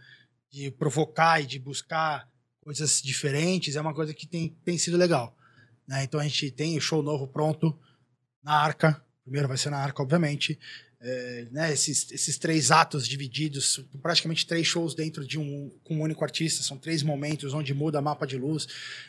de 0.48 0.70
provocar 0.70 1.40
e 1.40 1.46
de 1.46 1.58
buscar 1.58 2.28
coisas 2.60 3.02
diferentes, 3.02 3.74
é 3.74 3.80
uma 3.80 3.92
coisa 3.92 4.14
que 4.14 4.28
tem, 4.28 4.56
tem 4.64 4.78
sido 4.78 4.96
legal. 4.96 5.36
Né? 5.88 6.04
Então, 6.04 6.20
a 6.20 6.22
gente 6.22 6.52
tem 6.52 6.78
o 6.78 6.80
show 6.80 7.02
novo 7.02 7.26
pronto 7.26 7.76
na 8.42 8.52
Arca. 8.52 9.04
Primeiro 9.24 9.48
vai 9.48 9.56
ser 9.56 9.70
na 9.70 9.78
Arca, 9.78 10.02
obviamente. 10.02 10.56
é, 11.00 11.48
né, 11.50 11.72
esses, 11.72 12.12
esses 12.12 12.38
três 12.38 12.70
atos 12.70 13.08
divididos, 13.08 13.84
praticamente 14.02 14.46
três 14.46 14.66
shows 14.66 14.94
dentro 14.94 15.26
de 15.26 15.38
um, 15.38 15.70
com 15.82 15.96
um 15.96 16.02
único 16.02 16.22
artista, 16.22 16.62
são 16.62 16.76
três 16.76 17.02
momentos 17.02 17.54
onde 17.54 17.72
muda 17.72 18.02
mapa 18.02 18.26
de 18.26 18.36
luz, 18.36 18.68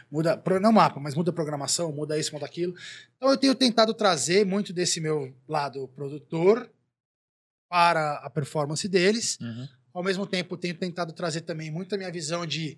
muda, 0.10 0.42
não 0.62 0.72
mapa, 0.72 1.00
mas 1.00 1.14
muda 1.14 1.34
programação, 1.34 1.92
muda 1.92 2.18
isso, 2.18 2.34
muda 2.34 2.46
aquilo. 2.46 2.74
Então 3.18 3.30
eu 3.30 3.38
tenho 3.38 3.54
tentado 3.54 3.94
trazer 3.94 4.46
muito 4.46 4.72
desse 4.72 5.02
meu 5.02 5.36
lado 5.48 5.88
produtor 5.90 6.70
para 7.72 8.16
a 8.16 8.30
performance 8.30 8.86
deles, 8.86 9.38
uhum. 9.40 9.66
ao 9.94 10.04
mesmo 10.04 10.28
tempo 10.28 10.58
tenho 10.58 10.76
tentado 10.76 11.14
trazer 11.14 11.40
também 11.40 11.72
muito 11.72 11.96
a 11.96 11.98
minha 11.98 12.12
visão 12.12 12.46
de 12.46 12.78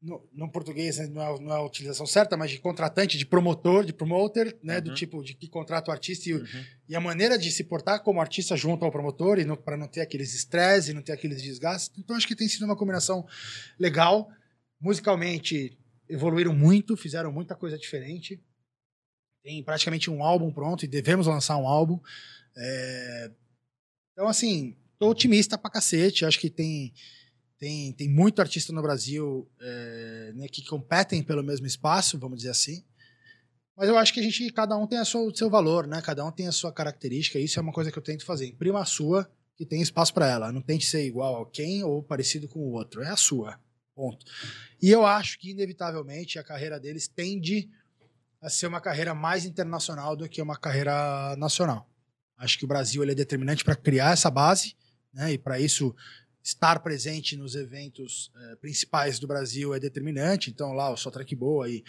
no, 0.00 0.26
no 0.32 0.50
português 0.50 0.96
né, 0.96 1.06
não, 1.06 1.20
é, 1.20 1.40
não, 1.40 1.52
é, 1.52 1.56
a 1.56 1.62
utilização 1.62 2.06
certa, 2.06 2.34
mas 2.34 2.50
de 2.50 2.58
contratante, 2.58 3.18
de 3.18 3.26
promotor, 3.26 3.84
de 3.84 3.92
promoter, 3.92 4.56
né? 4.62 4.76
Uhum. 4.76 4.84
Do 4.84 4.94
tipo 4.94 5.22
de 5.22 5.34
que 5.34 5.48
contrata 5.48 5.90
o 5.90 5.92
artista 5.92 6.30
e, 6.30 6.32
uhum. 6.32 6.64
e, 6.88 6.96
a 6.96 7.00
maneira 7.00 7.36
de 7.36 7.50
se 7.50 7.62
portar 7.62 8.02
como 8.02 8.22
artista 8.22 8.56
junto 8.56 8.86
ao 8.86 8.90
promotor 8.90 9.38
e 9.38 9.56
para 9.58 9.76
não 9.76 9.86
ter 9.86 10.00
aqueles 10.00 10.34
estresse 10.34 10.94
não 10.94 11.02
ter 11.02 11.12
aqueles 11.12 11.42
desgastes. 11.42 11.92
Então 11.98 12.16
acho 12.16 12.26
que 12.26 12.34
tem 12.34 12.48
sido 12.48 12.64
uma 12.64 12.76
combinação 12.76 13.26
legal. 13.78 14.30
Musicalmente 14.80 15.78
evoluíram 16.08 16.54
muito, 16.54 16.96
fizeram 16.96 17.30
muita 17.30 17.54
coisa 17.54 17.76
diferente. 17.76 18.42
Tem 19.42 19.62
praticamente 19.62 20.10
um 20.10 20.24
álbum 20.24 20.50
pronto 20.50 20.86
e 20.86 20.88
devemos 20.88 21.26
lançar 21.26 21.58
um 21.58 21.68
álbum. 21.68 22.00
É... 22.56 23.30
Então, 24.14 24.26
assim, 24.26 24.74
tô 24.98 25.10
otimista 25.10 25.58
pra 25.58 25.70
cacete. 25.70 26.24
Acho 26.24 26.40
que 26.40 26.48
tem 26.48 26.94
tem, 27.58 27.92
tem 27.92 28.08
muito 28.08 28.40
artista 28.40 28.72
no 28.72 28.82
Brasil 28.82 29.48
é, 29.60 30.32
né, 30.34 30.48
que 30.48 30.64
competem 30.66 31.22
pelo 31.22 31.42
mesmo 31.42 31.66
espaço, 31.66 32.18
vamos 32.18 32.38
dizer 32.38 32.50
assim. 32.50 32.84
Mas 33.76 33.88
eu 33.88 33.96
acho 33.96 34.12
que 34.12 34.20
a 34.20 34.22
gente, 34.22 34.52
cada 34.52 34.76
um 34.76 34.86
tem 34.86 34.98
a 34.98 35.04
sua, 35.04 35.22
o 35.22 35.34
seu 35.34 35.50
valor, 35.50 35.86
né? 35.86 36.00
Cada 36.00 36.24
um 36.24 36.30
tem 36.30 36.46
a 36.46 36.52
sua 36.52 36.72
característica. 36.72 37.38
Isso 37.38 37.58
é 37.58 37.62
uma 37.62 37.72
coisa 37.72 37.90
que 37.90 37.98
eu 37.98 38.02
tento 38.02 38.24
fazer. 38.24 38.46
Imprima 38.46 38.80
a 38.80 38.84
sua, 38.84 39.28
que 39.56 39.66
tem 39.66 39.82
espaço 39.82 40.14
para 40.14 40.28
ela. 40.28 40.52
Não 40.52 40.60
tente 40.60 40.86
ser 40.86 41.04
igual 41.04 41.42
a 41.42 41.50
quem 41.50 41.82
ou 41.82 42.02
parecido 42.02 42.46
com 42.46 42.60
o 42.60 42.72
outro. 42.72 43.02
É 43.02 43.08
a 43.08 43.16
sua. 43.16 43.58
Ponto. 43.94 44.24
E 44.80 44.90
eu 44.90 45.04
acho 45.04 45.38
que, 45.40 45.50
inevitavelmente, 45.50 46.38
a 46.38 46.44
carreira 46.44 46.78
deles 46.78 47.08
tende 47.08 47.68
a 48.40 48.48
ser 48.48 48.66
uma 48.66 48.80
carreira 48.80 49.14
mais 49.14 49.44
internacional 49.44 50.14
do 50.14 50.28
que 50.28 50.40
uma 50.40 50.56
carreira 50.56 51.34
nacional. 51.36 51.88
Acho 52.36 52.58
que 52.58 52.64
o 52.64 52.68
Brasil 52.68 53.02
ele 53.02 53.12
é 53.12 53.14
determinante 53.14 53.64
para 53.64 53.76
criar 53.76 54.12
essa 54.12 54.30
base, 54.30 54.74
né? 55.12 55.32
E 55.32 55.38
para 55.38 55.60
isso 55.60 55.94
estar 56.44 56.80
presente 56.80 57.36
nos 57.36 57.54
eventos 57.54 58.30
eh, 58.36 58.56
principais 58.56 59.18
do 59.18 59.26
Brasil 59.26 59.74
é 59.74 59.80
determinante. 59.80 60.50
Então, 60.50 60.74
lá 60.74 60.90
o 60.90 60.96
Só 60.96 61.10
Track 61.10 61.34
Boa, 61.34 61.64
aí, 61.64 61.82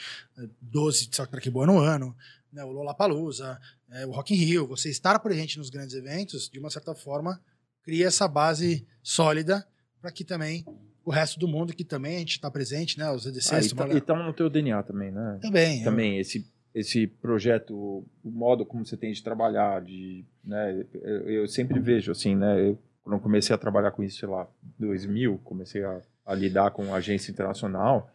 12 0.61 1.09
de 1.09 1.15
Só 1.15 1.26
Track 1.26 1.49
Boa 1.49 1.65
no 1.65 1.77
ano, 1.77 2.15
né, 2.53 2.63
o 2.63 2.72
Lollapalooza, 2.72 3.59
eh, 3.91 4.05
o 4.05 4.11
Rock 4.11 4.34
in 4.34 4.38
Rio. 4.38 4.65
Você 4.67 4.89
estar 4.89 5.19
presente 5.19 5.57
nos 5.57 5.69
grandes 5.69 5.93
eventos, 5.93 6.49
de 6.49 6.57
uma 6.57 6.69
certa 6.69 6.95
forma, 6.95 7.41
cria 7.84 8.07
essa 8.07 8.30
base 8.30 8.88
sólida 9.03 9.67
para 9.99 10.09
que 10.09 10.23
também 10.23 10.65
o 11.03 11.11
resto 11.11 11.38
do 11.38 11.49
mundo, 11.49 11.73
que 11.73 11.84
também 11.84 12.15
a 12.15 12.19
gente 12.19 12.31
está 12.31 12.49
presente, 12.49 12.97
né, 12.97 13.11
os 13.11 13.26
EDCs... 13.26 13.51
Ah, 13.51 13.59
e 13.59 13.97
estão 13.97 14.17
tá 14.17 14.23
no 14.23 14.34
teu 14.34 14.49
DNA 14.49 14.81
também, 14.84 15.11
né? 15.11 15.38
Também. 15.41 15.84
Também, 15.84 16.15
eu... 16.15 16.22
esse 16.22 16.49
esse 16.76 17.07
projeto, 17.07 17.73
o 17.73 18.30
modo 18.30 18.65
como 18.65 18.85
você 18.85 18.95
tem 18.95 19.11
de 19.11 19.23
trabalhar, 19.23 19.81
de, 19.81 20.23
né, 20.43 20.85
eu 21.26 21.47
sempre 21.47 21.80
vejo 21.80 22.11
assim, 22.11 22.35
né, 22.35 22.69
eu 22.69 22.77
quando 23.06 23.22
comecei 23.22 23.56
a 23.56 23.57
trabalhar 23.57 23.91
com 23.91 24.03
isso, 24.03 24.19
sei 24.19 24.27
lá, 24.27 24.47
2000, 24.80 25.39
comecei 25.43 25.84
a, 25.84 26.02
a 26.26 26.34
lidar 26.34 26.72
com 26.72 26.93
agência 26.93 27.31
internacional, 27.31 28.11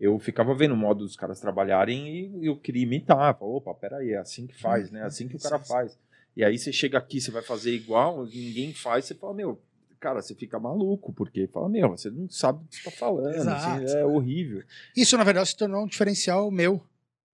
eu 0.00 0.18
ficava 0.18 0.52
vendo 0.52 0.74
o 0.74 0.76
modo 0.76 1.04
dos 1.04 1.16
caras 1.16 1.40
trabalharem 1.40 2.36
e 2.42 2.46
eu 2.46 2.56
queria 2.56 2.82
imitar. 2.82 3.38
Falei, 3.38 3.54
opa, 3.54 3.72
peraí, 3.72 4.10
é 4.10 4.18
assim 4.18 4.46
que 4.46 4.54
faz, 4.54 4.90
né? 4.90 5.00
É 5.00 5.04
assim 5.04 5.28
que 5.28 5.36
o 5.36 5.40
cara 5.40 5.60
faz. 5.60 5.96
E 6.36 6.44
aí 6.44 6.58
você 6.58 6.72
chega 6.72 6.98
aqui, 6.98 7.20
você 7.20 7.30
vai 7.30 7.40
fazer 7.40 7.72
igual, 7.72 8.26
ninguém 8.26 8.74
faz, 8.74 9.04
você 9.04 9.14
fala, 9.14 9.32
meu, 9.32 9.62
cara, 10.00 10.20
você 10.20 10.34
fica 10.34 10.58
maluco, 10.58 11.12
porque 11.12 11.46
fala, 11.46 11.68
meu, 11.68 11.90
você 11.90 12.10
não 12.10 12.28
sabe 12.28 12.64
o 12.64 12.66
que 12.66 12.74
você 12.76 12.88
está 12.88 12.90
falando, 12.90 13.48
assim, 13.48 13.96
é 13.96 14.04
horrível. 14.04 14.62
Isso, 14.94 15.16
na 15.16 15.24
verdade, 15.24 15.48
se 15.48 15.56
tornou 15.56 15.84
um 15.84 15.86
diferencial 15.86 16.50
meu, 16.50 16.84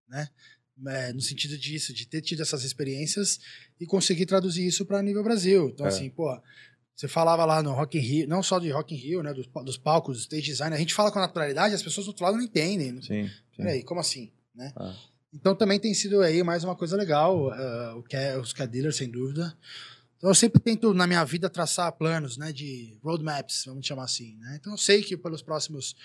né? 0.08 0.28
É, 0.86 1.12
no 1.12 1.20
sentido 1.20 1.56
disso, 1.56 1.92
de 1.92 2.06
ter 2.06 2.20
tido 2.22 2.42
essas 2.42 2.64
experiências 2.64 3.38
e 3.80 3.86
conseguir 3.86 4.26
traduzir 4.26 4.66
isso 4.66 4.84
para 4.84 5.02
nível 5.02 5.22
Brasil. 5.22 5.68
Então, 5.68 5.86
é. 5.86 5.88
assim, 5.88 6.10
pô, 6.10 6.40
você 6.94 7.08
falava 7.08 7.44
lá 7.44 7.62
no 7.62 7.72
Rock 7.72 7.98
in 7.98 8.00
Rio, 8.00 8.28
não 8.28 8.42
só 8.42 8.58
de 8.58 8.70
Rock 8.70 8.94
in 8.94 8.98
Rio, 8.98 9.22
né, 9.22 9.32
dos, 9.32 9.46
dos 9.64 9.76
palcos, 9.76 10.18
do 10.18 10.20
stage 10.20 10.42
design, 10.42 10.74
a 10.74 10.78
gente 10.78 10.94
fala 10.94 11.10
com 11.10 11.18
naturalidade, 11.18 11.74
as 11.74 11.82
pessoas 11.82 12.06
do 12.06 12.10
outro 12.10 12.24
lado 12.24 12.36
não 12.36 12.44
entendem. 12.44 12.92
Né? 12.92 13.02
Sim. 13.02 13.26
sim. 13.26 13.32
Peraí, 13.56 13.82
como 13.82 14.00
assim? 14.00 14.30
Né? 14.54 14.72
Ah. 14.76 14.94
Então 15.32 15.54
também 15.54 15.80
tem 15.80 15.94
sido 15.94 16.20
aí 16.20 16.42
mais 16.42 16.62
uma 16.62 16.76
coisa 16.76 16.96
legal, 16.96 17.48
uh, 17.48 17.98
o 17.98 18.02
que 18.02 18.14
é, 18.14 18.38
os 18.38 18.52
cat 18.52 18.70
dealers, 18.70 18.96
sem 18.96 19.10
dúvida. 19.10 19.56
Então 20.18 20.30
eu 20.30 20.34
sempre 20.34 20.60
tento 20.60 20.92
na 20.92 21.06
minha 21.06 21.24
vida 21.24 21.48
traçar 21.48 21.90
planos, 21.92 22.36
né, 22.36 22.52
de 22.52 22.96
roadmaps, 23.02 23.64
vamos 23.66 23.86
chamar 23.86 24.04
assim, 24.04 24.36
né? 24.36 24.58
Então 24.60 24.74
eu 24.74 24.78
sei 24.78 25.02
que 25.02 25.16
pelos 25.16 25.42
próximos 25.42 25.96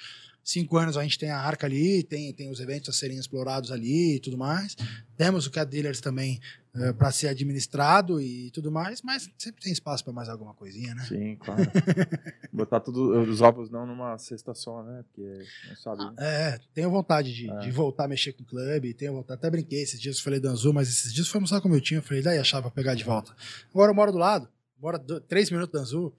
cinco 0.48 0.78
anos 0.78 0.95
a 0.95 1.03
gente 1.03 1.19
tem 1.19 1.30
a 1.30 1.38
arca 1.38 1.68
ali, 1.68 2.02
tem, 2.03 2.32
tem 2.32 2.49
os 2.49 2.61
eventos 2.61 2.88
a 2.88 2.94
serem 2.94 3.19
explorados 3.19 3.69
ali 3.69 4.15
e 4.15 4.19
tudo 4.19 4.38
mais. 4.38 4.78
Temos 5.18 5.45
o 5.45 5.52
Cat 5.52 5.69
Dealers 5.69 5.99
também 5.99 6.40
uh, 6.74 6.84
eh, 6.86 6.94
para 6.94 7.11
ser 7.11 7.28
administrado 7.28 8.22
e 8.22 8.49
tudo 8.52 8.72
mais, 8.72 9.02
mas 9.02 9.30
sempre 9.38 9.61
tem 9.61 9.74
espaço 9.74 10.06
para 10.06 10.14
mais 10.14 10.30
alguma 10.30 10.53
coisinha, 10.53 10.95
né? 10.95 11.03
Sim, 11.03 11.36
claro. 11.36 11.64
Botar 12.53 12.80
tudo, 12.80 13.19
os 13.30 13.41
ovos 13.41 13.69
não 13.69 13.86
numa 13.86 14.18
cesta 14.18 14.53
só, 14.53 14.82
né? 14.84 15.03
Porque 15.03 15.44
não 15.68 15.76
sabe. 15.76 16.15
Ah, 16.18 16.24
é, 16.24 16.60
tenho 16.74 16.90
vontade 16.90 17.36
de, 17.36 17.52
é. 17.52 17.60
de, 17.60 17.69
voltar 17.69 18.06
a 18.06 18.07
mexer 18.07 18.32
com 18.32 18.44
o 18.44 18.45
clube, 18.45 18.94
tenho 18.94 19.11
vontade, 19.11 19.40
até 19.40 19.49
brinquei 19.49 19.82
esses 19.82 19.99
dias, 19.99 20.18
falei 20.18 20.40
do 20.40 20.48
Anzu, 20.48 20.74
mas 20.74 20.88
esses 20.88 21.14
dias 21.14 21.28
foi 21.28 21.40
almoçar 21.40 21.60
com 21.60 21.68
o 21.68 21.72
meu 21.72 21.82
time, 21.82 21.99
eu 21.99 22.03
falei, 22.03 22.24
daí 22.24 22.38
achava 22.38 22.72
pegar 22.72 22.95
de 22.95 23.03
volta. 23.03 23.36
Agora 23.69 23.91
eu 23.91 23.95
moro 23.95 24.14
do 24.14 24.18
lado, 24.18 24.48
moro 24.80 24.98
três 25.28 25.52
minutos 25.52 25.74
do 25.74 25.80
Anzu, 25.80 26.14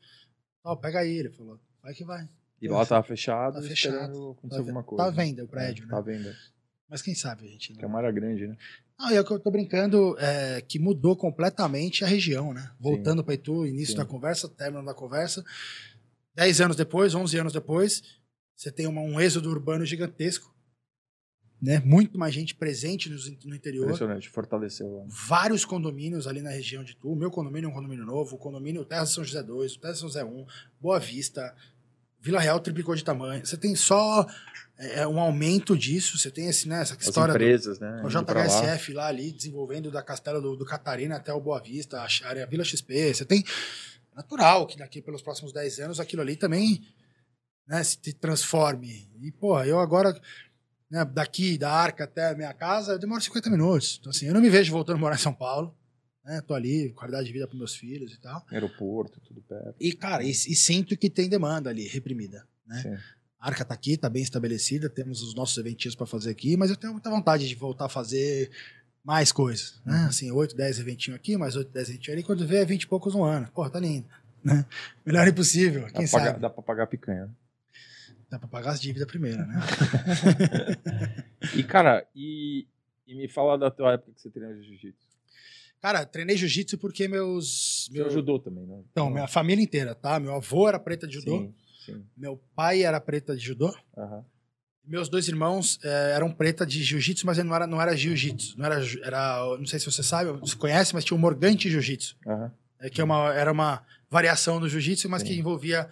ó, 0.62 0.76
pega 0.76 0.98
aí, 0.98 1.16
ele 1.16 1.30
falou, 1.30 1.58
vai 1.82 1.94
que 1.94 2.04
vai. 2.04 2.28
E 2.60 2.68
lá 2.68 2.84
tava 2.84 3.02
fechado, 3.06 3.54
tá 3.54 3.62
fechado. 3.62 4.30
acontecer 4.32 4.48
tá 4.48 4.58
alguma 4.58 4.82
coisa. 4.82 5.04
Tá 5.04 5.10
venda 5.10 5.44
o 5.44 5.48
prédio, 5.48 5.84
é, 5.84 5.86
né? 5.86 5.90
Tá 5.90 6.00
venda. 6.00 6.36
Mas 6.88 7.02
quem 7.02 7.14
sabe 7.14 7.46
a 7.46 7.48
gente. 7.48 7.74
Que 7.74 7.84
é 7.84 7.86
uma 7.86 7.98
área 7.98 8.10
grande, 8.10 8.46
né? 8.46 8.56
Não, 8.98 9.10
é 9.10 9.20
o 9.20 9.24
que 9.24 9.32
eu 9.32 9.38
tô 9.38 9.50
brincando, 9.50 10.18
é, 10.18 10.60
que 10.60 10.78
mudou 10.78 11.14
completamente 11.16 12.04
a 12.04 12.08
região, 12.08 12.52
né? 12.52 12.72
Voltando 12.80 13.22
para 13.22 13.34
Itu, 13.34 13.64
início 13.64 13.92
Sim. 13.92 13.98
da 13.98 14.04
conversa, 14.04 14.48
término 14.48 14.84
da 14.84 14.94
conversa. 14.94 15.44
Dez 16.34 16.60
anos 16.60 16.76
depois, 16.76 17.14
onze 17.14 17.38
anos 17.38 17.52
depois, 17.52 18.02
você 18.56 18.72
tem 18.72 18.86
uma, 18.88 19.00
um 19.00 19.20
êxodo 19.20 19.50
urbano 19.50 19.84
gigantesco. 19.84 20.52
Né? 21.60 21.80
Muito 21.80 22.18
mais 22.18 22.32
gente 22.32 22.54
presente 22.54 23.08
no, 23.08 23.16
no 23.44 23.54
interior. 23.54 23.84
Impressionante, 23.84 24.28
fortaleceu. 24.28 25.04
Vários 25.08 25.64
condomínios 25.64 26.26
ali 26.26 26.40
na 26.40 26.50
região 26.50 26.82
de 26.82 26.92
Itu. 26.92 27.10
O 27.10 27.16
meu 27.16 27.30
condomínio 27.30 27.68
é 27.68 27.70
um 27.70 27.74
condomínio 27.74 28.04
novo, 28.04 28.36
o 28.36 28.38
condomínio 28.38 28.84
Terra 28.84 29.06
São 29.06 29.24
José 29.24 29.42
2, 29.42 29.74
o 29.74 29.80
Terra 29.80 29.94
São 29.94 30.08
José 30.08 30.24
1, 30.24 30.46
Boa 30.80 31.00
Vista, 31.00 31.54
Vila 32.20 32.40
Real 32.40 32.60
triplicou 32.60 32.94
de 32.94 33.04
tamanho. 33.04 33.44
Você 33.46 33.56
tem 33.56 33.74
só 33.74 34.26
é, 34.76 35.06
um 35.06 35.18
aumento 35.18 35.76
disso. 35.76 36.18
Você 36.18 36.30
tem 36.30 36.48
esse, 36.48 36.68
né, 36.68 36.82
essa 36.82 36.94
As 36.94 37.06
história 37.06 37.32
empresas, 37.32 37.78
do, 37.78 37.84
né, 37.84 38.02
o 38.04 38.08
JHSF 38.08 38.92
lá. 38.92 39.02
lá. 39.02 39.08
ali 39.08 39.32
desenvolvendo 39.32 39.90
da 39.90 40.02
Castelo 40.02 40.40
do, 40.40 40.56
do, 40.56 40.64
Catarina 40.64 41.16
até 41.16 41.32
o 41.32 41.40
Boa 41.40 41.60
Vista, 41.60 42.00
a 42.00 42.28
área 42.28 42.46
Vila 42.46 42.64
XP. 42.64 43.14
Você 43.14 43.24
tem 43.24 43.44
natural 44.14 44.66
que 44.66 44.76
daqui 44.76 45.00
pelos 45.00 45.22
próximos 45.22 45.52
10 45.52 45.80
anos 45.80 46.00
aquilo 46.00 46.22
ali 46.22 46.36
também 46.36 46.82
né, 47.66 47.82
se 47.84 48.12
transforme. 48.14 49.08
E, 49.20 49.30
pô, 49.30 49.62
eu 49.62 49.78
agora 49.78 50.18
né, 50.90 51.04
daqui 51.04 51.58
da 51.58 51.70
Arca 51.70 52.04
até 52.04 52.30
a 52.30 52.34
minha 52.34 52.52
casa, 52.52 52.92
eu 52.92 52.98
demoro 52.98 53.20
50 53.20 53.50
minutos. 53.50 53.98
Então, 54.00 54.10
assim, 54.10 54.26
eu 54.26 54.34
não 54.34 54.40
me 54.40 54.48
vejo 54.48 54.72
voltando 54.72 54.96
a 54.96 55.00
morar 55.00 55.16
em 55.16 55.18
São 55.18 55.34
Paulo 55.34 55.76
né? 56.28 56.42
Tô 56.42 56.52
ali, 56.52 56.92
qualidade 56.92 57.26
de 57.26 57.32
vida 57.32 57.48
para 57.48 57.56
meus 57.56 57.74
filhos 57.74 58.12
e 58.12 58.20
tal. 58.20 58.44
Aeroporto, 58.50 59.18
tudo 59.20 59.40
perto. 59.40 59.74
E, 59.80 59.92
cara, 59.94 60.22
e, 60.22 60.30
e 60.30 60.34
sinto 60.34 60.94
que 60.96 61.08
tem 61.08 61.26
demanda 61.28 61.70
ali, 61.70 61.88
reprimida, 61.88 62.46
né? 62.66 62.82
Sim. 62.82 62.94
A 63.40 63.48
Arca 63.48 63.64
tá 63.64 63.72
aqui, 63.72 63.96
tá 63.96 64.10
bem 64.10 64.22
estabelecida, 64.22 64.90
temos 64.90 65.22
os 65.22 65.34
nossos 65.34 65.56
eventinhos 65.56 65.94
para 65.94 66.06
fazer 66.06 66.30
aqui, 66.30 66.56
mas 66.56 66.70
eu 66.70 66.76
tenho 66.76 66.92
muita 66.92 67.08
vontade 67.08 67.48
de 67.48 67.54
voltar 67.54 67.86
a 67.86 67.88
fazer 67.88 68.50
mais 69.02 69.32
coisas, 69.32 69.80
né? 69.86 70.02
Uhum. 70.02 70.06
Assim, 70.08 70.30
8, 70.30 70.54
10 70.54 70.80
eventinhos 70.80 71.18
aqui, 71.18 71.36
mais 71.36 71.56
8, 71.56 71.72
10 71.72 71.88
eventinhos 71.88 72.12
ali, 72.14 72.22
quando 72.22 72.46
vê 72.46 72.56
é 72.58 72.64
20 72.64 72.82
e 72.82 72.86
poucos 72.86 73.14
no 73.14 73.22
ano. 73.22 73.48
Pô, 73.54 73.68
tá 73.70 73.80
lindo, 73.80 74.06
né? 74.44 74.66
Melhor 75.06 75.26
impossível, 75.26 75.86
quem 75.86 76.02
dá 76.02 76.06
sabe. 76.08 76.24
Pagar, 76.26 76.38
dá 76.40 76.50
pra 76.50 76.62
pagar 76.62 76.86
picanha, 76.88 77.26
né? 77.26 77.32
Dá 78.28 78.38
pra 78.38 78.48
pagar 78.48 78.72
as 78.72 78.80
dívidas 78.80 79.08
primeiro, 79.08 79.46
né? 79.46 79.60
e, 81.56 81.62
cara, 81.62 82.06
e, 82.14 82.66
e 83.06 83.14
me 83.14 83.28
fala 83.28 83.56
da 83.56 83.70
tua 83.70 83.94
época 83.94 84.12
que 84.12 84.20
você 84.20 84.28
treinou 84.28 84.60
jiu-jitsu. 84.62 85.07
Cara, 85.80 86.04
treinei 86.04 86.36
jiu-jitsu 86.36 86.76
porque 86.78 87.06
meus. 87.06 87.88
Meu... 87.92 88.06
ajudou 88.06 88.38
também, 88.38 88.66
né? 88.66 88.82
Então, 88.90 89.10
minha 89.10 89.28
família 89.28 89.62
inteira, 89.62 89.94
tá? 89.94 90.18
Meu 90.18 90.34
avô 90.34 90.68
era 90.68 90.78
preta 90.78 91.06
de 91.06 91.14
judô. 91.14 91.38
Sim, 91.38 91.54
sim. 91.86 92.04
Meu 92.16 92.40
pai 92.54 92.82
era 92.82 93.00
preta 93.00 93.36
de 93.36 93.44
judô. 93.44 93.74
Uhum. 93.96 94.24
Meus 94.84 95.08
dois 95.08 95.28
irmãos 95.28 95.78
é, 95.84 96.12
eram 96.14 96.32
preta 96.32 96.64
de 96.64 96.82
jiu-jitsu, 96.82 97.26
mas 97.26 97.38
não 97.38 97.54
era, 97.54 97.66
não 97.66 97.80
era 97.80 97.96
jiu-jitsu. 97.96 98.58
Não 98.58 98.64
era, 98.64 98.82
era. 99.02 99.56
Não 99.58 99.66
sei 99.66 99.78
se 99.78 99.86
você 99.86 100.02
sabe, 100.02 100.32
você 100.32 100.56
conhece, 100.56 100.94
mas 100.94 101.04
tinha 101.04 101.16
o 101.16 101.20
Morgante 101.20 101.70
Jiu-Jitsu. 101.70 102.16
Uhum. 102.26 102.50
É, 102.80 102.88
que 102.88 103.00
é 103.00 103.04
uma, 103.04 103.34
era 103.34 103.52
uma 103.52 103.84
variação 104.10 104.60
do 104.60 104.68
jiu-jitsu, 104.68 105.08
mas 105.08 105.22
sim. 105.22 105.28
que 105.28 105.38
envolvia 105.38 105.88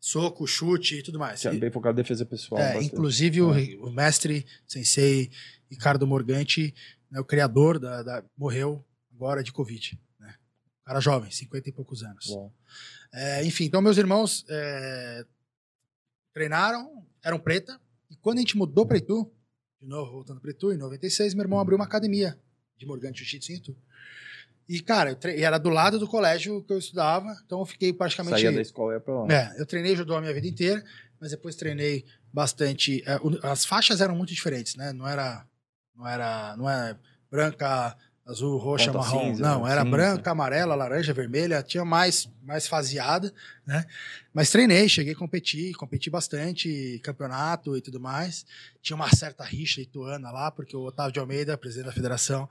soco, 0.00 0.46
chute 0.46 0.96
e 0.96 1.02
tudo 1.02 1.18
mais. 1.18 1.40
Tinha 1.40 1.52
bem 1.52 1.70
focado 1.70 1.98
em 1.98 2.02
defesa 2.02 2.24
pessoal. 2.24 2.60
É, 2.60 2.82
inclusive 2.82 3.42
o, 3.42 3.52
é. 3.52 3.76
o, 3.80 3.90
mestre, 3.90 4.46
sensei 4.66 5.30
Ricardo 5.70 6.06
Morgante, 6.06 6.74
né, 7.10 7.20
o 7.20 7.24
criador 7.24 7.78
da, 7.78 8.02
da 8.02 8.24
morreu 8.36 8.84
agora 9.18 9.42
de 9.42 9.52
Covid. 9.52 10.00
Né? 10.20 10.34
O 10.86 10.90
Era 10.90 11.00
jovem, 11.00 11.30
50 11.30 11.68
e 11.68 11.72
poucos 11.72 12.04
anos. 12.04 12.26
É, 13.12 13.44
enfim, 13.44 13.64
então 13.64 13.82
meus 13.82 13.98
irmãos 13.98 14.44
é, 14.48 15.26
treinaram, 16.32 17.04
eram 17.24 17.40
preta, 17.40 17.80
e 18.08 18.16
quando 18.16 18.38
a 18.38 18.40
gente 18.40 18.56
mudou 18.56 18.86
para 18.86 18.96
Itu, 18.96 19.30
de 19.80 19.88
novo, 19.88 20.12
voltando 20.12 20.40
para 20.40 20.52
Itu, 20.52 20.72
em 20.72 20.76
96, 20.76 21.34
meu 21.34 21.44
irmão 21.44 21.58
abriu 21.58 21.76
uma 21.76 21.84
academia 21.84 22.38
de 22.76 22.86
Morgan 22.86 23.12
Jiu-Jitsu 23.12 23.52
em 23.52 23.56
Itu. 23.56 23.76
E, 24.68 24.80
cara, 24.80 25.14
tre... 25.16 25.42
era 25.42 25.58
do 25.58 25.70
lado 25.70 25.98
do 25.98 26.06
colégio 26.06 26.62
que 26.62 26.72
eu 26.72 26.78
estudava, 26.78 27.34
então 27.44 27.58
eu 27.58 27.66
fiquei 27.66 27.92
praticamente. 27.92 28.36
Saía 28.36 28.52
da 28.52 28.60
escola 28.60 28.92
e 28.92 28.96
ia 28.96 29.00
pra 29.00 29.14
lá. 29.14 29.32
É, 29.32 29.60
eu 29.60 29.66
treinei 29.66 29.96
judô 29.96 30.14
a 30.14 30.20
minha 30.20 30.34
vida 30.34 30.46
inteira, 30.46 30.84
mas 31.18 31.30
depois 31.30 31.56
treinei 31.56 32.04
bastante. 32.32 33.02
É, 33.06 33.18
as 33.44 33.64
faixas 33.64 34.00
eram 34.00 34.14
muito 34.14 34.32
diferentes, 34.32 34.76
né? 34.76 34.92
Não 34.92 35.08
era. 35.08 35.46
Não 35.96 36.06
era. 36.06 36.56
Não 36.56 36.68
é 36.68 36.96
branca, 37.30 37.96
azul, 38.28 38.58
roxa, 38.58 38.92
Ponta 38.92 38.98
marrom. 38.98 39.30
Cinza, 39.30 39.42
não, 39.42 39.66
era 39.66 39.82
cinza. 39.82 39.90
branca, 39.90 40.30
amarela, 40.30 40.74
laranja, 40.74 41.14
vermelha, 41.14 41.62
tinha 41.62 41.84
mais, 41.84 42.28
mais 42.42 42.66
faseada, 42.66 43.32
né? 43.66 43.86
Mas 44.34 44.50
treinei, 44.50 44.88
cheguei 44.88 45.14
a 45.14 45.16
competir, 45.16 45.74
competi 45.74 46.10
bastante, 46.10 47.00
campeonato 47.02 47.76
e 47.76 47.80
tudo 47.80 47.98
mais. 47.98 48.44
Tinha 48.82 48.94
uma 48.94 49.08
certa 49.08 49.42
rixa 49.42 49.80
ituana 49.80 50.30
lá, 50.30 50.50
porque 50.50 50.76
o 50.76 50.84
Otávio 50.84 51.12
de 51.12 51.18
Almeida, 51.18 51.56
presidente 51.56 51.86
da 51.86 51.92
federação, 51.92 52.46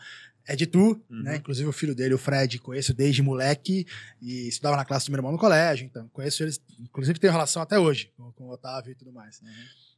é 0.47 0.55
de 0.55 0.65
Tu, 0.65 0.79
uhum. 0.79 1.23
né? 1.23 1.35
Inclusive 1.35 1.69
o 1.69 1.73
filho 1.73 1.93
dele, 1.93 2.15
o 2.15 2.17
Fred, 2.17 2.57
conheço 2.59 2.93
desde 2.93 3.21
moleque 3.21 3.85
e 4.21 4.47
estudava 4.47 4.77
na 4.77 4.85
classe 4.85 5.05
do 5.05 5.11
meu 5.11 5.19
irmão 5.19 5.31
no 5.31 5.37
colégio, 5.37 5.85
então 5.85 6.07
conheço 6.09 6.41
eles, 6.41 6.59
inclusive 6.79 7.19
tenho 7.19 7.33
relação 7.33 7.61
até 7.61 7.77
hoje 7.77 8.11
com, 8.17 8.31
com 8.31 8.45
o 8.45 8.51
Otávio 8.51 8.91
e 8.91 8.95
tudo 8.95 9.11
mais. 9.11 9.41
Uhum. 9.41 9.49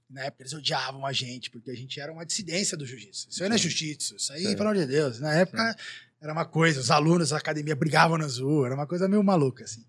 Na 0.09 0.23
época 0.23 0.43
eles 0.43 0.53
odiavam 0.53 1.05
a 1.05 1.13
gente, 1.13 1.51
porque 1.51 1.69
a 1.69 1.75
gente 1.75 1.99
era 1.99 2.11
uma 2.11 2.25
dissidência 2.25 2.75
do 2.75 2.85
jiu-jitsu. 2.85 3.27
Isso 3.29 3.43
aí 3.43 3.49
não 3.49 3.55
é 3.55 3.59
jiu-jitsu, 3.59 4.15
isso 4.15 4.33
aí, 4.33 4.55
pelo 4.55 4.69
amor 4.69 4.75
de 4.75 4.87
Deus. 4.87 5.19
Na 5.19 5.33
época 5.35 5.71
Sim. 5.71 5.77
era 6.19 6.33
uma 6.33 6.45
coisa, 6.45 6.79
os 6.79 6.89
alunos 6.89 7.29
da 7.29 7.37
academia 7.37 7.75
brigavam 7.75 8.17
no 8.17 8.25
azul, 8.25 8.65
era 8.65 8.73
uma 8.73 8.87
coisa 8.87 9.07
meio 9.07 9.23
maluca, 9.23 9.63
assim. 9.63 9.85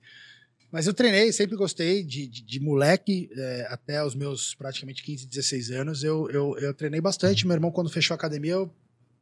Mas 0.70 0.86
eu 0.86 0.94
treinei, 0.94 1.32
sempre 1.32 1.56
gostei 1.56 2.04
de, 2.04 2.26
de, 2.26 2.42
de 2.42 2.60
moleque, 2.60 3.28
é, 3.34 3.66
até 3.70 4.04
os 4.04 4.14
meus 4.14 4.54
praticamente 4.54 5.02
15, 5.02 5.26
16 5.26 5.70
anos, 5.72 6.04
eu, 6.04 6.30
eu, 6.30 6.56
eu 6.58 6.74
treinei 6.74 7.00
bastante. 7.00 7.46
Meu 7.46 7.54
irmão, 7.54 7.72
quando 7.72 7.90
fechou 7.90 8.14
a 8.14 8.16
academia, 8.16 8.52
eu 8.52 8.72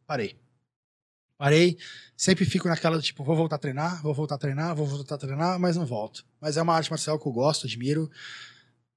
parei. 0.07 0.37
Parei, 1.39 1.79
sempre 2.17 2.45
fico 2.45 2.67
naquela 2.67 2.97
do 2.97 3.03
tipo, 3.03 3.23
vou 3.23 3.37
voltar 3.37 3.57
a 3.57 3.59
treinar, 3.61 4.03
vou 4.03 4.13
voltar 4.13 4.35
a 4.35 4.39
treinar, 4.39 4.75
vou 4.75 4.85
voltar 4.85 5.15
a 5.15 5.19
treinar, 5.19 5.59
mas 5.59 5.77
não 5.77 5.87
volto. 5.87 6.27
Mas 6.41 6.57
é 6.57 6.63
uma 6.63 6.75
arte 6.75 6.91
marcial 6.91 7.19
que 7.19 7.27
eu 7.27 7.33
gosto, 7.33 7.67
admiro 7.67 8.11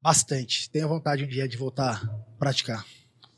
bastante. 0.01 0.69
Tenho 0.69 0.87
vontade 0.87 1.23
um 1.23 1.27
dia 1.27 1.47
de 1.47 1.57
voltar 1.57 2.03
a 2.03 2.37
praticar. 2.37 2.85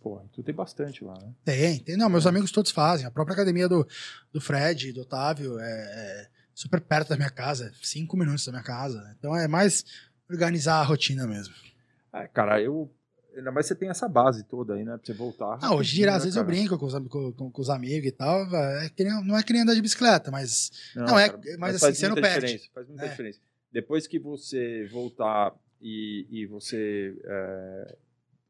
Pô, 0.01 0.21
tu 0.33 0.43
tem 0.43 0.53
bastante 0.53 1.03
lá, 1.03 1.13
né? 1.13 1.33
Tem, 1.45 1.79
tem. 1.79 1.97
Não, 1.97 2.09
meus 2.09 2.27
amigos 2.27 2.51
todos 2.51 2.71
fazem. 2.71 3.05
A 3.05 3.11
própria 3.11 3.33
academia 3.33 3.69
do, 3.69 3.87
do 4.31 4.41
Fred, 4.41 4.91
do 4.91 5.01
Otávio, 5.01 5.59
é, 5.59 5.65
é 5.65 6.27
super 6.53 6.81
perto 6.81 7.09
da 7.09 7.15
minha 7.15 7.29
casa, 7.29 7.71
cinco 7.81 8.17
minutos 8.17 8.45
da 8.45 8.51
minha 8.51 8.63
casa. 8.63 9.15
Então 9.17 9.35
é 9.35 9.47
mais 9.47 9.85
organizar 10.29 10.79
a 10.79 10.83
rotina 10.83 11.25
mesmo. 11.25 11.53
É, 12.13 12.27
cara, 12.27 12.61
eu 12.61 12.91
Ainda 13.35 13.51
mais 13.51 13.65
você 13.65 13.73
tem 13.73 13.89
essa 13.89 14.07
base 14.07 14.43
toda 14.43 14.75
aí, 14.75 14.83
né? 14.83 14.95
Pra 14.95 15.05
você 15.05 15.13
voltar. 15.13 15.57
Ah, 15.61 15.73
hoje 15.73 15.95
dia, 15.95 16.13
às 16.13 16.23
vezes 16.23 16.37
eu 16.37 16.43
brinco 16.43 16.77
com 16.77 16.85
os, 16.85 16.93
com, 17.07 17.51
com 17.51 17.61
os, 17.61 17.69
amigos 17.69 18.07
e 18.07 18.11
tal. 18.11 18.45
É 18.55 18.89
que 18.89 19.03
nem, 19.03 19.25
não 19.25 19.37
é 19.37 19.41
que 19.41 19.51
nem 19.51 19.63
andar 19.63 19.73
de 19.73 19.81
bicicleta, 19.81 20.29
mas. 20.29 20.71
Não, 20.95 21.05
não 21.05 21.19
é. 21.19 21.29
Cara, 21.29 21.41
mas, 21.43 21.57
mas 21.57 21.83
assim, 21.83 21.93
você 21.95 22.07
não 22.07 22.15
perde. 22.15 22.69
Faz 22.73 22.87
muita 22.87 23.05
é. 23.05 23.09
diferença. 23.09 23.39
Depois 23.71 24.05
que 24.05 24.19
você 24.19 24.87
voltar 24.91 25.51
e, 25.83 26.25
e 26.31 26.45
você 26.45 27.15
é, 27.25 27.97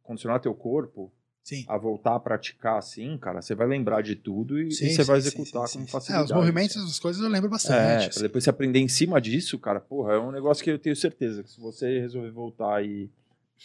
condicionar 0.03 0.39
teu 0.39 0.53
corpo 0.53 1.11
sim. 1.43 1.65
a 1.67 1.77
voltar 1.77 2.15
a 2.15 2.19
praticar 2.19 2.77
assim, 2.77 3.17
cara, 3.17 3.41
você 3.41 3.55
vai 3.55 3.67
lembrar 3.67 4.01
de 4.01 4.15
tudo 4.15 4.61
e, 4.61 4.71
sim, 4.71 4.85
e 4.85 4.89
você 4.91 5.03
sim, 5.03 5.07
vai 5.07 5.17
executar 5.17 5.63
com 5.63 5.87
facilidade. 5.87 6.31
É, 6.31 6.35
os 6.35 6.39
movimentos, 6.39 6.77
as 6.77 6.99
coisas 6.99 7.21
eu 7.21 7.29
lembro 7.29 7.49
bastante. 7.49 8.05
É, 8.05 8.07
assim. 8.07 8.21
depois 8.21 8.43
você 8.43 8.49
aprender 8.49 8.79
em 8.79 8.87
cima 8.87 9.19
disso, 9.19 9.57
cara, 9.57 9.79
porra, 9.79 10.13
é 10.13 10.19
um 10.19 10.31
negócio 10.31 10.63
que 10.63 10.69
eu 10.69 10.79
tenho 10.79 10.95
certeza 10.95 11.43
que 11.43 11.49
se 11.49 11.59
você 11.59 11.99
resolver 11.99 12.31
voltar 12.31 12.85
e 12.85 13.09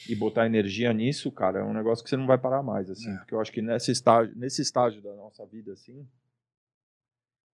e 0.06 0.14
botar 0.14 0.46
energia 0.46 0.92
nisso, 0.92 1.32
cara, 1.32 1.60
é 1.60 1.64
um 1.64 1.72
negócio 1.72 2.04
que 2.04 2.10
você 2.10 2.16
não 2.16 2.26
vai 2.26 2.38
parar 2.38 2.62
mais, 2.62 2.88
assim. 2.90 3.10
É. 3.10 3.16
Porque 3.16 3.34
eu 3.34 3.40
acho 3.40 3.50
que 3.50 3.62
nesse 3.62 3.90
estágio, 3.90 4.32
nesse 4.36 4.62
estágio 4.62 5.02
da 5.02 5.12
nossa 5.14 5.44
vida, 5.46 5.72
assim, 5.72 6.06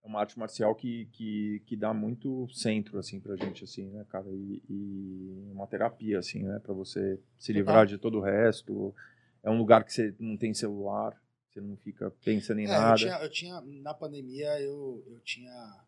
é 0.03 0.07
uma 0.07 0.19
arte 0.19 0.37
marcial 0.39 0.73
que, 0.75 1.05
que, 1.11 1.61
que 1.65 1.75
dá 1.75 1.93
muito 1.93 2.47
centro, 2.49 2.97
assim, 2.97 3.19
pra 3.19 3.35
gente, 3.35 3.63
assim, 3.63 3.89
né, 3.89 4.05
cara? 4.09 4.29
E, 4.29 4.61
e 4.69 5.51
uma 5.51 5.67
terapia, 5.67 6.19
assim, 6.19 6.43
né? 6.43 6.59
Pra 6.59 6.73
você 6.73 7.19
se 7.37 7.51
livrar 7.51 7.85
de 7.85 7.97
todo 7.97 8.17
o 8.17 8.21
resto. 8.21 8.95
É 9.43 9.49
um 9.49 9.57
lugar 9.57 9.83
que 9.83 9.93
você 9.93 10.15
não 10.19 10.37
tem 10.37 10.53
celular, 10.53 11.19
você 11.49 11.61
não 11.61 11.75
fica 11.77 12.11
pensando 12.23 12.59
em 12.59 12.65
é, 12.65 12.67
nada. 12.67 12.91
Eu 12.91 12.97
tinha, 12.97 13.23
eu 13.23 13.29
tinha, 13.29 13.61
na 13.81 13.93
pandemia, 13.93 14.59
eu, 14.61 15.03
eu 15.07 15.19
tinha 15.21 15.85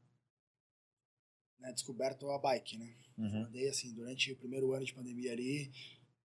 né, 1.59 1.71
descoberto 1.71 2.29
a 2.29 2.39
bike, 2.39 2.77
né? 2.77 2.93
Uhum. 3.17 3.45
Andei, 3.45 3.69
assim, 3.69 3.93
durante 3.93 4.31
o 4.31 4.37
primeiro 4.37 4.73
ano 4.73 4.85
de 4.85 4.93
pandemia 4.93 5.31
ali, 5.31 5.71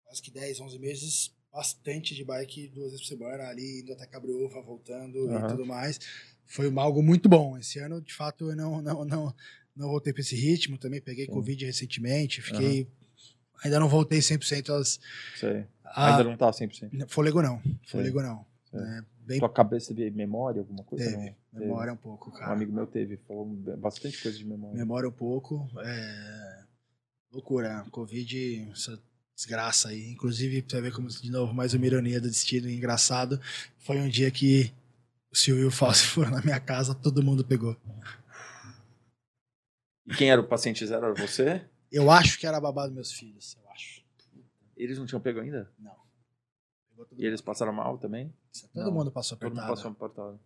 quase 0.05 0.23
que 0.23 0.31
10, 0.31 0.61
11 0.61 0.79
meses, 0.79 1.37
bastante 1.53 2.15
de 2.15 2.25
bike 2.25 2.69
duas 2.69 2.93
vezes 2.93 3.07
por 3.07 3.17
semana, 3.17 3.49
ali 3.49 3.81
indo 3.81 3.93
até 3.93 4.07
Cabreúva, 4.07 4.63
voltando 4.63 5.27
uhum. 5.27 5.45
e 5.45 5.49
tudo 5.49 5.67
mais. 5.67 5.99
Foi 6.47 6.73
algo 6.77 7.03
muito 7.03 7.29
bom. 7.29 7.57
Esse 7.59 7.79
ano, 7.79 8.01
de 8.01 8.13
fato, 8.13 8.51
eu 8.51 8.57
não, 8.57 8.83
não, 8.83 9.05
não, 9.05 9.35
não 9.77 9.89
voltei 9.89 10.13
para 10.13 10.23
esse 10.23 10.37
ritmo. 10.37 10.79
Também 10.79 11.01
peguei 11.01 11.27
Sim. 11.27 11.33
Covid 11.33 11.65
recentemente, 11.65 12.43
fiquei. 12.43 12.83
Uhum. 12.83 12.89
Ainda 13.65 13.81
não 13.81 13.89
voltei 13.89 14.19
100% 14.19 14.71
às. 14.71 15.01
Sei. 15.37 15.67
A... 15.85 16.11
Ainda 16.11 16.25
não 16.25 16.37
tá 16.37 16.51
100%. 16.51 17.09
Fôlego 17.09 17.41
não. 17.43 17.63
Fôlego 17.87 18.23
não. 18.23 18.45
É, 18.73 19.05
bem... 19.21 19.39
Tua 19.39 19.49
cabeça 19.49 19.95
teve 19.95 20.11
memória, 20.11 20.61
alguma 20.61 20.83
coisa? 20.83 21.05
Teve. 21.05 21.37
Não? 21.53 21.61
Memória 21.61 21.93
teve. 21.93 22.01
um 22.01 22.03
pouco, 22.03 22.33
cara. 22.33 22.51
Um 22.51 22.55
amigo 22.55 22.73
meu 22.73 22.87
teve, 22.87 23.17
falou 23.29 23.47
bastante 23.79 24.21
coisa 24.21 24.37
de 24.37 24.45
memória. 24.45 24.77
Memória 24.77 25.09
um 25.09 25.13
pouco. 25.13 25.69
É... 25.79 26.65
Loucura. 27.33 27.85
Covid, 27.91 28.73
desgraça 29.35 29.89
aí. 29.89 30.11
Inclusive, 30.11 30.63
pra 30.63 30.81
ver 30.81 30.93
como, 30.93 31.09
de 31.09 31.31
novo, 31.31 31.55
mais 31.55 31.75
uma 31.75 31.87
ironia 31.87 32.21
do 32.21 32.29
destino 32.29 32.69
engraçado. 32.69 33.41
Foi 33.79 33.99
um 33.99 34.09
dia 34.09 34.31
que 34.31 34.73
o 35.35 35.37
Silvio 35.37 35.65
e 35.65 35.67
o 35.67 35.71
Fausto 35.71 36.07
foram 36.15 36.31
na 36.31 36.41
minha 36.41 36.61
casa, 36.61 36.95
todo 36.95 37.23
mundo 37.23 37.45
pegou. 37.45 37.77
E 40.07 40.15
quem 40.15 40.31
era 40.31 40.41
o 40.41 40.47
paciente 40.47 40.87
zero? 40.87 41.07
Era 41.07 41.15
você? 41.15 41.69
Eu 41.91 42.11
acho 42.11 42.39
que 42.39 42.47
era 42.47 42.57
a 42.57 42.61
babá 42.61 42.87
dos 42.87 42.95
meus 42.95 43.13
filhos, 43.13 43.57
eu 43.61 43.71
acho. 43.71 44.05
Eles 44.77 44.99
não 44.99 45.07
tinham 45.07 45.21
pego 45.21 45.41
ainda? 45.41 45.71
Não. 45.79 45.97
e 47.17 47.27
eles 47.27 47.41
passaram 47.41 47.73
mal 47.73 47.99
também? 47.99 48.33
Todo 48.73 48.85
não. 48.85 48.93
mundo 48.93 49.11
passou 49.11 49.37
apertado. 49.37 49.61
Todo 49.61 49.69
mundo 49.69 49.77
passou 49.77 49.91
apertado. 49.91 50.41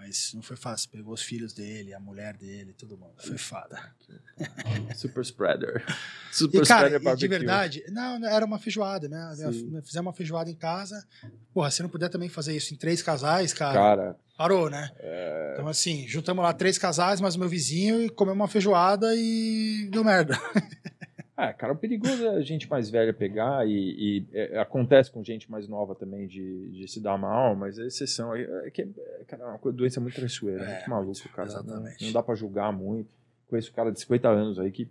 Mas 0.00 0.32
não 0.32 0.42
foi 0.42 0.56
fácil. 0.56 0.88
Pegou 0.90 1.12
os 1.12 1.22
filhos 1.22 1.52
dele, 1.52 1.92
a 1.92 1.98
mulher 1.98 2.36
dele, 2.36 2.72
todo 2.72 2.96
mundo. 2.96 3.14
Foi 3.18 3.36
fada. 3.36 3.92
Super 4.94 5.22
spreader. 5.22 5.84
Super 6.30 6.62
e, 6.62 6.66
cara, 6.66 6.86
spreader 6.86 7.02
barbecue. 7.02 7.20
de 7.20 7.28
verdade, 7.28 7.84
não, 7.90 8.24
era 8.24 8.46
uma 8.46 8.60
feijoada, 8.60 9.08
né? 9.08 9.34
Sim. 9.34 9.82
Fizemos 9.82 10.06
uma 10.06 10.12
feijoada 10.12 10.48
em 10.48 10.54
casa. 10.54 11.04
Porra, 11.52 11.70
se 11.72 11.82
não 11.82 11.88
puder 11.88 12.08
também 12.08 12.28
fazer 12.28 12.56
isso 12.56 12.72
em 12.72 12.76
três 12.76 13.02
casais, 13.02 13.52
cara. 13.52 13.74
Cara. 13.74 14.16
Parou, 14.36 14.70
né? 14.70 14.88
É... 15.00 15.50
Então, 15.54 15.66
assim, 15.66 16.06
juntamos 16.06 16.44
lá 16.44 16.52
três 16.52 16.78
casais, 16.78 17.20
mais 17.20 17.34
o 17.34 17.40
meu 17.40 17.48
vizinho, 17.48 18.00
e 18.00 18.08
comemos 18.08 18.40
uma 18.40 18.46
feijoada 18.46 19.12
e 19.16 19.88
deu 19.90 20.04
merda. 20.04 20.38
É, 21.38 21.52
cara, 21.52 21.72
o 21.72 21.76
perigoso 21.76 22.26
é 22.26 22.30
a 22.30 22.40
gente 22.40 22.68
mais 22.68 22.90
velha 22.90 23.14
pegar 23.14 23.64
e, 23.64 23.70
e 23.72 24.26
é, 24.32 24.58
acontece 24.58 25.08
com 25.08 25.22
gente 25.22 25.48
mais 25.48 25.68
nova 25.68 25.94
também 25.94 26.26
de, 26.26 26.68
de 26.72 26.88
se 26.88 27.00
dar 27.00 27.16
mal, 27.16 27.54
mas 27.54 27.78
a 27.78 27.86
exceção 27.86 28.34
é, 28.34 28.42
é 28.66 28.70
que 28.72 28.82
é, 28.82 29.24
cara, 29.24 29.44
é 29.44 29.46
uma 29.46 29.72
doença 29.72 30.00
muito 30.00 30.16
traiçoeira, 30.16 30.64
é, 30.64 30.74
muito 30.74 30.90
maluco, 30.90 31.28
cara. 31.28 31.46
Exatamente. 31.48 32.00
Não, 32.00 32.08
não 32.08 32.12
dá 32.12 32.24
para 32.24 32.34
julgar 32.34 32.72
muito. 32.72 33.08
Conheço 33.48 33.70
um 33.70 33.74
cara 33.74 33.92
de 33.92 34.00
50 34.00 34.28
anos 34.28 34.58
aí 34.58 34.72
que 34.72 34.90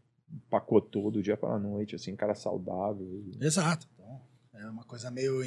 pacotou 0.50 1.12
do 1.12 1.22
dia 1.22 1.36
para 1.36 1.60
noite, 1.60 1.96
assim, 1.96 2.16
cara 2.16 2.34
saudável. 2.34 3.26
Exato. 3.42 3.86
Então, 3.94 4.22
é 4.54 4.70
uma 4.70 4.86
coisa 4.86 5.12
meio 5.12 5.42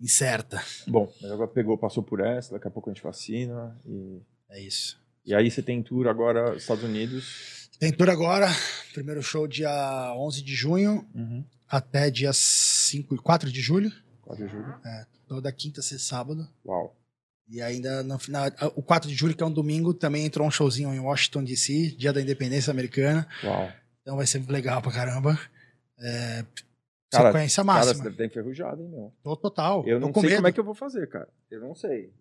incerta. 0.00 0.62
Bom, 0.86 1.12
agora 1.24 1.48
pegou, 1.48 1.76
passou 1.76 2.04
por 2.04 2.20
essa, 2.20 2.52
daqui 2.52 2.68
a 2.68 2.70
pouco 2.70 2.88
a 2.88 2.92
gente 2.92 3.02
vacina 3.02 3.76
e... 3.84 4.22
É 4.48 4.60
isso. 4.60 5.00
E 5.26 5.34
aí 5.34 5.50
você 5.50 5.60
tem 5.60 5.82
tour 5.82 6.06
agora 6.06 6.56
Estados 6.56 6.84
Unidos 6.84 7.59
tem 7.80 7.90
tour 7.90 8.10
agora, 8.10 8.46
primeiro 8.92 9.22
show 9.22 9.48
dia 9.48 10.14
11 10.14 10.42
de 10.42 10.54
junho 10.54 11.08
uhum. 11.14 11.42
até 11.66 12.10
dia 12.10 12.30
5, 12.30 13.16
4 13.22 13.50
de 13.50 13.62
julho. 13.62 13.90
4 14.20 14.46
de 14.46 14.52
julho. 14.52 14.74
É, 14.84 15.06
toda 15.26 15.50
quinta, 15.50 15.80
sexta 15.80 16.16
sábado. 16.16 16.46
Uau. 16.64 16.94
E 17.48 17.62
ainda 17.62 18.02
no 18.02 18.18
final, 18.18 18.48
o 18.76 18.82
4 18.82 19.08
de 19.08 19.14
julho, 19.16 19.34
que 19.34 19.42
é 19.42 19.46
um 19.46 19.52
domingo, 19.52 19.94
também 19.94 20.26
entrou 20.26 20.46
um 20.46 20.50
showzinho 20.50 20.92
em 20.92 21.00
Washington 21.00 21.42
DC, 21.42 21.96
dia 21.96 22.12
da 22.12 22.20
independência 22.20 22.70
americana. 22.70 23.26
Uau. 23.42 23.72
Então 24.02 24.14
vai 24.14 24.26
ser 24.26 24.46
legal 24.46 24.82
pra 24.82 24.92
caramba. 24.92 25.40
É, 25.98 26.44
cara, 27.10 27.32
sequência 27.32 27.64
máxima. 27.64 27.94
Cara, 27.94 27.96
você 27.96 28.02
deve 28.02 28.10
estar 28.10 28.24
enferrujado, 28.26 28.82
hein, 28.82 28.88
meu? 28.90 29.10
Tô 29.22 29.34
total. 29.38 29.88
Eu 29.88 29.98
não 29.98 30.12
sei 30.12 30.22
medo. 30.22 30.36
como 30.36 30.48
é 30.48 30.52
que 30.52 30.60
eu 30.60 30.64
vou 30.64 30.74
fazer, 30.74 31.08
cara. 31.08 31.28
Eu 31.50 31.60
não 31.60 31.74
sei 31.74 32.12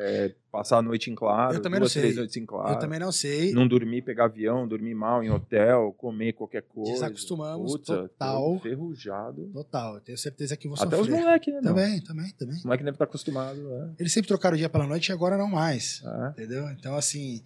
é, 0.00 0.32
passar 0.52 0.78
a 0.78 0.82
noite 0.82 1.10
em 1.10 1.14
claro, 1.16 1.54
eu 1.56 1.60
também 1.60 1.80
duas, 1.80 1.90
não 1.90 1.92
sei. 1.92 2.02
três 2.02 2.16
noites 2.16 2.36
em 2.36 2.46
claro. 2.46 2.72
Eu 2.74 2.78
também 2.78 3.00
não 3.00 3.10
sei. 3.10 3.52
Não 3.52 3.66
dormir, 3.66 4.02
pegar 4.02 4.26
avião, 4.26 4.66
dormir 4.68 4.94
mal 4.94 5.24
em 5.24 5.28
hotel, 5.30 5.92
comer 5.98 6.34
qualquer 6.34 6.62
coisa. 6.62 6.92
Desacostumamos 6.92 7.72
Puta, 7.72 8.02
total. 8.02 8.54
Enferrujado. 8.54 9.50
Total, 9.52 9.94
eu 9.96 10.00
tenho 10.00 10.16
certeza 10.16 10.56
que 10.56 10.68
você 10.68 10.84
Até 10.84 10.96
os 11.00 11.08
moleques, 11.08 11.52
né? 11.52 11.60
Também, 11.62 12.00
também, 12.00 12.30
também. 12.38 12.56
Os 12.56 12.64
moleques 12.64 12.84
devem 12.84 12.94
estar 12.94 13.04
acostumados. 13.06 13.60
É. 13.60 13.88
Eles 13.98 14.12
sempre 14.12 14.28
trocaram 14.28 14.54
o 14.54 14.58
dia 14.58 14.68
pela 14.68 14.86
noite 14.86 15.08
e 15.08 15.12
agora 15.12 15.36
não 15.36 15.48
mais. 15.48 16.00
É. 16.04 16.28
Entendeu? 16.30 16.70
Então, 16.70 16.94
assim... 16.94 17.42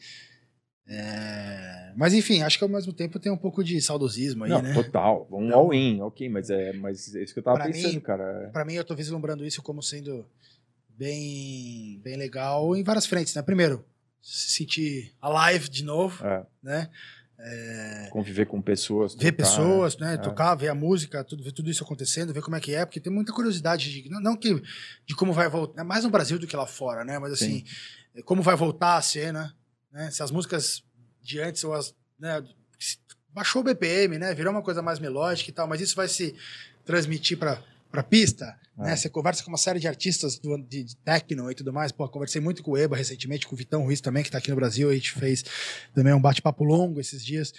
É... 0.86 1.92
Mas 1.96 2.12
enfim, 2.12 2.42
acho 2.42 2.58
que 2.58 2.64
ao 2.64 2.68
mesmo 2.70 2.92
tempo 2.92 3.18
tem 3.18 3.30
um 3.32 3.36
pouco 3.36 3.62
de 3.62 3.80
saudosismo 3.80 4.44
aí, 4.44 4.50
Não, 4.50 4.60
né? 4.60 4.74
Total, 4.74 5.26
um 5.30 5.46
Então- 5.46 5.58
all-in, 5.60 6.00
ok, 6.02 6.28
mas 6.28 6.50
é, 6.50 6.72
mas 6.72 7.14
é 7.14 7.22
isso 7.22 7.32
que 7.32 7.38
eu 7.38 7.44
tava 7.44 7.56
Pra 7.56 7.66
pensando, 7.66 7.94
mim- 7.94 8.00
cara. 8.00 8.50
Pra 8.52 8.64
mim, 8.64 8.74
eu 8.74 8.84
tô 8.84 8.94
vislumbrando 8.94 9.44
isso 9.46 9.62
como 9.62 9.82
sendo 9.82 10.26
bem, 10.96 12.00
bem 12.02 12.16
legal 12.16 12.74
em 12.76 12.82
várias 12.82 13.06
frentes, 13.06 13.34
né? 13.34 13.42
Primeiro, 13.42 13.84
se 14.20 14.50
sentir 14.50 15.12
alive 15.20 15.68
de 15.68 15.84
novo, 15.84 16.24
É, 16.24 16.46
né? 16.62 16.90
É, 17.44 18.08
conviver 18.12 18.46
com 18.46 18.62
pessoas. 18.62 19.14
ver 19.14 19.32
tocar, 19.32 19.36
pessoas, 19.36 19.96
né? 19.96 20.14
É. 20.14 20.16
Tocar, 20.16 20.54
ver 20.54 20.68
a 20.68 20.74
música, 20.74 21.24
tudo, 21.24 21.42
ver 21.42 21.50
tudo 21.50 21.68
isso 21.68 21.82
acontecendo, 21.82 22.32
ver 22.32 22.40
como 22.40 22.54
é 22.54 22.60
que 22.60 22.72
é, 22.72 22.84
porque 22.86 23.00
tem 23.00 23.12
muita 23.12 23.32
curiosidade 23.32 23.90
de, 23.90 24.08
não, 24.08 24.36
que 24.36 24.62
de 25.04 25.14
como 25.16 25.32
vai 25.32 25.48
voltar, 25.48 25.82
mais 25.82 26.04
no 26.04 26.10
Brasil 26.10 26.38
do 26.38 26.46
que 26.46 26.54
lá 26.56 26.66
fora, 26.66 27.04
né? 27.04 27.18
Mas 27.18 27.32
assim, 27.32 27.64
como 28.24 28.42
vai 28.42 28.54
voltar 28.54 28.96
a 28.96 29.02
cena, 29.02 29.56
né? 29.90 30.08
Se 30.12 30.22
as 30.22 30.30
músicas 30.30 30.84
de 31.20 31.40
antes 31.40 31.64
ou 31.64 31.74
as, 31.74 31.92
né? 32.18 32.44
Baixou 33.30 33.62
o 33.62 33.64
BPM, 33.64 34.18
né? 34.18 34.34
Virou 34.34 34.52
uma 34.52 34.62
coisa 34.62 34.80
mais 34.80 35.00
melódica 35.00 35.50
e 35.50 35.52
tal, 35.52 35.66
mas 35.66 35.80
isso 35.80 35.96
vai 35.96 36.06
se 36.06 36.36
transmitir 36.84 37.38
para 37.38 37.60
para 37.92 38.02
pista, 38.02 38.58
É. 38.78 38.82
né? 38.82 38.96
Você 38.96 39.08
conversa 39.08 39.44
com 39.44 39.50
uma 39.50 39.58
série 39.58 39.78
de 39.78 39.86
artistas 39.86 40.38
do, 40.38 40.56
de, 40.58 40.82
de 40.82 40.96
techno 40.96 41.50
e 41.50 41.54
tudo 41.54 41.72
mais. 41.72 41.92
Pô, 41.92 42.08
conversei 42.08 42.40
muito 42.40 42.62
com 42.62 42.72
o 42.72 42.76
Eba 42.76 42.96
recentemente, 42.96 43.46
com 43.46 43.54
o 43.54 43.58
Vitão 43.58 43.84
Ruiz 43.84 44.00
também, 44.00 44.24
que 44.24 44.30
tá 44.30 44.38
aqui 44.38 44.50
no 44.50 44.56
Brasil. 44.56 44.90
A 44.90 44.94
gente 44.94 45.12
fez 45.12 45.44
também 45.94 46.12
um 46.12 46.20
bate-papo 46.20 46.64
longo 46.64 46.98
esses 46.98 47.24
dias. 47.24 47.52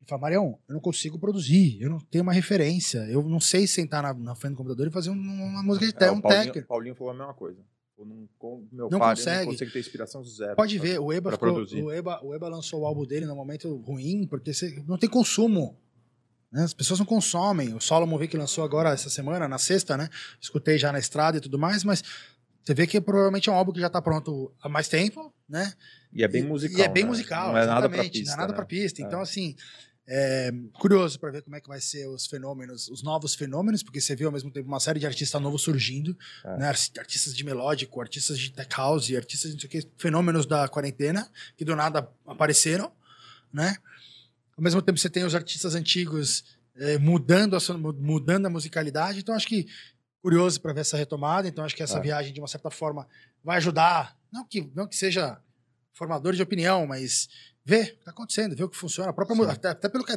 Ele 0.00 0.08
fala, 0.08 0.20
Marião, 0.22 0.58
eu 0.68 0.74
não 0.74 0.80
consigo 0.80 1.18
produzir, 1.18 1.80
eu 1.80 1.88
não 1.88 1.98
tenho 2.00 2.22
uma 2.22 2.32
referência, 2.32 2.98
eu 3.10 3.22
não 3.22 3.40
sei 3.40 3.66
sentar 3.66 4.02
na, 4.02 4.12
na 4.12 4.34
frente 4.34 4.52
do 4.54 4.56
computador 4.58 4.88
e 4.88 4.90
fazer 4.90 5.10
um- 5.10 5.14
uma 5.14 5.62
música 5.62 5.86
de 5.86 6.04
É, 6.04 6.10
o 6.10 6.14
um 6.14 6.20
Paulinho, 6.20 6.44
técnico. 6.44 6.68
Paulinho 6.68 6.94
falou 6.94 7.12
a 7.12 7.16
mesma 7.16 7.34
coisa. 7.34 7.58
Eu 7.98 8.04
não, 8.06 8.28
meu 8.70 8.88
Não 8.90 8.98
pai, 9.00 9.16
consegue. 9.16 9.44
não 9.46 9.52
consigo 9.52 9.72
ter 9.72 9.80
inspiração 9.80 10.22
zero. 10.24 10.54
Pode 10.54 10.76
sabe? 10.76 10.88
ver, 10.88 10.98
o 11.00 11.12
Eba, 11.12 11.36
Pra 11.36 11.48
ficou- 11.52 11.82
o, 11.84 11.92
Eba, 11.92 12.20
o 12.24 12.32
Eba 12.32 12.48
lançou 12.48 12.82
o 12.82 12.86
álbum 12.86 13.04
dele 13.04 13.26
num 13.26 13.34
momento 13.34 13.74
ruim, 13.78 14.24
porque 14.24 14.54
você, 14.54 14.82
não 14.86 14.96
tem 14.96 15.08
consumo. 15.10 15.76
Né? 16.50 16.62
As 16.64 16.72
pessoas 16.74 16.98
não 16.98 17.06
consomem. 17.06 17.74
O 17.74 17.80
Solomon 17.80 18.18
que 18.26 18.36
lançou 18.36 18.64
agora 18.64 18.90
essa 18.90 19.10
semana, 19.10 19.46
na 19.48 19.58
sexta, 19.58 19.96
né? 19.96 20.08
Escutei 20.40 20.78
já 20.78 20.90
na 20.92 20.98
estrada 20.98 21.38
e 21.38 21.40
tudo 21.40 21.58
mais, 21.58 21.84
mas 21.84 22.02
você 22.64 22.74
vê 22.74 22.86
que 22.86 23.00
provavelmente 23.00 23.48
é 23.48 23.52
um 23.52 23.54
álbum 23.54 23.72
que 23.72 23.80
já 23.80 23.88
tá 23.90 24.00
pronto 24.02 24.52
há 24.62 24.68
mais 24.68 24.88
tempo, 24.88 25.32
né? 25.48 25.72
E 26.12 26.22
é 26.24 26.28
bem 26.28 26.42
E- 26.42 26.46
musical. 26.46 26.78
E 26.78 26.82
é 26.82 26.88
bem 26.88 27.02
né? 27.04 27.08
musical, 27.10 27.52
Não 27.52 27.58
é 27.58 27.66
nada 27.66 27.86
exatamente, 27.86 28.12
pista. 28.20 28.26
Não 28.26 28.34
é 28.34 28.36
nada 28.40 28.52
né? 28.52 28.56
pra 28.56 28.66
pista. 28.66 29.02
É. 29.02 29.04
Então, 29.04 29.20
assim, 29.20 29.54
é, 30.10 30.50
curioso 30.74 31.20
para 31.20 31.30
ver 31.30 31.42
como 31.42 31.54
é 31.56 31.60
que 31.60 31.68
vai 31.68 31.80
ser 31.82 32.06
os 32.08 32.26
fenômenos, 32.26 32.88
os 32.88 33.02
novos 33.02 33.34
fenômenos, 33.34 33.82
porque 33.82 34.00
você 34.00 34.16
vê 34.16 34.24
ao 34.24 34.32
mesmo 34.32 34.50
tempo 34.50 34.66
uma 34.66 34.80
série 34.80 34.98
de 34.98 35.06
artistas 35.06 35.40
novos 35.40 35.60
surgindo, 35.62 36.16
É. 36.44 36.56
né? 36.56 36.68
Arti- 36.68 36.98
Artistas 36.98 37.34
de 37.36 37.44
melódico, 37.44 38.00
artistas 38.00 38.38
de 38.38 38.50
tech 38.52 38.74
house, 38.74 39.10
artistas 39.14 39.50
de 39.50 39.56
não 39.56 39.60
sei 39.70 39.80
o 39.80 39.82
que, 39.84 39.88
fenômenos 39.98 40.46
da 40.46 40.66
quarentena, 40.66 41.28
que 41.58 41.64
do 41.64 41.76
nada 41.76 42.10
apareceram, 42.26 42.90
né? 43.52 43.76
Ao 44.58 44.62
mesmo 44.62 44.82
tempo 44.82 44.98
você 44.98 45.08
tem 45.08 45.22
os 45.24 45.36
artistas 45.36 45.76
antigos 45.76 46.42
é, 46.74 46.98
mudando, 46.98 47.56
a, 47.56 47.60
mudando 47.78 48.46
a 48.46 48.50
musicalidade, 48.50 49.20
então 49.20 49.32
acho 49.32 49.46
que 49.46 49.68
curioso 50.20 50.60
para 50.60 50.72
ver 50.72 50.80
essa 50.80 50.96
retomada, 50.96 51.46
então 51.46 51.64
acho 51.64 51.76
que 51.76 51.82
essa 51.82 51.98
É. 51.98 52.00
viagem, 52.00 52.32
de 52.32 52.40
uma 52.40 52.48
certa 52.48 52.68
forma, 52.68 53.06
vai 53.42 53.58
ajudar, 53.58 54.18
não 54.32 54.44
que, 54.44 54.68
não 54.74 54.88
que 54.88 54.96
seja 54.96 55.40
formador 55.92 56.32
de 56.34 56.42
opinião, 56.42 56.88
mas 56.88 57.28
ver 57.68 57.82
o 57.82 57.84
que 57.86 57.92
está 57.98 58.10
acontecendo, 58.12 58.56
ver 58.56 58.64
o 58.64 58.68
que 58.70 58.76
funciona, 58.78 59.10
a 59.10 59.12
própria, 59.12 59.36
Sim. 59.36 59.50
até, 59.50 59.68
até 59.68 59.88
pelo 59.90 60.02
que 60.04 60.12
a 60.12 60.16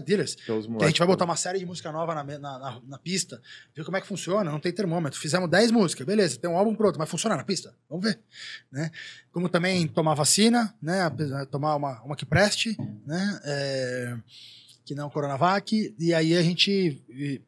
gente 0.88 1.00
vai 1.00 1.08
botar 1.08 1.26
uma 1.26 1.36
série 1.36 1.60
de 1.60 1.66
música 1.66 1.92
nova 1.92 2.16
na, 2.16 2.24
na, 2.24 2.40
na- 2.40 2.82
na 2.88 2.98
pista, 2.98 3.42
ver 3.76 3.84
como 3.84 3.98
é 3.98 4.02
que 4.02 4.08
funciona, 4.08 4.50
não 4.50 4.60
tem 4.60 4.72
termômetro. 4.72 5.20
Fizemos 5.20 5.50
10 5.50 5.70
músicas, 5.72 6.08
beleza, 6.08 6.38
tem 6.40 6.50
um 6.50 6.56
álbum 6.58 6.74
pronto, 6.74 6.98
mas 6.98 7.10
funciona 7.10 7.36
na 7.36 7.44
pista? 7.44 7.76
Vamos 7.90 8.06
ver. 8.06 8.20
Né? 8.72 8.90
Como 9.34 9.50
também 9.50 9.86
tomar 9.86 10.14
vacina, 10.14 10.74
né? 10.82 11.02
Tomar 11.52 11.76
uma, 11.76 12.02
uma 12.04 12.16
que 12.16 12.26
preste, 12.26 12.78
né? 13.06 13.42
É, 13.44 14.18
que 14.86 14.96
não 14.96 15.10
Coronavac, 15.10 15.94
e 16.00 16.14
aí 16.14 16.36
a 16.38 16.42
gente 16.42 17.02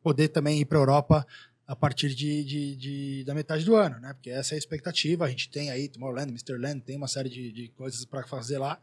poder 0.03 0.27
também 0.27 0.59
ir 0.59 0.65
para 0.65 0.77
Europa 0.77 1.25
a 1.65 1.75
partir 1.77 2.13
de, 2.13 2.43
de- 2.43 2.75
de- 2.75 3.23
da 3.23 3.33
metade 3.33 3.63
do 3.63 3.75
ano, 3.77 3.97
né? 3.99 4.11
Porque 4.13 4.29
essa 4.29 4.53
é 4.53 4.55
a 4.55 4.59
expectativa. 4.59 5.23
A 5.25 5.29
gente 5.29 5.49
tem 5.49 5.71
aí 5.71 5.87
Tomorrowland, 5.87 6.29
Mr. 6.29 6.57
Land, 6.57 6.81
tem 6.81 6.97
uma 6.97 7.07
série 7.07 7.29
de, 7.29 7.51
de 7.53 7.69
coisas 7.69 8.03
para 8.05 8.27
fazer 8.27 8.57
lá. 8.57 8.79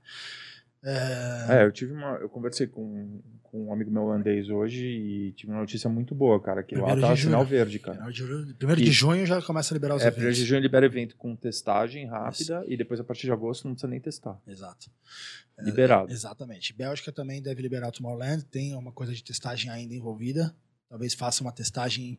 É, 0.82 1.46
É, 1.60 1.64
eu 1.64 1.72
tive 1.72 1.92
uma. 1.92 2.16
Eu 2.16 2.28
conversei 2.28 2.66
com, 2.66 3.20
com 3.42 3.66
um 3.66 3.72
amigo 3.72 3.90
meu 3.90 4.02
holandês 4.04 4.48
hoje 4.48 4.84
e 4.86 5.32
tive 5.32 5.52
uma 5.52 5.60
notícia 5.60 5.90
muito 5.90 6.14
boa, 6.14 6.40
cara. 6.40 6.62
Que 6.62 6.74
lá 6.74 6.82
Primeiro 6.86 7.00
tá 7.02 7.14
de 7.14 7.20
sinal 7.20 7.44
verde, 7.44 7.78
cara. 7.78 7.98
Primeiro 7.98 8.46
de 8.46 8.54
primeiro 8.54 8.80
de 8.82 8.90
junho 8.90 9.26
já 9.26 9.42
começa 9.42 9.72
a 9.72 9.74
liberar 9.74 9.96
os 9.96 10.02
É, 10.02 10.10
primeiro 10.10 10.28
eventos. 10.30 10.38
de 10.38 10.46
junho 10.46 10.60
libera 10.60 10.86
evento 10.86 11.16
com 11.16 11.36
testagem 11.36 12.06
rápida 12.06 12.64
e 12.66 12.76
depois 12.76 12.98
a 12.98 13.04
partir 13.04 13.26
de 13.26 13.32
agosto 13.32 13.64
não 13.66 13.74
precisa 13.74 13.90
nem 13.90 14.00
testar. 14.00 14.40
Exato. 14.46 14.90
Liberado. 15.58 16.10
É, 16.10 16.14
exatamente. 16.14 16.72
Bélgica 16.72 17.12
também 17.12 17.42
deve 17.42 17.60
liberar 17.60 17.88
o 17.88 17.92
Tomorrowland, 17.92 18.44
tem 18.46 18.74
uma 18.74 18.92
coisa 18.92 19.12
de 19.12 19.22
testagem 19.22 19.70
ainda 19.70 19.94
envolvida. 19.94 20.54
Talvez 20.88 21.12
faça 21.14 21.42
uma 21.42 21.52
testagem 21.52 22.18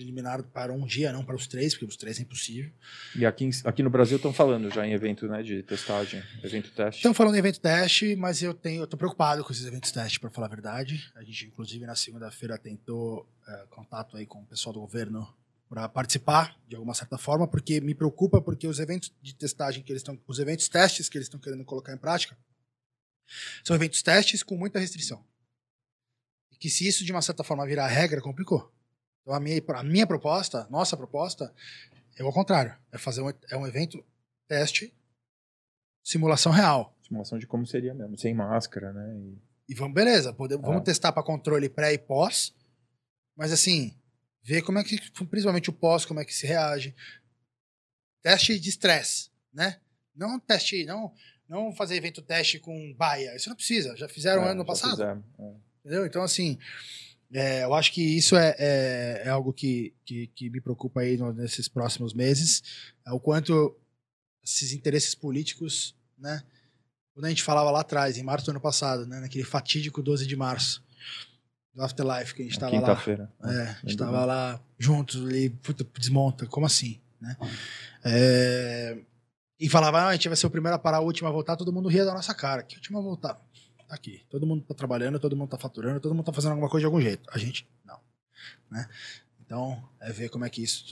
preliminar 0.00 0.42
para 0.42 0.72
um 0.74 0.84
dia, 0.84 1.10
não 1.10 1.24
para 1.24 1.34
os 1.34 1.46
três, 1.46 1.72
porque 1.72 1.86
os 1.86 1.96
três 1.96 2.18
é 2.18 2.22
impossível. 2.22 2.70
E 3.14 3.24
aqui, 3.24 3.46
em- 3.46 3.50
aqui 3.64 3.82
no 3.82 3.88
Brasil 3.88 4.16
estão 4.16 4.32
falando 4.32 4.70
já 4.70 4.86
em 4.86 4.92
evento 4.92 5.26
né, 5.26 5.42
de 5.42 5.62
testagem, 5.62 6.22
evento 6.44 6.70
teste. 6.72 6.98
Estamos 6.98 7.16
falando 7.16 7.32
de 7.32 7.38
evento 7.38 7.58
teste, 7.60 8.14
mas 8.14 8.42
eu 8.42 8.52
tenho, 8.52 8.82
eu 8.82 8.86
tô 8.86 8.96
preocupado 8.98 9.42
com 9.42 9.50
esses 9.52 9.64
eventos 9.64 9.90
teste, 9.90 10.20
para 10.20 10.30
falar 10.30 10.48
a 10.48 10.50
verdade. 10.50 11.10
A 11.14 11.22
gente, 11.24 11.46
inclusive, 11.46 11.86
na 11.86 11.94
segunda-feira 11.94 12.58
tentou 12.58 13.26
é, 13.48 13.66
contato 13.70 14.16
aí 14.18 14.26
com 14.26 14.42
o 14.42 14.46
pessoal 14.46 14.74
do 14.74 14.80
governo 14.80 15.26
para 15.68 15.88
participar 15.88 16.56
de 16.68 16.76
alguma 16.76 16.92
certa 16.94 17.16
forma, 17.16 17.48
porque 17.48 17.80
me 17.80 17.94
preocupa 17.94 18.40
porque 18.40 18.68
os 18.68 18.78
eventos 18.78 19.10
de 19.22 19.34
testagem 19.34 19.82
que 19.82 19.90
eles 19.90 20.00
estão, 20.00 20.20
os 20.26 20.38
eventos 20.38 20.68
testes 20.68 21.08
que 21.08 21.16
eles 21.16 21.26
estão 21.26 21.40
querendo 21.40 21.64
colocar 21.64 21.92
em 21.94 21.98
prática, 21.98 22.36
são 23.64 23.74
eventos 23.74 24.02
testes 24.02 24.42
com 24.42 24.56
muita 24.58 24.78
restrição. 24.78 25.24
E 26.52 26.56
que 26.56 26.68
se 26.70 26.86
isso 26.86 27.02
de 27.04 27.10
uma 27.12 27.22
certa 27.22 27.42
forma 27.42 27.66
virar 27.66 27.86
regra, 27.88 28.20
complicou. 28.20 28.70
Então 29.26 29.34
a 29.34 29.40
minha, 29.40 29.60
a 29.74 29.82
minha 29.82 30.06
proposta, 30.06 30.68
nossa 30.70 30.96
proposta, 30.96 31.52
é 32.16 32.22
o 32.22 32.32
contrário, 32.32 32.78
é 32.92 32.96
fazer 32.96 33.22
um, 33.22 33.28
é 33.50 33.56
um 33.56 33.66
evento 33.66 34.06
teste, 34.46 34.94
simulação 36.04 36.52
real. 36.52 36.96
Simulação 37.02 37.36
de 37.36 37.44
como 37.44 37.66
seria 37.66 37.92
mesmo, 37.92 38.16
sem 38.16 38.32
máscara, 38.32 38.92
né? 38.92 39.16
E- 39.18 39.46
E 39.68 39.74
vamos, 39.74 39.94
beleza, 39.94 40.32
podemos, 40.32 40.64
vamos 40.64 40.82
É. 40.82 40.84
testar 40.84 41.10
para 41.10 41.24
controle 41.24 41.68
pré 41.68 41.92
e 41.92 41.98
pós, 41.98 42.54
mas 43.36 43.50
assim, 43.50 43.98
ver 44.44 44.62
como 44.62 44.78
é 44.78 44.84
que, 44.84 44.96
principalmente 45.26 45.70
o 45.70 45.72
pós, 45.72 46.04
como 46.04 46.20
é 46.20 46.24
que 46.24 46.32
se 46.32 46.46
reage. 46.46 46.94
Teste 48.22 48.60
de 48.60 48.68
estresse, 48.68 49.28
né? 49.52 49.80
Não 50.14 50.38
teste, 50.38 50.84
não, 50.84 51.12
não 51.48 51.72
fazer 51.72 51.96
evento 51.96 52.22
teste 52.22 52.60
com 52.60 52.94
baia, 52.94 53.34
isso 53.34 53.48
não 53.48 53.56
precisa, 53.56 53.96
já 53.96 54.08
fizeram 54.08 54.44
é, 54.44 54.50
ano 54.50 54.60
já 54.60 54.64
passado, 54.66 54.90
fizeram, 54.92 55.24
é. 55.40 55.54
entendeu? 55.80 56.06
Então, 56.06 56.22
assim, 56.22 56.56
é, 57.32 57.64
eu 57.64 57.74
acho 57.74 57.92
que 57.92 58.02
isso 58.02 58.36
é, 58.36 58.54
é, 58.58 59.22
é 59.26 59.28
algo 59.28 59.52
que, 59.52 59.92
que, 60.04 60.28
que 60.28 60.50
me 60.50 60.60
preocupa 60.60 61.00
aí 61.00 61.18
nesses 61.34 61.68
próximos 61.68 62.14
meses, 62.14 62.62
é 63.06 63.12
o 63.12 63.20
quanto 63.20 63.76
esses 64.42 64.72
interesses 64.72 65.14
políticos, 65.14 65.94
né? 66.18 66.42
Quando 67.12 67.24
a 67.24 67.28
gente 67.28 67.42
falava 67.42 67.70
lá 67.70 67.80
atrás, 67.80 68.18
em 68.18 68.22
março 68.22 68.46
do 68.46 68.50
ano 68.50 68.60
passado, 68.60 69.06
né? 69.06 69.20
Naquele 69.20 69.44
fatídico 69.44 70.02
12 70.02 70.26
de 70.26 70.36
março 70.36 70.84
do 71.74 71.82
Afterlife, 71.82 72.34
que 72.34 72.42
a 72.42 72.44
gente 72.44 72.54
estava 72.54 72.72
lá. 72.72 72.80
Quinta-feira. 72.80 73.32
É, 73.42 73.62
a 73.62 73.72
gente 73.80 73.90
estava 73.90 74.24
lá 74.24 74.60
juntos 74.78 75.24
ali, 75.24 75.50
puta, 75.50 75.84
desmonta, 75.98 76.46
como 76.46 76.66
assim, 76.66 77.00
né? 77.20 77.36
É, 78.04 78.98
e 79.58 79.68
falava, 79.68 80.02
ah, 80.02 80.08
a 80.08 80.12
gente 80.12 80.28
vai 80.28 80.36
ser 80.36 80.46
o 80.46 80.50
primeiro 80.50 80.76
a 80.76 80.78
parar, 80.78 81.00
o 81.00 81.04
último 81.04 81.28
a 81.28 81.32
voltar, 81.32 81.56
todo 81.56 81.72
mundo 81.72 81.88
ria 81.88 82.04
da 82.04 82.12
nossa 82.12 82.34
cara. 82.34 82.62
Que 82.62 82.76
último 82.76 82.98
a 82.98 83.02
voltar? 83.02 83.40
Aqui. 83.88 84.24
Todo 84.28 84.46
mundo 84.46 84.64
tá 84.64 84.74
trabalhando, 84.74 85.20
todo 85.20 85.36
mundo 85.36 85.48
tá 85.48 85.58
faturando, 85.58 86.00
todo 86.00 86.14
mundo 86.14 86.24
tá 86.24 86.32
fazendo 86.32 86.52
alguma 86.52 86.68
coisa 86.68 86.82
de 86.82 86.86
algum 86.86 87.00
jeito. 87.00 87.28
A 87.32 87.38
gente, 87.38 87.68
não. 87.84 88.00
Né? 88.70 88.88
Então, 89.44 89.82
é 90.00 90.12
ver 90.12 90.28
como 90.28 90.44
é 90.44 90.50
que 90.50 90.62
isso. 90.62 90.84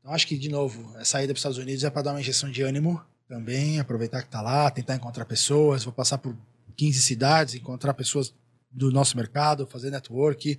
Então, 0.00 0.12
acho 0.12 0.26
que, 0.26 0.36
de 0.36 0.48
novo, 0.48 0.96
a 0.96 1.04
saída 1.04 1.32
para 1.32 1.36
os 1.36 1.40
Estados 1.40 1.58
Unidos 1.58 1.84
é 1.84 1.90
para 1.90 2.02
dar 2.02 2.12
uma 2.12 2.20
injeção 2.20 2.50
de 2.50 2.62
ânimo 2.62 3.02
também, 3.26 3.80
aproveitar 3.80 4.22
que 4.22 4.28
tá 4.28 4.40
lá, 4.40 4.70
tentar 4.70 4.94
encontrar 4.94 5.24
pessoas. 5.24 5.84
Vou 5.84 5.92
passar 5.92 6.18
por 6.18 6.36
15 6.76 7.00
cidades, 7.00 7.54
encontrar 7.54 7.94
pessoas 7.94 8.34
do 8.70 8.90
nosso 8.90 9.16
mercado, 9.16 9.66
fazer 9.66 9.90
network, 9.90 10.58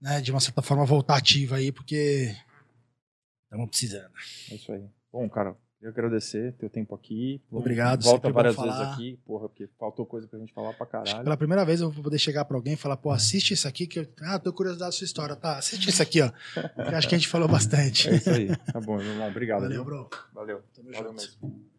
né? 0.00 0.20
De 0.20 0.30
uma 0.30 0.40
certa 0.40 0.62
forma, 0.62 0.84
voltar 0.84 1.16
ativa 1.16 1.56
aí, 1.56 1.72
porque 1.72 2.34
estamos 3.44 3.68
precisando. 3.68 4.12
É 4.50 4.54
isso 4.54 4.72
aí. 4.72 4.88
Bom, 5.12 5.28
cara, 5.28 5.56
queria 5.92 6.06
agradecer 6.06 6.52
teu 6.54 6.68
tempo 6.68 6.94
aqui. 6.94 7.40
Obrigado, 7.50 8.02
Volta 8.04 8.30
várias 8.30 8.56
vezes 8.56 8.80
aqui, 8.80 9.18
porra, 9.24 9.48
porque 9.48 9.68
faltou 9.78 10.06
coisa 10.06 10.26
pra 10.26 10.38
gente 10.38 10.52
falar 10.52 10.72
pra 10.74 10.86
caralho. 10.86 11.24
Pela 11.24 11.36
primeira 11.36 11.64
vez 11.64 11.80
eu 11.80 11.90
vou 11.90 12.02
poder 12.04 12.18
chegar 12.18 12.44
para 12.44 12.56
alguém 12.56 12.74
e 12.74 12.76
falar, 12.76 12.96
pô, 12.96 13.10
assiste 13.10 13.54
isso 13.54 13.66
aqui 13.68 13.86
que 13.86 14.00
eu. 14.00 14.06
Ah, 14.22 14.38
tô 14.38 14.52
curiosidade 14.52 14.90
da 14.90 14.96
sua 14.96 15.04
história. 15.04 15.36
Tá, 15.36 15.58
assiste 15.58 15.88
isso 15.88 16.02
aqui, 16.02 16.20
ó. 16.22 16.30
Eu 16.76 16.96
acho 16.96 17.08
que 17.08 17.14
a 17.14 17.18
gente 17.18 17.28
falou 17.28 17.48
bastante. 17.48 18.08
É 18.08 18.16
isso 18.16 18.30
aí. 18.30 18.48
Tá 18.72 18.80
bom, 18.80 19.00
irmão. 19.00 19.28
Obrigado. 19.28 19.62
Valeu, 19.62 19.76
viu? 19.76 19.84
bro. 19.84 20.10
Valeu. 20.34 20.62
Tamo 20.74 20.90
Valeu 20.92 21.10
junto. 21.10 21.22
mesmo. 21.42 21.75